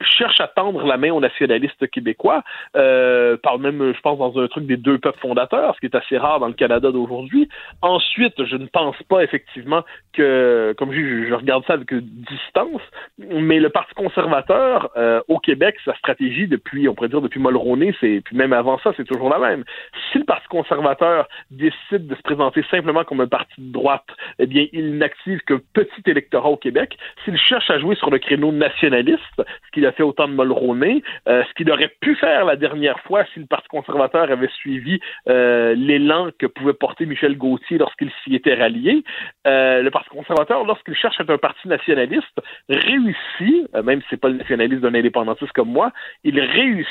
cherche 0.00 0.40
à 0.40 0.48
tendre 0.48 0.84
la 0.86 0.96
main 0.96 1.12
aux 1.12 1.20
nationalistes 1.20 1.88
québécois, 1.88 2.42
euh, 2.76 3.36
parle 3.36 3.60
même, 3.60 3.92
je 3.94 4.00
pense, 4.00 4.18
dans 4.18 4.38
un 4.38 4.48
truc 4.48 4.66
des 4.66 4.76
deux 4.76 4.98
peuples 4.98 5.20
fondateurs, 5.20 5.74
ce 5.74 5.80
qui 5.80 5.86
est 5.86 5.94
assez 5.94 6.18
rare 6.18 6.40
dans 6.40 6.48
le 6.48 6.54
Canada 6.54 6.90
d'aujourd'hui. 6.90 7.48
Ensuite, 7.82 8.44
je 8.44 8.56
ne 8.56 8.66
pense 8.66 8.96
pas 9.08 9.22
effectivement 9.22 9.82
que, 10.12 10.74
comme 10.78 10.92
je, 10.92 11.28
je 11.28 11.34
regarde 11.34 11.64
ça 11.66 11.74
avec 11.74 11.94
distance, 11.94 12.82
mais 13.18 13.60
le 13.60 13.70
Parti 13.70 13.94
conservateur 13.94 14.90
euh, 14.96 15.20
au 15.28 15.38
Québec, 15.38 15.76
sa 15.84 15.94
stratégie 15.96 16.48
depuis, 16.48 16.88
on 16.94 16.96
pourrait 16.96 17.08
dire 17.08 17.20
depuis 17.20 17.40
Mulroney, 17.40 17.92
c'est 18.00 18.22
puis 18.24 18.36
même 18.36 18.52
avant 18.52 18.78
ça, 18.78 18.92
c'est 18.96 19.04
toujours 19.04 19.28
la 19.28 19.40
même. 19.40 19.64
Si 20.12 20.18
le 20.18 20.24
Parti 20.24 20.46
conservateur 20.46 21.28
décide 21.50 22.06
de 22.06 22.14
se 22.14 22.22
présenter 22.22 22.64
simplement 22.70 23.02
comme 23.02 23.20
un 23.20 23.26
parti 23.26 23.54
de 23.58 23.72
droite, 23.72 24.06
eh 24.38 24.46
bien, 24.46 24.66
il 24.72 24.96
n'active 24.96 25.40
qu'un 25.40 25.60
petit 25.72 26.02
électorat 26.06 26.50
au 26.50 26.56
Québec. 26.56 26.96
S'il 27.24 27.36
cherche 27.36 27.68
à 27.68 27.80
jouer 27.80 27.96
sur 27.96 28.10
le 28.10 28.18
créneau 28.18 28.52
nationaliste, 28.52 29.20
ce 29.38 29.70
qui 29.72 29.84
a 29.84 29.90
fait 29.90 30.04
autant 30.04 30.28
de 30.28 30.34
Mulroney, 30.34 31.02
euh, 31.28 31.42
ce 31.48 31.54
qu'il 31.54 31.68
aurait 31.70 31.92
pu 32.00 32.14
faire 32.14 32.44
la 32.44 32.54
dernière 32.54 33.00
fois 33.00 33.24
si 33.34 33.40
le 33.40 33.46
Parti 33.46 33.66
conservateur 33.68 34.30
avait 34.30 34.48
suivi 34.48 35.00
euh, 35.28 35.74
l'élan 35.74 36.28
que 36.38 36.46
pouvait 36.46 36.74
porter 36.74 37.06
Michel 37.06 37.36
Gauthier 37.36 37.78
lorsqu'il 37.78 38.10
s'y 38.22 38.36
était 38.36 38.54
rallié. 38.54 39.02
Euh, 39.48 39.82
le 39.82 39.90
Parti 39.90 40.10
conservateur, 40.10 40.64
lorsqu'il 40.64 40.94
cherche 40.94 41.18
à 41.18 41.24
être 41.24 41.30
un 41.30 41.38
parti 41.38 41.66
nationaliste, 41.66 42.40
réussit, 42.68 43.72
même 43.82 44.00
si 44.02 44.06
c'est 44.10 44.20
pas 44.20 44.28
le 44.28 44.36
nationaliste 44.36 44.82
d'un 44.82 44.94
indépendantiste 44.94 45.52
comme 45.52 45.70
moi, 45.70 45.90
il 46.22 46.38
réussit 46.38 46.83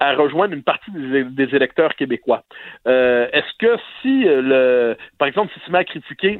à 0.00 0.14
rejoindre 0.14 0.54
une 0.54 0.62
partie 0.62 0.90
des, 0.90 1.54
électeurs 1.54 1.94
québécois. 1.94 2.42
Est-ce 2.86 3.56
que 3.58 3.76
si 4.00 4.24
le, 4.24 4.96
par 5.18 5.28
exemple, 5.28 5.52
si 5.54 5.60
tu 5.60 5.70
mets 5.70 5.78
à 5.78 5.84
critiquer 5.84 6.38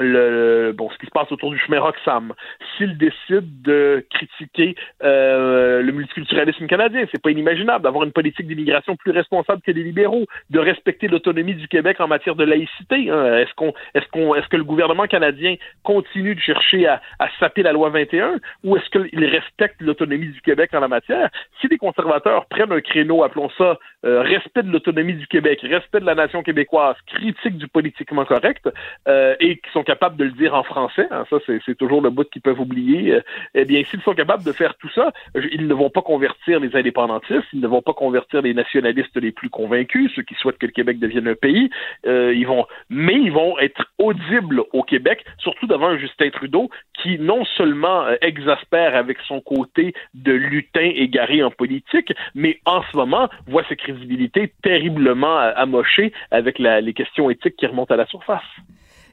le 0.00 0.72
bon 0.76 0.90
ce 0.90 0.98
qui 0.98 1.06
se 1.06 1.10
passe 1.10 1.30
autour 1.30 1.50
du 1.50 1.58
chemin 1.58 1.80
Roxham, 1.80 2.32
s'il 2.76 2.96
décide 2.98 3.62
de 3.62 4.04
critiquer 4.10 4.74
euh, 5.02 5.82
le 5.82 5.92
multiculturalisme 5.92 6.66
canadien, 6.66 7.04
c'est 7.12 7.22
pas 7.22 7.30
inimaginable 7.30 7.84
d'avoir 7.84 8.04
une 8.04 8.12
politique 8.12 8.46
d'immigration 8.46 8.96
plus 8.96 9.12
responsable 9.12 9.62
que 9.62 9.70
les 9.70 9.82
libéraux, 9.82 10.26
de 10.50 10.58
respecter 10.58 11.08
l'autonomie 11.08 11.54
du 11.54 11.68
Québec 11.68 12.00
en 12.00 12.08
matière 12.08 12.34
de 12.34 12.44
laïcité. 12.44 13.10
Hein. 13.10 13.38
Est-ce 13.38 13.54
qu'on 13.54 13.72
est-ce 13.94 14.06
qu'on 14.08 14.34
est-ce 14.34 14.48
que 14.48 14.56
le 14.56 14.64
gouvernement 14.64 15.06
canadien 15.06 15.56
continue 15.82 16.34
de 16.34 16.40
chercher 16.40 16.86
à, 16.86 17.00
à 17.18 17.28
saper 17.38 17.62
la 17.62 17.72
loi 17.72 17.90
21 17.90 18.40
ou 18.64 18.76
est-ce 18.76 18.88
qu'il 18.90 19.24
respecte 19.24 19.80
l'autonomie 19.80 20.28
du 20.28 20.40
Québec 20.40 20.70
en 20.74 20.80
la 20.80 20.88
matière? 20.88 21.30
Si 21.60 21.68
les 21.68 21.78
conservateurs 21.78 22.46
prennent 22.46 22.72
un 22.72 22.80
créneau, 22.80 23.22
appelons 23.22 23.50
ça 23.56 23.78
euh, 24.04 24.22
respect 24.22 24.62
de 24.62 24.70
l'autonomie 24.70 25.14
du 25.14 25.26
Québec, 25.26 25.60
respect 25.62 26.00
de 26.00 26.06
la 26.06 26.14
nation 26.14 26.42
québécoise, 26.42 26.96
critique 27.06 27.58
du 27.58 27.68
politiquement 27.68 28.24
correct 28.24 28.68
euh, 29.08 29.36
et 29.40 29.58
qui 29.58 29.70
sont 29.72 29.82
capables 29.90 30.16
de 30.16 30.22
le 30.22 30.30
dire 30.30 30.54
en 30.54 30.62
français, 30.62 31.08
hein, 31.10 31.24
ça 31.28 31.38
c'est 31.44 31.76
toujours 31.76 32.00
le 32.00 32.10
bout 32.10 32.28
qu'ils 32.30 32.42
peuvent 32.42 32.60
oublier, 32.60 33.14
euh, 33.14 33.20
eh 33.54 33.64
bien 33.64 33.82
s'ils 33.82 34.02
sont 34.02 34.14
capables 34.14 34.44
de 34.44 34.52
faire 34.52 34.76
tout 34.76 34.90
ça, 34.94 35.10
ils 35.34 35.66
ne 35.66 35.74
vont 35.74 35.90
pas 35.90 36.02
convertir 36.02 36.60
les 36.60 36.76
indépendantistes, 36.76 37.48
ils 37.52 37.60
ne 37.60 37.66
vont 37.66 37.82
pas 37.82 37.92
convertir 37.92 38.40
les 38.40 38.54
nationalistes 38.54 39.16
les 39.16 39.32
plus 39.32 39.50
convaincus, 39.50 40.12
ceux 40.14 40.22
qui 40.22 40.36
souhaitent 40.36 40.58
que 40.58 40.66
le 40.66 40.72
Québec 40.72 41.00
devienne 41.00 41.26
un 41.26 41.34
pays, 41.34 41.70
euh, 42.06 42.32
ils 42.32 42.46
vont, 42.46 42.66
mais 42.88 43.14
ils 43.14 43.32
vont 43.32 43.58
être 43.58 43.84
audibles 43.98 44.62
au 44.72 44.84
Québec, 44.84 45.24
surtout 45.38 45.66
devant 45.66 45.96
Justin 45.96 46.30
Trudeau 46.30 46.70
qui 47.02 47.18
non 47.18 47.44
seulement 47.56 48.04
euh, 48.04 48.14
exaspère 48.20 48.94
avec 48.94 49.18
son 49.26 49.40
côté 49.40 49.92
de 50.14 50.32
lutin 50.32 50.88
égaré 50.94 51.42
en 51.42 51.50
politique, 51.50 52.12
mais 52.36 52.60
en 52.64 52.82
ce 52.92 52.96
moment 52.96 53.28
voit 53.48 53.64
sa 53.68 53.74
crédibilité 53.74 54.52
terriblement 54.62 55.36
amochée 55.36 56.12
avec 56.30 56.60
les 56.60 56.94
questions 56.94 57.28
éthiques 57.28 57.56
qui 57.56 57.66
remontent 57.66 57.92
à 57.92 57.96
la 57.96 58.06
surface. 58.06 58.50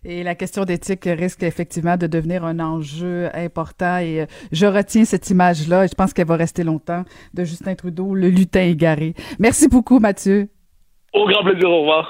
Et 0.10 0.24
la 0.24 0.36
question 0.36 0.64
d'éthique 0.64 1.04
risque 1.04 1.44
effectivement 1.44 1.98
de 1.98 2.08
devenir 2.08 2.46
un 2.46 2.62
enjeu 2.62 3.30
important. 3.34 3.98
Et 3.98 4.22
euh, 4.22 4.26
je 4.54 4.66
retiens 4.66 5.04
cette 5.04 5.30
image-là 5.30 5.84
et 5.84 5.90
je 5.90 5.96
pense 5.96 6.14
qu'elle 6.14 6.28
va 6.28 6.38
rester 6.38 6.64
longtemps 6.64 7.04
de 7.34 7.44
Justin 7.44 7.76
Trudeau, 7.76 8.16
le 8.16 8.30
lutin 8.30 8.62
égaré. 8.62 9.16
Merci 9.38 9.68
beaucoup, 9.68 10.00
Mathieu. 10.00 10.48
Au 11.14 11.28
grand 11.28 11.44
plaisir, 11.44 11.70
au 11.70 11.82
revoir. 11.82 12.10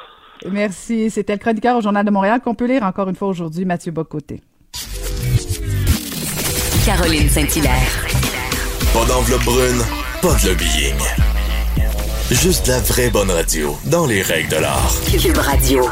Merci. 0.52 1.10
C'était 1.10 1.34
le 1.34 1.40
chroniqueur 1.40 1.76
au 1.76 1.82
Journal 1.82 2.06
de 2.06 2.12
Montréal 2.12 2.40
qu'on 2.40 2.54
peut 2.54 2.68
lire 2.68 2.84
encore 2.84 3.10
une 3.10 3.16
fois 3.16 3.30
aujourd'hui, 3.30 3.66
Mathieu 3.66 3.92
Bocoté. 3.92 4.42
Caroline 6.86 7.30
Saint-Hilaire. 7.30 8.06
Pas 8.94 9.06
d'enveloppe 9.06 9.44
brune, 9.44 9.82
pas 10.22 10.36
de 10.44 10.50
lobbying. 10.50 10.96
Juste 12.30 12.68
la 12.68 12.80
vraie 12.80 13.10
bonne 13.10 13.32
radio, 13.32 13.76
dans 13.90 14.06
les 14.06 14.22
règles 14.22 14.50
de 14.50 14.58
l'art. 14.58 14.94
Cube 15.12 15.38
Radio. 15.38 15.84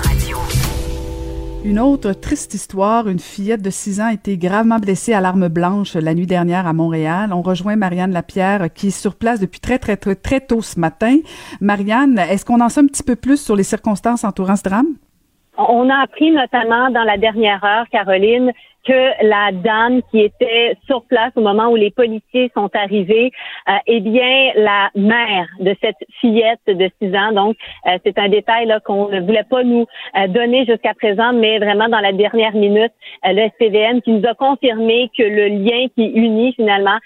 Une 1.65 1.79
autre 1.79 2.11
triste 2.13 2.53
histoire, 2.53 3.07
une 3.07 3.17
fillette 3.17 3.63
de 3.63 3.71
6 3.71 3.99
ans 3.99 4.09
a 4.09 4.13
été 4.13 4.37
gravement 4.37 4.77
blessée 4.77 5.13
à 5.13 5.19
l'arme 5.19 5.47
blanche 5.47 5.95
la 5.95 6.13
nuit 6.13 6.27
dernière 6.27 6.67
à 6.67 6.73
Montréal. 6.73 7.33
On 7.33 7.41
rejoint 7.41 7.75
Marianne 7.75 8.11
Lapierre 8.11 8.71
qui 8.71 8.87
est 8.87 9.01
sur 9.01 9.15
place 9.15 9.39
depuis 9.39 9.59
très 9.59 9.79
très 9.79 9.97
très 9.97 10.13
très 10.13 10.41
tôt 10.41 10.61
ce 10.61 10.79
matin. 10.79 11.17
Marianne, 11.61 12.19
est-ce 12.19 12.45
qu'on 12.45 12.61
en 12.61 12.69
sait 12.69 12.81
un 12.81 12.85
petit 12.85 13.01
peu 13.01 13.15
plus 13.15 13.43
sur 13.43 13.55
les 13.55 13.63
circonstances 13.63 14.23
entourant 14.23 14.55
ce 14.55 14.61
drame? 14.61 14.89
On 15.57 15.89
a 15.89 16.03
appris 16.03 16.31
notamment 16.31 16.91
dans 16.91 17.03
la 17.03 17.17
dernière 17.17 17.63
heure, 17.63 17.87
Caroline, 17.89 18.51
que 18.85 19.25
la 19.25 19.51
dame 19.51 20.01
qui 20.11 20.21
était 20.21 20.77
sur 20.85 21.03
place 21.05 21.31
au 21.35 21.41
moment 21.41 21.67
où 21.67 21.75
les 21.75 21.91
policiers 21.91 22.51
sont 22.53 22.69
arrivés, 22.73 23.31
euh, 23.67 23.73
eh 23.87 23.99
bien, 23.99 24.51
la 24.55 24.89
mère 24.95 25.47
de 25.59 25.75
cette 25.81 25.97
fillette 26.19 26.59
de 26.67 26.89
6 27.01 27.15
ans, 27.15 27.31
donc 27.31 27.57
euh, 27.87 27.97
c'est 28.05 28.17
un 28.17 28.29
détail 28.29 28.71
qu'on 28.85 29.09
ne 29.09 29.21
voulait 29.21 29.45
pas 29.49 29.63
nous 29.63 29.85
euh, 30.17 30.27
donner 30.27 30.65
jusqu'à 30.65 30.93
présent, 30.93 31.33
mais 31.33 31.59
vraiment 31.59 31.87
dans 31.87 31.99
la 31.99 32.11
dernière 32.11 32.53
minute, 32.53 32.91
euh, 33.25 33.33
le 33.33 33.49
SPVM 33.49 34.01
qui 34.01 34.11
nous 34.11 34.27
a 34.27 34.33
confirmé 34.33 35.09
que 35.17 35.23
le 35.23 35.47
lien 35.47 35.87
qui 35.95 36.05
unit 36.05 36.53
finalement 36.53 36.97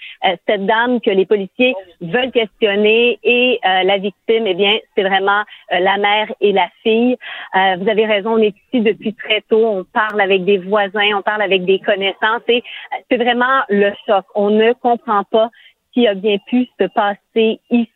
cette 0.46 0.66
dame 0.66 1.00
que 1.00 1.10
les 1.10 1.26
policiers 1.26 1.74
veulent 2.00 2.30
questionner 2.30 3.18
et 3.22 3.58
la 3.62 3.98
victime, 3.98 4.46
eh 4.46 4.54
bien, 4.54 4.78
c'est 4.94 5.02
vraiment 5.02 5.42
la 5.70 5.96
mère 5.96 6.32
et 6.40 6.52
la 6.52 6.68
fille. 6.82 7.16
vous 7.54 7.88
avez 7.88 8.06
raison, 8.06 8.34
on 8.34 8.38
est 8.38 8.54
ici 8.66 8.82
depuis 8.82 9.14
très 9.14 9.42
tôt, 9.48 9.64
on 9.64 9.84
parle 9.84 10.20
avec 10.20 10.44
des 10.44 10.58
voisins, 10.58 11.16
on 11.16 11.22
parle 11.22 11.42
avec 11.42 11.64
des 11.64 11.69
connaissances 11.78 12.42
et 12.48 12.62
c'est 13.08 13.16
vraiment 13.16 13.62
le 13.68 13.92
choc. 14.06 14.24
On 14.34 14.50
ne 14.50 14.72
comprend 14.72 15.24
pas 15.24 15.50
ce 15.86 15.92
qui 15.92 16.08
a 16.08 16.14
bien 16.14 16.38
pu 16.46 16.68
se 16.78 16.86
passer 16.86 17.60
ici 17.70 17.90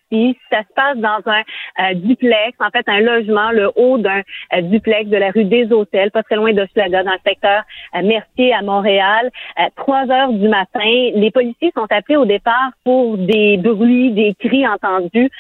ça 0.51 0.63
se 0.63 0.73
passe 0.75 0.97
dans 0.99 1.21
un 1.27 1.43
euh, 1.81 1.95
duplex, 1.95 2.57
en 2.61 2.71
fait 2.71 2.89
un 2.89 3.01
logement, 3.01 3.51
le 3.51 3.71
haut 3.77 3.99
d'un 3.99 4.23
euh, 4.55 4.61
duplex 4.63 5.09
de 5.09 5.17
la 5.17 5.31
rue 5.31 5.45
des 5.45 5.73
Hôtels, 5.73 6.11
pas 6.11 6.23
très 6.23 6.37
loin 6.37 6.53
de 6.53 6.67
Schlaga, 6.73 7.03
dans 7.03 7.13
le 7.13 7.19
secteur 7.27 7.63
euh, 7.97 8.03
Mercier 8.03 8.53
à 8.55 8.63
Montréal. 8.63 9.31
Trois 9.77 10.11
heures 10.11 10.33
du 10.33 10.49
matin, 10.49 11.11
les 11.15 11.31
policiers 11.31 11.73
sont 11.75 11.87
appelés 11.91 12.17
au 12.17 12.25
départ 12.25 12.71
pour 12.85 13.17
des 13.17 13.57
bruits, 13.57 14.11
des 14.13 14.35
cris 14.35 14.67
entendus 14.67 15.31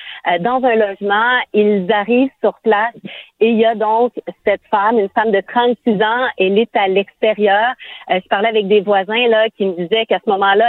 dans 0.41 0.63
un 0.65 0.75
logement. 0.75 1.39
Ils 1.53 1.87
arrivent 1.93 2.31
sur 2.41 2.55
place 2.63 2.95
et 3.41 3.49
il 3.49 3.59
y 3.59 3.65
a 3.65 3.75
donc 3.75 4.13
cette 4.45 4.63
femme, 4.71 4.99
une 4.99 5.09
femme 5.11 5.31
de 5.31 5.41
36 5.41 6.03
ans, 6.03 6.27
elle 6.39 6.59
est 6.59 6.75
à 6.77 6.89
l'extérieur. 6.89 7.75
je 8.09 8.29
parlais 8.29 8.49
avec 8.49 8.69
des 8.69 8.81
voisins 8.81 9.29
là 9.29 9.49
qui 9.57 9.67
me 9.67 9.75
disaient 9.75 10.07
qu'à 10.07 10.21
ce 10.25 10.31
moment-là, 10.31 10.67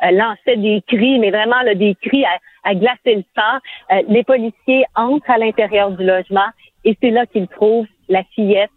elle 0.00 0.16
lançait 0.16 0.56
des 0.56 0.82
cris, 0.86 1.18
mais 1.18 1.30
vraiment 1.30 1.60
là, 1.62 1.74
des 1.74 1.94
cris 2.00 2.24
à, 2.24 2.36
à 2.64 2.74
glacer 2.74 3.16
le 3.16 3.24
sang. 3.36 3.58
Euh, 3.92 4.02
les 4.08 4.24
policiers 4.24 4.84
entrent 4.94 5.30
à 5.30 5.38
l'intérieur 5.38 5.90
du 5.90 6.04
logement 6.04 6.48
et 6.84 6.96
c'est 7.00 7.10
là 7.10 7.26
qu'ils 7.26 7.48
trouvent 7.48 7.86
la 8.08 8.22
fillette, 8.34 8.70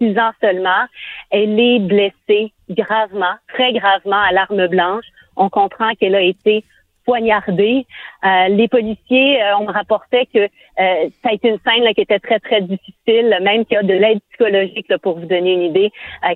six 0.00 0.18
ans 0.18 0.32
seulement. 0.40 0.84
Elle 1.30 1.58
est 1.58 1.78
blessée 1.78 2.52
gravement, 2.70 3.34
très 3.48 3.72
gravement 3.72 4.20
à 4.20 4.32
l'arme 4.32 4.66
blanche. 4.68 5.04
On 5.36 5.48
comprend 5.48 5.92
qu'elle 5.94 6.14
a 6.14 6.20
été 6.20 6.64
poignardée. 7.04 7.86
Euh, 8.24 8.48
les 8.48 8.66
policiers, 8.66 9.42
euh, 9.42 9.58
on 9.58 9.66
me 9.66 9.72
rapportait 9.72 10.26
que 10.26 10.48
ça 10.76 11.28
a 11.28 11.32
été 11.32 11.48
une 11.48 11.58
scène 11.58 11.84
là, 11.84 11.92
qui 11.92 12.00
était 12.00 12.18
très, 12.18 12.40
très 12.40 12.62
difficile, 12.62 13.38
même 13.42 13.64
qu'il 13.66 13.74
y 13.74 13.78
a 13.78 13.82
de 13.82 13.92
l'aide 13.92 14.20
psychologique, 14.30 14.86
là, 14.88 14.98
pour 14.98 15.18
vous 15.18 15.26
donner 15.26 15.52
une 15.52 15.62
idée, 15.62 15.92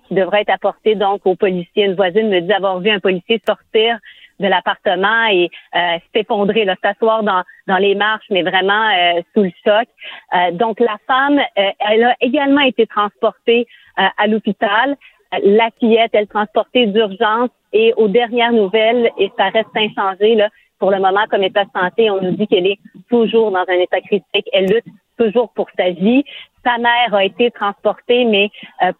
qui 0.06 0.14
devrait 0.14 0.42
être 0.42 0.50
apportée 0.50 0.94
donc 0.94 1.22
aux 1.24 1.34
policiers. 1.34 1.86
Une 1.86 1.94
voisine 1.94 2.28
me 2.28 2.40
dit 2.40 2.52
avoir 2.52 2.78
vu 2.80 2.90
un 2.90 3.00
policier 3.00 3.40
sortir 3.46 3.98
de 4.40 4.46
l'appartement 4.46 5.26
et 5.26 5.50
euh, 5.74 5.98
s'effondrer, 6.14 6.66
s'asseoir 6.82 7.22
dans, 7.22 7.42
dans 7.66 7.76
les 7.76 7.94
marches, 7.94 8.26
mais 8.30 8.42
vraiment 8.42 8.88
euh, 8.90 9.20
sous 9.34 9.42
le 9.42 9.52
choc. 9.64 9.88
Euh, 10.34 10.50
donc 10.52 10.80
la 10.80 10.96
femme, 11.06 11.38
euh, 11.38 11.70
elle 11.80 12.04
a 12.04 12.16
également 12.20 12.60
été 12.60 12.86
transportée 12.86 13.66
à 13.96 14.28
l'hôpital. 14.28 14.96
La 15.42 15.70
fillette, 15.80 16.12
elle 16.12 16.28
transportée 16.28 16.86
d'urgence 16.86 17.50
et 17.72 17.92
aux 17.96 18.06
dernières 18.06 18.52
nouvelles, 18.52 19.10
et 19.18 19.32
ça 19.36 19.48
reste 19.48 19.74
inchangé 19.74 20.36
là, 20.36 20.48
pour 20.78 20.92
le 20.92 21.00
moment 21.00 21.24
comme 21.28 21.42
état 21.42 21.64
de 21.64 21.70
santé, 21.74 22.08
on 22.08 22.22
nous 22.22 22.36
dit 22.36 22.46
qu'elle 22.46 22.68
est 22.68 22.78
toujours 23.10 23.50
dans 23.50 23.64
un 23.66 23.80
état 23.80 24.00
critique. 24.00 24.48
Elle 24.52 24.66
lutte 24.66 24.84
toujours 25.18 25.50
pour 25.50 25.66
sa 25.76 25.90
vie. 25.90 26.22
Sa 26.64 26.78
mère 26.78 27.12
a 27.12 27.24
été 27.24 27.50
transportée, 27.50 28.24
mais 28.24 28.50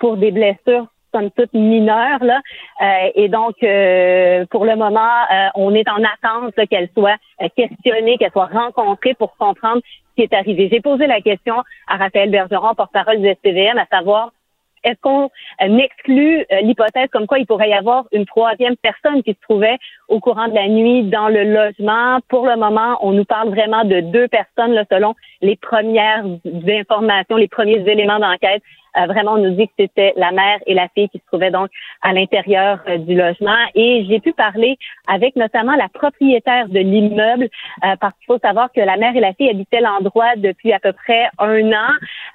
pour 0.01 0.17
des 0.17 0.33
blessures 0.33 0.89
somme 1.15 1.31
toute 1.31 1.53
mineure 1.53 2.23
là. 2.23 2.41
Euh, 2.83 3.11
et 3.15 3.29
donc, 3.29 3.55
euh, 3.63 4.45
pour 4.51 4.65
le 4.65 4.77
moment, 4.77 5.01
euh, 5.33 5.49
on 5.55 5.75
est 5.75 5.89
en 5.89 6.03
attente 6.03 6.55
qu'elle 6.69 6.89
soit 6.97 7.17
questionnée, 7.57 8.19
qu'elle 8.19 8.33
soit 8.33 8.47
rencontrée 8.47 9.15
pour 9.15 9.37
comprendre 9.37 9.81
ce 9.85 10.15
qui 10.17 10.23
est 10.23 10.35
arrivé. 10.35 10.69
J'ai 10.71 10.81
posé 10.81 11.07
la 11.07 11.21
question 11.21 11.63
à 11.87 11.97
Raphaël 11.97 12.31
Bergeron, 12.31 12.75
porte-parole 12.75 13.21
du 13.21 13.29
SPVM, 13.29 13.79
à 13.79 13.87
savoir 13.87 14.33
est-ce 14.85 15.01
qu'on 15.01 15.29
exclut 15.61 16.47
l'hypothèse 16.63 17.09
comme 17.11 17.27
quoi 17.27 17.41
il 17.41 17.47
pourrait 17.47 17.71
y 17.71 17.75
avoir 17.75 18.05
une 18.13 18.27
troisième 18.27 18.77
personne 18.77 19.25
qui 19.25 19.33
se 19.33 19.41
trouvait 19.41 19.77
au 20.09 20.21
courant 20.21 20.49
de 20.49 20.55
la 20.55 20.69
nuit 20.69 21.05
dans 21.05 21.29
le 21.29 21.45
logement? 21.45 22.19
Pour 22.29 22.47
le 22.47 22.57
moment, 22.57 22.99
on 23.03 23.13
nous 23.13 23.25
parle 23.25 23.51
vraiment 23.51 23.85
de 23.85 24.01
deux 24.01 24.29
personnes 24.29 24.73
là, 24.73 24.85
selon 24.91 25.15
les 25.43 25.57
premières 25.57 26.25
informations, 26.69 27.37
les 27.37 27.49
premiers 27.49 27.89
éléments 27.89 28.19
d'enquête 28.19 28.63
euh, 28.99 29.07
vraiment, 29.07 29.33
on 29.33 29.39
nous 29.39 29.55
dit 29.55 29.67
que 29.69 29.75
c'était 29.79 30.13
la 30.17 30.33
mère 30.33 30.59
et 30.67 30.75
la 30.75 30.89
fille 30.89 31.09
qui 31.09 31.19
se 31.19 31.27
trouvaient 31.27 31.51
donc 31.51 31.71
à 32.03 32.13
l'intérieur 32.13 32.81
euh, 32.89 32.99
du 32.99 33.15
logement. 33.15 33.57
Et 33.75 34.07
j'ai 34.09 34.21
pu 34.21 34.33
parler 34.33 34.79
avec 35.07 35.37
notamment 35.37 35.75
la 35.77 35.89
propriétaire 35.89 36.69
de 36.69 36.81
l'immeuble, 36.81 37.49
euh, 37.85 37.97
parce 38.01 38.15
qu'il 38.17 38.27
faut 38.27 38.39
savoir 38.39 38.73
que 38.73 38.81
la 38.81 38.97
mère 38.97 39.15
et 39.15 39.21
la 39.21 39.35
fille 39.35 39.51
habitaient 39.51 39.81
l'endroit 39.81 40.37
depuis 40.37 40.73
à 40.73 40.81
peu 40.81 40.93
près 40.93 41.29
un 41.39 41.73
an. 41.73 41.93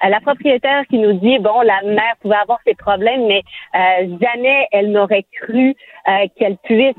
la 0.08 0.20
propriétaire 0.22 0.84
qui 0.90 1.00
nous 1.00 1.14
dit, 1.14 1.40
bon, 1.40 1.62
la 1.62 1.82
mère 1.84 2.16
pouvait 2.22 2.36
avoir 2.36 2.60
ses 2.66 2.76
problèmes, 2.76 3.26
mais 3.28 3.44
jamais 3.74 4.68
elle 4.72 4.92
n'aurait 4.92 5.26
cru 5.42 5.76
qu'elle 6.38 6.58
puisse 6.64 6.96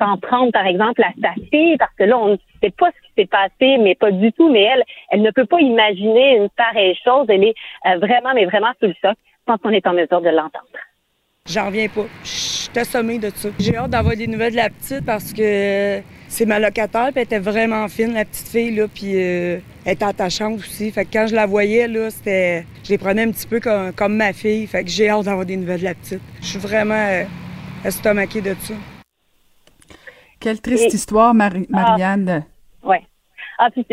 s'en 0.00 0.18
prendre, 0.18 0.52
par 0.52 0.66
exemple, 0.66 1.02
à 1.02 1.12
sa 1.20 1.32
fille, 1.50 1.76
parce 1.76 1.94
que 1.98 2.04
là, 2.04 2.18
on 2.18 2.28
ne 2.28 2.36
sait 2.62 2.70
pas 2.70 2.88
ce 2.90 3.06
qui 3.06 3.12
s'est 3.16 3.26
passé, 3.26 3.78
mais 3.78 3.94
pas 3.94 4.10
du 4.10 4.32
tout. 4.32 4.50
Mais 4.50 4.62
elle, 4.62 4.84
elle 5.10 5.22
ne 5.22 5.30
peut 5.30 5.46
pas 5.46 5.60
imaginer 5.60 6.36
une 6.36 6.48
pareille 6.50 6.96
chose. 7.04 7.26
Elle 7.28 7.44
est 7.44 7.54
vraiment, 7.96 8.34
mais 8.34 8.44
vraiment 8.44 8.72
sous 8.80 8.86
le 8.86 8.94
choc. 9.02 9.16
Je 9.16 9.52
pense 9.52 9.60
qu'on 9.60 9.70
est 9.70 9.86
en 9.86 9.94
mesure 9.94 10.20
de 10.20 10.28
l'entendre. 10.28 10.66
J'en 11.48 11.66
reviens 11.66 11.88
pas. 11.88 12.04
Je 12.22 12.28
suis 12.28 12.78
assommée 12.78 13.18
de 13.18 13.30
ça. 13.30 13.48
J'ai 13.58 13.74
hâte 13.74 13.90
d'avoir 13.90 14.14
des 14.14 14.26
nouvelles 14.26 14.52
de 14.52 14.56
la 14.56 14.68
petite 14.68 15.06
parce 15.06 15.32
que 15.32 16.02
c'est 16.28 16.44
ma 16.44 16.58
locataire, 16.58 17.06
puis 17.06 17.14
elle 17.16 17.22
était 17.22 17.38
vraiment 17.38 17.88
fine, 17.88 18.12
la 18.12 18.26
petite 18.26 18.48
fille, 18.48 18.74
là, 18.74 18.86
puis 18.86 19.12
euh, 19.14 19.58
elle 19.86 19.94
était 19.94 20.04
attachante 20.04 20.58
aussi. 20.58 20.92
Fait 20.92 21.06
que 21.06 21.12
quand 21.14 21.26
je 21.26 21.34
la 21.34 21.46
voyais, 21.46 21.88
là, 21.88 22.10
c'était... 22.10 22.66
Je 22.84 22.90
les 22.90 22.98
prenais 22.98 23.22
un 23.22 23.30
petit 23.30 23.46
peu 23.46 23.60
comme, 23.60 24.16
ma 24.16 24.34
fille. 24.34 24.66
Fait 24.66 24.84
que 24.84 24.90
j'ai 24.90 25.08
hâte 25.08 25.24
d'avoir 25.24 25.46
des 25.46 25.56
nouvelles 25.56 25.80
de 25.80 25.84
la 25.84 25.94
petite. 25.94 26.20
Je 26.42 26.46
suis 26.46 26.58
vraiment 26.58 26.94
euh, 26.94 27.24
estomaquée 27.82 28.42
de 28.42 28.54
ça. 28.60 28.74
Quelle 30.40 30.60
triste 30.60 30.94
histoire, 30.94 31.30
ah. 31.30 31.50
Marianne. 31.68 32.44
ouais. 32.84 33.02
Ah, 33.60 33.70
c'est, 33.74 33.84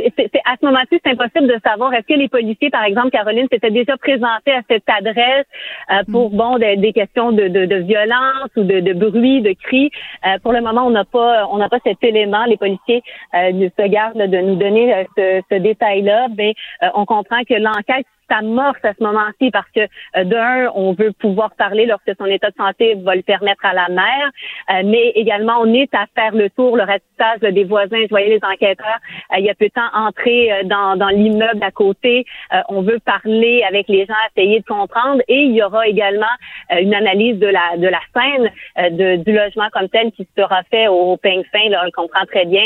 à 0.46 0.56
ce 0.62 0.66
moment-ci, 0.66 1.00
c'est 1.04 1.10
impossible 1.10 1.48
de 1.48 1.60
savoir 1.66 1.91
est-ce 1.96 2.06
que 2.06 2.14
les 2.14 2.30
policiers, 2.30 2.70
par 2.70 2.84
exemple, 2.84 3.10
Caroline, 3.10 3.48
s'étaient 3.52 3.72
déjà 3.72 3.98
présentés 3.98 4.52
à 4.52 4.62
cette 4.70 4.88
adresse 4.88 5.48
euh, 5.91 6.04
pour 6.12 6.32
mm. 6.32 6.38
bon 6.38 6.58
des, 6.60 6.93
questions 6.93 7.32
de, 7.32 7.48
de, 7.48 7.66
de, 7.66 7.78
violence 7.78 8.52
ou 8.58 8.64
de, 8.64 8.80
de 8.80 8.93
bruit, 8.93 9.41
de 9.41 9.54
cris. 9.54 9.89
Euh, 10.28 10.38
pour 10.43 10.54
le 10.54 10.62
moment, 10.62 10.86
on 10.86 10.91
n'a 10.91 11.04
pas 11.04 11.48
on 11.48 11.58
n'a 11.58 11.68
pas 11.68 11.80
cet 11.84 12.04
élément. 12.04 12.46
Les 12.46 12.58
policiers 12.58 13.02
euh, 13.34 13.70
se 13.76 13.88
gardent 13.88 14.30
de 14.30 14.38
nous 14.38 14.56
donner 14.56 14.93
euh, 14.93 15.04
ce, 15.18 15.41
ce 15.50 15.60
détail-là, 15.60 16.28
mais 16.38 16.54
on 16.93 17.06
comprend 17.06 17.43
que 17.43 17.56
l'enquête 17.56 18.06
s'amorce 18.30 18.84
à 18.84 18.93
ce 18.97 19.03
moment-ci 19.03 19.51
parce 19.51 19.69
que 19.76 19.82
euh, 20.17 20.23
d'un, 20.23 20.71
on 20.76 20.93
veut 20.93 21.11
pouvoir 21.11 21.51
parler 21.55 21.86
lorsque 21.86 22.11
son 22.17 22.26
état 22.26 22.49
de 22.49 22.55
santé 22.55 22.95
va 22.95 23.15
le 23.15 23.21
permettre 23.21 23.65
à 23.65 23.73
la 23.73 23.89
mère, 23.89 24.30
euh, 24.71 24.82
mais 24.86 25.09
également 25.15 25.57
on 25.59 25.73
est 25.73 25.93
à 25.93 26.05
faire 26.15 26.34
le 26.34 26.49
tour, 26.49 26.78
le 26.78 26.84
ratissage 26.84 27.53
des 27.53 27.63
voisins. 27.63 28.01
Je 28.03 28.09
voyais 28.09 28.30
les 28.30 28.39
enquêteurs 28.43 28.99
euh, 29.34 29.38
il 29.39 29.45
y 29.45 29.49
a 29.49 29.55
peu 29.55 29.65
de 29.65 29.71
temps 29.71 29.89
entrer 29.93 30.63
dans, 30.65 30.95
dans 30.95 31.09
l'immeuble 31.09 31.63
à 31.63 31.71
côté. 31.71 32.26
on 32.69 32.82
veut 32.82 32.99
parler 32.99 33.63
avec 33.67 33.88
les 33.88 34.05
gens, 34.05 34.13
essayer 34.36 34.59
de 34.59 34.65
comprendre, 34.65 35.21
et 35.28 35.41
il 35.43 35.51
y 35.51 35.63
aura 35.63 35.88
également 35.88 36.36
une 36.71 36.93
analyse 36.93 37.38
de 37.39 37.47
la 37.47 37.78
de 37.78 37.88
la 37.88 37.99
scène 38.13 38.51
de, 38.97 39.17
du 39.23 39.34
logement 39.34 39.67
comme 39.71 39.89
tel 39.89 40.11
qui 40.11 40.28
sera 40.38 40.63
fait 40.71 40.88
au 40.88 41.17
peigne 41.17 41.43
fin. 41.51 41.69
Là, 41.69 41.82
on 41.82 41.86
le 41.86 41.91
comprend 41.91 42.26
très 42.26 42.45
bien, 42.45 42.65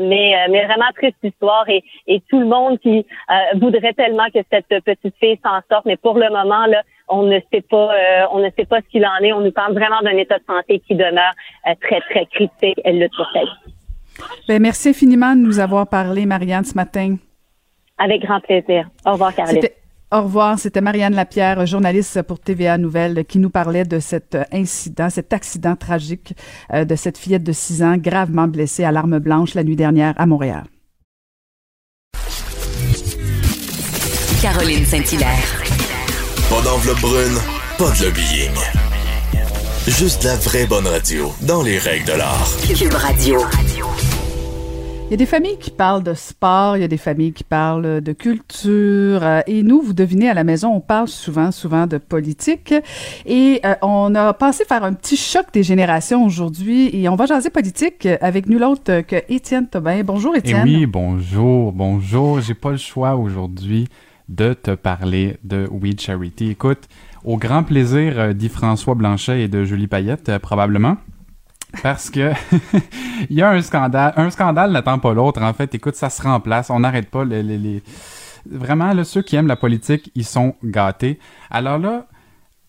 mais 0.00 0.34
mais 0.50 0.64
vraiment 0.64 0.90
triste 0.94 1.16
histoire 1.22 1.68
et, 1.68 1.82
et 2.06 2.20
tout 2.30 2.40
le 2.40 2.46
monde 2.46 2.78
qui 2.80 3.06
voudrait 3.54 3.94
tellement 3.94 4.28
que 4.32 4.40
cette 4.50 4.68
petite 4.84 4.93
fille 5.20 5.38
s'en 5.42 5.60
sorte, 5.70 5.84
mais 5.86 5.96
pour 5.96 6.18
le 6.18 6.28
moment, 6.28 6.66
là, 6.66 6.82
on 7.08 7.24
ne 7.24 7.38
sait 7.52 7.60
pas, 7.60 7.94
euh, 7.94 8.26
on 8.32 8.38
ne 8.38 8.50
sait 8.56 8.64
pas 8.64 8.80
ce 8.80 8.88
qu'il 8.90 9.04
en 9.06 9.18
est. 9.22 9.32
On 9.32 9.40
nous 9.40 9.52
parle 9.52 9.74
vraiment 9.74 10.00
d'un 10.02 10.16
état 10.16 10.38
de 10.38 10.44
santé 10.46 10.80
qui 10.80 10.94
demeure 10.94 11.32
euh, 11.66 11.74
très, 11.80 12.00
très 12.10 12.26
critique. 12.26 12.80
Elle 12.84 12.98
le 12.98 13.08
pour 13.08 13.26
ben, 14.48 14.62
merci 14.62 14.90
infiniment 14.90 15.34
de 15.34 15.40
nous 15.40 15.58
avoir 15.58 15.88
parlé, 15.88 16.26
Marianne, 16.26 16.64
ce 16.64 16.74
matin. 16.74 17.16
Avec 17.98 18.22
grand 18.22 18.40
plaisir. 18.40 18.88
Au 19.04 19.12
revoir, 19.12 19.34
Caroline. 19.34 19.62
Au 20.12 20.22
revoir, 20.22 20.58
c'était 20.58 20.80
Marianne 20.80 21.14
Lapierre, 21.14 21.66
journaliste 21.66 22.22
pour 22.22 22.38
TVA 22.38 22.78
Nouvelle, 22.78 23.24
qui 23.24 23.40
nous 23.40 23.50
parlait 23.50 23.84
de 23.84 23.98
cet 23.98 24.38
incident, 24.52 25.10
cet 25.10 25.32
accident 25.32 25.74
tragique 25.74 26.34
euh, 26.72 26.84
de 26.84 26.94
cette 26.94 27.18
fillette 27.18 27.42
de 27.42 27.52
6 27.52 27.82
ans 27.82 27.96
gravement 27.96 28.46
blessée 28.46 28.84
à 28.84 28.92
l'arme 28.92 29.18
blanche 29.18 29.54
la 29.54 29.64
nuit 29.64 29.76
dernière 29.76 30.14
à 30.16 30.26
Montréal. 30.26 30.64
Caroline 34.44 34.84
Saint-Hilaire. 34.84 35.62
Pas 36.50 36.60
d'enveloppe 36.60 37.00
brune, 37.00 37.38
pas 37.78 37.90
de 37.98 38.04
lobbying. 38.04 38.52
Juste 39.88 40.24
la 40.24 40.36
vraie 40.36 40.66
bonne 40.66 40.86
radio, 40.86 41.32
dans 41.40 41.62
les 41.62 41.78
règles 41.78 42.04
de 42.04 42.12
l'art. 42.12 42.46
Cube 42.68 42.92
Radio. 42.92 43.40
Il 45.06 45.12
y 45.12 45.14
a 45.14 45.16
des 45.16 45.24
familles 45.24 45.56
qui 45.58 45.70
parlent 45.70 46.02
de 46.02 46.12
sport, 46.12 46.76
il 46.76 46.80
y 46.80 46.84
a 46.84 46.88
des 46.88 46.98
familles 46.98 47.32
qui 47.32 47.42
parlent 47.42 48.02
de 48.02 48.12
culture. 48.12 49.22
euh, 49.22 49.40
et 49.46 49.62
nous, 49.62 49.80
vous 49.80 49.94
devinez, 49.94 50.28
à 50.28 50.34
la 50.34 50.44
maison, 50.44 50.74
on 50.74 50.80
parle 50.80 51.08
souvent, 51.08 51.50
souvent 51.50 51.86
de 51.86 51.96
politique. 51.96 52.74
Et 53.24 53.62
euh, 53.64 53.74
on 53.80 54.14
a 54.14 54.34
pensé 54.34 54.66
faire 54.66 54.84
un 54.84 54.92
petit 54.92 55.16
choc 55.16 55.46
des 55.54 55.62
générations 55.62 56.22
aujourd'hui. 56.22 56.90
Et 56.94 57.08
on 57.08 57.16
va 57.16 57.24
jaser 57.24 57.48
politique 57.48 58.06
avec 58.20 58.46
nul 58.46 58.62
autre 58.62 59.00
que 59.00 59.16
Étienne 59.30 59.68
Tobin. 59.68 60.02
Bonjour, 60.04 60.34
Et 60.34 60.40
Étienne. 60.40 60.64
oui, 60.64 60.84
bonjour, 60.84 61.72
bonjour. 61.72 62.42
J'ai 62.42 62.52
pas 62.52 62.72
le 62.72 62.76
choix 62.76 63.16
aujourd'hui 63.16 63.88
de 64.28 64.54
te 64.54 64.70
parler 64.72 65.36
de 65.44 65.68
We 65.70 65.94
Charity. 65.98 66.50
Écoute, 66.50 66.88
au 67.24 67.36
grand 67.36 67.62
plaisir 67.62 68.18
euh, 68.18 68.32
d'Yves-François 68.32 68.94
Blanchet 68.94 69.42
et 69.42 69.48
de 69.48 69.64
Julie 69.64 69.86
Payette, 69.86 70.28
euh, 70.28 70.38
probablement. 70.38 70.96
Parce 71.82 72.08
que 72.10 72.32
il 73.30 73.36
y 73.36 73.42
a 73.42 73.50
un 73.50 73.60
scandale. 73.62 74.12
Un 74.16 74.30
scandale 74.30 74.70
n'attend 74.72 74.98
pas 74.98 75.12
l'autre. 75.12 75.42
En 75.42 75.52
fait, 75.52 75.74
écoute, 75.74 75.96
ça 75.96 76.08
se 76.10 76.22
remplace. 76.22 76.70
On 76.70 76.80
n'arrête 76.80 77.10
pas. 77.10 77.24
Les, 77.24 77.42
les- 77.42 77.58
les- 77.58 77.82
Vraiment, 78.46 78.92
là, 78.92 79.04
ceux 79.04 79.22
qui 79.22 79.36
aiment 79.36 79.46
la 79.46 79.56
politique, 79.56 80.10
ils 80.14 80.24
sont 80.24 80.54
gâtés. 80.62 81.18
Alors 81.50 81.78
là, 81.78 82.06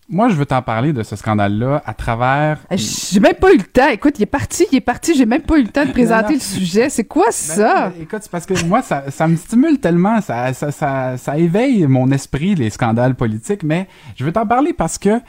moi, 0.07 0.29
je 0.29 0.35
veux 0.35 0.45
t'en 0.45 0.61
parler 0.61 0.93
de 0.93 1.01
ce 1.01 1.15
scandale-là 1.15 1.81
à 1.83 1.93
travers 1.95 2.59
Eh, 2.69 2.77
J'ai 2.77 3.19
même 3.19 3.33
pas 3.33 3.51
eu 3.51 3.57
le 3.57 3.63
temps. 3.63 3.89
Écoute, 3.89 4.19
il 4.19 4.23
est 4.23 4.27
parti, 4.27 4.65
il 4.71 4.77
est 4.77 4.81
parti. 4.81 5.15
J'ai 5.15 5.25
même 5.25 5.41
pas 5.41 5.57
eu 5.57 5.63
le 5.63 5.69
temps 5.69 5.85
de 5.85 5.91
présenter 5.91 6.33
non. 6.33 6.35
le 6.35 6.39
sujet. 6.39 6.89
C'est 6.89 7.05
quoi 7.05 7.25
Ben 7.25 7.31
ça? 7.31 7.91
mais 7.95 8.03
écoute, 8.03 8.19
c'est 8.21 8.31
parce 8.31 8.45
que 8.45 8.65
moi, 8.65 8.83
ça, 8.83 9.09
ça 9.09 9.27
me 9.27 9.35
stimule 9.35 9.79
tellement, 9.79 10.21
ça, 10.21 10.53
ça, 10.53 10.71
ça, 10.71 11.17
ça 11.17 11.37
éveille 11.37 11.87
mon 11.87 12.11
esprit, 12.11 12.53
les 12.53 12.69
scandales 12.69 13.15
politiques, 13.15 13.63
mais 13.63 13.87
je 14.15 14.23
veux 14.23 14.31
t'en 14.31 14.45
parler 14.45 14.73
parce 14.73 14.99
que, 14.99 15.19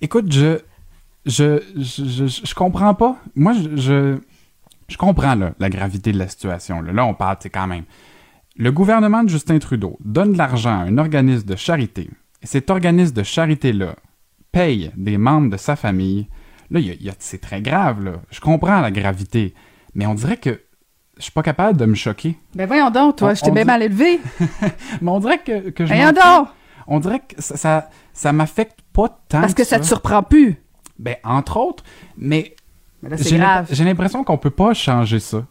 écoute, 0.00 0.32
je, 0.32 0.58
je, 1.24 1.60
je, 1.76 2.26
je, 2.26 2.26
je 2.44 2.54
comprends 2.54 2.94
pas. 2.94 3.16
Moi, 3.36 3.52
je, 3.52 3.76
je, 3.76 4.18
je 4.88 4.96
comprends 4.96 5.36
là, 5.36 5.52
la 5.60 5.70
gravité 5.70 6.10
de 6.10 6.18
la 6.18 6.26
situation. 6.26 6.80
Là, 6.80 6.92
là 6.92 7.06
on 7.06 7.14
parle, 7.14 7.36
c'est 7.40 7.50
quand 7.50 7.68
même. 7.68 7.84
Le 8.56 8.72
gouvernement 8.72 9.22
de 9.22 9.28
Justin 9.28 9.60
Trudeau 9.60 9.98
donne 10.04 10.32
de 10.32 10.38
l'argent 10.38 10.80
à 10.80 10.82
un 10.82 10.98
organisme 10.98 11.46
de 11.46 11.54
charité. 11.56 12.10
Et 12.42 12.46
cet 12.46 12.70
organisme 12.70 13.14
de 13.14 13.22
charité-là 13.22 13.94
paye 14.56 14.90
des 14.96 15.18
membres 15.18 15.50
de 15.50 15.56
sa 15.56 15.76
famille. 15.76 16.28
Là, 16.70 16.80
c'est 17.18 17.40
très 17.40 17.60
grave, 17.60 18.02
là. 18.04 18.12
Je 18.30 18.40
comprends 18.40 18.80
la 18.80 18.90
gravité. 18.90 19.54
Mais 19.94 20.06
on 20.06 20.14
dirait 20.14 20.36
que 20.38 20.62
je 21.18 21.22
suis 21.24 21.32
pas 21.32 21.42
capable 21.42 21.78
de 21.78 21.84
me 21.86 21.94
choquer. 21.94 22.36
Ben 22.54 22.66
voyons 22.66 22.90
donc, 22.90 23.16
toi. 23.16 23.30
On- 23.30 23.34
Je 23.34 23.42
t'ai 23.42 23.50
bien 23.50 23.62
dit- 23.62 23.66
mal 23.66 23.82
élevé. 23.82 24.20
Mais 25.02 25.10
on 25.10 25.20
dirait 25.20 25.38
que, 25.38 25.70
que 25.70 25.84
je 25.86 25.92
Voyons 25.92 26.12
donc! 26.12 26.48
On 26.86 27.00
dirait 27.00 27.20
que 27.20 27.40
ça, 27.42 27.56
ça, 27.56 27.90
ça 28.12 28.32
m'affecte 28.32 28.78
pas 28.92 29.08
tant 29.28 29.40
Parce 29.40 29.54
que 29.54 29.64
ça 29.64 29.78
te 29.78 29.84
surprend 29.86 30.22
plus. 30.22 30.56
Ben, 30.98 31.16
entre 31.24 31.56
autres, 31.58 31.84
mais 32.16 32.54
Mais 33.02 33.10
là, 33.10 33.16
c'est 33.18 33.28
j'ai 33.28 33.36
grave. 33.38 33.66
l'imp- 33.68 33.68
j'ai 33.72 33.84
l'impression 33.84 34.24
qu'on 34.24 34.38
peut 34.38 34.50
pas 34.50 34.72
changer 34.72 35.20
ça. 35.20 35.44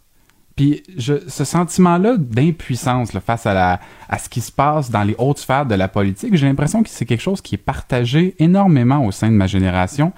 Puis 0.56 0.84
je, 0.98 1.16
ce 1.28 1.44
sentiment-là 1.44 2.16
d'impuissance 2.18 3.12
face 3.20 3.46
à, 3.46 3.80
à 4.08 4.18
ce 4.18 4.30
qui 4.30 4.40
se 4.40 4.52
passe 4.52 4.90
dans 4.90 5.04
les 5.04 5.16
hautes 5.18 5.40
sphères 5.40 5.66
de 5.66 5.76
la 5.76 5.90
politique, 5.90 6.36
j'ai 6.36 6.48
l'impression 6.48 6.82
que 6.82 6.90
c'est 6.90 7.06
quelque 7.06 7.22
chose 7.22 7.42
qui 7.42 7.56
est 7.56 7.60
partagé 7.60 8.36
énormément 8.40 9.06
au 9.06 9.12
sein 9.12 9.28
de 9.28 9.36
ma 9.36 9.48
génération. 9.48 10.14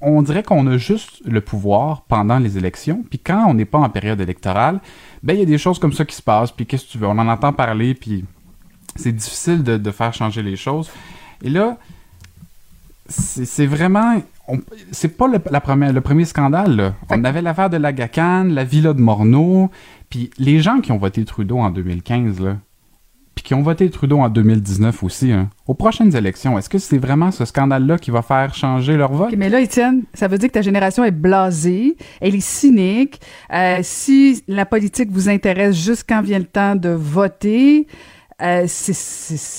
On 0.00 0.22
dirait 0.22 0.42
qu'on 0.42 0.66
a 0.66 0.78
juste 0.78 1.20
le 1.24 1.40
pouvoir 1.42 2.02
pendant 2.02 2.38
les 2.38 2.56
élections, 2.56 3.04
puis 3.08 3.18
quand 3.18 3.44
on 3.46 3.54
n'est 3.54 3.66
pas 3.66 3.78
en 3.78 3.90
période 3.90 4.20
électorale, 4.20 4.80
ben 5.22 5.34
il 5.34 5.40
y 5.40 5.42
a 5.42 5.46
des 5.46 5.58
choses 5.58 5.78
comme 5.78 5.92
ça 5.92 6.04
qui 6.04 6.16
se 6.16 6.22
passent, 6.22 6.50
puis 6.50 6.66
qu'est-ce 6.66 6.86
que 6.86 6.92
tu 6.92 6.98
veux, 6.98 7.06
on 7.06 7.18
en 7.18 7.28
entend 7.28 7.52
parler, 7.52 7.94
puis 7.94 8.24
c'est 8.96 9.12
difficile 9.12 9.62
de, 9.62 9.76
de 9.76 9.90
faire 9.90 10.14
changer 10.14 10.42
les 10.42 10.56
choses. 10.56 10.90
Et 11.42 11.50
là, 11.50 11.76
c'est 13.10 13.66
vraiment. 13.66 14.22
C'est 14.90 15.16
pas 15.16 15.28
le, 15.28 15.38
la 15.50 15.60
première, 15.60 15.92
le 15.92 16.00
premier 16.00 16.24
scandale. 16.24 16.76
Là. 16.76 16.94
On 17.10 17.22
avait 17.24 17.42
l'affaire 17.42 17.70
de 17.70 17.76
la 17.76 17.92
GACAN, 17.92 18.44
la 18.44 18.64
villa 18.64 18.92
de 18.92 19.00
Morneau, 19.00 19.70
puis 20.08 20.30
les 20.38 20.60
gens 20.60 20.80
qui 20.80 20.90
ont 20.92 20.98
voté 20.98 21.24
Trudeau 21.24 21.58
en 21.58 21.70
2015, 21.70 22.40
là, 22.40 22.56
puis 23.34 23.44
qui 23.44 23.54
ont 23.54 23.62
voté 23.62 23.88
Trudeau 23.90 24.18
en 24.18 24.28
2019 24.28 25.04
aussi, 25.04 25.30
hein, 25.30 25.50
aux 25.66 25.74
prochaines 25.74 26.14
élections, 26.16 26.58
est-ce 26.58 26.68
que 26.68 26.78
c'est 26.78 26.98
vraiment 26.98 27.30
ce 27.30 27.44
scandale-là 27.44 27.96
qui 27.96 28.10
va 28.10 28.22
faire 28.22 28.54
changer 28.54 28.96
leur 28.96 29.12
vote? 29.12 29.32
Mais 29.36 29.48
là, 29.48 29.60
Étienne, 29.60 30.02
ça 30.14 30.26
veut 30.26 30.36
dire 30.36 30.48
que 30.48 30.54
ta 30.54 30.62
génération 30.62 31.04
est 31.04 31.12
blasée, 31.12 31.96
elle 32.20 32.34
est 32.34 32.40
cynique. 32.40 33.20
Euh, 33.52 33.78
si 33.82 34.42
la 34.48 34.66
politique 34.66 35.10
vous 35.12 35.28
intéresse 35.28 35.76
juste 35.76 36.04
quand 36.08 36.22
vient 36.22 36.40
le 36.40 36.44
temps 36.44 36.74
de 36.74 36.88
voter, 36.88 37.86
euh, 38.42 38.64
c'est 38.66 38.94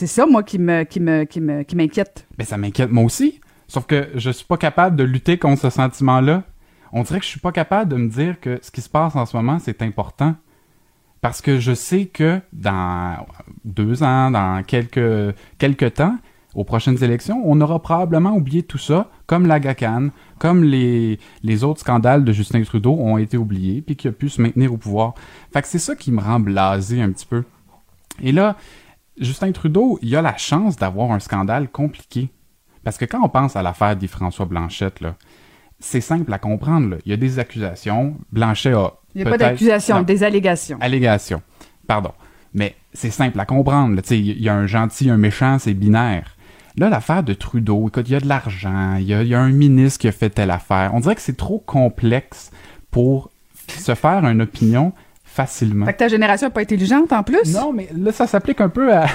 ça, 0.08 0.26
moi, 0.26 0.44
qui 0.44 0.58
qui 0.58 1.00
me 1.00 1.24
qui 1.24 1.42
me 1.42 1.64
qui 1.64 1.76
m'inquiète. 1.76 2.28
Ben, 2.38 2.46
ça 2.46 2.58
m'inquiète 2.58 2.92
moi 2.92 3.04
aussi. 3.04 3.40
Sauf 3.68 3.86
que 3.86 4.10
je 4.16 4.32
suis 4.32 4.46
pas 4.46 4.58
capable 4.58 4.96
de 4.96 5.04
lutter 5.04 5.38
contre 5.38 5.62
ce 5.62 5.70
sentiment-là. 5.70 6.44
On 6.92 7.04
dirait 7.04 7.20
que 7.20 7.26
je 7.26 7.30
suis 7.30 7.40
pas 7.40 7.54
capable 7.54 7.90
de 7.90 7.96
me 7.96 8.10
dire 8.10 8.40
que 8.40 8.60
ce 8.62 8.70
qui 8.70 8.82
se 8.82 8.90
passe 8.90 9.16
en 9.16 9.26
ce 9.26 9.38
moment, 9.38 9.60
c'est 9.60 9.82
important. 9.82 10.36
Parce 11.22 11.42
que 11.42 11.60
je 11.60 11.74
sais 11.74 12.06
que 12.06 12.42
dans 12.52 13.26
deux 13.64 14.04
ans, 14.04 14.32
dans 14.32 14.64
quelques, 14.64 15.36
quelques 15.58 15.94
temps, 15.94 16.18
aux 16.56 16.64
prochaines 16.64 17.02
élections, 17.04 17.42
on 17.46 17.62
aura 17.62 17.82
probablement 17.82 18.32
oublié 18.32 18.64
tout 18.64 18.78
ça, 18.78 19.10
comme 19.26 19.46
la 19.46 19.60
GACAN, 19.60 20.10
comme 20.38 20.64
les, 20.64 21.20
les 21.44 21.64
autres 21.64 21.80
scandales 21.80 22.26
de 22.26 22.34
Justin 22.34 22.64
Trudeau 22.64 22.98
ont 23.00 23.18
été 23.18 23.38
oubliés, 23.38 23.82
puis 23.82 23.96
qu'il 23.96 24.10
a 24.10 24.12
pu 24.12 24.28
se 24.28 24.42
maintenir 24.42 24.74
au 24.74 24.78
pouvoir. 24.78 25.14
Fait 25.54 25.62
que 25.62 25.68
c'est 25.68 25.80
ça 25.80 25.96
qui 25.96 26.12
me 26.12 26.20
rend 26.20 26.40
blasé 26.40 27.02
un 27.02 27.12
petit 27.12 27.26
peu. 27.26 27.44
Et 28.22 28.32
là, 28.32 28.56
Justin 29.18 29.52
Trudeau, 29.52 30.00
il 30.02 30.16
a 30.16 30.22
la 30.22 30.38
chance 30.38 30.78
d'avoir 30.78 31.12
un 31.12 31.20
scandale 31.20 31.70
compliqué. 31.70 32.30
Parce 32.84 32.98
que 32.98 33.06
quand 33.06 33.22
on 33.24 33.30
pense 33.30 33.56
à 33.56 33.62
l'affaire 33.62 33.96
d'Yves-François 33.96 34.46
Blanchette, 34.46 35.02
là, 35.02 35.16
c'est 35.80 36.02
simple 36.02 36.32
à 36.34 36.40
comprendre. 36.40 36.90
là. 36.92 36.98
Il 37.06 37.10
y 37.12 37.14
a 37.14 37.18
des 37.18 37.40
accusations. 37.40 38.16
Blanchet 38.32 38.74
a. 38.74 38.94
Il 39.14 39.22
n'y 39.22 39.22
a 39.22 39.26
pas 39.26 39.38
peut-être- 39.38 39.50
d'accusation, 39.52 39.98
Non, 39.98 40.02
des 40.04 40.24
allégations. 40.24 40.78
Allégations. 40.82 41.42
Pardon. 41.88 42.12
Mais 42.54 42.76
c'est 42.94 43.10
simple 43.12 43.40
à 43.40 43.46
comprendre. 43.46 43.96
là. 43.96 44.02
Il 44.12 44.42
y 44.42 44.50
a 44.50 44.56
un 44.56 44.68
gentil, 44.68 45.10
un 45.10 45.18
méchant, 45.18 45.58
c'est 45.60 45.74
binaire. 45.74 46.36
Là, 46.78 46.90
l'affaire 46.90 47.22
de 47.24 47.34
Trudeau, 47.34 47.88
écoute, 47.90 48.08
il 48.08 48.14
y 48.14 48.16
a 48.16 48.20
de 48.22 48.28
l'argent, 48.28 48.96
il 48.96 49.06
y 49.08 49.36
a 49.36 49.40
un 49.42 49.50
ministre 49.50 50.00
qui 50.00 50.08
a 50.08 50.12
fait 50.14 50.30
telle 50.30 50.52
affaire. 50.52 50.92
On 50.94 51.02
dirait 51.02 51.16
que 51.16 51.22
c'est 51.22 51.36
trop 51.38 51.60
complexe 51.60 52.50
pour 52.92 53.30
se 53.68 53.94
faire 53.94 54.26
une 54.26 54.42
opinion 54.42 54.94
facilement. 55.32 55.86
Fait 55.86 55.94
que 55.94 56.00
ta 56.00 56.08
génération 56.08 56.48
n'a 56.48 56.52
pas 56.52 56.62
intelligente 56.62 57.12
en 57.14 57.24
plus? 57.24 57.54
Non, 57.54 57.72
mais 57.72 57.90
là, 57.96 58.12
ça 58.12 58.28
s'applique 58.28 58.60
un 58.60 58.70
peu 58.70 58.94
à. 58.94 59.06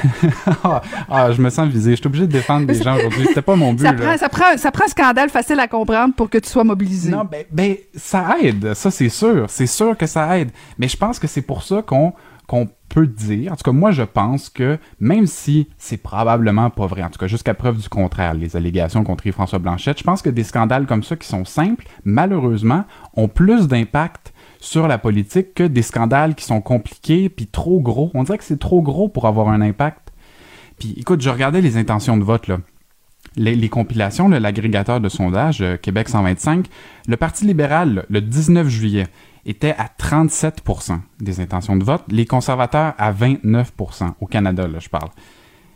ah, 1.10 1.30
je 1.30 1.40
me 1.42 1.50
sens 1.50 1.68
visé. 1.68 1.90
Je 1.92 1.96
suis 1.96 2.06
obligé 2.06 2.26
de 2.26 2.32
défendre 2.32 2.66
des 2.66 2.74
gens 2.74 2.96
aujourd'hui. 2.96 3.26
C'était 3.28 3.42
pas 3.42 3.56
mon 3.56 3.72
but. 3.74 3.82
Ça 3.82 3.92
là. 3.92 3.98
prend, 3.98 4.16
ça, 4.16 4.28
prend, 4.28 4.56
ça 4.56 4.70
prend 4.70 4.84
un 4.84 4.88
scandale 4.88 5.28
facile 5.28 5.60
à 5.60 5.68
comprendre 5.68 6.14
pour 6.14 6.30
que 6.30 6.38
tu 6.38 6.48
sois 6.48 6.64
mobilisé. 6.64 7.10
Non, 7.10 7.24
ben, 7.30 7.44
ben, 7.50 7.76
ça 7.94 8.36
aide. 8.42 8.72
Ça, 8.74 8.90
c'est 8.90 9.10
sûr. 9.10 9.46
C'est 9.48 9.66
sûr 9.66 9.96
que 9.96 10.06
ça 10.06 10.38
aide. 10.38 10.50
Mais 10.78 10.88
je 10.88 10.96
pense 10.96 11.18
que 11.18 11.26
c'est 11.26 11.42
pour 11.42 11.62
ça 11.62 11.82
qu'on 11.82 12.14
qu'on 12.46 12.68
peut 12.88 13.08
dire, 13.08 13.52
en 13.52 13.56
tout 13.56 13.64
cas 13.64 13.72
moi 13.72 13.90
je 13.90 14.04
pense 14.04 14.48
que 14.48 14.78
même 15.00 15.26
si 15.26 15.68
c'est 15.78 15.96
probablement 15.96 16.70
pas 16.70 16.86
vrai, 16.86 17.02
en 17.02 17.10
tout 17.10 17.18
cas 17.18 17.26
jusqu'à 17.26 17.54
preuve 17.54 17.78
du 17.78 17.88
contraire, 17.88 18.34
les 18.34 18.56
allégations 18.56 19.02
contre 19.02 19.28
François 19.32 19.58
Blanchette, 19.58 19.98
je 19.98 20.04
pense 20.04 20.22
que 20.22 20.30
des 20.30 20.44
scandales 20.44 20.86
comme 20.86 21.02
ça 21.02 21.16
qui 21.16 21.26
sont 21.26 21.44
simples, 21.44 21.88
malheureusement, 22.04 22.84
ont 23.14 23.26
plus 23.26 23.66
d'impact 23.66 24.32
sur 24.66 24.88
la 24.88 24.98
politique 24.98 25.54
que 25.54 25.62
des 25.62 25.82
scandales 25.82 26.34
qui 26.34 26.44
sont 26.44 26.60
compliqués 26.60 27.28
puis 27.28 27.46
trop 27.46 27.80
gros. 27.80 28.10
On 28.14 28.24
dirait 28.24 28.38
que 28.38 28.44
c'est 28.44 28.58
trop 28.58 28.82
gros 28.82 29.08
pour 29.08 29.26
avoir 29.26 29.48
un 29.48 29.60
impact. 29.60 30.12
Puis 30.78 30.94
écoute, 30.96 31.20
je 31.20 31.30
regardais 31.30 31.60
les 31.60 31.76
intentions 31.76 32.16
de 32.16 32.24
vote 32.24 32.48
là. 32.48 32.58
Les, 33.36 33.54
les 33.54 33.68
compilations, 33.68 34.28
l'agrégateur 34.28 35.00
de 35.00 35.08
sondage 35.08 35.60
euh, 35.60 35.76
Québec 35.76 36.08
125, 36.08 36.66
le 37.06 37.16
Parti 37.16 37.44
libéral, 37.44 38.06
le 38.08 38.20
19 38.20 38.66
juillet, 38.68 39.06
était 39.44 39.74
à 39.78 39.88
37% 40.00 41.00
des 41.20 41.40
intentions 41.40 41.76
de 41.76 41.84
vote, 41.84 42.02
les 42.08 42.24
conservateurs 42.24 42.94
à 42.98 43.12
29% 43.12 44.14
au 44.20 44.26
Canada, 44.26 44.66
là, 44.66 44.78
je 44.80 44.88
parle. 44.88 45.10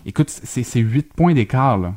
Écoute, 0.06 0.30
c'est 0.30 0.62
c'est 0.62 0.80
8 0.80 1.12
points 1.12 1.34
d'écart, 1.34 1.78
là. 1.78 1.94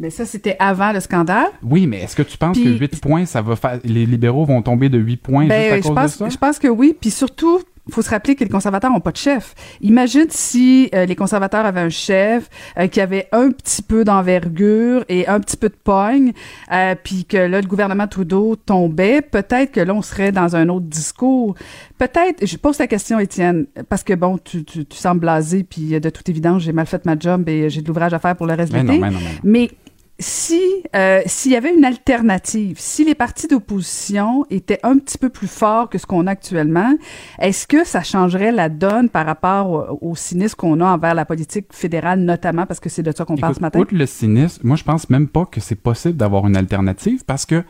Mais 0.00 0.10
ça, 0.10 0.24
c'était 0.24 0.56
avant 0.60 0.92
le 0.92 1.00
scandale. 1.00 1.48
Oui, 1.62 1.86
mais 1.88 2.02
est-ce 2.02 2.14
que 2.14 2.22
tu 2.22 2.38
penses 2.38 2.56
Puis- 2.58 2.64
que 2.76 2.78
8 2.78 3.00
points, 3.00 3.26
ça 3.26 3.42
va 3.42 3.56
faire. 3.56 3.80
Les 3.84 4.06
libéraux 4.06 4.44
vont 4.44 4.62
tomber 4.62 4.88
de 4.88 4.98
8 4.98 5.16
points 5.16 5.44
juste 5.44 5.52
à 5.52 5.58
Ben, 5.58 5.80
cause 5.82 5.88
je 5.88 5.94
pense, 5.94 6.12
de 6.12 6.16
ça? 6.18 6.28
je 6.28 6.36
pense 6.36 6.58
que 6.60 6.68
oui. 6.68 6.96
Puis 7.00 7.10
surtout, 7.10 7.60
il 7.88 7.94
faut 7.94 8.02
se 8.02 8.10
rappeler 8.10 8.36
que 8.36 8.44
les 8.44 8.50
conservateurs 8.50 8.90
n'ont 8.92 9.00
pas 9.00 9.10
de 9.12 9.16
chef. 9.16 9.54
Imagine 9.80 10.26
si 10.28 10.90
euh, 10.94 11.06
les 11.06 11.16
conservateurs 11.16 11.64
avaient 11.64 11.80
un 11.80 11.88
chef 11.88 12.48
euh, 12.78 12.86
qui 12.86 13.00
avait 13.00 13.26
un 13.32 13.50
petit 13.50 13.80
peu 13.82 14.04
d'envergure 14.04 15.04
et 15.08 15.26
un 15.26 15.40
petit 15.40 15.56
peu 15.56 15.68
de 15.70 15.74
pogne, 15.82 16.32
euh, 16.70 16.94
puis 17.02 17.24
que 17.24 17.38
là, 17.38 17.60
le 17.60 17.66
gouvernement 17.66 18.06
Trudeau 18.06 18.56
tombait, 18.56 19.22
peut-être 19.22 19.72
que 19.72 19.80
là, 19.80 19.94
on 19.94 20.02
serait 20.02 20.32
dans 20.32 20.54
un 20.54 20.68
autre 20.68 20.86
discours. 20.86 21.54
Peut-être, 21.96 22.46
je 22.46 22.56
pose 22.58 22.78
la 22.78 22.86
question, 22.86 23.18
Étienne, 23.18 23.66
parce 23.88 24.04
que 24.04 24.12
bon, 24.12 24.38
tu, 24.38 24.64
tu, 24.64 24.84
tu 24.84 24.96
sembles 24.96 25.22
blasé, 25.22 25.64
puis 25.64 25.98
de 25.98 26.10
toute 26.10 26.28
évidence, 26.28 26.62
j'ai 26.62 26.72
mal 26.72 26.86
fait 26.86 27.04
ma 27.06 27.18
job 27.18 27.48
et 27.48 27.68
j'ai 27.70 27.80
de 27.82 27.88
l'ouvrage 27.88 28.12
à 28.14 28.18
faire 28.18 28.36
pour 28.36 28.46
le 28.46 28.52
reste 28.54 28.70
de 28.72 28.76
Mais 28.76 28.82
l'été. 28.84 28.98
mais 28.98 29.10
non, 29.10 29.16
mais 29.18 29.24
non. 29.24 29.30
Mais 29.44 29.70
si 30.18 30.60
euh, 30.96 31.20
s'il 31.26 31.52
y 31.52 31.56
avait 31.56 31.72
une 31.72 31.84
alternative, 31.84 32.76
si 32.78 33.04
les 33.04 33.14
partis 33.14 33.46
d'opposition 33.46 34.44
étaient 34.50 34.80
un 34.82 34.98
petit 34.98 35.18
peu 35.18 35.28
plus 35.28 35.46
forts 35.46 35.88
que 35.88 35.98
ce 35.98 36.06
qu'on 36.06 36.26
a 36.26 36.32
actuellement, 36.32 36.92
est-ce 37.38 37.66
que 37.66 37.84
ça 37.84 38.02
changerait 38.02 38.50
la 38.50 38.68
donne 38.68 39.10
par 39.10 39.26
rapport 39.26 39.98
au, 40.00 40.10
au 40.10 40.16
cynisme 40.16 40.56
qu'on 40.56 40.80
a 40.80 40.86
envers 40.86 41.14
la 41.14 41.24
politique 41.24 41.66
fédérale, 41.70 42.20
notamment 42.20 42.66
parce 42.66 42.80
que 42.80 42.88
c'est 42.88 43.02
de 43.02 43.12
ça 43.12 43.24
qu'on 43.24 43.36
parle 43.36 43.54
ce 43.54 43.60
matin? 43.60 43.78
Outre 43.78 43.94
le 43.94 44.06
cynisme, 44.06 44.66
moi 44.66 44.76
je 44.76 44.84
pense 44.84 45.08
même 45.08 45.28
pas 45.28 45.46
que 45.46 45.60
c'est 45.60 45.76
possible 45.76 46.16
d'avoir 46.16 46.46
une 46.46 46.56
alternative 46.56 47.24
parce 47.24 47.46
que, 47.46 47.62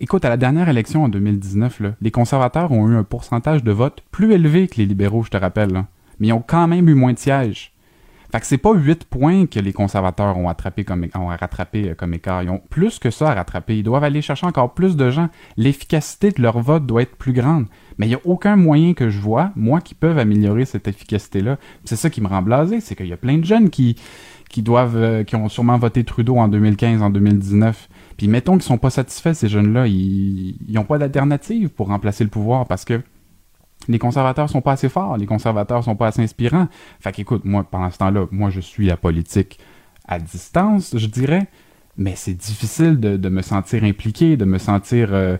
écoute, 0.00 0.24
à 0.24 0.28
la 0.28 0.36
dernière 0.36 0.68
élection 0.68 1.04
en 1.04 1.08
2019, 1.08 1.80
là, 1.80 1.94
les 2.00 2.10
conservateurs 2.10 2.72
ont 2.72 2.88
eu 2.88 2.96
un 2.96 3.04
pourcentage 3.04 3.62
de 3.62 3.72
vote 3.72 4.02
plus 4.10 4.32
élevé 4.32 4.66
que 4.66 4.76
les 4.78 4.86
libéraux, 4.86 5.22
je 5.22 5.30
te 5.30 5.36
rappelle, 5.36 5.72
là. 5.72 5.86
mais 6.18 6.28
ils 6.28 6.32
ont 6.32 6.44
quand 6.44 6.66
même 6.66 6.88
eu 6.88 6.94
moins 6.94 7.12
de 7.12 7.18
sièges. 7.18 7.73
Fait 8.34 8.40
que 8.40 8.46
c'est 8.46 8.58
pas 8.58 8.74
8 8.74 9.04
points 9.04 9.46
que 9.46 9.60
les 9.60 9.72
conservateurs 9.72 10.36
ont, 10.36 10.48
attrapé 10.48 10.82
comme, 10.82 11.06
ont 11.14 11.28
rattrapé 11.28 11.90
euh, 11.90 11.94
comme 11.94 12.14
écart. 12.14 12.42
Ils 12.42 12.50
ont 12.50 12.60
plus 12.68 12.98
que 12.98 13.12
ça 13.12 13.30
à 13.30 13.34
rattraper. 13.34 13.78
Ils 13.78 13.84
doivent 13.84 14.02
aller 14.02 14.22
chercher 14.22 14.44
encore 14.44 14.74
plus 14.74 14.96
de 14.96 15.08
gens. 15.08 15.28
L'efficacité 15.56 16.32
de 16.32 16.42
leur 16.42 16.58
vote 16.58 16.84
doit 16.84 17.02
être 17.02 17.14
plus 17.14 17.32
grande. 17.32 17.66
Mais 17.96 18.06
il 18.06 18.08
n'y 18.08 18.16
a 18.16 18.20
aucun 18.24 18.56
moyen 18.56 18.92
que 18.92 19.08
je 19.08 19.20
vois, 19.20 19.52
moi, 19.54 19.80
qui 19.80 19.94
peuvent 19.94 20.18
améliorer 20.18 20.64
cette 20.64 20.88
efficacité-là. 20.88 21.58
C'est 21.84 21.94
ça 21.94 22.10
qui 22.10 22.20
me 22.20 22.26
rend 22.26 22.42
blasé, 22.42 22.80
c'est 22.80 22.96
qu'il 22.96 23.06
y 23.06 23.12
a 23.12 23.16
plein 23.16 23.38
de 23.38 23.44
jeunes 23.44 23.70
qui, 23.70 23.94
qui 24.50 24.62
doivent, 24.62 24.96
euh, 24.96 25.22
qui 25.22 25.36
ont 25.36 25.48
sûrement 25.48 25.78
voté 25.78 26.02
Trudeau 26.02 26.38
en 26.38 26.48
2015, 26.48 27.02
en 27.02 27.10
2019. 27.10 27.88
Puis 28.16 28.26
mettons 28.26 28.54
qu'ils 28.54 28.62
sont 28.62 28.78
pas 28.78 28.90
satisfaits, 28.90 29.34
ces 29.34 29.46
jeunes-là, 29.46 29.86
ils 29.86 30.56
n'ont 30.70 30.82
pas 30.82 30.98
d'alternative 30.98 31.68
pour 31.68 31.86
remplacer 31.86 32.24
le 32.24 32.30
pouvoir 32.30 32.66
parce 32.66 32.84
que 32.84 33.00
les 33.88 33.98
conservateurs 33.98 34.48
sont 34.48 34.60
pas 34.60 34.72
assez 34.72 34.88
forts, 34.88 35.16
les 35.16 35.26
conservateurs 35.26 35.84
sont 35.84 35.96
pas 35.96 36.08
assez 36.08 36.22
inspirants. 36.22 36.68
Fait 37.00 37.12
qu'écoute, 37.12 37.44
moi, 37.44 37.64
pendant 37.64 37.90
ce 37.90 37.98
temps-là, 37.98 38.26
moi, 38.30 38.50
je 38.50 38.60
suis 38.60 38.86
la 38.86 38.96
politique 38.96 39.58
à 40.06 40.18
distance, 40.18 40.96
je 40.96 41.06
dirais, 41.06 41.48
mais 41.96 42.14
c'est 42.16 42.34
difficile 42.34 42.98
de, 42.98 43.28
me 43.28 43.42
sentir 43.42 43.84
impliqué, 43.84 44.36
de 44.36 44.44
me 44.44 44.58
sentir 44.58 45.08
euh, 45.12 45.36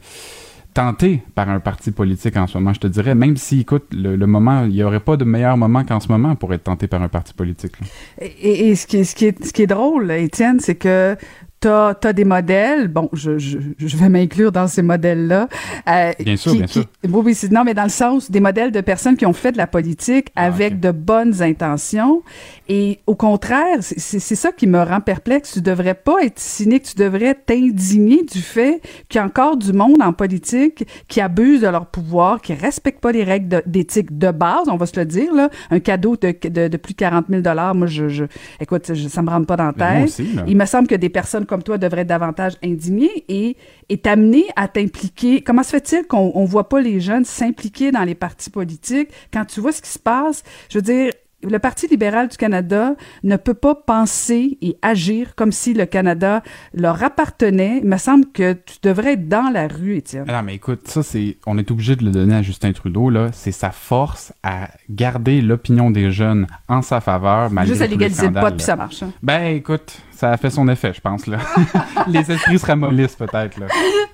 tenté 0.72 1.22
par 1.34 1.48
un 1.48 1.60
parti 1.60 1.92
politique 1.92 2.36
en 2.36 2.46
ce 2.46 2.58
moment, 2.58 2.72
je 2.72 2.80
te 2.80 2.86
dirais, 2.86 3.14
même 3.14 3.36
si, 3.36 3.60
écoute, 3.60 3.86
le, 3.92 4.26
moment, 4.26 4.64
il 4.64 4.70
n'y 4.70 4.82
aurait 4.82 5.00
pas 5.00 5.16
de 5.16 5.24
meilleur 5.24 5.56
moment 5.56 5.84
qu'en 5.84 6.00
ce 6.00 6.08
moment 6.08 6.34
pour 6.34 6.52
être 6.52 6.64
tenté 6.64 6.88
par 6.88 7.02
un 7.02 7.08
parti 7.08 7.32
politique. 7.32 7.74
Et, 8.20 8.74
ce 8.74 8.86
qui 8.86 9.62
est 9.62 9.66
drôle, 9.66 10.10
Étienne, 10.10 10.60
c'est 10.60 10.74
que 10.74 11.16
t'as 11.64 12.08
as 12.08 12.12
des 12.12 12.24
modèles, 12.24 12.88
bon, 12.88 13.08
je, 13.12 13.38
je, 13.38 13.58
je 13.78 13.96
vais 13.96 14.08
m'inclure 14.08 14.52
dans 14.52 14.66
ces 14.66 14.82
modèles-là. 14.82 15.48
Euh, 15.88 16.12
bien 16.20 16.36
sûr, 16.36 16.52
qui, 16.52 16.58
bien 16.58 16.66
qui, 16.66 16.72
sûr. 16.72 16.84
Oui, 17.04 17.22
oui, 17.24 17.48
non, 17.50 17.64
mais 17.64 17.74
dans 17.74 17.84
le 17.84 17.88
sens 17.88 18.30
des 18.30 18.40
modèles 18.40 18.70
de 18.70 18.80
personnes 18.80 19.16
qui 19.16 19.24
ont 19.24 19.32
fait 19.32 19.52
de 19.52 19.56
la 19.56 19.66
politique 19.66 20.28
Ah, 20.36 20.44
avec 20.44 20.80
de 20.80 20.90
bonnes 20.90 21.42
intentions. 21.42 22.22
Et 22.68 23.00
au 23.06 23.14
contraire, 23.14 23.78
c'est 23.80 24.20
ça 24.20 24.52
qui 24.52 24.66
me 24.66 24.82
rend 24.82 25.00
perplexe. 25.00 25.52
Tu 25.54 25.60
devrais 25.62 25.94
pas 25.94 26.22
être 26.22 26.38
cynique, 26.38 26.84
tu 26.84 26.96
devrais 26.96 27.34
t'indigner 27.34 28.22
du 28.22 28.40
fait 28.40 28.80
qu'il 29.08 29.18
y 29.18 29.22
a 29.22 29.26
encore 29.26 29.56
du 29.56 29.72
monde 29.72 30.02
en 30.02 30.12
politique 30.12 30.86
qui 31.08 31.20
abuse 31.20 31.60
de 31.62 31.68
leur 31.68 31.86
pouvoir, 31.86 32.40
qui 32.40 32.54
respecte 32.54 33.00
pas 33.00 33.12
les 33.12 33.24
règles 33.24 33.62
d'éthique 33.66 34.16
de, 34.18 34.30
base, 34.30 34.68
on 34.68 34.76
va 34.76 34.86
se 34.86 34.98
le 34.98 35.06
dire, 35.06 35.32
là. 35.34 35.48
Un 35.70 35.80
cadeau 35.80 36.16
de, 36.16 36.34
de, 36.48 36.68
de 36.68 36.76
plus 36.76 36.92
de 36.94 36.98
40 36.98 37.26
000 37.28 37.42
moi, 37.74 37.86
je, 37.86 38.08
je 38.08 38.24
écoute, 38.60 38.92
je, 38.94 39.08
ça 39.08 39.22
me 39.22 39.30
rentre 39.30 39.46
pas 39.46 39.56
dans 39.56 39.66
la 39.66 39.72
moi 39.76 39.86
tête. 40.00 40.04
aussi. 40.04 40.28
Il 40.46 40.56
me 40.56 40.66
semble 40.66 40.88
que 40.88 40.94
des 40.94 41.08
personnes 41.08 41.46
comme 41.46 41.53
toi 41.62 41.78
devraient 41.78 42.02
être 42.02 42.08
davantage 42.08 42.54
indignées 42.62 43.24
et, 43.28 43.56
et 43.88 43.98
t'amener 43.98 44.44
à 44.56 44.68
t'impliquer. 44.68 45.42
Comment 45.42 45.62
se 45.62 45.70
fait-il 45.70 46.06
qu'on 46.06 46.32
on 46.34 46.44
voit 46.44 46.68
pas 46.68 46.80
les 46.80 47.00
jeunes 47.00 47.24
s'impliquer 47.24 47.92
dans 47.92 48.04
les 48.04 48.14
partis 48.14 48.50
politiques? 48.50 49.10
Quand 49.32 49.44
tu 49.44 49.60
vois 49.60 49.72
ce 49.72 49.82
qui 49.82 49.90
se 49.90 49.98
passe? 49.98 50.42
Je 50.68 50.78
veux 50.78 50.82
dire, 50.82 51.12
le 51.48 51.58
Parti 51.58 51.86
libéral 51.88 52.28
du 52.28 52.36
Canada 52.36 52.94
ne 53.22 53.36
peut 53.36 53.54
pas 53.54 53.74
penser 53.74 54.58
et 54.62 54.76
agir 54.82 55.34
comme 55.34 55.52
si 55.52 55.74
le 55.74 55.86
Canada 55.86 56.42
leur 56.72 57.02
appartenait. 57.02 57.80
Il 57.82 57.88
me 57.88 57.96
semble 57.96 58.26
que 58.32 58.52
tu 58.54 58.76
devrais 58.82 59.12
être 59.14 59.28
dans 59.28 59.50
la 59.52 59.68
rue, 59.68 59.96
Étienne. 59.96 60.24
Non, 60.28 60.42
mais 60.42 60.54
écoute, 60.54 60.88
ça, 60.88 61.02
c'est. 61.02 61.38
On 61.46 61.58
est 61.58 61.70
obligé 61.70 61.96
de 61.96 62.04
le 62.04 62.10
donner 62.10 62.36
à 62.36 62.42
Justin 62.42 62.72
Trudeau, 62.72 63.10
là. 63.10 63.28
C'est 63.32 63.52
sa 63.52 63.70
force 63.70 64.32
à 64.42 64.68
garder 64.90 65.40
l'opinion 65.40 65.90
des 65.90 66.10
jeunes 66.10 66.46
en 66.68 66.82
sa 66.82 67.00
faveur, 67.00 67.50
malgré 67.50 67.72
Juste 67.74 67.82
à 67.82 67.86
légaliser 67.86 68.28
le 68.28 68.40
pot, 68.40 68.50
puis 68.56 68.62
ça 68.64 68.76
marche. 68.76 69.02
hein. 69.02 69.10
Ben, 69.22 69.54
écoute, 69.56 69.98
ça 70.12 70.30
a 70.32 70.36
fait 70.36 70.50
son 70.50 70.68
effet, 70.68 70.92
je 70.94 71.00
pense, 71.00 71.26
là. 71.26 71.38
les 72.08 72.30
esprits 72.30 72.58
se 72.58 72.66
ramollissent, 72.66 73.16
peut-être, 73.16 73.58
là. 73.58 73.66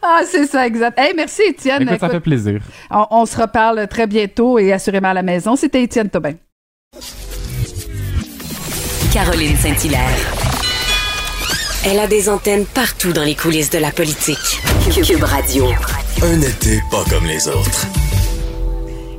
Ah, 0.02 0.20
c'est 0.24 0.46
ça, 0.46 0.66
exact. 0.66 0.98
Hey, 0.98 1.12
merci, 1.14 1.42
Étienne. 1.48 1.82
Écoute, 1.82 2.00
ça 2.00 2.08
fait 2.08 2.20
plaisir. 2.20 2.60
on, 2.90 3.06
on 3.10 3.26
se 3.26 3.40
reparle 3.40 3.86
très 3.88 4.06
bientôt 4.06 4.58
et 4.58 4.72
assurément 4.72 5.08
à 5.08 5.14
la 5.14 5.22
maison. 5.22 5.56
C'était 5.56 5.82
Étienne 5.82 6.08
Tobin. 6.10 6.32
Caroline 9.12 9.56
Saint-Hilaire. 9.56 10.00
Elle 11.86 12.00
a 12.00 12.08
des 12.08 12.28
antennes 12.28 12.66
partout 12.66 13.12
dans 13.12 13.22
les 13.22 13.36
coulisses 13.36 13.70
de 13.70 13.78
la 13.78 13.92
politique. 13.92 14.60
Cube 14.92 15.22
Radio. 15.22 15.66
Un 16.22 16.40
été 16.40 16.80
pas 16.90 17.04
comme 17.08 17.26
les 17.26 17.46
autres. 17.46 17.86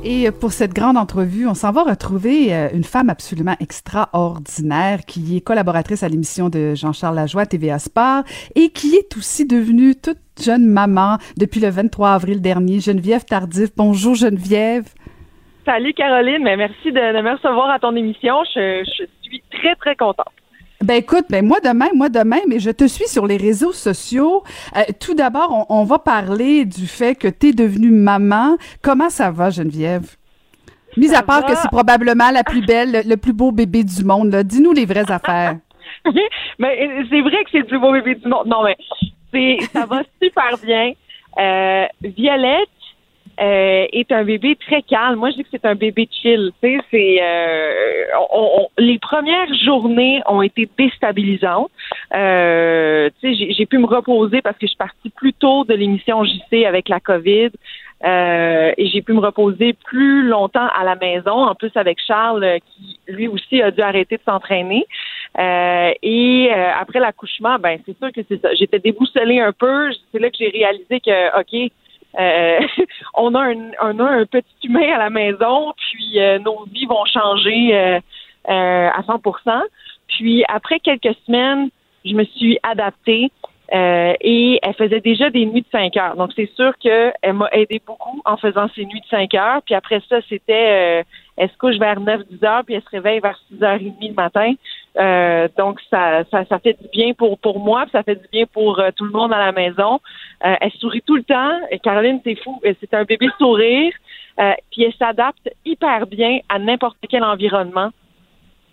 Et 0.04 0.30
pour 0.32 0.52
cette 0.52 0.74
grande 0.74 0.98
entrevue, 0.98 1.46
on 1.46 1.54
s'en 1.54 1.72
va 1.72 1.84
retrouver 1.84 2.52
euh, 2.52 2.68
une 2.74 2.84
femme 2.84 3.08
absolument 3.08 3.56
extraordinaire 3.58 5.06
qui 5.06 5.36
est 5.36 5.40
collaboratrice 5.40 6.02
à 6.02 6.08
l'émission 6.08 6.48
de 6.48 6.74
Jean-Charles 6.74 7.16
Lajoie, 7.16 7.46
TVA 7.46 7.78
Sport, 7.78 8.24
et 8.54 8.70
qui 8.70 8.96
est 8.96 9.16
aussi 9.16 9.46
devenue 9.46 9.94
toute 9.94 10.18
jeune 10.42 10.66
maman 10.66 11.18
depuis 11.36 11.60
le 11.60 11.70
23 11.70 12.10
avril 12.10 12.42
dernier, 12.42 12.80
Geneviève 12.80 13.24
Tardif. 13.24 13.70
Bonjour 13.76 14.14
Geneviève. 14.14 14.84
Salut 15.64 15.92
Caroline, 15.94 16.42
mais 16.42 16.56
merci 16.56 16.90
de, 16.90 17.16
de 17.16 17.22
me 17.22 17.32
recevoir 17.32 17.70
à 17.70 17.78
ton 17.78 17.94
émission. 17.94 18.34
Je, 18.54 18.82
je 18.84 19.04
suis 19.22 19.42
très, 19.50 19.74
très 19.76 19.94
contente. 19.96 20.26
Ben 20.82 20.94
écoute, 20.94 21.26
ben 21.30 21.46
moi 21.46 21.58
demain, 21.62 21.86
moi 21.94 22.08
demain, 22.08 22.40
mais 22.48 22.58
je 22.58 22.70
te 22.70 22.88
suis 22.88 23.06
sur 23.06 23.26
les 23.26 23.36
réseaux 23.36 23.72
sociaux. 23.72 24.42
Euh, 24.76 24.80
tout 25.00 25.14
d'abord, 25.14 25.66
on, 25.70 25.80
on 25.80 25.84
va 25.84 26.00
parler 26.00 26.64
du 26.64 26.88
fait 26.88 27.14
que 27.14 27.28
tu 27.28 27.48
es 27.48 27.52
devenue 27.52 27.90
maman. 27.92 28.56
Comment 28.82 29.08
ça 29.08 29.30
va, 29.30 29.50
Geneviève? 29.50 30.16
Mis 30.96 31.08
Ça 31.08 31.20
à 31.20 31.22
part 31.22 31.42
va. 31.42 31.46
que 31.48 31.54
c'est 31.54 31.70
probablement 31.70 32.30
la 32.32 32.42
plus 32.42 32.66
belle, 32.66 32.90
le, 32.92 33.08
le 33.08 33.16
plus 33.16 33.32
beau 33.32 33.52
bébé 33.52 33.84
du 33.84 34.04
monde. 34.04 34.34
Dis-nous 34.34 34.72
les 34.72 34.84
vraies 34.84 35.10
affaires. 35.10 35.56
mais 36.58 36.88
euh, 36.88 37.04
c'est 37.08 37.20
vrai 37.20 37.44
que 37.44 37.50
c'est 37.52 37.58
le 37.60 37.66
plus 37.66 37.78
beau 37.78 37.92
bébé 37.92 38.16
du 38.16 38.26
monde. 38.28 38.46
Non, 38.48 38.64
mais 39.32 39.58
ça 39.72 39.86
va 39.86 40.02
super 40.20 40.58
bien. 40.64 40.92
Euh, 41.38 41.86
Violette 42.02 42.68
euh, 43.42 43.86
est 43.92 44.12
un 44.12 44.24
bébé 44.24 44.56
très 44.56 44.82
calme. 44.82 45.18
Moi, 45.18 45.30
je 45.30 45.36
dis 45.36 45.42
que 45.44 45.48
c'est 45.50 45.64
un 45.64 45.74
bébé 45.74 46.08
chill. 46.10 46.52
Tu 46.62 46.76
sais, 46.76 46.80
c'est 46.90 47.18
euh, 47.22 47.72
on- 48.32 48.50
on- 48.62 48.68
les 48.78 48.98
premières 48.98 49.52
journées 49.64 50.22
ont 50.26 50.42
été 50.42 50.68
déstabilisantes. 50.78 51.70
Euh, 52.14 53.10
tu 53.20 53.34
sais, 53.34 53.52
j'ai- 53.52 53.66
pu 53.66 53.78
me 53.78 53.86
reposer 53.86 54.42
parce 54.42 54.56
que 54.58 54.66
je 54.66 54.72
suis 54.72 54.76
partie 54.76 55.08
plus 55.10 55.32
tôt 55.32 55.64
de 55.64 55.74
l'émission 55.74 56.24
JC 56.24 56.64
avec 56.66 56.88
la 56.88 57.00
COVID. 57.00 57.50
Euh, 58.04 58.72
et 58.76 58.86
j'ai 58.88 59.00
pu 59.00 59.12
me 59.12 59.20
reposer 59.20 59.74
plus 59.74 60.24
longtemps 60.26 60.66
à 60.76 60.82
la 60.84 60.96
maison, 60.96 61.32
en 61.32 61.54
plus 61.54 61.70
avec 61.76 61.98
Charles, 62.04 62.42
euh, 62.42 62.58
qui 62.58 62.98
lui 63.06 63.28
aussi 63.28 63.62
a 63.62 63.70
dû 63.70 63.80
arrêter 63.80 64.16
de 64.16 64.22
s'entraîner. 64.24 64.84
Euh, 65.38 65.92
et 66.02 66.50
euh, 66.52 66.70
après 66.80 66.98
l'accouchement, 66.98 67.58
ben 67.60 67.78
c'est 67.86 67.96
sûr 67.96 68.10
que 68.12 68.20
c'est 68.28 68.40
ça. 68.42 68.52
J'étais 68.54 68.80
déboussolée 68.80 69.38
un 69.40 69.52
peu. 69.52 69.90
C'est 70.10 70.18
là 70.18 70.30
que 70.30 70.36
j'ai 70.38 70.48
réalisé 70.48 71.00
que, 71.00 71.40
OK, 71.40 71.70
euh, 72.18 72.60
on, 73.14 73.34
a 73.34 73.40
un, 73.42 74.26
petit 74.26 74.66
humain 74.66 74.94
à 74.94 74.98
la 74.98 75.10
maison, 75.10 75.72
puis 75.76 76.20
euh, 76.20 76.38
nos 76.38 76.64
vies 76.72 76.86
vont 76.86 77.04
changer 77.04 77.74
euh, 77.74 78.00
euh, 78.48 78.88
à 78.88 79.00
100% 79.02 79.62
Puis 80.08 80.44
après 80.48 80.80
quelques 80.80 81.16
semaines, 81.26 81.70
je 82.04 82.14
me 82.14 82.24
suis 82.24 82.58
adaptée. 82.62 83.30
Euh, 83.74 84.12
et 84.20 84.58
elle 84.62 84.74
faisait 84.74 85.00
déjà 85.00 85.30
des 85.30 85.46
nuits 85.46 85.62
de 85.62 85.66
5 85.72 85.96
heures. 85.96 86.14
Donc, 86.14 86.32
c'est 86.36 86.50
sûr 86.56 86.76
qu'elle 86.76 87.32
m'a 87.32 87.48
aidé 87.52 87.80
beaucoup 87.86 88.20
en 88.26 88.36
faisant 88.36 88.68
ces 88.74 88.84
nuits 88.84 89.00
de 89.00 89.06
5 89.06 89.32
heures. 89.32 89.62
Puis 89.64 89.74
après 89.74 90.02
ça, 90.10 90.18
c'était, 90.28 91.04
elle 91.38 91.48
se 91.48 91.56
couche 91.56 91.76
vers 91.78 91.98
9-10 91.98 92.44
heures, 92.44 92.64
puis 92.66 92.74
elle 92.74 92.82
se 92.82 92.90
réveille 92.90 93.20
vers 93.20 93.38
6h30 93.50 94.08
le 94.08 94.12
matin. 94.12 94.52
Euh, 94.98 95.48
donc, 95.56 95.80
ça, 95.90 96.24
ça, 96.30 96.44
ça 96.44 96.58
fait 96.58 96.76
du 96.80 96.88
bien 96.88 97.14
pour, 97.14 97.38
pour 97.38 97.58
moi, 97.58 97.86
ça 97.92 98.02
fait 98.02 98.16
du 98.16 98.28
bien 98.30 98.44
pour 98.46 98.78
euh, 98.78 98.90
tout 98.94 99.04
le 99.04 99.10
monde 99.10 99.32
à 99.32 99.38
la 99.38 99.52
maison. 99.52 100.00
Euh, 100.44 100.54
elle 100.60 100.72
sourit 100.72 101.02
tout 101.02 101.16
le 101.16 101.24
temps. 101.24 101.60
Caroline, 101.82 102.20
c'est 102.24 102.36
fou. 102.42 102.60
Euh, 102.64 102.74
C'est 102.80 102.92
un 102.94 103.04
bébé 103.04 103.28
sourire. 103.38 103.92
Euh, 104.40 104.52
puis 104.70 104.84
elle 104.84 104.94
s'adapte 104.94 105.50
hyper 105.64 106.06
bien 106.06 106.40
à 106.48 106.58
n'importe 106.58 106.98
quel 107.08 107.24
environnement. 107.24 107.90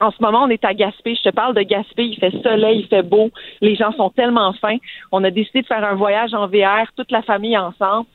En 0.01 0.11
ce 0.11 0.21
moment, 0.21 0.43
on 0.43 0.49
est 0.49 0.63
à 0.63 0.73
Gaspé. 0.73 1.15
Je 1.15 1.29
te 1.29 1.35
parle 1.35 1.55
de 1.55 1.61
Gaspé. 1.61 2.05
Il 2.05 2.17
fait 2.17 2.31
soleil, 2.41 2.79
il 2.79 2.87
fait 2.87 3.03
beau. 3.03 3.29
Les 3.59 3.75
gens 3.75 3.91
sont 3.93 4.09
tellement 4.09 4.53
fins. 4.53 4.77
On 5.11 5.23
a 5.23 5.31
décidé 5.31 5.61
de 5.61 5.67
faire 5.67 5.83
un 5.83 5.95
voyage 5.95 6.33
en 6.33 6.47
VR, 6.47 6.87
toute 6.95 7.11
la 7.11 7.21
famille 7.21 7.57
ensemble. 7.57 8.07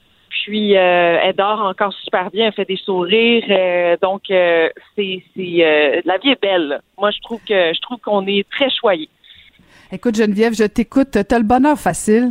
Puis 0.45 0.77
euh, 0.77 1.19
elle 1.23 1.35
dort 1.37 1.61
encore 1.63 1.93
super 2.05 2.31
bien. 2.31 2.49
Elle 2.49 2.53
fait 2.53 2.67
des 2.67 2.77
sourires. 2.77 3.45
Euh, 3.49 3.97
donc 4.03 4.31
euh, 4.31 4.69
c'est, 4.95 5.23
la 6.05 6.19
vie 6.19 6.31
est 6.33 6.41
belle. 6.43 6.81
Moi, 6.99 7.11
je 7.13 7.21
trouve 7.21 7.41
que 7.49 7.73
je 7.75 7.81
trouve 7.81 7.99
qu'on 7.99 8.27
est 8.27 8.47
très 8.51 8.69
choyés. 8.69 9.09
Écoute, 9.91 10.17
Geneviève, 10.17 10.53
je 10.55 10.65
t'écoute. 10.65 11.09
T'as 11.13 11.39
le 11.39 11.45
bonheur 11.45 11.79
facile. 11.79 12.31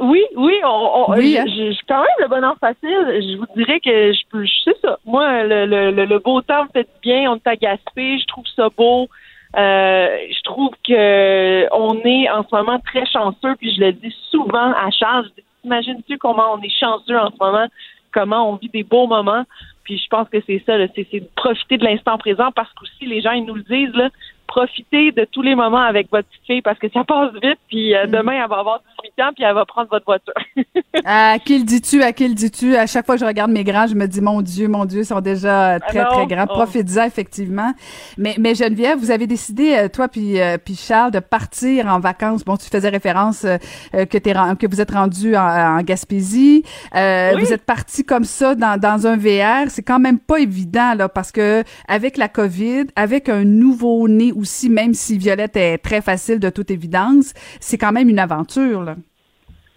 Oui, 0.00 0.22
oui, 0.36 0.54
on, 0.64 0.90
on- 1.08 1.12
Oui, 1.16 1.32
je- 1.34 1.38
hein? 1.40 1.44
je- 1.48 1.78
quand 1.88 2.00
même 2.00 2.18
le 2.20 2.28
bonheur 2.28 2.56
facile. 2.60 2.78
Je 2.82 3.36
vous 3.38 3.46
dirais 3.56 3.80
que 3.80 4.12
je 4.12 4.20
peux, 4.30 4.44
je 4.44 4.52
sais 4.64 4.76
ça. 4.82 4.98
Moi, 5.04 5.44
le, 5.44 5.66
le, 5.66 5.90
le, 5.90 6.04
le 6.04 6.18
beau 6.18 6.40
temps 6.42 6.64
me 6.64 6.68
fait 6.72 6.82
du 6.84 7.00
bien. 7.02 7.30
On 7.30 7.36
est 7.36 7.46
à 7.46 7.56
Gaspé, 7.56 8.18
je 8.18 8.26
trouve 8.26 8.44
ça 8.54 8.68
beau. 8.76 9.08
Euh, 9.56 10.08
je 10.30 10.42
trouve 10.42 10.70
que 10.86 11.66
on 11.72 11.98
est 12.04 12.28
en 12.30 12.42
ce 12.48 12.54
moment 12.54 12.80
très 12.80 13.06
chanceux, 13.06 13.54
puis 13.58 13.74
je 13.74 13.80
le 13.80 13.92
dis 13.92 14.14
souvent 14.30 14.72
à 14.72 14.90
Charles. 14.90 15.30
Imagine-tu 15.64 16.18
comment 16.18 16.54
on 16.54 16.60
est 16.60 16.78
chanceux 16.80 17.18
en 17.18 17.30
ce 17.30 17.36
moment, 17.40 17.66
comment 18.12 18.50
on 18.50 18.56
vit 18.56 18.68
des 18.68 18.82
beaux 18.82 19.06
moments? 19.06 19.44
Puis 19.84 19.98
je 19.98 20.08
pense 20.08 20.28
que 20.28 20.38
c'est 20.46 20.62
ça, 20.64 20.74
c'est, 20.94 21.20
de 21.20 21.28
profiter 21.36 21.76
de 21.76 21.84
l'instant 21.84 22.16
présent 22.16 22.50
parce 22.52 22.72
qu'aussi 22.72 23.06
les 23.06 23.20
gens 23.20 23.32
ils 23.32 23.44
nous 23.44 23.54
le 23.54 23.62
disent 23.62 23.94
là, 23.94 24.08
profitez 24.46 25.12
de 25.12 25.26
tous 25.30 25.42
les 25.42 25.54
moments 25.54 25.78
avec 25.82 26.10
votre 26.10 26.28
petite 26.28 26.46
fille 26.46 26.62
parce 26.62 26.78
que 26.78 26.88
ça 26.92 27.04
passe 27.04 27.32
vite. 27.42 27.58
Puis 27.68 27.94
euh, 27.94 28.06
demain 28.06 28.32
elle 28.42 28.48
va 28.50 28.58
avoir 28.60 28.80
18 29.02 29.24
ans 29.24 29.30
puis 29.34 29.44
elle 29.44 29.54
va 29.54 29.64
prendre 29.64 29.88
votre 29.90 30.04
voiture. 30.04 30.34
À 31.06 31.38
qui 31.38 31.58
le 31.58 31.64
dis-tu? 31.64 32.02
À 32.02 32.12
qui 32.12 32.26
le 32.28 32.34
dis-tu? 32.34 32.76
À 32.76 32.86
chaque 32.86 33.04
fois 33.04 33.16
que 33.16 33.20
je 33.20 33.26
regarde 33.26 33.50
mes 33.50 33.64
grands, 33.64 33.86
je 33.86 33.94
me 33.94 34.06
dis, 34.06 34.20
mon 34.20 34.40
Dieu, 34.42 34.68
mon 34.68 34.84
Dieu, 34.84 35.00
ils 35.00 35.04
sont 35.04 35.20
déjà 35.20 35.78
très, 35.80 35.98
Ah 35.98 36.04
non? 36.04 36.10
très 36.24 36.26
grands. 36.34 36.46
Oh. 36.48 36.54
Profitez-en, 36.54 37.04
effectivement. 37.04 37.72
Mais, 38.16 38.36
mais 38.38 38.54
Geneviève, 38.54 38.98
vous 38.98 39.10
avez 39.10 39.26
décidé, 39.26 39.74
euh, 39.74 39.88
toi 39.88 40.08
puis, 40.08 40.40
euh, 40.40 40.56
puis 40.56 40.76
Charles, 40.76 41.10
de 41.10 41.18
partir 41.18 41.86
en 41.88 41.98
vacances. 41.98 42.44
Bon, 42.44 42.56
tu 42.56 42.68
faisais 42.70 42.88
référence 42.88 43.44
euh, 43.44 43.56
euh, 43.94 44.06
que, 44.06 44.16
t'es, 44.18 44.32
que 44.32 44.66
vous 44.70 44.80
êtes 44.80 44.92
rendu 44.92 45.36
en, 45.36 45.78
en 45.78 45.82
Gaspésie. 45.82 46.62
Euh, 46.94 47.32
Oui. 47.34 47.42
Vous 47.42 47.52
êtes 47.52 47.64
parti 47.66 48.04
comme 48.04 48.24
ça 48.24 48.54
dans, 48.54 48.78
dans 48.80 49.06
un 49.06 49.16
VR. 49.16 49.68
C'est 49.70 49.82
quand 49.82 49.98
même 49.98 50.18
pas 50.20 50.38
évident, 50.38 50.94
là, 50.94 51.08
parce 51.08 51.32
que 51.32 51.64
avec 51.88 52.16
la 52.16 52.28
COVID, 52.28 52.84
avec 52.96 53.28
un 53.28 53.44
nouveau-né 53.44 54.32
aussi, 54.34 54.70
même 54.70 54.94
si 54.94 55.18
Violette 55.18 55.56
est 55.56 55.78
très 55.78 56.00
facile 56.00 56.40
de 56.40 56.50
toute 56.50 56.70
évidence, 56.70 57.32
c'est 57.60 57.78
quand 57.78 57.92
même 57.92 58.08
une 58.08 58.18
aventure. 58.18 58.94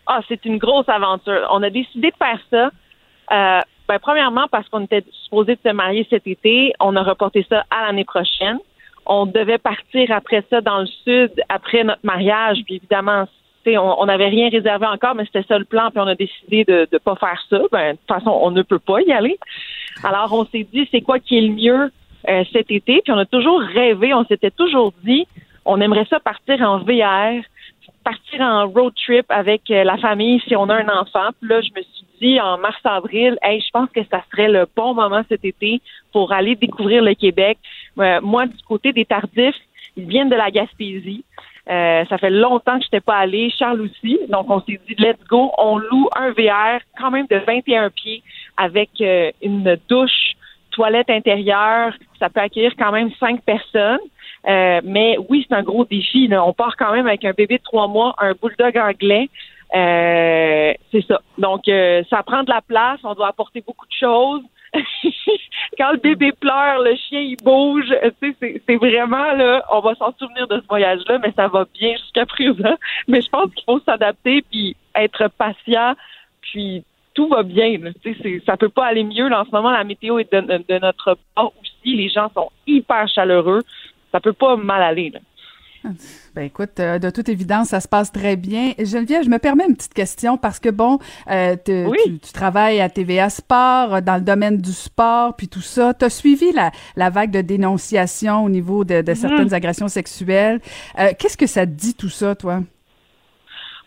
Ah, 0.07 0.21
c'est 0.27 0.45
une 0.45 0.57
grosse 0.57 0.87
aventure. 0.87 1.47
On 1.51 1.61
a 1.63 1.69
décidé 1.69 2.11
de 2.11 2.15
faire 2.17 2.39
ça. 2.49 2.71
Euh, 3.31 3.61
ben, 3.87 3.99
premièrement, 3.99 4.47
parce 4.51 4.67
qu'on 4.69 4.83
était 4.83 5.03
supposé 5.23 5.57
se 5.63 5.71
marier 5.71 6.07
cet 6.09 6.27
été, 6.27 6.73
on 6.79 6.95
a 6.95 7.03
reporté 7.03 7.45
ça 7.49 7.65
à 7.69 7.87
l'année 7.87 8.05
prochaine. 8.05 8.59
On 9.05 9.25
devait 9.25 9.57
partir 9.57 10.11
après 10.11 10.43
ça 10.49 10.61
dans 10.61 10.79
le 10.79 10.87
sud, 11.05 11.31
après 11.49 11.83
notre 11.83 12.05
mariage. 12.05 12.59
Puis 12.65 12.75
évidemment, 12.75 13.27
on 13.65 14.05
n'avait 14.05 14.27
rien 14.27 14.49
réservé 14.49 14.85
encore, 14.85 15.15
mais 15.15 15.25
c'était 15.25 15.45
ça 15.47 15.57
le 15.57 15.65
plan. 15.65 15.89
Puis 15.91 15.99
on 15.99 16.07
a 16.07 16.15
décidé 16.15 16.63
de 16.63 16.87
ne 16.91 16.97
pas 16.97 17.15
faire 17.15 17.41
ça. 17.49 17.59
Ben, 17.71 17.93
de 17.93 17.97
toute 17.97 18.07
façon, 18.07 18.37
on 18.41 18.51
ne 18.51 18.61
peut 18.61 18.79
pas 18.79 19.01
y 19.01 19.11
aller. 19.11 19.37
Alors, 20.03 20.31
on 20.33 20.45
s'est 20.45 20.67
dit, 20.71 20.87
c'est 20.91 21.01
quoi 21.01 21.19
qui 21.19 21.37
est 21.37 21.41
le 21.41 21.53
mieux 21.53 21.91
euh, 22.29 22.43
cet 22.51 22.71
été? 22.71 23.01
Puis 23.03 23.11
on 23.11 23.17
a 23.17 23.25
toujours 23.25 23.59
rêvé, 23.59 24.13
on 24.13 24.25
s'était 24.25 24.51
toujours 24.51 24.93
dit, 25.03 25.27
on 25.65 25.81
aimerait 25.81 26.07
ça 26.09 26.19
partir 26.19 26.61
en 26.61 26.79
VR 26.79 27.43
partir 28.07 28.39
en 28.39 28.67
road 28.67 28.93
trip 28.95 29.25
avec 29.29 29.69
euh, 29.69 29.83
la 29.83 29.97
famille 29.97 30.41
si 30.47 30.55
on 30.55 30.69
a 30.69 30.75
un 30.75 30.87
enfant. 30.87 31.29
Puis 31.39 31.49
là, 31.49 31.59
je 31.59 31.69
me 31.75 31.81
suis 31.81 32.05
dit 32.21 32.39
en 32.39 32.57
mars-avril, 32.57 33.37
hey, 33.41 33.59
je 33.59 33.69
pense 33.71 33.89
que 33.89 33.99
ça 34.09 34.23
serait 34.31 34.47
le 34.47 34.65
bon 34.75 34.93
moment 34.93 35.23
cet 35.27 35.43
été 35.43 35.81
pour 36.13 36.31
aller 36.31 36.55
découvrir 36.55 37.03
le 37.03 37.13
Québec. 37.15 37.57
Euh, 37.99 38.21
moi, 38.21 38.45
du 38.45 38.63
côté 38.65 38.93
des 38.93 39.03
Tardifs, 39.03 39.59
ils 39.97 40.07
viennent 40.07 40.29
de 40.29 40.35
la 40.35 40.51
Gaspésie. 40.51 41.25
Euh, 41.69 42.05
ça 42.05 42.17
fait 42.17 42.29
longtemps 42.29 42.77
que 42.77 42.85
je 42.85 42.87
n'étais 42.87 43.01
pas 43.01 43.17
allée, 43.17 43.49
Charles 43.49 43.81
aussi. 43.81 44.17
Donc, 44.29 44.49
on 44.49 44.61
s'est 44.61 44.79
dit, 44.87 44.95
let's 44.97 45.19
go, 45.27 45.51
on 45.57 45.77
loue 45.77 46.07
un 46.15 46.31
VR 46.31 46.79
quand 46.97 47.11
même 47.11 47.27
de 47.29 47.37
21 47.45 47.89
pieds 47.89 48.23
avec 48.55 48.89
une 49.41 49.77
douche, 49.89 50.36
toilette 50.77 51.09
intérieure. 51.09 51.91
Ça 52.19 52.29
peut 52.29 52.39
accueillir 52.39 52.73
quand 52.77 52.91
même 52.91 53.09
cinq 53.19 53.41
personnes. 53.41 53.99
Euh, 54.47 54.79
mais 54.83 55.17
oui, 55.27 55.45
c'est 55.47 55.55
un 55.55 55.63
gros 55.63 55.85
défi. 55.85 56.27
là. 56.27 56.45
On 56.45 56.53
part 56.53 56.77
quand 56.77 56.93
même 56.93 57.07
avec 57.07 57.25
un 57.25 57.31
bébé 57.31 57.57
de 57.57 57.63
trois 57.63 57.87
mois, 57.87 58.15
un 58.19 58.33
bulldog 58.33 58.77
anglais. 58.77 59.27
Euh, 59.75 60.73
c'est 60.91 61.05
ça. 61.05 61.19
Donc, 61.37 61.67
euh, 61.67 62.03
ça 62.09 62.21
prend 62.21 62.43
de 62.43 62.51
la 62.51 62.61
place. 62.61 62.99
On 63.03 63.15
doit 63.15 63.27
apporter 63.27 63.61
beaucoup 63.65 63.87
de 63.87 63.97
choses. 63.99 64.43
Quand 65.77 65.91
le 65.91 65.97
bébé 65.97 66.31
pleure, 66.31 66.83
le 66.83 66.95
chien 66.95 67.21
il 67.21 67.37
bouge. 67.37 67.91
C'est 68.21 68.75
vraiment 68.75 69.31
là. 69.33 69.65
On 69.71 69.79
va 69.79 69.95
s'en 69.95 70.13
souvenir 70.19 70.47
de 70.47 70.61
ce 70.61 70.67
voyage-là, 70.67 71.17
mais 71.17 71.33
ça 71.35 71.47
va 71.47 71.65
bien 71.73 71.93
jusqu'à 71.97 72.25
présent. 72.25 72.75
Mais 73.07 73.21
je 73.21 73.29
pense 73.29 73.51
qu'il 73.55 73.65
faut 73.65 73.79
s'adapter 73.79 74.43
puis 74.43 74.75
être 74.95 75.29
patient. 75.37 75.95
Puis 76.41 76.83
tout 77.17 77.27
va 77.29 77.41
bien. 77.43 77.77
là. 77.79 77.89
Tu 78.03 78.13
sais, 78.13 78.19
c'est- 78.21 78.41
ça 78.45 78.55
peut 78.57 78.69
pas 78.69 78.85
aller 78.85 79.03
mieux. 79.03 79.27
Là, 79.27 79.41
en 79.41 79.45
ce 79.45 79.51
moment, 79.51 79.71
la 79.71 79.83
météo 79.83 80.19
est 80.19 80.31
de, 80.31 80.79
notre 80.79 81.17
part 81.35 81.51
aussi. 81.59 81.95
Les 81.95 82.09
gens 82.09 82.29
sont 82.35 82.49
hyper 82.67 83.07
chaleureux. 83.09 83.63
Ça 84.11 84.19
peut 84.19 84.33
pas 84.33 84.55
mal 84.55 84.81
aller. 84.83 85.09
Là. 85.09 85.19
Ben 86.35 86.43
écoute, 86.43 86.79
euh, 86.79 86.99
de 86.99 87.09
toute 87.09 87.29
évidence, 87.29 87.69
ça 87.69 87.79
se 87.79 87.87
passe 87.87 88.11
très 88.11 88.35
bien. 88.35 88.73
Geneviève, 88.77 89.23
je 89.23 89.29
me 89.29 89.37
permets 89.39 89.65
une 89.69 89.75
petite 89.75 89.93
question 89.93 90.35
parce 90.37 90.59
que 90.59 90.69
bon, 90.69 90.99
euh, 91.31 91.55
te- 91.55 91.85
tu, 92.05 92.19
tu 92.19 92.33
travailles 92.33 92.81
à 92.81 92.89
TVA 92.89 93.29
Sport, 93.29 93.95
euh, 93.95 94.01
dans 94.01 94.15
le 94.15 94.21
domaine 94.21 94.57
du 94.57 94.71
sport, 94.73 95.35
puis 95.37 95.47
tout 95.47 95.61
ça. 95.61 95.93
Tu 95.93 96.03
as 96.05 96.09
suivi 96.09 96.51
la, 96.51 96.71
la 96.97 97.09
vague 97.09 97.31
de 97.31 97.41
dénonciation 97.41 98.43
au 98.43 98.49
niveau 98.49 98.83
de, 98.83 99.01
de 99.01 99.11
Mhm. 99.11 99.15
certaines 99.15 99.53
agressions 99.53 99.87
sexuelles. 99.87 100.59
Euh, 100.99 101.11
Qu'est-ce 101.17 101.37
que 101.37 101.47
ça 101.47 101.65
te 101.65 101.71
dit 101.71 101.95
tout 101.95 102.09
ça, 102.09 102.35
toi? 102.35 102.59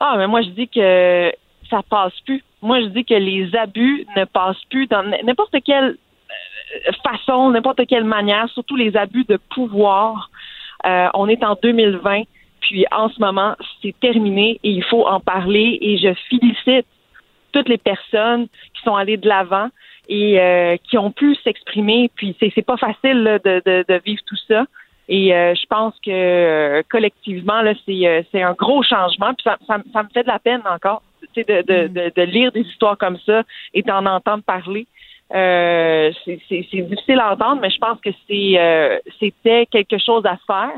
Ah, 0.00 0.14
mais 0.16 0.26
moi, 0.26 0.40
je 0.42 0.48
dis 0.50 0.68
que 0.68 1.30
ça 1.68 1.82
passe 1.88 2.18
plus. 2.24 2.42
Moi, 2.62 2.80
je 2.80 2.86
dis 2.86 3.04
que 3.04 3.14
les 3.14 3.54
abus 3.56 4.06
ne 4.16 4.24
passent 4.24 4.64
plus 4.70 4.86
dans 4.86 5.02
n'importe 5.02 5.56
quelle 5.64 5.96
euh, 6.86 6.92
façon, 7.04 7.50
n'importe 7.50 7.86
quelle 7.86 8.04
manière, 8.04 8.48
surtout 8.50 8.76
les 8.76 8.96
abus 8.96 9.24
de 9.24 9.38
pouvoir. 9.54 10.30
Euh, 10.86 11.08
on 11.14 11.28
est 11.28 11.42
en 11.44 11.56
2020, 11.62 12.22
puis 12.60 12.84
en 12.92 13.08
ce 13.08 13.20
moment, 13.20 13.56
c'est 13.82 13.94
terminé 14.00 14.60
et 14.62 14.70
il 14.70 14.84
faut 14.84 15.06
en 15.06 15.20
parler 15.20 15.78
et 15.80 15.98
je 15.98 16.14
félicite 16.28 16.86
toutes 17.52 17.68
les 17.68 17.78
personnes 17.78 18.46
qui 18.74 18.82
sont 18.82 18.94
allées 18.94 19.16
de 19.16 19.28
l'avant 19.28 19.68
et 20.08 20.40
euh, 20.40 20.76
qui 20.88 20.96
ont 20.98 21.10
pu 21.10 21.34
s'exprimer. 21.36 22.10
Puis 22.14 22.36
c'est 22.38 22.64
pas 22.64 22.76
facile 22.76 23.22
là, 23.22 23.38
de, 23.38 23.62
de, 23.64 23.84
de 23.88 24.00
vivre 24.04 24.22
tout 24.26 24.36
ça. 24.48 24.64
Et 25.10 25.34
euh, 25.34 25.54
je 25.56 25.66
pense 25.66 25.92
que 26.04 26.10
euh, 26.10 26.82
collectivement, 26.88 27.62
là, 27.62 27.74
c'est 27.84 28.06
euh, 28.06 28.22
c'est 28.30 28.42
un 28.42 28.52
gros 28.52 28.84
changement. 28.84 29.34
Puis 29.34 29.42
ça, 29.42 29.58
ça, 29.66 30.02
me 30.02 30.08
fait 30.14 30.22
de 30.22 30.28
la 30.28 30.38
peine 30.38 30.62
encore, 30.64 31.02
de, 31.36 31.42
de, 31.62 31.88
de, 31.88 32.12
de 32.14 32.22
lire 32.22 32.52
des 32.52 32.60
histoires 32.62 32.98
comme 32.98 33.18
ça 33.26 33.42
et 33.74 33.82
d'en 33.82 34.04
entendre 34.06 34.42
parler. 34.42 34.86
Euh, 35.32 36.10
c'est 36.24 36.40
c'est- 36.48 36.66
c'est 36.70 36.80
difficile 36.82 37.20
à 37.20 37.32
entendre, 37.32 37.60
mais 37.62 37.70
je 37.70 37.78
pense 37.78 38.00
que 38.00 38.10
c'est 38.26 38.54
euh, 38.58 38.98
c'était 39.20 39.66
quelque 39.66 39.98
chose 39.98 40.24
à 40.26 40.36
faire. 40.46 40.72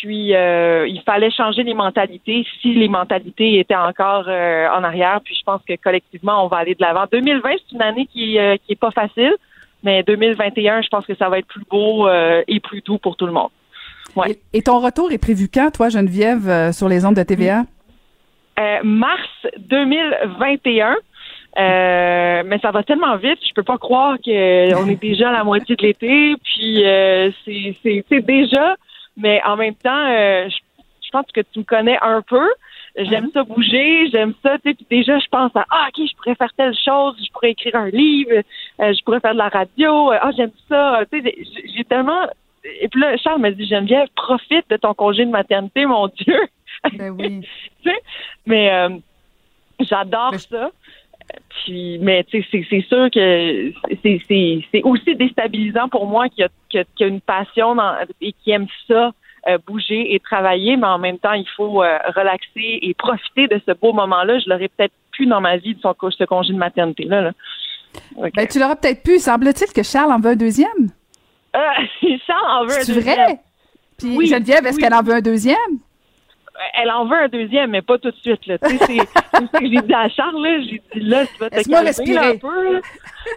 Puis 0.00 0.34
euh, 0.34 0.86
il 0.88 1.02
fallait 1.02 1.30
changer 1.32 1.64
les 1.64 1.74
mentalités 1.74 2.46
si 2.60 2.74
les 2.74 2.88
mentalités 2.88 3.58
étaient 3.58 3.74
encore 3.76 4.26
en 4.28 4.84
arrière. 4.84 5.20
Puis 5.24 5.34
je 5.34 5.42
pense 5.44 5.60
que 5.68 5.74
collectivement, 5.76 6.44
on 6.44 6.48
va 6.48 6.58
aller 6.58 6.74
de 6.74 6.80
l'avant. 6.82 7.04
2020, 7.10 7.50
c'est 7.58 7.74
une 7.74 7.82
année 7.82 8.06
qui, 8.06 8.38
euh, 8.38 8.56
qui 8.64 8.72
est 8.72 8.76
pas 8.80 8.90
facile, 8.92 9.34
mais 9.82 10.02
2021, 10.04 10.82
je 10.82 10.88
pense 10.88 11.04
que 11.04 11.14
ça 11.16 11.28
va 11.28 11.38
être 11.40 11.46
plus 11.48 11.64
beau 11.68 12.08
et 12.08 12.60
plus 12.60 12.80
doux 12.82 12.98
pour 12.98 13.16
tout 13.16 13.26
le 13.26 13.32
monde. 13.32 13.50
Ouais. 14.16 14.30
Et, 14.54 14.58
et 14.58 14.62
ton 14.62 14.78
retour 14.80 15.10
est 15.12 15.18
prévu 15.18 15.48
quand, 15.52 15.70
toi, 15.72 15.88
Geneviève, 15.88 16.72
sur 16.72 16.88
les 16.88 17.04
ondes 17.04 17.16
de 17.16 17.22
TVA? 17.22 17.64
Euh, 18.58 18.78
mars 18.84 19.28
2021. 19.58 20.96
Euh, 21.58 22.42
mais 22.46 22.58
ça 22.60 22.70
va 22.70 22.82
tellement 22.82 23.16
vite, 23.16 23.38
je 23.46 23.52
peux 23.52 23.62
pas 23.62 23.76
croire 23.76 24.16
que 24.16 24.74
on 24.74 24.88
est 24.88 25.00
déjà 25.00 25.28
à 25.28 25.32
la 25.32 25.44
moitié 25.44 25.76
de 25.76 25.82
l'été, 25.82 26.34
puis 26.42 26.82
euh, 26.86 27.30
c'est 27.44 28.20
déjà, 28.22 28.74
mais 29.18 29.42
en 29.44 29.56
même 29.56 29.74
temps, 29.74 30.06
euh, 30.08 30.48
je, 30.48 30.56
je 31.04 31.10
pense 31.10 31.26
que 31.34 31.42
tu 31.42 31.58
me 31.58 31.64
connais 31.64 31.98
un 32.00 32.22
peu. 32.22 32.48
J'aime 32.96 33.28
ça 33.34 33.42
bouger, 33.42 34.08
j'aime 34.10 34.32
ça, 34.42 34.56
tu 34.64 34.70
sais, 34.70 34.74
puis 34.74 34.86
déjà 34.90 35.18
je 35.18 35.26
pense 35.30 35.54
à 35.54 35.64
ah 35.70 35.88
ok, 35.88 36.06
je 36.10 36.16
pourrais 36.16 36.34
faire 36.36 36.52
telle 36.56 36.74
chose, 36.74 37.16
je 37.22 37.30
pourrais 37.32 37.50
écrire 37.50 37.76
un 37.76 37.88
livre, 37.90 38.30
euh, 38.80 38.92
je 38.94 39.02
pourrais 39.04 39.20
faire 39.20 39.32
de 39.34 39.38
la 39.38 39.48
radio, 39.50 40.10
euh, 40.12 40.18
ah 40.22 40.30
j'aime 40.34 40.50
ça, 40.70 41.00
tu 41.12 41.20
sais, 41.22 41.34
j'ai- 41.38 41.68
j'ai 41.76 41.84
tellement 41.84 42.22
et 42.80 42.88
puis 42.88 43.00
là 43.00 43.16
Charles 43.18 43.40
m'a 43.42 43.50
dit 43.50 43.66
Geneviève, 43.66 44.08
profite 44.14 44.64
de 44.70 44.76
ton 44.76 44.94
congé 44.94 45.24
de 45.26 45.30
maternité, 45.30 45.84
mon 45.84 46.06
Dieu. 46.08 46.38
Ben 46.94 47.10
oui. 47.10 47.46
Mais 48.46 48.70
euh, 48.72 48.88
j'adore 49.80 50.34
ça. 50.38 50.70
Puis, 51.64 51.98
mais 52.00 52.24
tu 52.24 52.42
sais, 52.42 52.48
c'est- 52.50 52.66
c'est 52.68 52.80
sûr 52.88 53.08
que 53.10 53.72
c'est- 54.02 54.20
c'est 54.26 54.60
c'est 54.72 54.82
aussi 54.82 55.14
déstabilisant 55.14 55.88
pour 55.88 56.06
moi 56.06 56.28
qui 56.28 56.42
a, 56.42 56.48
qui 56.68 56.78
a, 56.78 57.06
une 57.06 57.20
passion 57.20 57.74
dans- 57.76 57.94
et 58.20 58.32
qui 58.32 58.50
aime 58.50 58.66
ça, 58.88 59.12
euh, 59.48 59.58
bouger 59.66 60.14
et 60.14 60.18
travailler, 60.20 60.76
mais 60.76 60.86
en 60.88 60.98
même 60.98 61.18
temps, 61.18 61.32
il 61.32 61.48
faut 61.56 61.82
euh, 61.82 61.96
relaxer 62.16 62.78
et 62.82 62.92
profiter 62.94 63.46
de 63.46 63.60
ce 63.66 63.72
beau 63.72 63.92
moment-là. 63.92 64.40
Je 64.40 64.48
l'aurais 64.50 64.68
peut-être 64.68 64.92
plus 65.12 65.26
dans 65.26 65.40
ma 65.40 65.56
vie 65.58 65.74
de 65.76 65.80
son, 65.80 65.94
ce 66.10 66.24
congé 66.24 66.52
de 66.52 66.58
maternité-là. 66.58 67.20
Là. 67.22 67.32
Ben, 68.34 68.46
tu 68.48 68.58
l'auras 68.58 68.76
peut-être 68.76 69.02
pu. 69.02 69.18
Semble-t-il 69.18 69.72
que 69.72 69.82
Charles 69.84 70.12
en 70.12 70.18
veut 70.18 70.30
un 70.30 70.36
deuxième? 70.36 70.88
Euh, 71.54 71.60
Charles 72.26 72.50
en 72.50 72.64
veut 72.64 72.72
un 72.78 72.80
C'est 72.82 72.94
deuxième. 72.94 73.14
vrai? 73.14 73.40
Puis 73.98 74.16
Oui, 74.16 74.26
Geneviève, 74.26 74.66
est-ce 74.66 74.76
oui. 74.76 74.82
qu'elle 74.82 74.94
en 74.94 75.02
veut 75.02 75.14
un 75.14 75.20
deuxième? 75.20 75.56
Elle 76.74 76.90
en 76.90 77.04
veut 77.06 77.16
un 77.16 77.28
deuxième, 77.28 77.70
mais 77.70 77.82
pas 77.82 77.98
tout 77.98 78.10
de 78.10 78.16
suite. 78.16 78.46
Là. 78.46 78.56
C'est 78.62 78.78
c'est 78.78 78.96
ça 78.96 79.58
que 79.58 79.66
j'ai 79.66 79.80
dit 79.80 79.94
à 79.94 80.08
Charles. 80.08 80.42
là. 80.42 80.60
J'ai 80.60 80.82
dit 80.94 81.00
là, 81.08 81.26
tu 81.26 81.38
vas 81.38 81.50
te 81.50 81.56
calmer 81.70 81.92
un 82.18 82.36
peu. 82.38 82.72
là. 82.74 82.80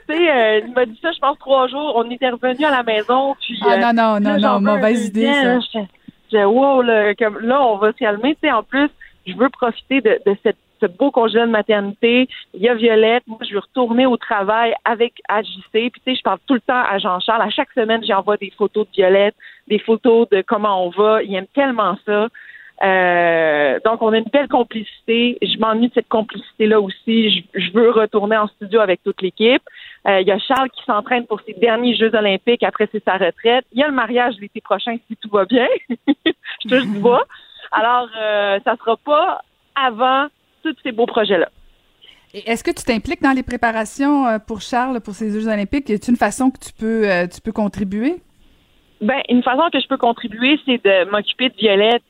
Tu 0.08 0.16
sais, 0.16 0.32
euh, 0.32 0.60
il 0.68 0.74
m'a 0.74 0.86
dit 0.86 1.00
ça, 1.02 1.12
je 1.12 1.20
pense, 1.20 1.38
trois 1.40 1.68
jours. 1.68 1.94
On 1.96 2.10
était 2.10 2.30
revenu 2.30 2.66
à 2.66 2.72
la 2.72 2.84
maison. 2.84 3.36
Puis, 3.42 3.60
Ah, 3.64 3.74
euh, 3.74 3.78
non, 3.78 3.94
non, 3.94 4.20
non, 4.20 4.30
là, 4.32 4.40
j'en 4.40 4.60
non, 4.62 4.72
un 4.72 4.76
mauvaise 4.76 5.08
idée, 5.08 5.32
ça. 5.34 5.60
J'étais- 5.60 5.88
J'étais 6.32 6.44
wow, 6.44 6.82
là, 6.82 7.14
comme, 7.16 7.40
là, 7.40 7.62
on 7.62 7.78
va 7.78 7.92
se 7.92 7.98
calmer. 7.98 8.36
En 8.52 8.64
plus, 8.64 8.90
je 9.28 9.34
veux 9.36 9.50
profiter 9.50 10.02
de, 10.02 10.20
de 10.26 10.36
cette 10.44 10.58
ce 10.82 10.88
beau 10.88 11.10
congé 11.10 11.40
de 11.40 11.46
maternité. 11.46 12.28
Il 12.54 12.62
y 12.62 12.68
a 12.68 12.74
Violette. 12.74 13.24
Moi, 13.28 13.38
je 13.48 13.54
veux 13.54 13.60
retourner 13.62 14.06
au 14.06 14.18
travail 14.18 14.74
avec 14.84 15.14
AJC. 15.30 15.72
Puis, 15.72 15.92
tu 15.94 16.02
sais, 16.06 16.16
je 16.16 16.22
parle 16.22 16.40
tout 16.46 16.54
le 16.56 16.60
temps 16.60 16.84
à 16.92 16.98
Jean-Charles. 17.00 17.42
À 17.44 17.50
chaque 17.50 17.72
semaine, 17.72 18.04
j'envoie 18.06 18.36
des 18.36 18.52
photos 18.58 18.86
de 18.88 18.92
Violette, 18.94 19.36
des 19.70 19.80
photos 19.80 20.28
de 20.32 20.44
comment 20.46 20.86
on 20.86 20.90
va. 20.90 21.24
Il 21.24 21.34
aime 21.34 21.48
tellement 21.56 21.96
ça. 22.06 22.28
Euh, 22.84 23.80
donc, 23.86 24.02
on 24.02 24.12
a 24.12 24.18
une 24.18 24.30
belle 24.32 24.48
complicité. 24.48 25.38
Je 25.42 25.58
m'ennuie 25.60 25.88
de 25.88 25.94
cette 25.94 26.10
complicité-là 26.10 26.82
aussi. 26.82 27.48
Je, 27.54 27.72
veux 27.72 27.92
retourner 27.92 28.38
en 28.38 28.48
studio 28.48 28.82
avec 28.82 29.02
toute 29.04 29.22
l'équipe. 29.22 29.62
Euh, 30.08 30.22
il 30.22 30.28
y 30.28 30.32
a 30.32 30.40
Charles 30.40 30.70
qui 30.70 30.84
s'entraîne 30.86 31.26
pour 31.26 31.42
ses 31.42 31.54
derniers 31.54 31.96
Jeux 31.96 32.14
olympiques 32.14 32.64
après 32.64 32.88
c'est 32.92 33.04
sa 33.04 33.14
retraite. 33.14 33.66
Il 33.72 33.80
y 33.80 33.84
a 33.84 33.88
le 33.88 33.94
mariage 33.94 34.36
l'été 34.40 34.62
prochain 34.62 34.98
si 35.08 35.16
tout 35.18 35.30
va 35.30 35.46
bien. 35.46 35.68
je 36.08 36.70
touche 36.70 36.88
du 36.88 37.00
bois. 37.00 37.26
Alors, 37.72 38.08
euh, 38.22 38.60
ça 38.64 38.76
sera 38.78 38.98
pas 38.98 39.42
avant 39.76 40.28
tous 40.64 40.76
ces 40.84 40.92
beaux 40.92 41.06
projets-là. 41.06 41.50
Est-ce 42.34 42.64
que 42.64 42.72
tu 42.72 42.84
t'impliques 42.84 43.22
dans 43.22 43.32
les 43.32 43.44
préparations 43.44 44.28
euh, 44.28 44.40
pour 44.40 44.62
Charles 44.62 45.00
pour 45.00 45.14
ces 45.14 45.32
Jeux 45.32 45.48
olympiques? 45.48 45.90
Est-ce 45.90 46.12
une 46.12 46.18
façon 46.18 46.52
que 46.52 46.60
tu 46.60 46.74
peux, 46.74 47.08
tu 47.34 47.40
peux 47.40 47.54
contribuer? 47.54 48.16
Ben, 49.02 49.22
une 49.30 49.44
façon 49.44 49.70
que 49.72 49.80
je 49.80 49.88
peux 49.88 49.98
contribuer, 49.98 50.60
c'est 50.66 50.84
de 50.84 51.10
m'occuper 51.10 51.50
de 51.50 51.56
Violette 51.56 52.04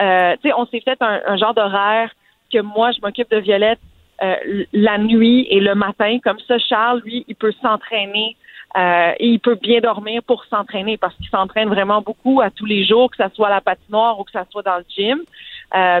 euh, 0.00 0.34
tu 0.42 0.48
sais, 0.48 0.54
on 0.56 0.66
s'est 0.66 0.80
fait 0.80 0.98
un, 1.00 1.36
genre 1.36 1.54
d'horaire 1.54 2.10
que 2.52 2.60
moi, 2.60 2.92
je 2.92 3.00
m'occupe 3.00 3.30
de 3.30 3.38
Violette 3.38 3.80
euh, 4.22 4.64
la 4.72 4.98
nuit 4.98 5.46
et 5.50 5.60
le 5.60 5.74
matin. 5.74 6.18
Comme 6.22 6.38
ça, 6.46 6.58
Charles, 6.58 7.02
lui, 7.04 7.24
il 7.28 7.34
peut 7.34 7.52
s'entraîner 7.60 8.36
euh, 8.76 9.12
et 9.18 9.28
il 9.28 9.40
peut 9.40 9.56
bien 9.56 9.80
dormir 9.80 10.22
pour 10.22 10.44
s'entraîner 10.46 10.96
parce 10.96 11.14
qu'il 11.16 11.28
s'entraîne 11.28 11.68
vraiment 11.68 12.00
beaucoup 12.00 12.40
à 12.40 12.50
tous 12.50 12.66
les 12.66 12.84
jours, 12.84 13.10
que 13.10 13.16
ça 13.16 13.30
soit 13.34 13.48
à 13.48 13.50
la 13.50 13.60
patinoire 13.60 14.18
ou 14.18 14.24
que 14.24 14.30
ça 14.30 14.46
soit 14.50 14.62
dans 14.62 14.78
le 14.78 14.84
gym. 14.88 15.20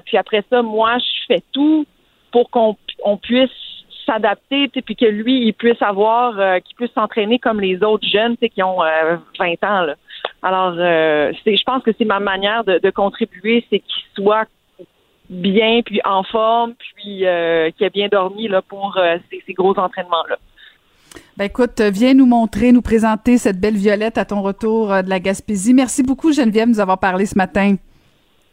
puis 0.04 0.16
après 0.16 0.44
ça, 0.48 0.62
moi, 0.62 0.98
je 0.98 1.26
fais 1.26 1.42
tout 1.52 1.86
pour 2.30 2.50
qu'on 2.50 2.76
on 3.04 3.16
puisse 3.18 3.50
s'adapter, 4.06 4.68
puis 4.68 4.96
que 4.96 5.04
lui, 5.04 5.46
il 5.46 5.52
puisse 5.52 5.80
avoir, 5.80 6.34
qu'il 6.62 6.74
puisse 6.76 6.92
s'entraîner 6.92 7.38
comme 7.38 7.60
les 7.60 7.82
autres 7.82 8.06
jeunes, 8.06 8.36
qui 8.36 8.62
ont 8.62 8.78
20 9.38 9.64
ans. 9.64 9.82
Là. 9.82 9.94
Alors, 10.42 10.74
euh, 10.76 11.32
je 11.44 11.64
pense 11.64 11.82
que 11.82 11.90
c'est 11.96 12.04
ma 12.04 12.20
manière 12.20 12.64
de, 12.64 12.90
contribuer, 12.90 13.64
c'est 13.70 13.78
qu'il 13.78 14.02
soit 14.14 14.46
bien, 15.30 15.82
puis 15.84 16.00
en 16.04 16.22
forme, 16.24 16.74
puis 16.96 17.26
euh, 17.26 17.70
qu'il 17.70 17.86
ait 17.86 17.90
bien 17.90 18.08
dormi 18.08 18.48
là, 18.48 18.60
pour 18.62 18.96
euh, 18.96 19.18
ces, 19.46 19.52
gros 19.52 19.78
entraînements-là. 19.78 20.36
Ben 21.36 21.44
écoute, 21.44 21.80
viens 21.80 22.14
nous 22.14 22.26
montrer, 22.26 22.72
nous 22.72 22.82
présenter 22.82 23.38
cette 23.38 23.60
belle 23.60 23.76
violette 23.76 24.18
à 24.18 24.24
ton 24.24 24.42
retour 24.42 24.88
de 24.88 25.08
la 25.08 25.20
Gaspésie. 25.20 25.74
Merci 25.74 26.02
beaucoup, 26.02 26.32
Geneviève, 26.32 26.66
de 26.66 26.72
nous 26.72 26.80
avoir 26.80 26.98
parlé 26.98 27.26
ce 27.26 27.36
matin. 27.36 27.76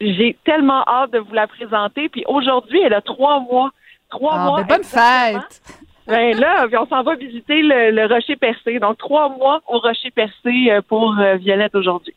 J'ai 0.00 0.36
tellement 0.44 0.82
hâte 0.86 1.12
de 1.12 1.18
vous 1.18 1.34
la 1.34 1.46
présenter. 1.46 2.08
Puis 2.08 2.24
aujourd'hui, 2.26 2.80
elle 2.82 2.94
a 2.94 3.02
trois 3.02 3.40
mois. 3.40 3.70
Trois 4.10 4.34
ah, 4.34 4.44
mois. 4.44 4.62
Ben 4.62 4.76
bonne 4.76 4.84
fête! 4.84 5.62
Ben 6.06 6.36
là, 6.38 6.66
on 6.80 6.86
s'en 6.86 7.02
va 7.02 7.14
visiter 7.14 7.62
le, 7.62 8.06
Rocher 8.06 8.36
Percé. 8.36 8.78
Donc, 8.78 8.98
trois 8.98 9.28
mois 9.28 9.60
au 9.68 9.78
Rocher 9.78 10.10
Percé 10.10 10.70
euh, 10.70 10.80
pour 10.86 11.18
euh, 11.18 11.36
Violette 11.36 11.74
aujourd'hui. 11.74 12.14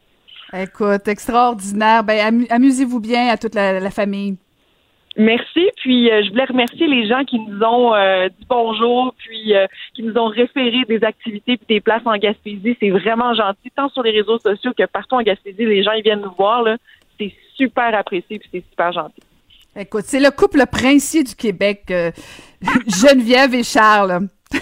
Écoute, 0.53 1.07
extraordinaire. 1.07 2.03
Ben, 2.03 2.45
amusez-vous 2.49 2.99
bien 2.99 3.27
à 3.27 3.37
toute 3.37 3.55
la, 3.55 3.89
famille. 3.91 4.37
Merci. 5.17 5.69
Puis 5.77 6.09
euh, 6.09 6.23
je 6.23 6.29
voulais 6.29 6.45
remercier 6.45 6.87
les 6.87 7.07
gens 7.07 7.23
qui 7.23 7.39
nous 7.39 7.61
ont 7.63 7.93
dit 8.27 8.45
bonjour, 8.49 9.13
puis 9.17 9.53
qui 9.93 10.03
nous 10.03 10.15
ont 10.17 10.27
référé 10.27 10.83
des 10.87 11.03
activités 11.03 11.57
puis 11.57 11.67
des 11.67 11.81
places 11.81 12.01
en 12.05 12.17
Gaspésie. 12.17 12.75
C'est 12.79 12.89
vraiment 12.89 13.33
gentil, 13.33 13.71
tant 13.75 13.89
sur 13.89 14.03
les 14.03 14.11
réseaux 14.11 14.39
sociaux 14.39 14.71
que 14.77 14.85
partout 14.85 15.15
en 15.15 15.21
Gaspésie, 15.21 15.65
les 15.65 15.83
gens 15.83 15.91
ils 15.91 16.03
viennent 16.03 16.21
nous 16.21 16.33
voir. 16.35 16.65
C'est 17.19 17.33
super 17.55 17.93
apprécié 17.95 18.39
puis 18.39 18.49
c'est 18.51 18.63
super 18.69 18.91
gentil. 18.91 19.21
Écoute, 19.75 20.05
c'est 20.07 20.19
le 20.19 20.29
couple 20.29 20.65
princier 20.67 21.23
du 21.23 21.35
Québec, 21.35 21.85
euh, 21.89 22.11
Geneviève 22.87 23.53
et 23.55 23.63
Charles. 23.63 24.27
c'est 24.51 24.59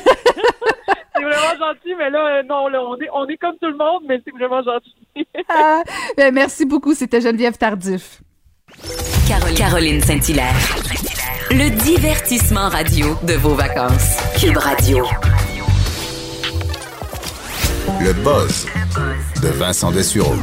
vraiment 1.15 1.57
gentil, 1.59 1.93
mais 1.97 2.09
là, 2.09 2.39
euh, 2.39 2.43
non, 2.43 2.67
on, 2.71 2.97
est, 2.97 3.09
on 3.13 3.27
est 3.27 3.37
comme 3.37 3.55
tout 3.61 3.67
le 3.67 3.77
monde, 3.77 4.03
mais 4.07 4.21
c'est 4.23 4.31
vraiment 4.31 4.63
gentil. 4.63 4.95
Ah, 5.49 5.83
ben, 6.15 6.33
merci 6.33 6.65
beaucoup, 6.65 6.93
c'était 6.93 7.19
Geneviève 7.19 7.57
Tardif. 7.57 8.21
Caroline 9.57 9.99
Saint-Hilaire. 9.99 10.55
Le 11.49 11.69
divertissement 11.83 12.69
radio 12.69 13.07
de 13.27 13.33
vos 13.33 13.53
vacances. 13.53 14.17
Cube 14.39 14.55
Radio. 14.55 15.05
Le 17.99 18.13
buzz 18.23 18.65
de 19.43 19.49
Vincent 19.49 19.91
Dessureau. 19.91 20.35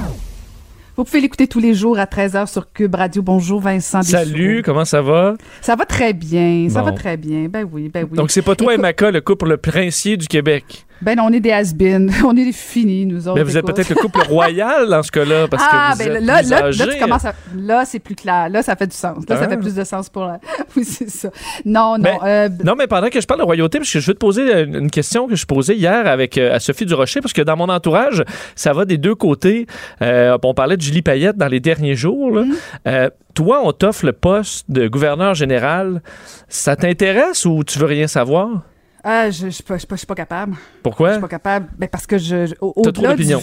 Vous 0.98 1.04
pouvez 1.04 1.20
l'écouter 1.20 1.46
tous 1.46 1.60
les 1.60 1.74
jours 1.74 1.96
à 1.96 2.06
13h 2.06 2.50
sur 2.50 2.72
Cube 2.72 2.96
Radio. 2.96 3.22
Bonjour 3.22 3.60
Vincent. 3.60 4.02
Salut, 4.02 4.62
comment 4.64 4.84
ça 4.84 5.00
va? 5.00 5.36
Ça 5.60 5.76
va 5.76 5.84
très 5.84 6.12
bien, 6.12 6.66
ça 6.68 6.82
va 6.82 6.90
très 6.90 7.16
bien. 7.16 7.46
Ben 7.48 7.64
oui, 7.70 7.88
ben 7.88 8.04
oui. 8.10 8.16
Donc 8.16 8.32
c'est 8.32 8.42
pas 8.42 8.56
toi 8.56 8.74
et 8.74 8.78
Maca, 8.78 9.12
le 9.12 9.20
couple 9.20 9.50
le 9.50 9.58
princier 9.58 10.16
du 10.16 10.26
Québec? 10.26 10.87
Ben 11.00 11.16
non, 11.16 11.24
on 11.26 11.32
est 11.32 11.40
des 11.40 11.52
has 11.52 11.72
On 12.24 12.36
est 12.36 12.44
des 12.44 12.52
finis, 12.52 13.06
nous 13.06 13.28
autres. 13.28 13.36
Mais 13.36 13.44
vous 13.44 13.56
êtes 13.56 13.64
peut-être 13.66 13.88
le 13.88 13.94
couple 13.94 14.20
royal 14.28 14.88
dans 14.88 15.02
ce 15.02 15.10
cas-là, 15.12 15.46
parce 15.48 15.62
ah, 15.66 15.92
que 15.92 15.92
vous 15.92 15.98
ben 16.08 16.16
êtes 16.16 16.22
là, 16.24 16.38
plus 16.40 16.50
là, 16.50 16.70
là, 16.70 16.92
tu 16.94 16.98
commences 17.00 17.24
à... 17.24 17.34
Là, 17.56 17.84
c'est 17.84 17.98
plus 18.00 18.14
clair. 18.14 18.48
Là, 18.48 18.62
ça 18.62 18.74
fait 18.76 18.86
du 18.86 18.96
sens. 18.96 19.24
Là, 19.28 19.36
ça 19.36 19.42
Ah. 19.44 19.48
fait 19.48 19.56
plus 19.58 19.74
de 19.74 19.84
sens 19.84 20.08
pour 20.08 20.24
la... 20.24 20.40
Oui, 20.76 20.84
c'est 20.84 21.08
ça. 21.08 21.30
Non, 21.64 21.96
non. 21.98 22.02
Mais- 22.02 22.18
euh, 22.24 22.48
Non, 22.64 22.74
mais 22.76 22.86
pendant 22.86 23.08
que 23.08 23.20
je 23.20 23.26
parle 23.26 23.40
de 23.40 23.44
royauté, 23.44 23.78
parce 23.78 23.92
que 23.92 24.00
je 24.00 24.06
veux 24.06 24.14
te 24.14 24.18
poser 24.18 24.42
euh, 24.54 24.66
une 24.66 24.90
question 24.90 25.28
que 25.28 25.36
je 25.36 25.46
posais 25.46 25.76
hier 25.76 26.06
avec 26.06 26.36
euh, 26.36 26.54
à 26.54 26.60
Sophie 26.60 26.84
Durocher, 26.86 27.20
parce 27.20 27.32
que 27.32 27.42
dans 27.42 27.56
mon 27.56 27.68
entourage, 27.68 28.24
ça 28.54 28.72
va 28.72 28.84
des 28.84 28.98
deux 28.98 29.14
côtés. 29.14 29.66
Euh, 30.02 30.36
on 30.42 30.54
parlait 30.54 30.76
de 30.76 30.82
Julie 30.82 31.02
Payette 31.02 31.36
dans 31.36 31.48
les 31.48 31.60
derniers 31.60 31.94
jours. 31.94 32.30
là. 32.30 32.44
Euh, 32.86 33.10
toi, 33.34 33.60
on 33.64 33.72
t'offre 33.72 34.04
le 34.04 34.12
poste 34.12 34.70
de 34.70 34.88
gouverneur 34.88 35.34
général. 35.34 36.02
Ça 36.48 36.74
t'intéresse 36.76 37.44
ou 37.44 37.62
tu 37.64 37.78
veux 37.78 37.86
rien 37.86 38.08
savoir? 38.08 38.62
Ah, 39.10 39.30
je 39.30 39.46
je 39.46 39.50
suis 39.50 39.62
pas, 39.62 39.74
je 39.74 39.78
suis 39.78 39.86
pas- 39.86 39.94
je 39.96 39.98
suis 40.00 40.06
pas 40.06 40.14
capable. 40.14 40.54
Je 40.54 40.82
Pourquoi? 40.82 41.12
suis 41.12 41.20
pas 41.20 41.28
capable. 41.28 41.68
Ben 41.78 41.88
parce 41.88 42.06
que 42.06 42.18
je... 42.18 42.46
T'as 42.46 42.92
trop 42.92 43.06
du 43.06 43.08
d'opinions. 43.08 43.42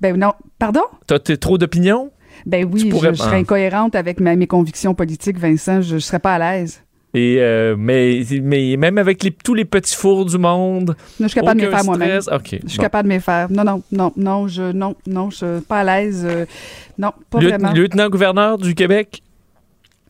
Ben 0.00 0.16
non. 0.16 0.32
Pardon? 0.58 0.82
T'as 1.06 1.18
trop 1.18 1.58
d'opinions? 1.58 2.10
Ben 2.44 2.68
oui, 2.70 2.90
je, 2.92 3.14
serais 3.14 3.36
incohérente 3.38 3.94
avec 3.94 4.20
ma- 4.20 4.36
mes 4.36 4.46
convictions 4.46 4.94
politiques, 4.94 5.38
Vincent. 5.38 5.80
Je, 5.80 5.94
je 5.94 5.98
serais 5.98 6.18
pas 6.18 6.34
à 6.34 6.38
l'aise. 6.38 6.82
Et 7.14 7.36
euh, 7.40 7.76
mais, 7.78 8.20
mais 8.42 8.76
même 8.76 8.98
avec 8.98 9.22
les- 9.22 9.30
tous 9.30 9.54
les 9.54 9.64
petits 9.64 9.96
fours 9.96 10.26
du 10.26 10.36
monde. 10.36 10.88
Non, 11.18 11.26
je 11.26 11.28
suis 11.28 11.40
capable 11.40 11.60
de 11.62 11.66
me 11.66 11.70
faire 11.70 11.84
moi-même. 11.84 12.20
stress. 12.20 12.36
OK. 12.38 12.60
Je 12.62 12.68
suis 12.68 12.76
bon. 12.78 12.82
capable 12.82 13.08
de 13.08 13.14
me 13.14 13.20
faire. 13.20 13.50
Non, 13.50 13.64
non, 13.64 13.82
non, 13.90 14.12
non, 14.16 14.48
je, 14.48 14.70
non, 14.72 14.94
non, 15.06 15.30
je 15.30 15.36
suis 15.36 15.64
pas 15.66 15.80
à 15.80 15.84
l'aise. 15.84 16.26
euh, 16.28 16.44
non, 16.98 17.12
pas 17.30 17.40
Lieu- 17.40 17.48
vraiment. 17.48 17.72
Lieutenant-gouverneur 17.72 18.58
du 18.58 18.74
Québec? 18.74 19.22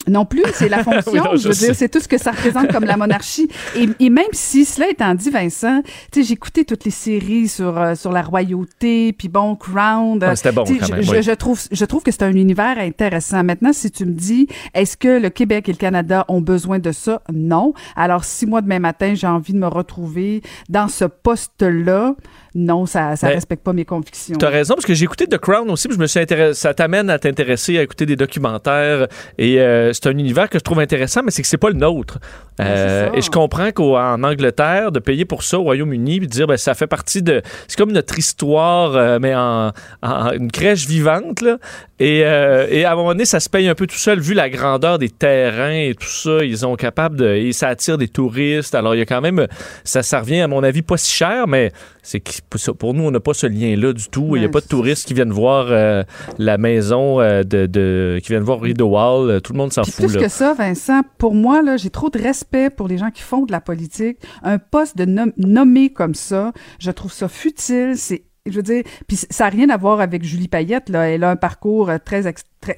Non 0.09 0.25
plus, 0.25 0.43
c'est 0.55 0.69
la 0.69 0.85
fonction. 0.85 1.13
Oui, 1.13 1.19
non, 1.19 1.31
je 1.33 1.39
je 1.43 1.49
veux 1.49 1.55
sais. 1.55 1.67
dire, 1.67 1.75
c'est 1.75 1.89
tout 1.89 1.99
ce 2.01 2.07
que 2.07 2.17
ça 2.19 2.31
représente 2.31 2.71
comme 2.71 2.85
la 2.85 2.97
monarchie. 2.97 3.49
Et, 3.75 3.89
et 3.99 4.09
même 4.09 4.25
si 4.33 4.65
cela 4.65 4.89
étant 4.89 5.15
dit, 5.15 5.31
Vincent, 5.31 5.83
tu 6.13 6.21
sais, 6.21 6.29
j'ai 6.29 6.35
écouté 6.35 6.65
toutes 6.65 6.85
les 6.85 6.93
séries 6.93 7.49
sur 7.49 7.77
euh, 7.77 7.95
sur 7.97 8.13
la 8.13 8.23
royauté, 8.23 9.13
puis 9.13 9.29
bon, 9.29 9.57
Crown. 9.57 10.23
Ah, 10.23 10.37
c'était 10.37 10.53
bon, 10.53 10.65
quand 10.65 10.87
je, 10.87 10.93
même, 10.93 11.03
je- 11.03 11.11
oui. 11.11 11.23
je 11.25 11.33
trouve, 11.33 11.61
je 11.73 11.85
trouve 11.85 12.05
que 12.05 12.13
c'est 12.13 12.23
un 12.23 12.35
univers 12.35 12.79
intéressant. 12.79 13.43
Maintenant, 13.43 13.73
si 13.73 13.91
tu 13.91 14.05
me 14.07 14.13
dis, 14.13 14.47
est-ce 14.75 14.97
que 14.97 15.21
le 15.21 15.29
Québec 15.29 15.69
et 15.69 15.73
le 15.73 15.79
Canada 15.79 16.25
ont 16.29 16.41
besoin 16.41 16.79
de 16.79 16.93
ça? 16.93 17.23
Non. 17.33 17.75
Alors, 17.97 18.25
si 18.25 18.47
moi 18.47 18.61
demain 18.63 18.79
matin 18.79 19.15
j'ai 19.15 19.27
envie 19.27 19.55
de 19.55 19.59
me 19.59 19.67
retrouver 19.67 20.41
dans 20.69 20.87
ce 20.89 21.05
poste-là, 21.05 22.15
non, 22.57 22.87
ça 22.87 23.15
Ben, 23.21 23.29
respecte 23.29 23.63
pas 23.63 23.75
mes 23.75 23.85
convictions. 23.85 24.35
T'as 24.39 24.49
raison, 24.49 24.75
parce 24.75 24.87
que 24.87 24.95
j'ai 24.95 25.05
écouté 25.05 25.27
The 25.27 25.37
Crown 25.37 25.71
aussi, 25.71 25.89
puis 25.89 25.97
je 25.97 26.01
me 26.01 26.07
suis 26.07 26.19
intéressé. 26.19 26.59
Ça 26.59 26.73
t'amène 26.73 27.11
à 27.11 27.19
t'intéresser 27.19 27.77
à 27.79 27.83
écouter 27.83 28.07
des 28.07 28.17
documentaires. 28.17 29.09
Et 29.37 29.61
euh, 29.61 29.93
c'est 29.93 30.07
un 30.07 30.17
univers 30.17 30.49
que 30.49 30.59
je 30.59 30.65
trouve 30.65 30.81
intéressant, 30.81 31.21
mais 31.23 31.31
c'est 31.31 31.43
que 31.43 31.49
c'est 31.49 31.59
pas 31.59 31.69
le 31.69 31.77
nôtre. 31.77 32.19
Euh, 32.59 33.11
et 33.13 33.21
je 33.21 33.31
comprends 33.31 33.71
qu'en 33.73 34.23
Angleterre, 34.23 34.91
de 34.91 35.01
payer 35.01 35.27
pour 35.27 35.43
ça 35.43 35.59
au 35.59 35.65
Royaume-Uni, 35.65 36.21
puis 36.21 36.29
de 36.29 36.33
dire 36.33 36.47
ben, 36.47 36.57
ça 36.57 36.73
fait 36.73 36.87
partie 36.87 37.23
de. 37.23 37.43
C'est 37.69 37.77
comme 37.77 37.93
notre 37.93 38.19
histoire, 38.19 38.97
euh, 38.97 39.19
mais 39.21 39.35
en, 39.35 39.73
en 40.03 40.33
une 40.33 40.51
crèche 40.51 40.87
vivante. 40.87 41.43
Là. 41.43 41.59
Et, 41.99 42.25
euh, 42.25 42.67
et 42.71 42.85
à 42.85 42.93
un 42.93 42.95
moment 42.97 43.09
donné, 43.13 43.25
ça 43.25 43.41
se 43.41 43.49
paye 43.49 43.69
un 43.69 43.75
peu 43.75 43.87
tout 43.87 43.97
seul, 43.97 44.21
vu 44.21 44.35
la 44.35 44.51
grandeur 44.51 44.99
des 44.99 45.09
terrains 45.09 45.71
et 45.89 45.95
tout 45.99 46.07
ça. 46.07 46.45
Ils 46.45 46.59
sont 46.59 46.77
capables 46.77 47.17
de. 47.17 47.27
Et 47.35 47.53
ça 47.55 47.69
attire 47.69 47.97
des 47.97 48.09
touristes. 48.09 48.75
Alors, 48.75 48.95
il 48.95 48.99
y 48.99 49.01
a 49.01 49.07
quand 49.07 49.23
même. 49.23 49.47
Ça, 49.83 50.03
ça 50.03 50.21
revient, 50.21 50.41
à 50.41 50.49
mon 50.49 50.63
avis, 50.63 50.83
pas 50.83 50.99
si 50.99 51.11
cher, 51.11 51.47
mais 51.49 51.73
c'est 52.03 52.23
pour 52.79 52.93
nous, 52.93 53.05
on 53.05 53.11
n'a 53.11 53.21
pas 53.21 53.33
ce 53.33 53.47
lien-là 53.47 53.95
du 53.95 54.09
tout. 54.09 54.37
Il 54.37 54.41
n'y 54.41 54.45
a 54.45 54.51
pas 54.51 54.61
de 54.61 54.67
touristes 54.67 55.07
qui 55.09 55.15
viennent 55.15 55.33
voir 55.33 55.69
euh, 55.71 56.03
la 56.39 56.59
maison 56.59 57.21
euh, 57.21 57.43
de, 57.45 57.65
de- 57.67 58.21
qui 58.23 58.29
viennent 58.29 58.43
voir 58.43 58.61
Rideau 58.61 58.95
Hall. 58.97 59.31
Euh, 59.31 59.41
Tout 59.41 59.55
le 59.55 59.59
monde 59.59 59.73
s'en 59.73 59.85
fout. 59.85 59.95
plus 60.07 60.15
là. 60.17 60.21
que 60.23 60.29
ça, 60.29 60.53
Vincent, 60.53 61.01
pour 61.17 61.35
moi, 61.35 61.63
là, 61.63 61.79
j'ai 61.79 61.91
trop 61.91 62.11
de 62.11 62.19
respect 62.19 62.69
pour 62.69 62.89
les 62.89 62.99
gens 62.99 63.11
qui 63.11 63.23
font 63.23 63.47
de 63.47 63.53
la 63.53 63.61
politique. 63.63 64.19
Un 64.43 64.59
poste 64.59 64.99
de 64.99 65.07
nom- 65.07 65.33
nommé 65.39 65.89
comme 65.91 66.15
ça, 66.15 66.53
je 66.79 66.91
trouve 66.91 67.13
ça 67.13 67.29
futile, 67.29 67.95
c'est 67.97 68.23
Je 68.47 68.57
veux 68.57 68.63
dire, 68.63 68.83
puis 69.07 69.17
ça 69.17 69.45
n'a 69.45 69.51
rien 69.51 69.71
à 69.71 69.77
voir 69.77 70.01
avec 70.01 70.25
Julie 70.25 70.49
Payette, 70.49 70.89
là. 70.89 71.09
Elle 71.11 71.25
a 71.25 71.31
un 71.31 71.37
parcours 71.37 71.91
euh, 71.91 71.99
très, 72.05 72.23
très, 72.61 72.77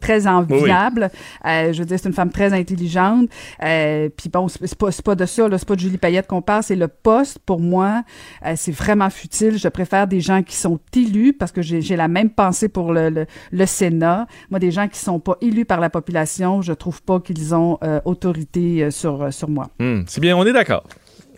très 0.00 0.26
enviable. 0.26 1.10
Euh, 1.44 1.72
je 1.72 1.78
veux 1.80 1.84
dire, 1.84 1.98
c'est 2.00 2.08
une 2.08 2.14
femme 2.14 2.30
très 2.30 2.52
intelligente. 2.52 3.28
Euh, 3.62 4.08
puis 4.16 4.28
bon, 4.28 4.48
c'est 4.48 4.74
pas, 4.78 4.88
pas 5.04 5.14
de 5.14 5.26
ça, 5.26 5.48
là. 5.48 5.58
C'est 5.58 5.68
pas 5.68 5.74
de 5.74 5.80
Julie 5.80 5.98
Payette 5.98 6.26
qu'on 6.26 6.42
parle, 6.42 6.62
c'est 6.62 6.76
le 6.76 6.88
poste. 6.88 7.38
Pour 7.40 7.60
moi, 7.60 8.02
euh, 8.44 8.54
c'est 8.56 8.72
vraiment 8.72 9.10
futile. 9.10 9.58
Je 9.58 9.68
préfère 9.68 10.06
des 10.06 10.20
gens 10.20 10.42
qui 10.42 10.56
sont 10.56 10.78
élus, 10.94 11.32
parce 11.32 11.52
que 11.52 11.62
j'ai 11.62 11.96
la 11.96 12.08
même 12.08 12.30
pensée 12.30 12.68
pour 12.68 12.92
le, 12.92 13.10
le, 13.10 13.26
le 13.52 13.66
Sénat. 13.66 14.26
Moi, 14.50 14.58
des 14.60 14.70
gens 14.70 14.88
qui 14.88 14.98
sont 14.98 15.20
pas 15.20 15.36
élus 15.40 15.64
par 15.64 15.80
la 15.80 15.90
population, 15.90 16.62
je 16.62 16.72
trouve 16.72 17.02
pas 17.02 17.20
qu'ils 17.20 17.54
ont 17.54 17.78
autorité 18.04 18.90
sur, 18.90 19.32
sur 19.32 19.48
moi. 19.48 19.68
Hmm, 19.78 20.02
c'est 20.06 20.20
bien, 20.20 20.36
on 20.36 20.44
est 20.46 20.52
d'accord. 20.52 20.84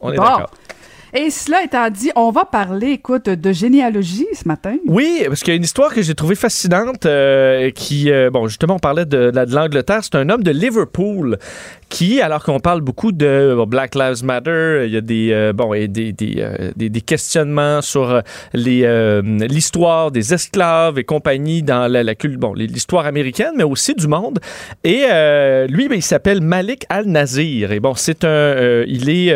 On 0.01 0.13
est 0.13 0.17
Bon. 0.17 0.23
d'accord. 0.23 0.51
Et 1.15 1.31
cela 1.31 1.65
étant 1.65 1.89
dit, 1.89 2.11
on 2.17 2.31
va 2.31 2.45
parler, 2.45 2.89
écoute, 2.89 3.31
de 3.31 3.53
généalogie 3.53 4.27
ce 4.35 4.47
matin. 4.47 4.77
Oui, 4.87 5.23
parce 5.27 5.41
qu'il 5.41 5.53
y 5.53 5.55
a 5.55 5.57
une 5.57 5.65
histoire 5.65 5.95
que 5.95 6.03
j'ai 6.03 6.15
trouvée 6.15 6.35
fascinante 6.35 7.07
euh, 7.07 7.71
qui, 7.71 8.11
euh, 8.11 8.31
bon, 8.31 8.47
justement, 8.47 8.75
on 8.75 8.79
parlait 8.79 9.07
de, 9.07 9.31
de 9.31 9.55
l'Angleterre. 9.55 10.01
C'est 10.03 10.17
un 10.17 10.29
homme 10.29 10.43
de 10.43 10.51
Liverpool 10.51 11.39
qui, 11.89 12.21
alors 12.21 12.45
qu'on 12.45 12.61
parle 12.61 12.83
beaucoup 12.83 13.13
de 13.13 13.57
Black 13.67 13.95
Lives 13.95 14.23
Matter, 14.23 14.83
il 14.85 14.93
y 14.93 14.97
a 14.99 15.01
des, 15.01 15.31
euh, 15.33 15.55
bon, 15.55 15.73
et 15.73 15.89
des, 15.89 16.13
des, 16.13 16.45
des, 16.77 17.01
questionnements 17.01 17.81
sur 17.81 18.21
l'histoire 18.53 20.11
des 20.11 20.35
esclaves 20.35 20.99
et 20.99 21.05
compagnie 21.05 21.63
dans 21.63 21.91
la, 21.91 22.03
la 22.03 22.13
bon, 22.37 22.53
l'histoire 22.53 23.07
américaine, 23.07 23.53
mais 23.57 23.65
aussi 23.65 23.95
du 23.95 24.09
monde. 24.09 24.41
Et 24.85 25.07
lui, 25.69 25.89
ben, 25.89 25.97
il 25.97 26.03
s'appelle 26.03 26.43
Malik 26.43 26.85
Al-Nazir. 26.91 27.73
Et 27.73 27.81
bon, 27.81 27.95
c'est 27.95 28.25
un, 28.25 28.85
il 28.87 29.09
est 29.09 29.35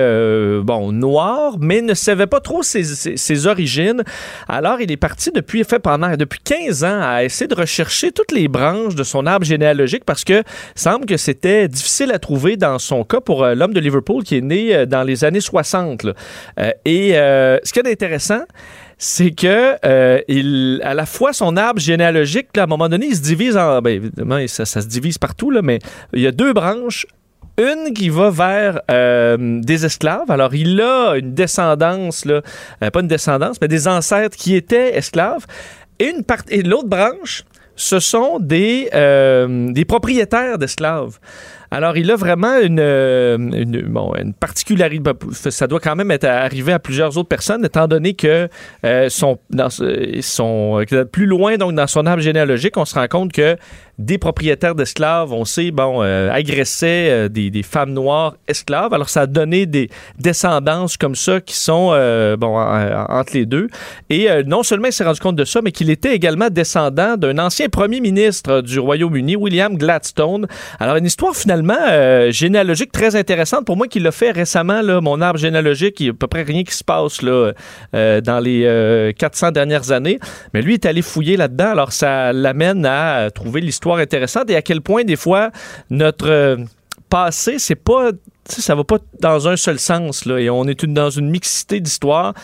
bon 0.62 0.92
noir, 0.92 1.56
mais 1.62 1.80
ne 1.80 1.94
savait 1.94 2.26
pas 2.26 2.40
trop 2.40 2.62
ses, 2.62 3.46
origines. 3.46 4.02
Alors, 4.48 4.80
il 4.80 4.90
est 4.90 4.96
parti 4.96 5.30
depuis, 5.32 5.64
fait 5.64 5.78
pendant 5.78 6.14
depuis 6.16 6.40
15 6.44 6.84
ans 6.84 7.00
à 7.02 7.24
essayer 7.24 7.48
de 7.48 7.54
rechercher 7.54 8.12
toutes 8.12 8.32
les 8.32 8.48
branches 8.48 8.94
de 8.94 9.02
son 9.02 9.26
arbre 9.26 9.46
généalogique 9.46 10.04
parce 10.04 10.24
que 10.24 10.42
semble 10.74 11.06
que 11.06 11.16
c'était 11.16 11.68
difficile 11.68 12.12
à 12.12 12.18
trouver 12.18 12.56
dans 12.56 12.78
son 12.78 13.04
cas 13.04 13.20
pour 13.20 13.44
euh, 13.44 13.54
l'homme 13.54 13.72
de 13.72 13.80
Liverpool 13.80 14.24
qui 14.24 14.36
est 14.36 14.40
né 14.40 14.74
euh, 14.74 14.86
dans 14.86 15.02
les 15.02 15.24
années 15.24 15.40
60. 15.40 16.04
là. 16.04 16.14
Euh, 16.58 16.70
et 16.84 17.12
ce 17.12 17.72
qui 17.72 17.78
est 17.78 17.90
intéressant, 17.90 18.42
c'est 18.98 19.30
que 19.30 19.74
à 20.82 20.94
la 20.94 21.06
fois 21.06 21.32
son 21.32 21.56
arbre 21.56 21.80
généalogique, 21.80 22.56
à 22.56 22.64
un 22.64 22.66
moment 22.66 22.88
donné, 22.88 23.06
il 23.06 23.16
se 23.16 23.22
divise 23.22 23.56
en. 23.56 23.80
Ben, 23.80 23.90
évidemment, 23.90 24.38
ça, 24.46 24.64
se 24.64 24.86
divise 24.86 25.18
partout, 25.18 25.52
mais 25.62 25.78
il 26.12 26.20
y 26.20 26.26
a 26.26 26.32
deux 26.32 26.52
branches. 26.52 27.06
Une 27.70 27.94
qui 27.94 28.08
va 28.08 28.28
vers 28.30 28.80
euh, 28.90 29.60
des 29.62 29.84
esclaves. 29.84 30.30
Alors, 30.30 30.52
il 30.54 30.80
a 30.80 31.14
une 31.16 31.32
descendance, 31.32 32.24
là, 32.24 32.40
euh, 32.82 32.90
pas 32.90 33.00
une 33.00 33.06
descendance, 33.08 33.56
mais 33.60 33.68
des 33.68 33.86
ancêtres 33.86 34.36
qui 34.36 34.56
étaient 34.56 34.96
esclaves. 34.96 35.46
Et, 36.00 36.10
une 36.10 36.24
part- 36.24 36.48
et 36.48 36.62
l'autre 36.62 36.88
branche, 36.88 37.44
ce 37.76 38.00
sont 38.00 38.38
des, 38.40 38.88
euh, 38.94 39.70
des 39.72 39.84
propriétaires 39.84 40.58
d'esclaves. 40.58 41.18
Alors, 41.72 41.96
il 41.96 42.10
a 42.10 42.16
vraiment 42.16 42.58
une, 42.60 42.78
euh, 42.78 43.38
une, 43.38 43.80
bon, 43.88 44.12
une 44.14 44.34
particularité. 44.34 45.00
Ben, 45.00 45.14
Ça 45.32 45.66
doit 45.66 45.80
quand 45.80 45.96
même 45.96 46.10
être 46.10 46.24
arrivé 46.24 46.72
à 46.72 46.78
plusieurs 46.78 47.16
autres 47.16 47.28
personnes, 47.30 47.64
étant 47.64 47.88
donné 47.88 48.12
que 48.12 48.48
euh, 48.84 49.08
sont, 49.08 49.38
dans, 49.50 49.70
sont 49.70 50.80
euh, 50.92 51.04
plus 51.06 51.26
loin 51.26 51.56
donc 51.56 51.74
dans 51.74 51.86
son 51.86 52.04
arbre 52.06 52.22
généalogique, 52.22 52.76
on 52.76 52.84
se 52.84 52.94
rend 52.94 53.08
compte 53.08 53.32
que 53.32 53.56
des 53.98 54.18
propriétaires 54.18 54.74
d'esclaves, 54.74 55.32
on 55.32 55.44
sait, 55.44 55.70
bon, 55.70 56.02
euh, 56.02 56.30
agressaient 56.30 57.08
euh, 57.10 57.28
des, 57.28 57.50
des 57.50 57.62
femmes 57.62 57.92
noires 57.92 58.34
esclaves. 58.48 58.92
Alors, 58.92 59.08
ça 59.08 59.22
a 59.22 59.26
donné 59.26 59.64
des 59.64 59.88
descendances 60.18 60.96
comme 60.98 61.14
ça 61.14 61.40
qui 61.40 61.54
sont, 61.56 61.88
bon, 62.38 62.56
en- 62.58 63.06
en- 63.06 63.06
entre 63.18 63.32
les 63.34 63.46
deux. 63.46 63.68
Et 64.10 64.28
non 64.46 64.62
seulement 64.62 64.88
il 64.88 64.92
s'est 64.92 65.04
rendu 65.04 65.20
compte 65.20 65.36
de 65.36 65.44
ça, 65.44 65.60
mais 65.62 65.72
qu'il 65.72 65.88
était 65.90 66.14
également 66.14 66.48
descendant 66.50 67.16
d'un 67.16 67.38
ancien 67.38 67.68
premier 67.68 68.00
ministre 68.00 68.60
du 68.60 68.78
Royaume-Uni, 68.78 69.36
William 69.36 69.76
Gladstone. 69.76 70.46
Alors, 70.80 70.96
une 70.96 71.06
histoire 71.06 71.34
finalement 71.34 71.61
euh, 71.70 72.30
généalogique 72.30 72.92
très 72.92 73.16
intéressante 73.16 73.64
pour 73.64 73.76
moi 73.76 73.88
qui 73.88 74.00
l'a 74.00 74.12
fait 74.12 74.30
récemment, 74.30 74.82
là, 74.82 75.00
mon 75.00 75.20
arbre 75.20 75.38
généalogique, 75.38 76.00
il 76.00 76.06
y 76.06 76.08
a 76.08 76.12
à 76.12 76.14
peu 76.14 76.26
près 76.26 76.42
rien 76.42 76.64
qui 76.64 76.74
se 76.74 76.84
passe 76.84 77.22
là, 77.22 77.52
euh, 77.94 78.20
dans 78.20 78.40
les 78.40 78.64
euh, 78.64 79.12
400 79.12 79.52
dernières 79.52 79.92
années. 79.92 80.18
Mais 80.54 80.62
lui 80.62 80.74
est 80.74 80.86
allé 80.86 81.02
fouiller 81.02 81.36
là-dedans, 81.36 81.70
alors 81.70 81.92
ça 81.92 82.32
l'amène 82.32 82.86
à 82.86 83.30
trouver 83.30 83.60
l'histoire 83.60 83.98
intéressante 83.98 84.50
et 84.50 84.56
à 84.56 84.62
quel 84.62 84.80
point 84.80 85.04
des 85.04 85.16
fois 85.16 85.50
notre 85.90 86.28
euh, 86.28 86.56
passé, 87.08 87.58
c'est 87.58 87.74
pas 87.74 88.10
ça 88.44 88.74
va 88.74 88.82
pas 88.82 88.98
dans 89.20 89.48
un 89.48 89.56
seul 89.56 89.78
sens 89.78 90.24
là, 90.24 90.38
et 90.38 90.50
on 90.50 90.64
est 90.64 90.84
dans 90.84 91.10
une 91.10 91.30
mixité 91.30 91.80
d'histoires. 91.80 92.34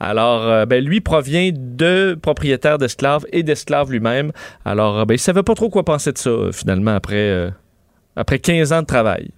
Alors, 0.00 0.42
euh, 0.42 0.66
ben, 0.66 0.84
lui 0.84 1.00
provient 1.00 1.50
de 1.54 2.18
propriétaires 2.20 2.78
d'esclaves 2.78 3.24
et 3.32 3.42
d'esclaves 3.42 3.90
lui-même. 3.90 4.32
Alors, 4.64 4.98
euh, 4.98 5.04
ben, 5.04 5.14
il 5.14 5.18
savait 5.18 5.42
pas 5.42 5.54
trop 5.54 5.70
quoi 5.70 5.84
penser 5.84 6.12
de 6.12 6.18
ça, 6.18 6.30
euh, 6.30 6.52
finalement, 6.52 6.94
après, 6.94 7.16
euh, 7.16 7.50
après 8.16 8.38
15 8.38 8.72
ans 8.72 8.80
de 8.82 8.86
travail. 8.86 9.30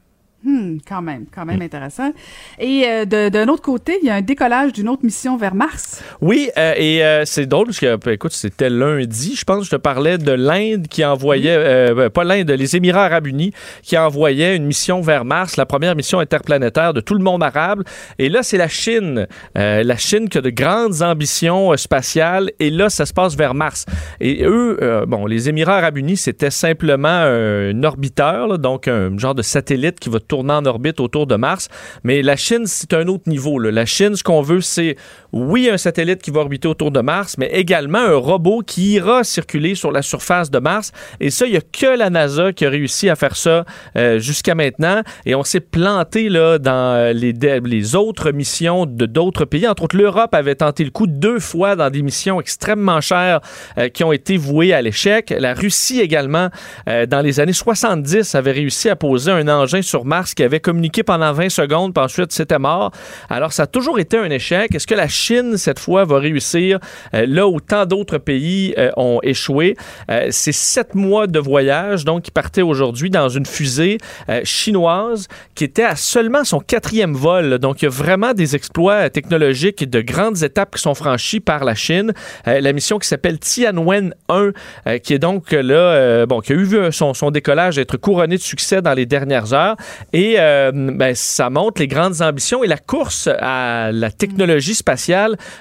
Hmm, 0.45 0.79
quand 0.89 1.03
même, 1.03 1.25
quand 1.35 1.45
même 1.45 1.61
intéressant. 1.63 2.13
Et 2.61 2.85
euh, 2.87 3.05
d'un 3.05 3.49
autre 3.49 3.63
côté, 3.63 3.99
il 4.01 4.07
y 4.07 4.11
a 4.11 4.15
un 4.15 4.23
décollage 4.23 4.73
d'une 4.73 4.89
autre 4.89 5.05
mission 5.05 5.37
vers 5.37 5.53
Mars. 5.53 6.01
Oui, 6.21 6.49
euh, 6.57 6.75
et 6.77 7.05
euh, 7.05 7.25
c'est 7.25 7.47
drôle 7.47 7.67
parce 7.67 7.81
que, 7.81 7.97
ben, 7.97 8.13
écoute, 8.13 8.31
c'était 8.31 8.71
lundi, 8.71 9.35
je 9.35 9.45
pense, 9.45 9.65
je 9.65 9.71
te 9.71 9.77
parlais 9.77 10.17
de 10.17 10.31
l'Inde 10.31 10.87
qui 10.87 11.05
envoyait, 11.05 11.57
euh, 11.57 11.93
ben, 11.93 12.11
pas 12.11 12.23
l'Inde, 12.23 12.51
les 12.53 12.77
Émirats 12.77 13.07
arabes 13.07 13.27
unis 13.27 13.53
qui 13.83 13.99
envoyaient 13.99 14.55
une 14.55 14.65
mission 14.65 15.01
vers 15.01 15.25
Mars, 15.25 15.57
la 15.57 15.67
première 15.67 15.97
mission 15.97 16.21
interplanétaire 16.21 16.95
de 16.95 17.01
tout 17.01 17.15
le 17.15 17.25
monde 17.25 17.43
arabe. 17.43 17.83
Et 18.21 18.29
là, 18.29 18.45
c'est 18.45 18.59
la 18.59 18.69
Chine. 18.69 19.27
Euh, 19.59 19.83
la 19.83 19.97
Chine 19.97 20.29
qui 20.29 20.39
a 20.39 20.41
de 20.41 20.51
grandes 20.51 21.03
ambitions 21.03 21.73
euh, 21.73 21.77
spatiales. 21.77 22.53
Et 22.61 22.71
là, 22.71 22.91
ça 22.91 23.07
se 23.07 23.13
passe 23.13 23.37
vers 23.37 23.55
Mars. 23.55 23.87
Et 24.21 24.45
eux, 24.45 24.79
euh, 24.83 25.05
bon, 25.05 25.27
les 25.27 25.49
Émirats 25.49 25.79
arabes 25.79 25.99
unis, 25.99 26.17
c'était 26.17 26.51
simplement 26.51 27.09
un 27.09 27.83
orbiteur, 27.83 28.47
là, 28.47 28.57
donc 28.57 28.87
un 28.87 29.19
genre 29.19 29.35
de 29.35 29.43
satellite 29.43 29.99
qui 29.99 30.09
va 30.09 30.21
tourner 30.29 30.53
en 30.53 30.65
orbite 30.67 31.01
autour 31.01 31.27
de 31.27 31.37
Mars. 31.37 31.69
Mais 32.05 32.23
la 32.23 32.37
Chine, 32.37 32.67
c'est 32.67 32.93
un 32.95 33.09
autre 33.09 33.29
niveau. 33.29 33.59
La 33.59 33.87
Chine, 33.87 34.15
ce 34.15 34.23
qu'on 34.23 34.43
veut, 34.43 34.61
c'est, 34.61 34.97
oui, 35.33 35.69
un 35.71 35.77
satellite 35.77 36.23
qui 36.23 36.31
va 36.31 36.41
orbiter 36.41 36.69
autour 36.69 36.91
de 36.91 37.01
Mars, 37.01 37.37
mais 37.39 37.49
également 37.53 37.99
un 37.99 38.15
robot 38.15 38.63
qui 38.67 38.93
ira 38.93 39.25
circuler 39.25 39.75
sur 39.75 39.93
la 39.93 40.03
surface 40.03 40.51
de 40.51 40.59
Mars. 40.59 40.93
Et 41.21 41.31
ça, 41.31 41.47
il 41.47 41.53
n'y 41.53 41.59
a 41.59 41.61
que 41.61 41.99
la 41.99 42.11
NASA 42.11 42.53
qui 42.53 42.65
a 42.65 42.71
réussi 42.71 43.11
à 43.11 43.17
faire 43.17 43.37
ça 43.37 43.65
euh, 43.97 44.19
jusqu'à 44.19 44.55
maintenant. 44.55 45.03
Et 45.27 45.35
on 45.35 45.45
s'est 45.45 45.61
planté 45.61 46.29
là, 46.29 46.59
dans 46.59 47.15
les, 47.15 47.33
les 47.33 47.95
autres 47.95 48.33
missions 48.33 48.87
de 48.87 49.07
d'autres 49.07 49.45
pays. 49.45 49.67
Entre 49.67 49.85
autres, 49.85 49.97
l'Europe 49.97 50.35
avait 50.35 50.55
tenté 50.55 50.85
le 50.85 50.91
coup 50.91 51.07
deux 51.07 51.41
fois 51.41 51.77
dans 51.77 51.91
des 51.91 52.03
missions 52.03 52.41
extrêmement 52.41 53.01
chères 53.01 53.41
euh, 53.77 53.89
qui 53.89 54.05
ont 54.05 54.13
été 54.13 54.37
vouées 54.37 54.73
à 54.73 54.81
l'échec. 54.83 55.35
La 55.39 55.55
Russie 55.55 56.01
également, 56.01 56.49
euh, 56.89 57.07
dans 57.07 57.21
les 57.21 57.41
années 57.41 57.53
70, 57.53 58.35
avait 58.35 58.53
réussi 58.53 58.89
à 58.89 58.97
poser 58.97 59.33
un 59.33 59.49
engin 59.49 59.83
sur 59.83 60.05
Mars 60.05 60.35
qui 60.35 60.43
avait 60.43 60.61
communiqué 60.61 61.03
pendant 61.03 61.33
20 61.33 61.49
secondes, 61.49 61.93
puis 61.95 62.03
ensuite 62.03 62.33
c'était 62.33 62.59
mort. 62.59 62.93
Alors 63.29 63.53
ça 63.53 63.65
a 63.65 63.67
toujours 63.67 63.99
été 63.99 64.17
un 64.17 64.31
échec. 64.31 64.75
Est-ce 64.75 64.87
que 64.87 64.95
la 64.95 65.09
Chine, 65.19 65.57
cette 65.57 65.79
fois, 65.79 66.05
va 66.05 66.19
réussir 66.19 66.79
euh, 67.15 67.27
là 67.27 67.49
où 67.49 67.61
tant 67.61 67.87
d'autres 67.87 68.19
pays 68.19 68.75
euh, 68.79 68.91
ont 68.97 69.19
échoué? 69.23 69.77
Euh, 70.11 70.29
C'est 70.31 70.53
sept 70.53 70.95
mois 70.95 71.27
de 71.27 71.39
voyage, 71.39 72.05
donc 72.05 72.23
qui 72.23 72.31
partait 72.31 72.63
aujourd'hui 72.63 73.11
dans 73.11 73.29
une 73.29 73.47
fusée 73.47 73.99
chinoise 74.45 75.29
qui 75.55 75.65
était 75.65 75.85
à 75.85 75.97
seulement 75.97 76.45
son 76.45 76.61
quatrième 76.61 77.15
vol. 77.15 77.59
Donc 77.59 77.83
il 77.83 77.87
y 77.87 77.89
a 77.89 77.91
vraiment 77.91 78.33
des 78.33 78.55
exploits 78.55 79.11
technologiques 79.11 79.83
et 79.83 79.87
de 79.87 80.01
grandes 80.01 80.43
étapes 80.43 80.77
qui 80.77 80.83
sont 80.83 80.95
franchies 80.95 81.41
par 81.41 81.65
la 81.65 81.75
Chine. 81.75 82.13
La 82.47 82.73
mission 82.73 82.99
qui 82.99 83.09
s'appelle 83.09 83.39
Tianwen 83.39 84.15
1, 84.29 84.53
euh, 84.87 84.99
qui 84.99 85.15
est 85.15 85.19
donc 85.19 85.53
là, 85.53 86.27
bon, 86.27 86.41
qui 86.41 86.53
a 86.53 86.57
eu 86.57 86.93
son, 86.93 87.15
son 87.15 87.31
décollage 87.31 87.79
être 87.79 87.97
couronné 87.97 88.37
de 88.37 88.43
succès 88.43 88.83
dans 88.83 88.95
les 88.95 89.07
dernières 89.07 89.53
heures. 89.53 89.77
Et 90.13 90.37
ben, 90.37 91.15
ça 91.15 91.51
montre 91.51 91.81
les 91.81 91.89
grandes 91.89 92.21
ambitions 92.23 92.63
et 92.63 92.67
la 92.67 92.79
course 92.79 93.29
à 93.41 93.91
la 93.93 94.11
technologie 94.11 94.75
spatiale, 94.75 95.08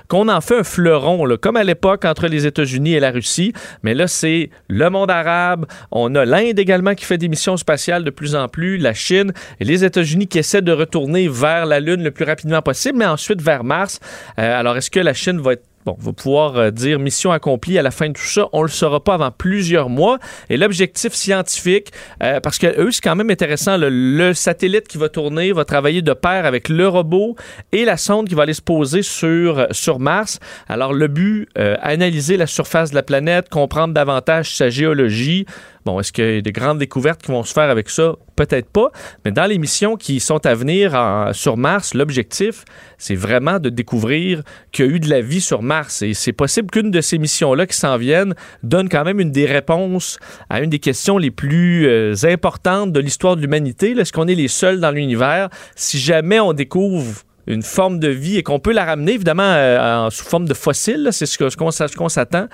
qu'on 0.07 0.29
en 0.29 0.41
fait 0.41 0.59
un 0.59 0.63
fleuron, 0.63 1.27
comme 1.41 1.57
à 1.57 1.63
l'époque 1.63 2.05
entre 2.05 2.27
les 2.27 2.45
États-Unis 2.45 2.93
et 2.93 2.99
la 2.99 3.11
Russie. 3.11 3.53
Mais 3.83 3.93
là, 3.93 4.07
c'est 4.07 4.49
le 4.67 4.89
monde 4.89 5.11
arabe. 5.11 5.65
On 5.91 6.13
a 6.15 6.25
l'Inde 6.25 6.59
également 6.59 6.95
qui 6.95 7.05
fait 7.05 7.17
des 7.17 7.27
missions 7.27 7.57
spatiales 7.57 8.03
de 8.03 8.09
plus 8.09 8.35
en 8.35 8.47
plus, 8.47 8.77
la 8.77 8.93
Chine 8.93 9.33
et 9.59 9.65
les 9.65 9.83
États-Unis 9.83 10.27
qui 10.27 10.39
essaient 10.39 10.61
de 10.61 10.71
retourner 10.71 11.27
vers 11.27 11.65
la 11.65 11.79
Lune 11.79 12.03
le 12.03 12.11
plus 12.11 12.25
rapidement 12.25 12.61
possible, 12.61 12.97
mais 12.97 13.05
ensuite 13.05 13.41
vers 13.41 13.63
Mars. 13.63 13.99
Euh, 14.39 14.59
alors, 14.59 14.77
est-ce 14.77 14.91
que 14.91 14.99
la 14.99 15.13
Chine 15.13 15.39
va 15.39 15.53
être 15.53 15.66
Bon, 15.87 15.95
on 15.97 16.03
va 16.03 16.11
pouvoir 16.11 16.57
euh, 16.57 16.69
dire 16.69 16.99
mission 16.99 17.31
accomplie 17.31 17.77
à 17.77 17.81
la 17.81 17.91
fin 17.91 18.09
de 18.09 18.13
tout 18.13 18.21
ça. 18.21 18.49
On 18.51 18.61
le 18.61 18.67
saura 18.67 19.01
pas 19.01 19.13
avant 19.13 19.31
plusieurs 19.31 19.87
mois. 19.87 20.19
Et 20.49 20.57
l'objectif 20.57 21.13
scientifique, 21.13 21.93
euh, 22.21 22.41
parce 22.41 22.57
que 22.57 22.67
eux, 22.77 22.91
c'est 22.91 22.99
quand 22.99 23.15
même 23.15 23.29
intéressant, 23.29 23.77
le, 23.79 24.33
satellite 24.33 24.89
qui 24.89 24.97
va 24.97 25.07
tourner 25.07 25.53
va 25.53 25.63
travailler 25.63 26.01
de 26.01 26.11
pair 26.11 26.45
avec 26.45 26.67
le 26.67 26.89
robot 26.89 27.37
et 27.71 27.85
la 27.85 27.95
sonde 27.95 28.27
qui 28.27 28.35
va 28.35 28.43
aller 28.43 28.53
se 28.53 28.61
poser 28.61 29.01
sur, 29.01 29.65
sur 29.71 29.99
Mars. 29.99 30.41
Alors, 30.67 30.93
le 30.93 31.07
but, 31.07 31.47
euh, 31.57 31.77
analyser 31.81 32.35
la 32.35 32.47
surface 32.47 32.89
de 32.89 32.95
la 32.95 33.03
planète, 33.03 33.47
comprendre 33.47 33.93
davantage 33.93 34.57
sa 34.57 34.69
géologie. 34.69 35.45
Bon, 35.87 36.01
est-ce 36.01 36.11
qu'il 36.11 36.35
y 36.35 36.37
a 36.39 36.41
des 36.41 36.51
grandes 36.51 36.79
découvertes 36.79 37.21
qui 37.21 37.31
vont 37.31 37.43
se 37.45 37.53
faire 37.53 37.69
avec 37.69 37.89
ça? 37.89 38.11
Peut-être 38.35 38.69
pas. 38.69 38.91
Mais 39.23 39.31
dans 39.31 39.45
les 39.45 39.57
missions 39.57 39.95
qui 39.95 40.19
sont 40.19 40.45
à 40.45 40.53
venir 40.53 40.93
en- 40.95 41.31
sur 41.31 41.55
Mars, 41.55 41.93
l'objectif, 41.93 42.65
c'est 42.97 43.15
vraiment 43.15 43.57
de 43.57 43.69
découvrir 43.69 44.43
qu'il 44.73 44.85
y 44.85 44.89
a 44.89 44.91
eu 44.91 44.99
de 44.99 45.09
la 45.09 45.21
vie 45.21 45.39
sur 45.39 45.61
Mars. 45.61 46.01
Et 46.01 46.13
c'est 46.13 46.33
possible 46.33 46.69
qu'une 46.71 46.91
de 46.91 46.99
ces 46.99 47.17
missions-là 47.19 47.65
qui 47.67 47.77
s'en 47.77 47.95
viennent 47.95 48.35
donne 48.63 48.89
quand 48.89 49.05
même 49.05 49.21
une 49.21 49.31
des 49.31 49.45
réponses 49.45 50.19
à 50.49 50.59
une 50.59 50.69
des 50.69 50.79
questions 50.79 51.17
les 51.17 51.31
plus 51.31 51.87
euh, 51.87 52.13
importantes 52.25 52.91
de 52.91 52.99
l'histoire 52.99 53.37
de 53.37 53.41
l'humanité. 53.41 53.91
Est-ce 53.91 54.11
qu'on 54.11 54.27
est 54.27 54.35
les 54.35 54.49
seuls 54.49 54.81
dans 54.81 54.91
l'univers? 54.91 55.47
Si 55.77 55.99
jamais 55.99 56.41
on 56.41 56.51
découvre 56.51 57.21
une 57.47 57.63
forme 57.63 57.99
de 57.99 58.09
vie 58.09 58.35
et 58.35 58.43
qu'on 58.43 58.59
peut 58.59 58.73
la 58.73 58.83
ramener 58.83 59.13
évidemment 59.13 59.43
euh, 59.55 60.09
sous 60.09 60.25
forme 60.25 60.49
de 60.49 60.53
fossile, 60.53 61.07
c'est 61.13 61.25
ce 61.25 61.55
qu'on 61.95 62.09
s'attend, 62.09 62.47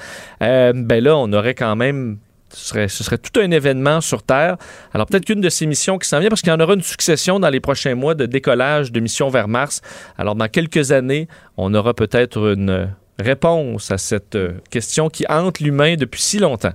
euh, 0.43 0.71
ben 0.75 1.03
là, 1.03 1.17
on 1.17 1.33
aurait 1.33 1.55
quand 1.55 1.75
même 1.75 2.19
ce 2.53 2.67
serait, 2.69 2.87
ce 2.87 3.03
serait 3.03 3.17
tout 3.17 3.39
un 3.39 3.49
événement 3.51 3.99
sur 4.01 4.23
Terre. 4.23 4.57
Alors 4.93 5.07
peut-être 5.07 5.25
qu'une 5.25 5.41
de 5.41 5.49
ces 5.49 5.65
missions 5.65 5.97
qui 5.97 6.07
s'en 6.07 6.19
vient, 6.19 6.29
parce 6.29 6.41
qu'il 6.41 6.49
y 6.51 6.55
en 6.55 6.59
aura 6.59 6.73
une 6.75 6.81
succession 6.83 7.39
dans 7.39 7.49
les 7.49 7.59
prochains 7.59 7.95
mois 7.95 8.15
de 8.15 8.25
décollage 8.25 8.91
de 8.91 8.99
missions 8.99 9.29
vers 9.29 9.47
Mars. 9.47 9.81
Alors 10.17 10.35
dans 10.35 10.47
quelques 10.47 10.91
années, 10.91 11.27
on 11.57 11.73
aura 11.73 11.93
peut-être 11.93 12.53
une 12.53 12.89
réponse 13.19 13.91
à 13.91 13.97
cette 13.97 14.35
euh, 14.35 14.53
question 14.69 15.09
qui 15.09 15.25
hante 15.29 15.59
l'humain 15.59 15.95
depuis 15.95 16.21
si 16.21 16.39
longtemps. 16.39 16.73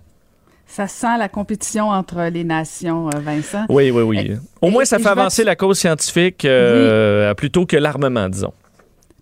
Ça 0.66 0.86
sent 0.86 1.16
la 1.18 1.28
compétition 1.28 1.88
entre 1.88 2.28
les 2.30 2.44
nations, 2.44 3.09
euh, 3.09 3.18
Vincent. 3.20 3.64
Oui, 3.68 3.90
oui, 3.90 4.02
oui. 4.02 4.18
Et- 4.18 4.36
Au 4.60 4.68
moins, 4.70 4.84
ça 4.84 4.98
fait 4.98 5.09
avancer 5.09 5.42
la 5.42 5.56
cause 5.56 5.78
scientifique 5.78 6.44
euh, 6.44 7.32
plutôt 7.34 7.64
que 7.66 7.76
l'armement, 7.76 8.28
disons. 8.28 8.52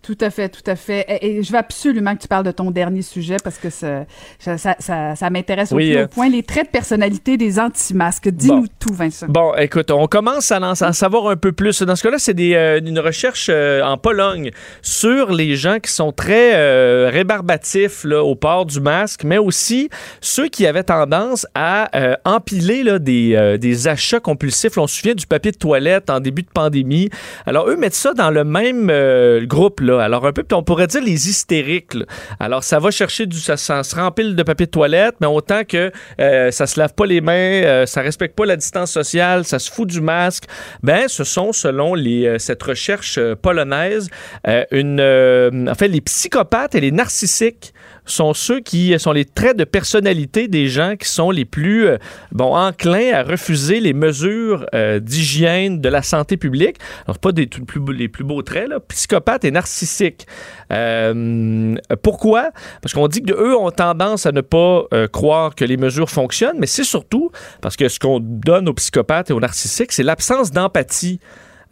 Tout 0.07 0.17
à 0.21 0.31
fait, 0.31 0.49
tout 0.49 0.63
à 0.71 0.77
fait. 0.77 1.05
Et, 1.09 1.39
et 1.39 1.43
je 1.43 1.51
veux 1.51 1.59
absolument 1.59 2.15
que 2.15 2.23
tu 2.23 2.29
parles 2.29 2.45
de 2.45 2.53
ton 2.53 2.71
dernier 2.71 3.03
sujet 3.03 3.39
parce 3.43 3.59
que 3.59 3.71
ça, 3.71 4.05
ça, 4.39 4.57
ça, 4.57 4.77
ça- 4.79 5.17
ça 5.17 5.31
m'intéresse 5.31 5.73
au 5.73 5.77
Oui, 5.77 5.91
plus 5.91 5.99
euh, 5.99 6.05
haut 6.05 6.09
point. 6.09 6.29
Les 6.29 6.45
traits 6.45 6.67
de 6.67 6.71
personnalité 6.71 7.37
des 7.37 7.59
anti-masques. 7.59 8.29
Dis-nous 8.29 8.61
Bon. 8.63 8.67
tout, 8.79 8.95
Vincent. 8.95 9.27
Bon, 9.29 9.53
écoute, 9.57 9.91
on 9.91 10.07
commence 10.07 10.53
à 10.53 10.61
en 10.61 10.75
savoir 10.93 11.27
un 11.29 11.35
peu 11.37 11.51
plus. 11.51 11.83
Dans 11.83 11.97
ce 11.97 12.05
cas-là, 12.05 12.19
c'est 12.21 12.37
euh, 12.39 12.79
une 12.85 13.01
recherche 13.01 13.49
euh, 13.51 13.83
en 13.83 13.99
Pologne 13.99 14.51
sur 14.81 15.33
les 15.33 15.57
gens 15.57 15.79
qui 15.81 15.91
sont 15.91 16.13
très 16.13 16.53
euh, 16.55 17.11
rébarbatifs 17.13 18.05
là, 18.05 18.23
au 18.23 18.37
port 18.37 18.65
du 18.65 18.81
masque, 18.81 19.25
mais 19.25 19.39
aussi 19.39 19.89
ceux 20.21 20.47
qui 20.47 20.67
avaient 20.69 20.85
tendance 20.85 21.49
à 21.57 21.89
euh, 21.99 22.15
empiler 22.25 22.85
là, 22.85 23.01
des, 23.01 23.57
des 23.61 23.89
achats 23.89 24.21
compulsifs. 24.21 24.79
On 24.79 24.87
se 24.87 24.97
souvient 25.01 25.15
du 25.15 25.27
papier 25.27 25.51
de 25.51 25.57
toilette 25.59 26.11
en 26.11 26.21
début 26.21 26.43
de 26.43 26.51
pandémie. 26.55 27.11
Alors, 27.45 27.69
eux 27.69 27.77
mettent 27.77 27.95
ça 27.95 28.15
dans 28.15 28.31
le 28.31 28.45
même 28.45 28.87
groupe. 29.47 29.81
Là. 29.81 29.96
Alors, 29.99 30.27
un 30.27 30.33
peu, 30.33 30.45
on 30.53 30.63
pourrait 30.63 30.87
dire 30.87 31.03
les 31.03 31.29
hystériques. 31.29 31.95
Alors, 32.41 32.65
ça 32.65 32.79
va 32.79 32.91
chercher 32.91 33.27
du... 33.27 33.39
Ça, 33.39 33.57
se 33.57 33.95
rempile 33.95 34.37
de 34.37 34.43
papier 34.43 34.67
de 34.67 34.71
toilette, 34.71 35.17
mais 35.21 35.27
autant 35.27 35.65
que 35.65 35.91
euh, 36.21 36.51
ça 36.51 36.67
se 36.67 36.79
lave 36.79 36.95
pas 36.95 37.07
les 37.07 37.21
mains, 37.21 37.33
euh, 37.33 37.87
ça 37.87 38.01
respecte 38.01 38.37
pas 38.37 38.47
la 38.47 38.57
distance 38.57 38.91
sociale, 38.91 39.45
ça 39.45 39.59
se 39.59 39.71
fout 39.71 39.89
du 39.89 40.01
masque. 40.01 40.45
Ben, 40.83 41.09
ce 41.09 41.25
sont, 41.25 41.53
selon 41.53 41.97
euh, 41.97 42.39
cette 42.39 42.63
recherche 42.63 43.19
euh, 43.19 43.35
polonaise, 43.35 44.09
euh, 44.47 45.67
en 45.69 45.75
fait, 45.75 45.89
les 45.89 46.01
psychopathes 46.01 46.75
et 46.75 46.81
les 46.81 46.93
narcissiques 46.93 47.73
sont 48.07 48.35
ceux 48.35 48.61
qui 48.61 48.99
sont 48.99 49.13
les 49.13 49.25
traits 49.25 49.57
de 49.57 49.65
personnalité 49.65 50.49
des 50.49 50.69
gens 50.69 50.97
qui 50.97 51.09
sont 51.09 51.31
les 51.31 51.45
plus 51.45 51.87
euh, 51.87 51.99
bon 52.33 52.57
enclins 52.57 53.13
à 53.13 53.23
refuser 53.23 53.81
les 53.81 53.93
mesures 53.93 54.67
euh, 54.75 55.01
d'hygiène 55.01 55.81
de 55.81 55.89
la 55.89 56.03
santé 56.03 56.37
publique. 56.37 56.77
Alors 57.07 57.19
pas 57.19 57.33
des 57.33 57.47
plus, 57.47 57.81
les 57.93 58.09
plus 58.09 58.25
beaux 58.25 58.43
traits 58.43 58.69
là, 58.69 58.81
psychopathes 58.81 59.45
et 59.45 59.51
narcissiques. 59.51 60.27
Euh, 60.73 61.75
pourquoi? 62.03 62.51
Parce 62.81 62.95
qu'on 62.95 63.09
dit 63.09 63.23
que 63.23 63.33
eux 63.33 63.57
ont 63.57 63.71
tendance 63.71 64.27
à 64.27 64.33
ne 64.33 64.41
pas 64.41 64.85
croire 65.13 65.55
que 65.55 65.65
les 65.65 65.77
mesures 65.77 66.11
fonctionnent, 66.11 66.59
mais 66.59 66.67
c'est 66.67 66.85
surtout 66.85 67.31
parce 67.61 67.77
que 67.77 67.89
ce 67.89 67.99
qu'on 67.99 68.21
donne 68.21 68.69
aux 68.69 68.75
psychopathes 68.75 69.31
et 69.31 69.33
aux 69.33 69.41
narcissiques, 69.41 69.93
c'est 69.93 70.03
l'absence 70.03 70.51
d'empathie. 70.51 71.21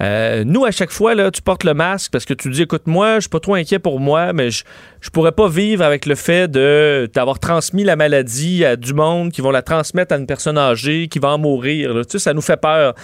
Euh, 0.04 0.44
nous, 0.44 0.64
à 0.64 0.70
chaque 0.70 0.90
fois, 0.90 1.14
là, 1.14 1.30
tu 1.30 1.40
portes 1.40 1.64
le 1.64 1.72
masque 1.72 2.12
parce 2.12 2.24
que 2.24 2.34
tu 2.34 2.50
dis, 2.50 2.62
écoute, 2.62 2.86
moi, 2.86 3.16
je 3.16 3.20
suis 3.20 3.28
pas 3.30 3.40
trop 3.40 3.54
inquiet 3.54 3.78
pour 3.78 4.00
moi, 4.00 4.32
mais 4.32 4.50
je, 4.50 4.64
je 5.00 5.10
pourrais 5.10 5.32
pas 5.32 5.48
vivre 5.48 5.82
avec 5.82 6.06
le 6.06 6.14
fait 6.14 6.50
de 6.50 7.08
d'avoir 7.12 7.38
transmis 7.38 7.84
la 7.84 7.96
maladie 7.96 8.64
à 8.64 8.76
du 8.76 8.92
monde 8.92 9.32
qui 9.32 9.40
vont 9.40 9.50
la 9.50 9.62
transmettre 9.62 10.14
à 10.14 10.18
une 10.18 10.26
personne 10.26 10.58
âgée 10.58 11.08
qui 11.08 11.18
va 11.18 11.28
en 11.30 11.38
mourir. 11.38 11.92
Tu 12.06 12.12
sais, 12.12 12.18
ça 12.18 12.34
nous 12.34 12.42
fait 12.42 12.56
peur. 12.56 12.94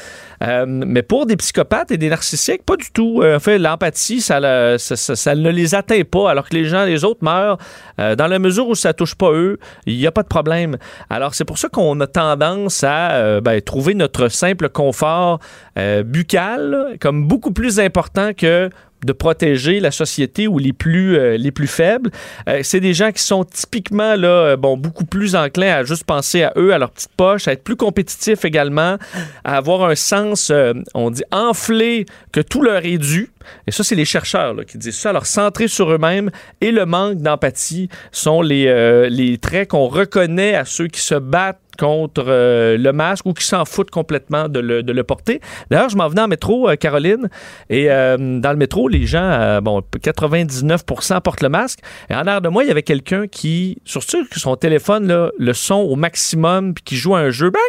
Euh, 0.42 0.64
mais 0.66 1.02
pour 1.02 1.26
des 1.26 1.36
psychopathes 1.36 1.90
et 1.90 1.98
des 1.98 2.08
narcissiques, 2.08 2.64
pas 2.64 2.76
du 2.76 2.90
tout. 2.90 3.20
Euh, 3.22 3.36
en 3.36 3.40
fait, 3.40 3.58
l'empathie, 3.58 4.20
ça, 4.20 4.40
ne 4.40 5.50
les 5.50 5.74
atteint 5.74 6.02
pas, 6.02 6.30
alors 6.30 6.48
que 6.48 6.54
les 6.54 6.64
gens, 6.64 6.84
les 6.84 7.04
autres 7.04 7.22
meurent. 7.22 7.58
Dans 7.98 8.28
la 8.28 8.38
mesure 8.38 8.66
où 8.66 8.74
ça 8.74 8.94
touche 8.94 9.14
pas 9.14 9.30
eux, 9.32 9.58
il 9.84 9.98
n'y 9.98 10.06
a 10.06 10.10
pas 10.10 10.22
de 10.22 10.28
problème. 10.28 10.78
Alors, 11.10 11.34
c'est 11.34 11.44
pour 11.44 11.58
ça 11.58 11.68
qu'on 11.68 12.00
a 12.00 12.06
tendance 12.06 12.82
à 12.82 13.42
ben, 13.42 13.60
trouver 13.60 13.92
notre 13.92 14.28
simple 14.28 14.70
confort 14.70 15.38
buccal 15.76 16.89
comme 16.98 17.26
beaucoup 17.26 17.52
plus 17.52 17.80
important 17.80 18.32
que 18.34 18.70
de 19.04 19.12
protéger 19.12 19.80
la 19.80 19.90
société 19.90 20.46
ou 20.46 20.58
les 20.58 20.72
plus, 20.72 21.16
euh, 21.16 21.36
les 21.36 21.50
plus 21.50 21.66
faibles. 21.66 22.10
Euh, 22.48 22.60
c'est 22.62 22.80
des 22.80 22.94
gens 22.94 23.12
qui 23.12 23.22
sont 23.22 23.44
typiquement 23.44 24.14
là, 24.14 24.28
euh, 24.28 24.56
bon, 24.56 24.76
beaucoup 24.76 25.04
plus 25.04 25.34
enclins 25.34 25.74
à 25.74 25.84
juste 25.84 26.04
penser 26.04 26.42
à 26.42 26.52
eux, 26.56 26.74
à 26.74 26.78
leur 26.78 26.90
petite 26.90 27.12
poche, 27.16 27.48
à 27.48 27.52
être 27.52 27.64
plus 27.64 27.76
compétitifs 27.76 28.44
également, 28.44 28.98
à 29.44 29.56
avoir 29.56 29.84
un 29.84 29.94
sens, 29.94 30.52
on 30.94 31.10
dit, 31.10 31.22
enflé 31.32 32.06
que 32.32 32.40
tout 32.40 32.62
leur 32.62 32.84
est 32.84 32.98
dû. 32.98 33.30
Et 33.66 33.72
ça, 33.72 33.82
c'est 33.82 33.94
les 33.94 34.04
chercheurs 34.04 34.54
qui 34.66 34.78
disent 34.78 34.98
ça. 34.98 35.10
Alors, 35.10 35.26
centrés 35.26 35.68
sur 35.68 35.90
eux-mêmes 35.90 36.30
et 36.60 36.70
le 36.70 36.86
manque 36.86 37.18
d'empathie 37.18 37.88
sont 38.12 38.42
les, 38.42 39.08
les 39.08 39.38
traits 39.38 39.68
qu'on 39.68 39.86
reconnaît 39.86 40.54
à 40.54 40.64
ceux 40.64 40.88
qui 40.88 41.00
se 41.00 41.14
battent 41.14 41.58
contre 41.80 42.24
euh, 42.28 42.76
le 42.76 42.92
masque 42.92 43.24
ou 43.24 43.32
qui 43.32 43.44
s'en 43.44 43.64
foutent 43.64 43.90
complètement 43.90 44.48
de 44.48 44.60
le, 44.60 44.82
de 44.82 44.92
le 44.92 45.02
porter. 45.02 45.40
D'ailleurs, 45.70 45.88
je 45.88 45.96
m'en 45.96 46.08
venais 46.08 46.20
en 46.20 46.28
métro, 46.28 46.68
euh, 46.68 46.76
Caroline, 46.76 47.30
et 47.70 47.90
euh, 47.90 48.38
dans 48.38 48.50
le 48.50 48.56
métro, 48.56 48.86
les 48.86 49.06
gens, 49.06 49.60
bon, 49.62 49.82
99 50.02 50.84
portent 50.84 51.40
le 51.40 51.48
masque. 51.48 51.80
Et 52.10 52.14
en 52.14 52.18
arrière 52.18 52.42
de 52.42 52.50
moi, 52.50 52.64
il 52.64 52.68
y 52.68 52.70
avait 52.70 52.82
quelqu'un 52.82 53.26
qui, 53.26 53.78
sur 53.86 54.02
sûr 54.02 54.28
que 54.28 54.38
son 54.38 54.56
téléphone, 54.56 55.06
là, 55.06 55.30
le 55.38 55.52
son 55.54 55.76
au 55.76 55.96
maximum, 55.96 56.74
puis 56.74 56.84
qui 56.84 56.96
joue 56.96 57.14
à 57.14 57.20
un 57.20 57.30
jeu. 57.30 57.50
Bang, 57.50 57.62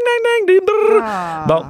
bang, 0.48 0.48
bang. 0.48 1.02
Ah. 1.04 1.46
Bon. 1.48 1.64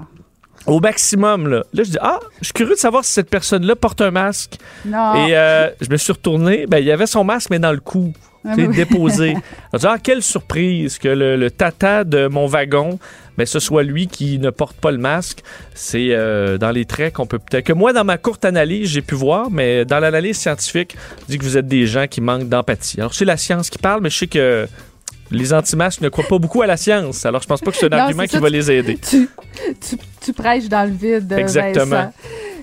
Au 0.67 0.79
maximum, 0.79 1.47
là. 1.47 1.63
Là, 1.73 1.83
je 1.83 1.91
dis, 1.91 1.97
ah, 2.01 2.19
je 2.39 2.45
suis 2.45 2.53
curieux 2.53 2.75
de 2.75 2.79
savoir 2.79 3.03
si 3.03 3.13
cette 3.13 3.29
personne-là 3.29 3.75
porte 3.75 4.01
un 4.01 4.11
masque. 4.11 4.57
Non. 4.85 5.27
Et 5.27 5.35
euh, 5.35 5.69
je 5.81 5.89
me 5.89 5.97
suis 5.97 6.11
retourné, 6.13 6.65
ben, 6.67 6.77
il 6.77 6.85
y 6.85 6.91
avait 6.91 7.07
son 7.07 7.23
masque, 7.23 7.49
mais 7.49 7.59
dans 7.59 7.71
le 7.71 7.79
cou. 7.79 8.13
Ah 8.45 8.53
oui. 8.57 8.67
déposé. 8.69 9.35
Ah, 9.83 9.97
quelle 10.03 10.21
surprise 10.23 10.97
que 10.97 11.07
le, 11.07 11.35
le 11.35 11.51
tata 11.51 12.03
de 12.03 12.27
mon 12.27 12.47
wagon, 12.47 12.97
ben, 13.37 13.45
ce 13.45 13.59
soit 13.59 13.83
lui 13.83 14.07
qui 14.07 14.39
ne 14.39 14.49
porte 14.49 14.75
pas 14.77 14.91
le 14.91 14.97
masque. 14.97 15.39
C'est 15.75 16.07
euh, 16.11 16.57
dans 16.57 16.71
les 16.71 16.85
traits 16.85 17.13
qu'on 17.13 17.25
peut 17.27 17.39
peut-être. 17.39 17.65
Que 17.65 17.73
moi, 17.73 17.93
dans 17.93 18.03
ma 18.03 18.17
courte 18.17 18.43
analyse, 18.45 18.89
j'ai 18.89 19.01
pu 19.01 19.15
voir, 19.15 19.51
mais 19.51 19.85
dans 19.85 19.99
l'analyse 19.99 20.37
scientifique, 20.37 20.95
on 21.21 21.25
dit 21.31 21.37
que 21.37 21.43
vous 21.43 21.57
êtes 21.57 21.67
des 21.67 21.85
gens 21.85 22.07
qui 22.07 22.21
manquent 22.21 22.49
d'empathie. 22.49 22.99
Alors, 22.99 23.13
c'est 23.13 23.25
la 23.25 23.37
science 23.37 23.69
qui 23.69 23.77
parle, 23.77 24.01
mais 24.01 24.09
je 24.09 24.17
sais 24.17 24.27
que 24.27 24.67
les 25.29 25.53
anti-masques 25.53 26.01
ne 26.01 26.09
croient 26.09 26.27
pas 26.27 26.39
beaucoup 26.39 26.61
à 26.61 26.67
la 26.67 26.75
science. 26.77 27.25
Alors, 27.25 27.41
je 27.41 27.47
pense 27.47 27.61
pas 27.61 27.71
que 27.71 27.77
c'est 27.77 27.85
un 27.85 27.89
Non, 27.95 28.03
argument 28.03 28.23
qui 28.23 28.29
ça, 28.31 28.39
va 28.39 28.47
tu- 28.47 28.53
les 28.53 28.71
aider. 28.71 28.97
Tu, 29.09 29.29
tu, 29.79 29.97
tu 30.19 30.33
prêches 30.33 30.67
dans 30.67 30.83
le 30.83 30.95
vide, 30.95 31.31
Exactement. 31.37 31.85
Vincent. 31.85 32.13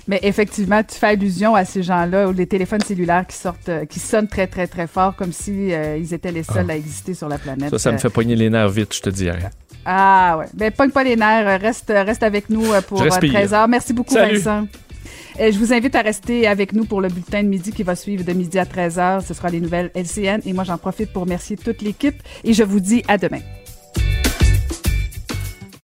Mais 0.09 0.19
effectivement, 0.23 0.81
tu 0.81 0.95
fais 0.97 1.05
allusion 1.09 1.53
à 1.53 1.65
ces 1.65 1.83
gens-là, 1.83 2.27
ou 2.27 2.33
les 2.33 2.47
téléphones 2.47 2.81
cellulaires 2.81 3.27
qui 3.27 3.37
sortent, 3.37 3.69
euh, 3.69 3.85
qui 3.85 3.99
sonnent 3.99 4.27
très, 4.27 4.47
très, 4.47 4.65
très 4.65 4.87
fort, 4.87 5.15
comme 5.15 5.31
si 5.31 5.71
euh, 5.71 5.97
ils 5.97 6.15
étaient 6.15 6.31
les 6.31 6.41
seuls 6.41 6.69
à 6.71 6.75
exister 6.75 7.13
sur 7.13 7.29
la 7.29 7.37
planète. 7.37 7.69
Ah. 7.71 7.77
Ça, 7.77 7.77
ça 7.77 7.91
me 7.91 7.97
Euh, 7.97 7.99
fait 7.99 8.09
pogner 8.09 8.35
les 8.35 8.49
nerfs 8.49 8.69
vite, 8.69 8.91
je 8.95 9.01
te 9.01 9.11
dirais. 9.11 9.51
Ah 9.85 10.37
ouais. 10.39 10.47
Ben, 10.55 10.71
pogne 10.71 10.89
pas 10.89 11.03
les 11.03 11.15
nerfs. 11.15 11.61
Reste, 11.61 11.93
reste 11.95 12.23
avec 12.23 12.49
nous 12.49 12.63
pour 12.87 12.97
Je 12.97 13.03
euh, 13.03 13.09
respire. 13.09 13.33
13 13.33 13.53
heures. 13.53 13.67
Merci 13.67 13.93
beaucoup, 13.93 14.15
Salut. 14.15 14.39
Vincent. 14.39 14.67
Je 15.39 15.57
vous 15.59 15.71
invite 15.73 15.93
à 15.93 16.01
rester 16.01 16.47
avec 16.47 16.73
nous 16.73 16.85
pour 16.85 17.01
le 17.01 17.07
bulletin 17.07 17.43
de 17.43 17.47
midi 17.47 17.71
qui 17.71 17.83
va 17.83 17.95
suivre 17.95 18.23
de 18.25 18.33
midi 18.33 18.57
à 18.57 18.65
13 18.65 18.97
heures. 18.97 19.21
Ce 19.21 19.35
sera 19.35 19.49
les 19.51 19.59
nouvelles 19.61 19.91
LCN. 19.93 20.41
Et 20.47 20.53
moi, 20.53 20.63
j'en 20.63 20.79
profite 20.79 21.13
pour 21.13 21.21
remercier 21.23 21.55
toute 21.55 21.83
l'équipe 21.83 22.15
et 22.43 22.53
je 22.53 22.63
vous 22.63 22.79
dis 22.79 23.03
à 23.07 23.19
demain. 23.19 23.41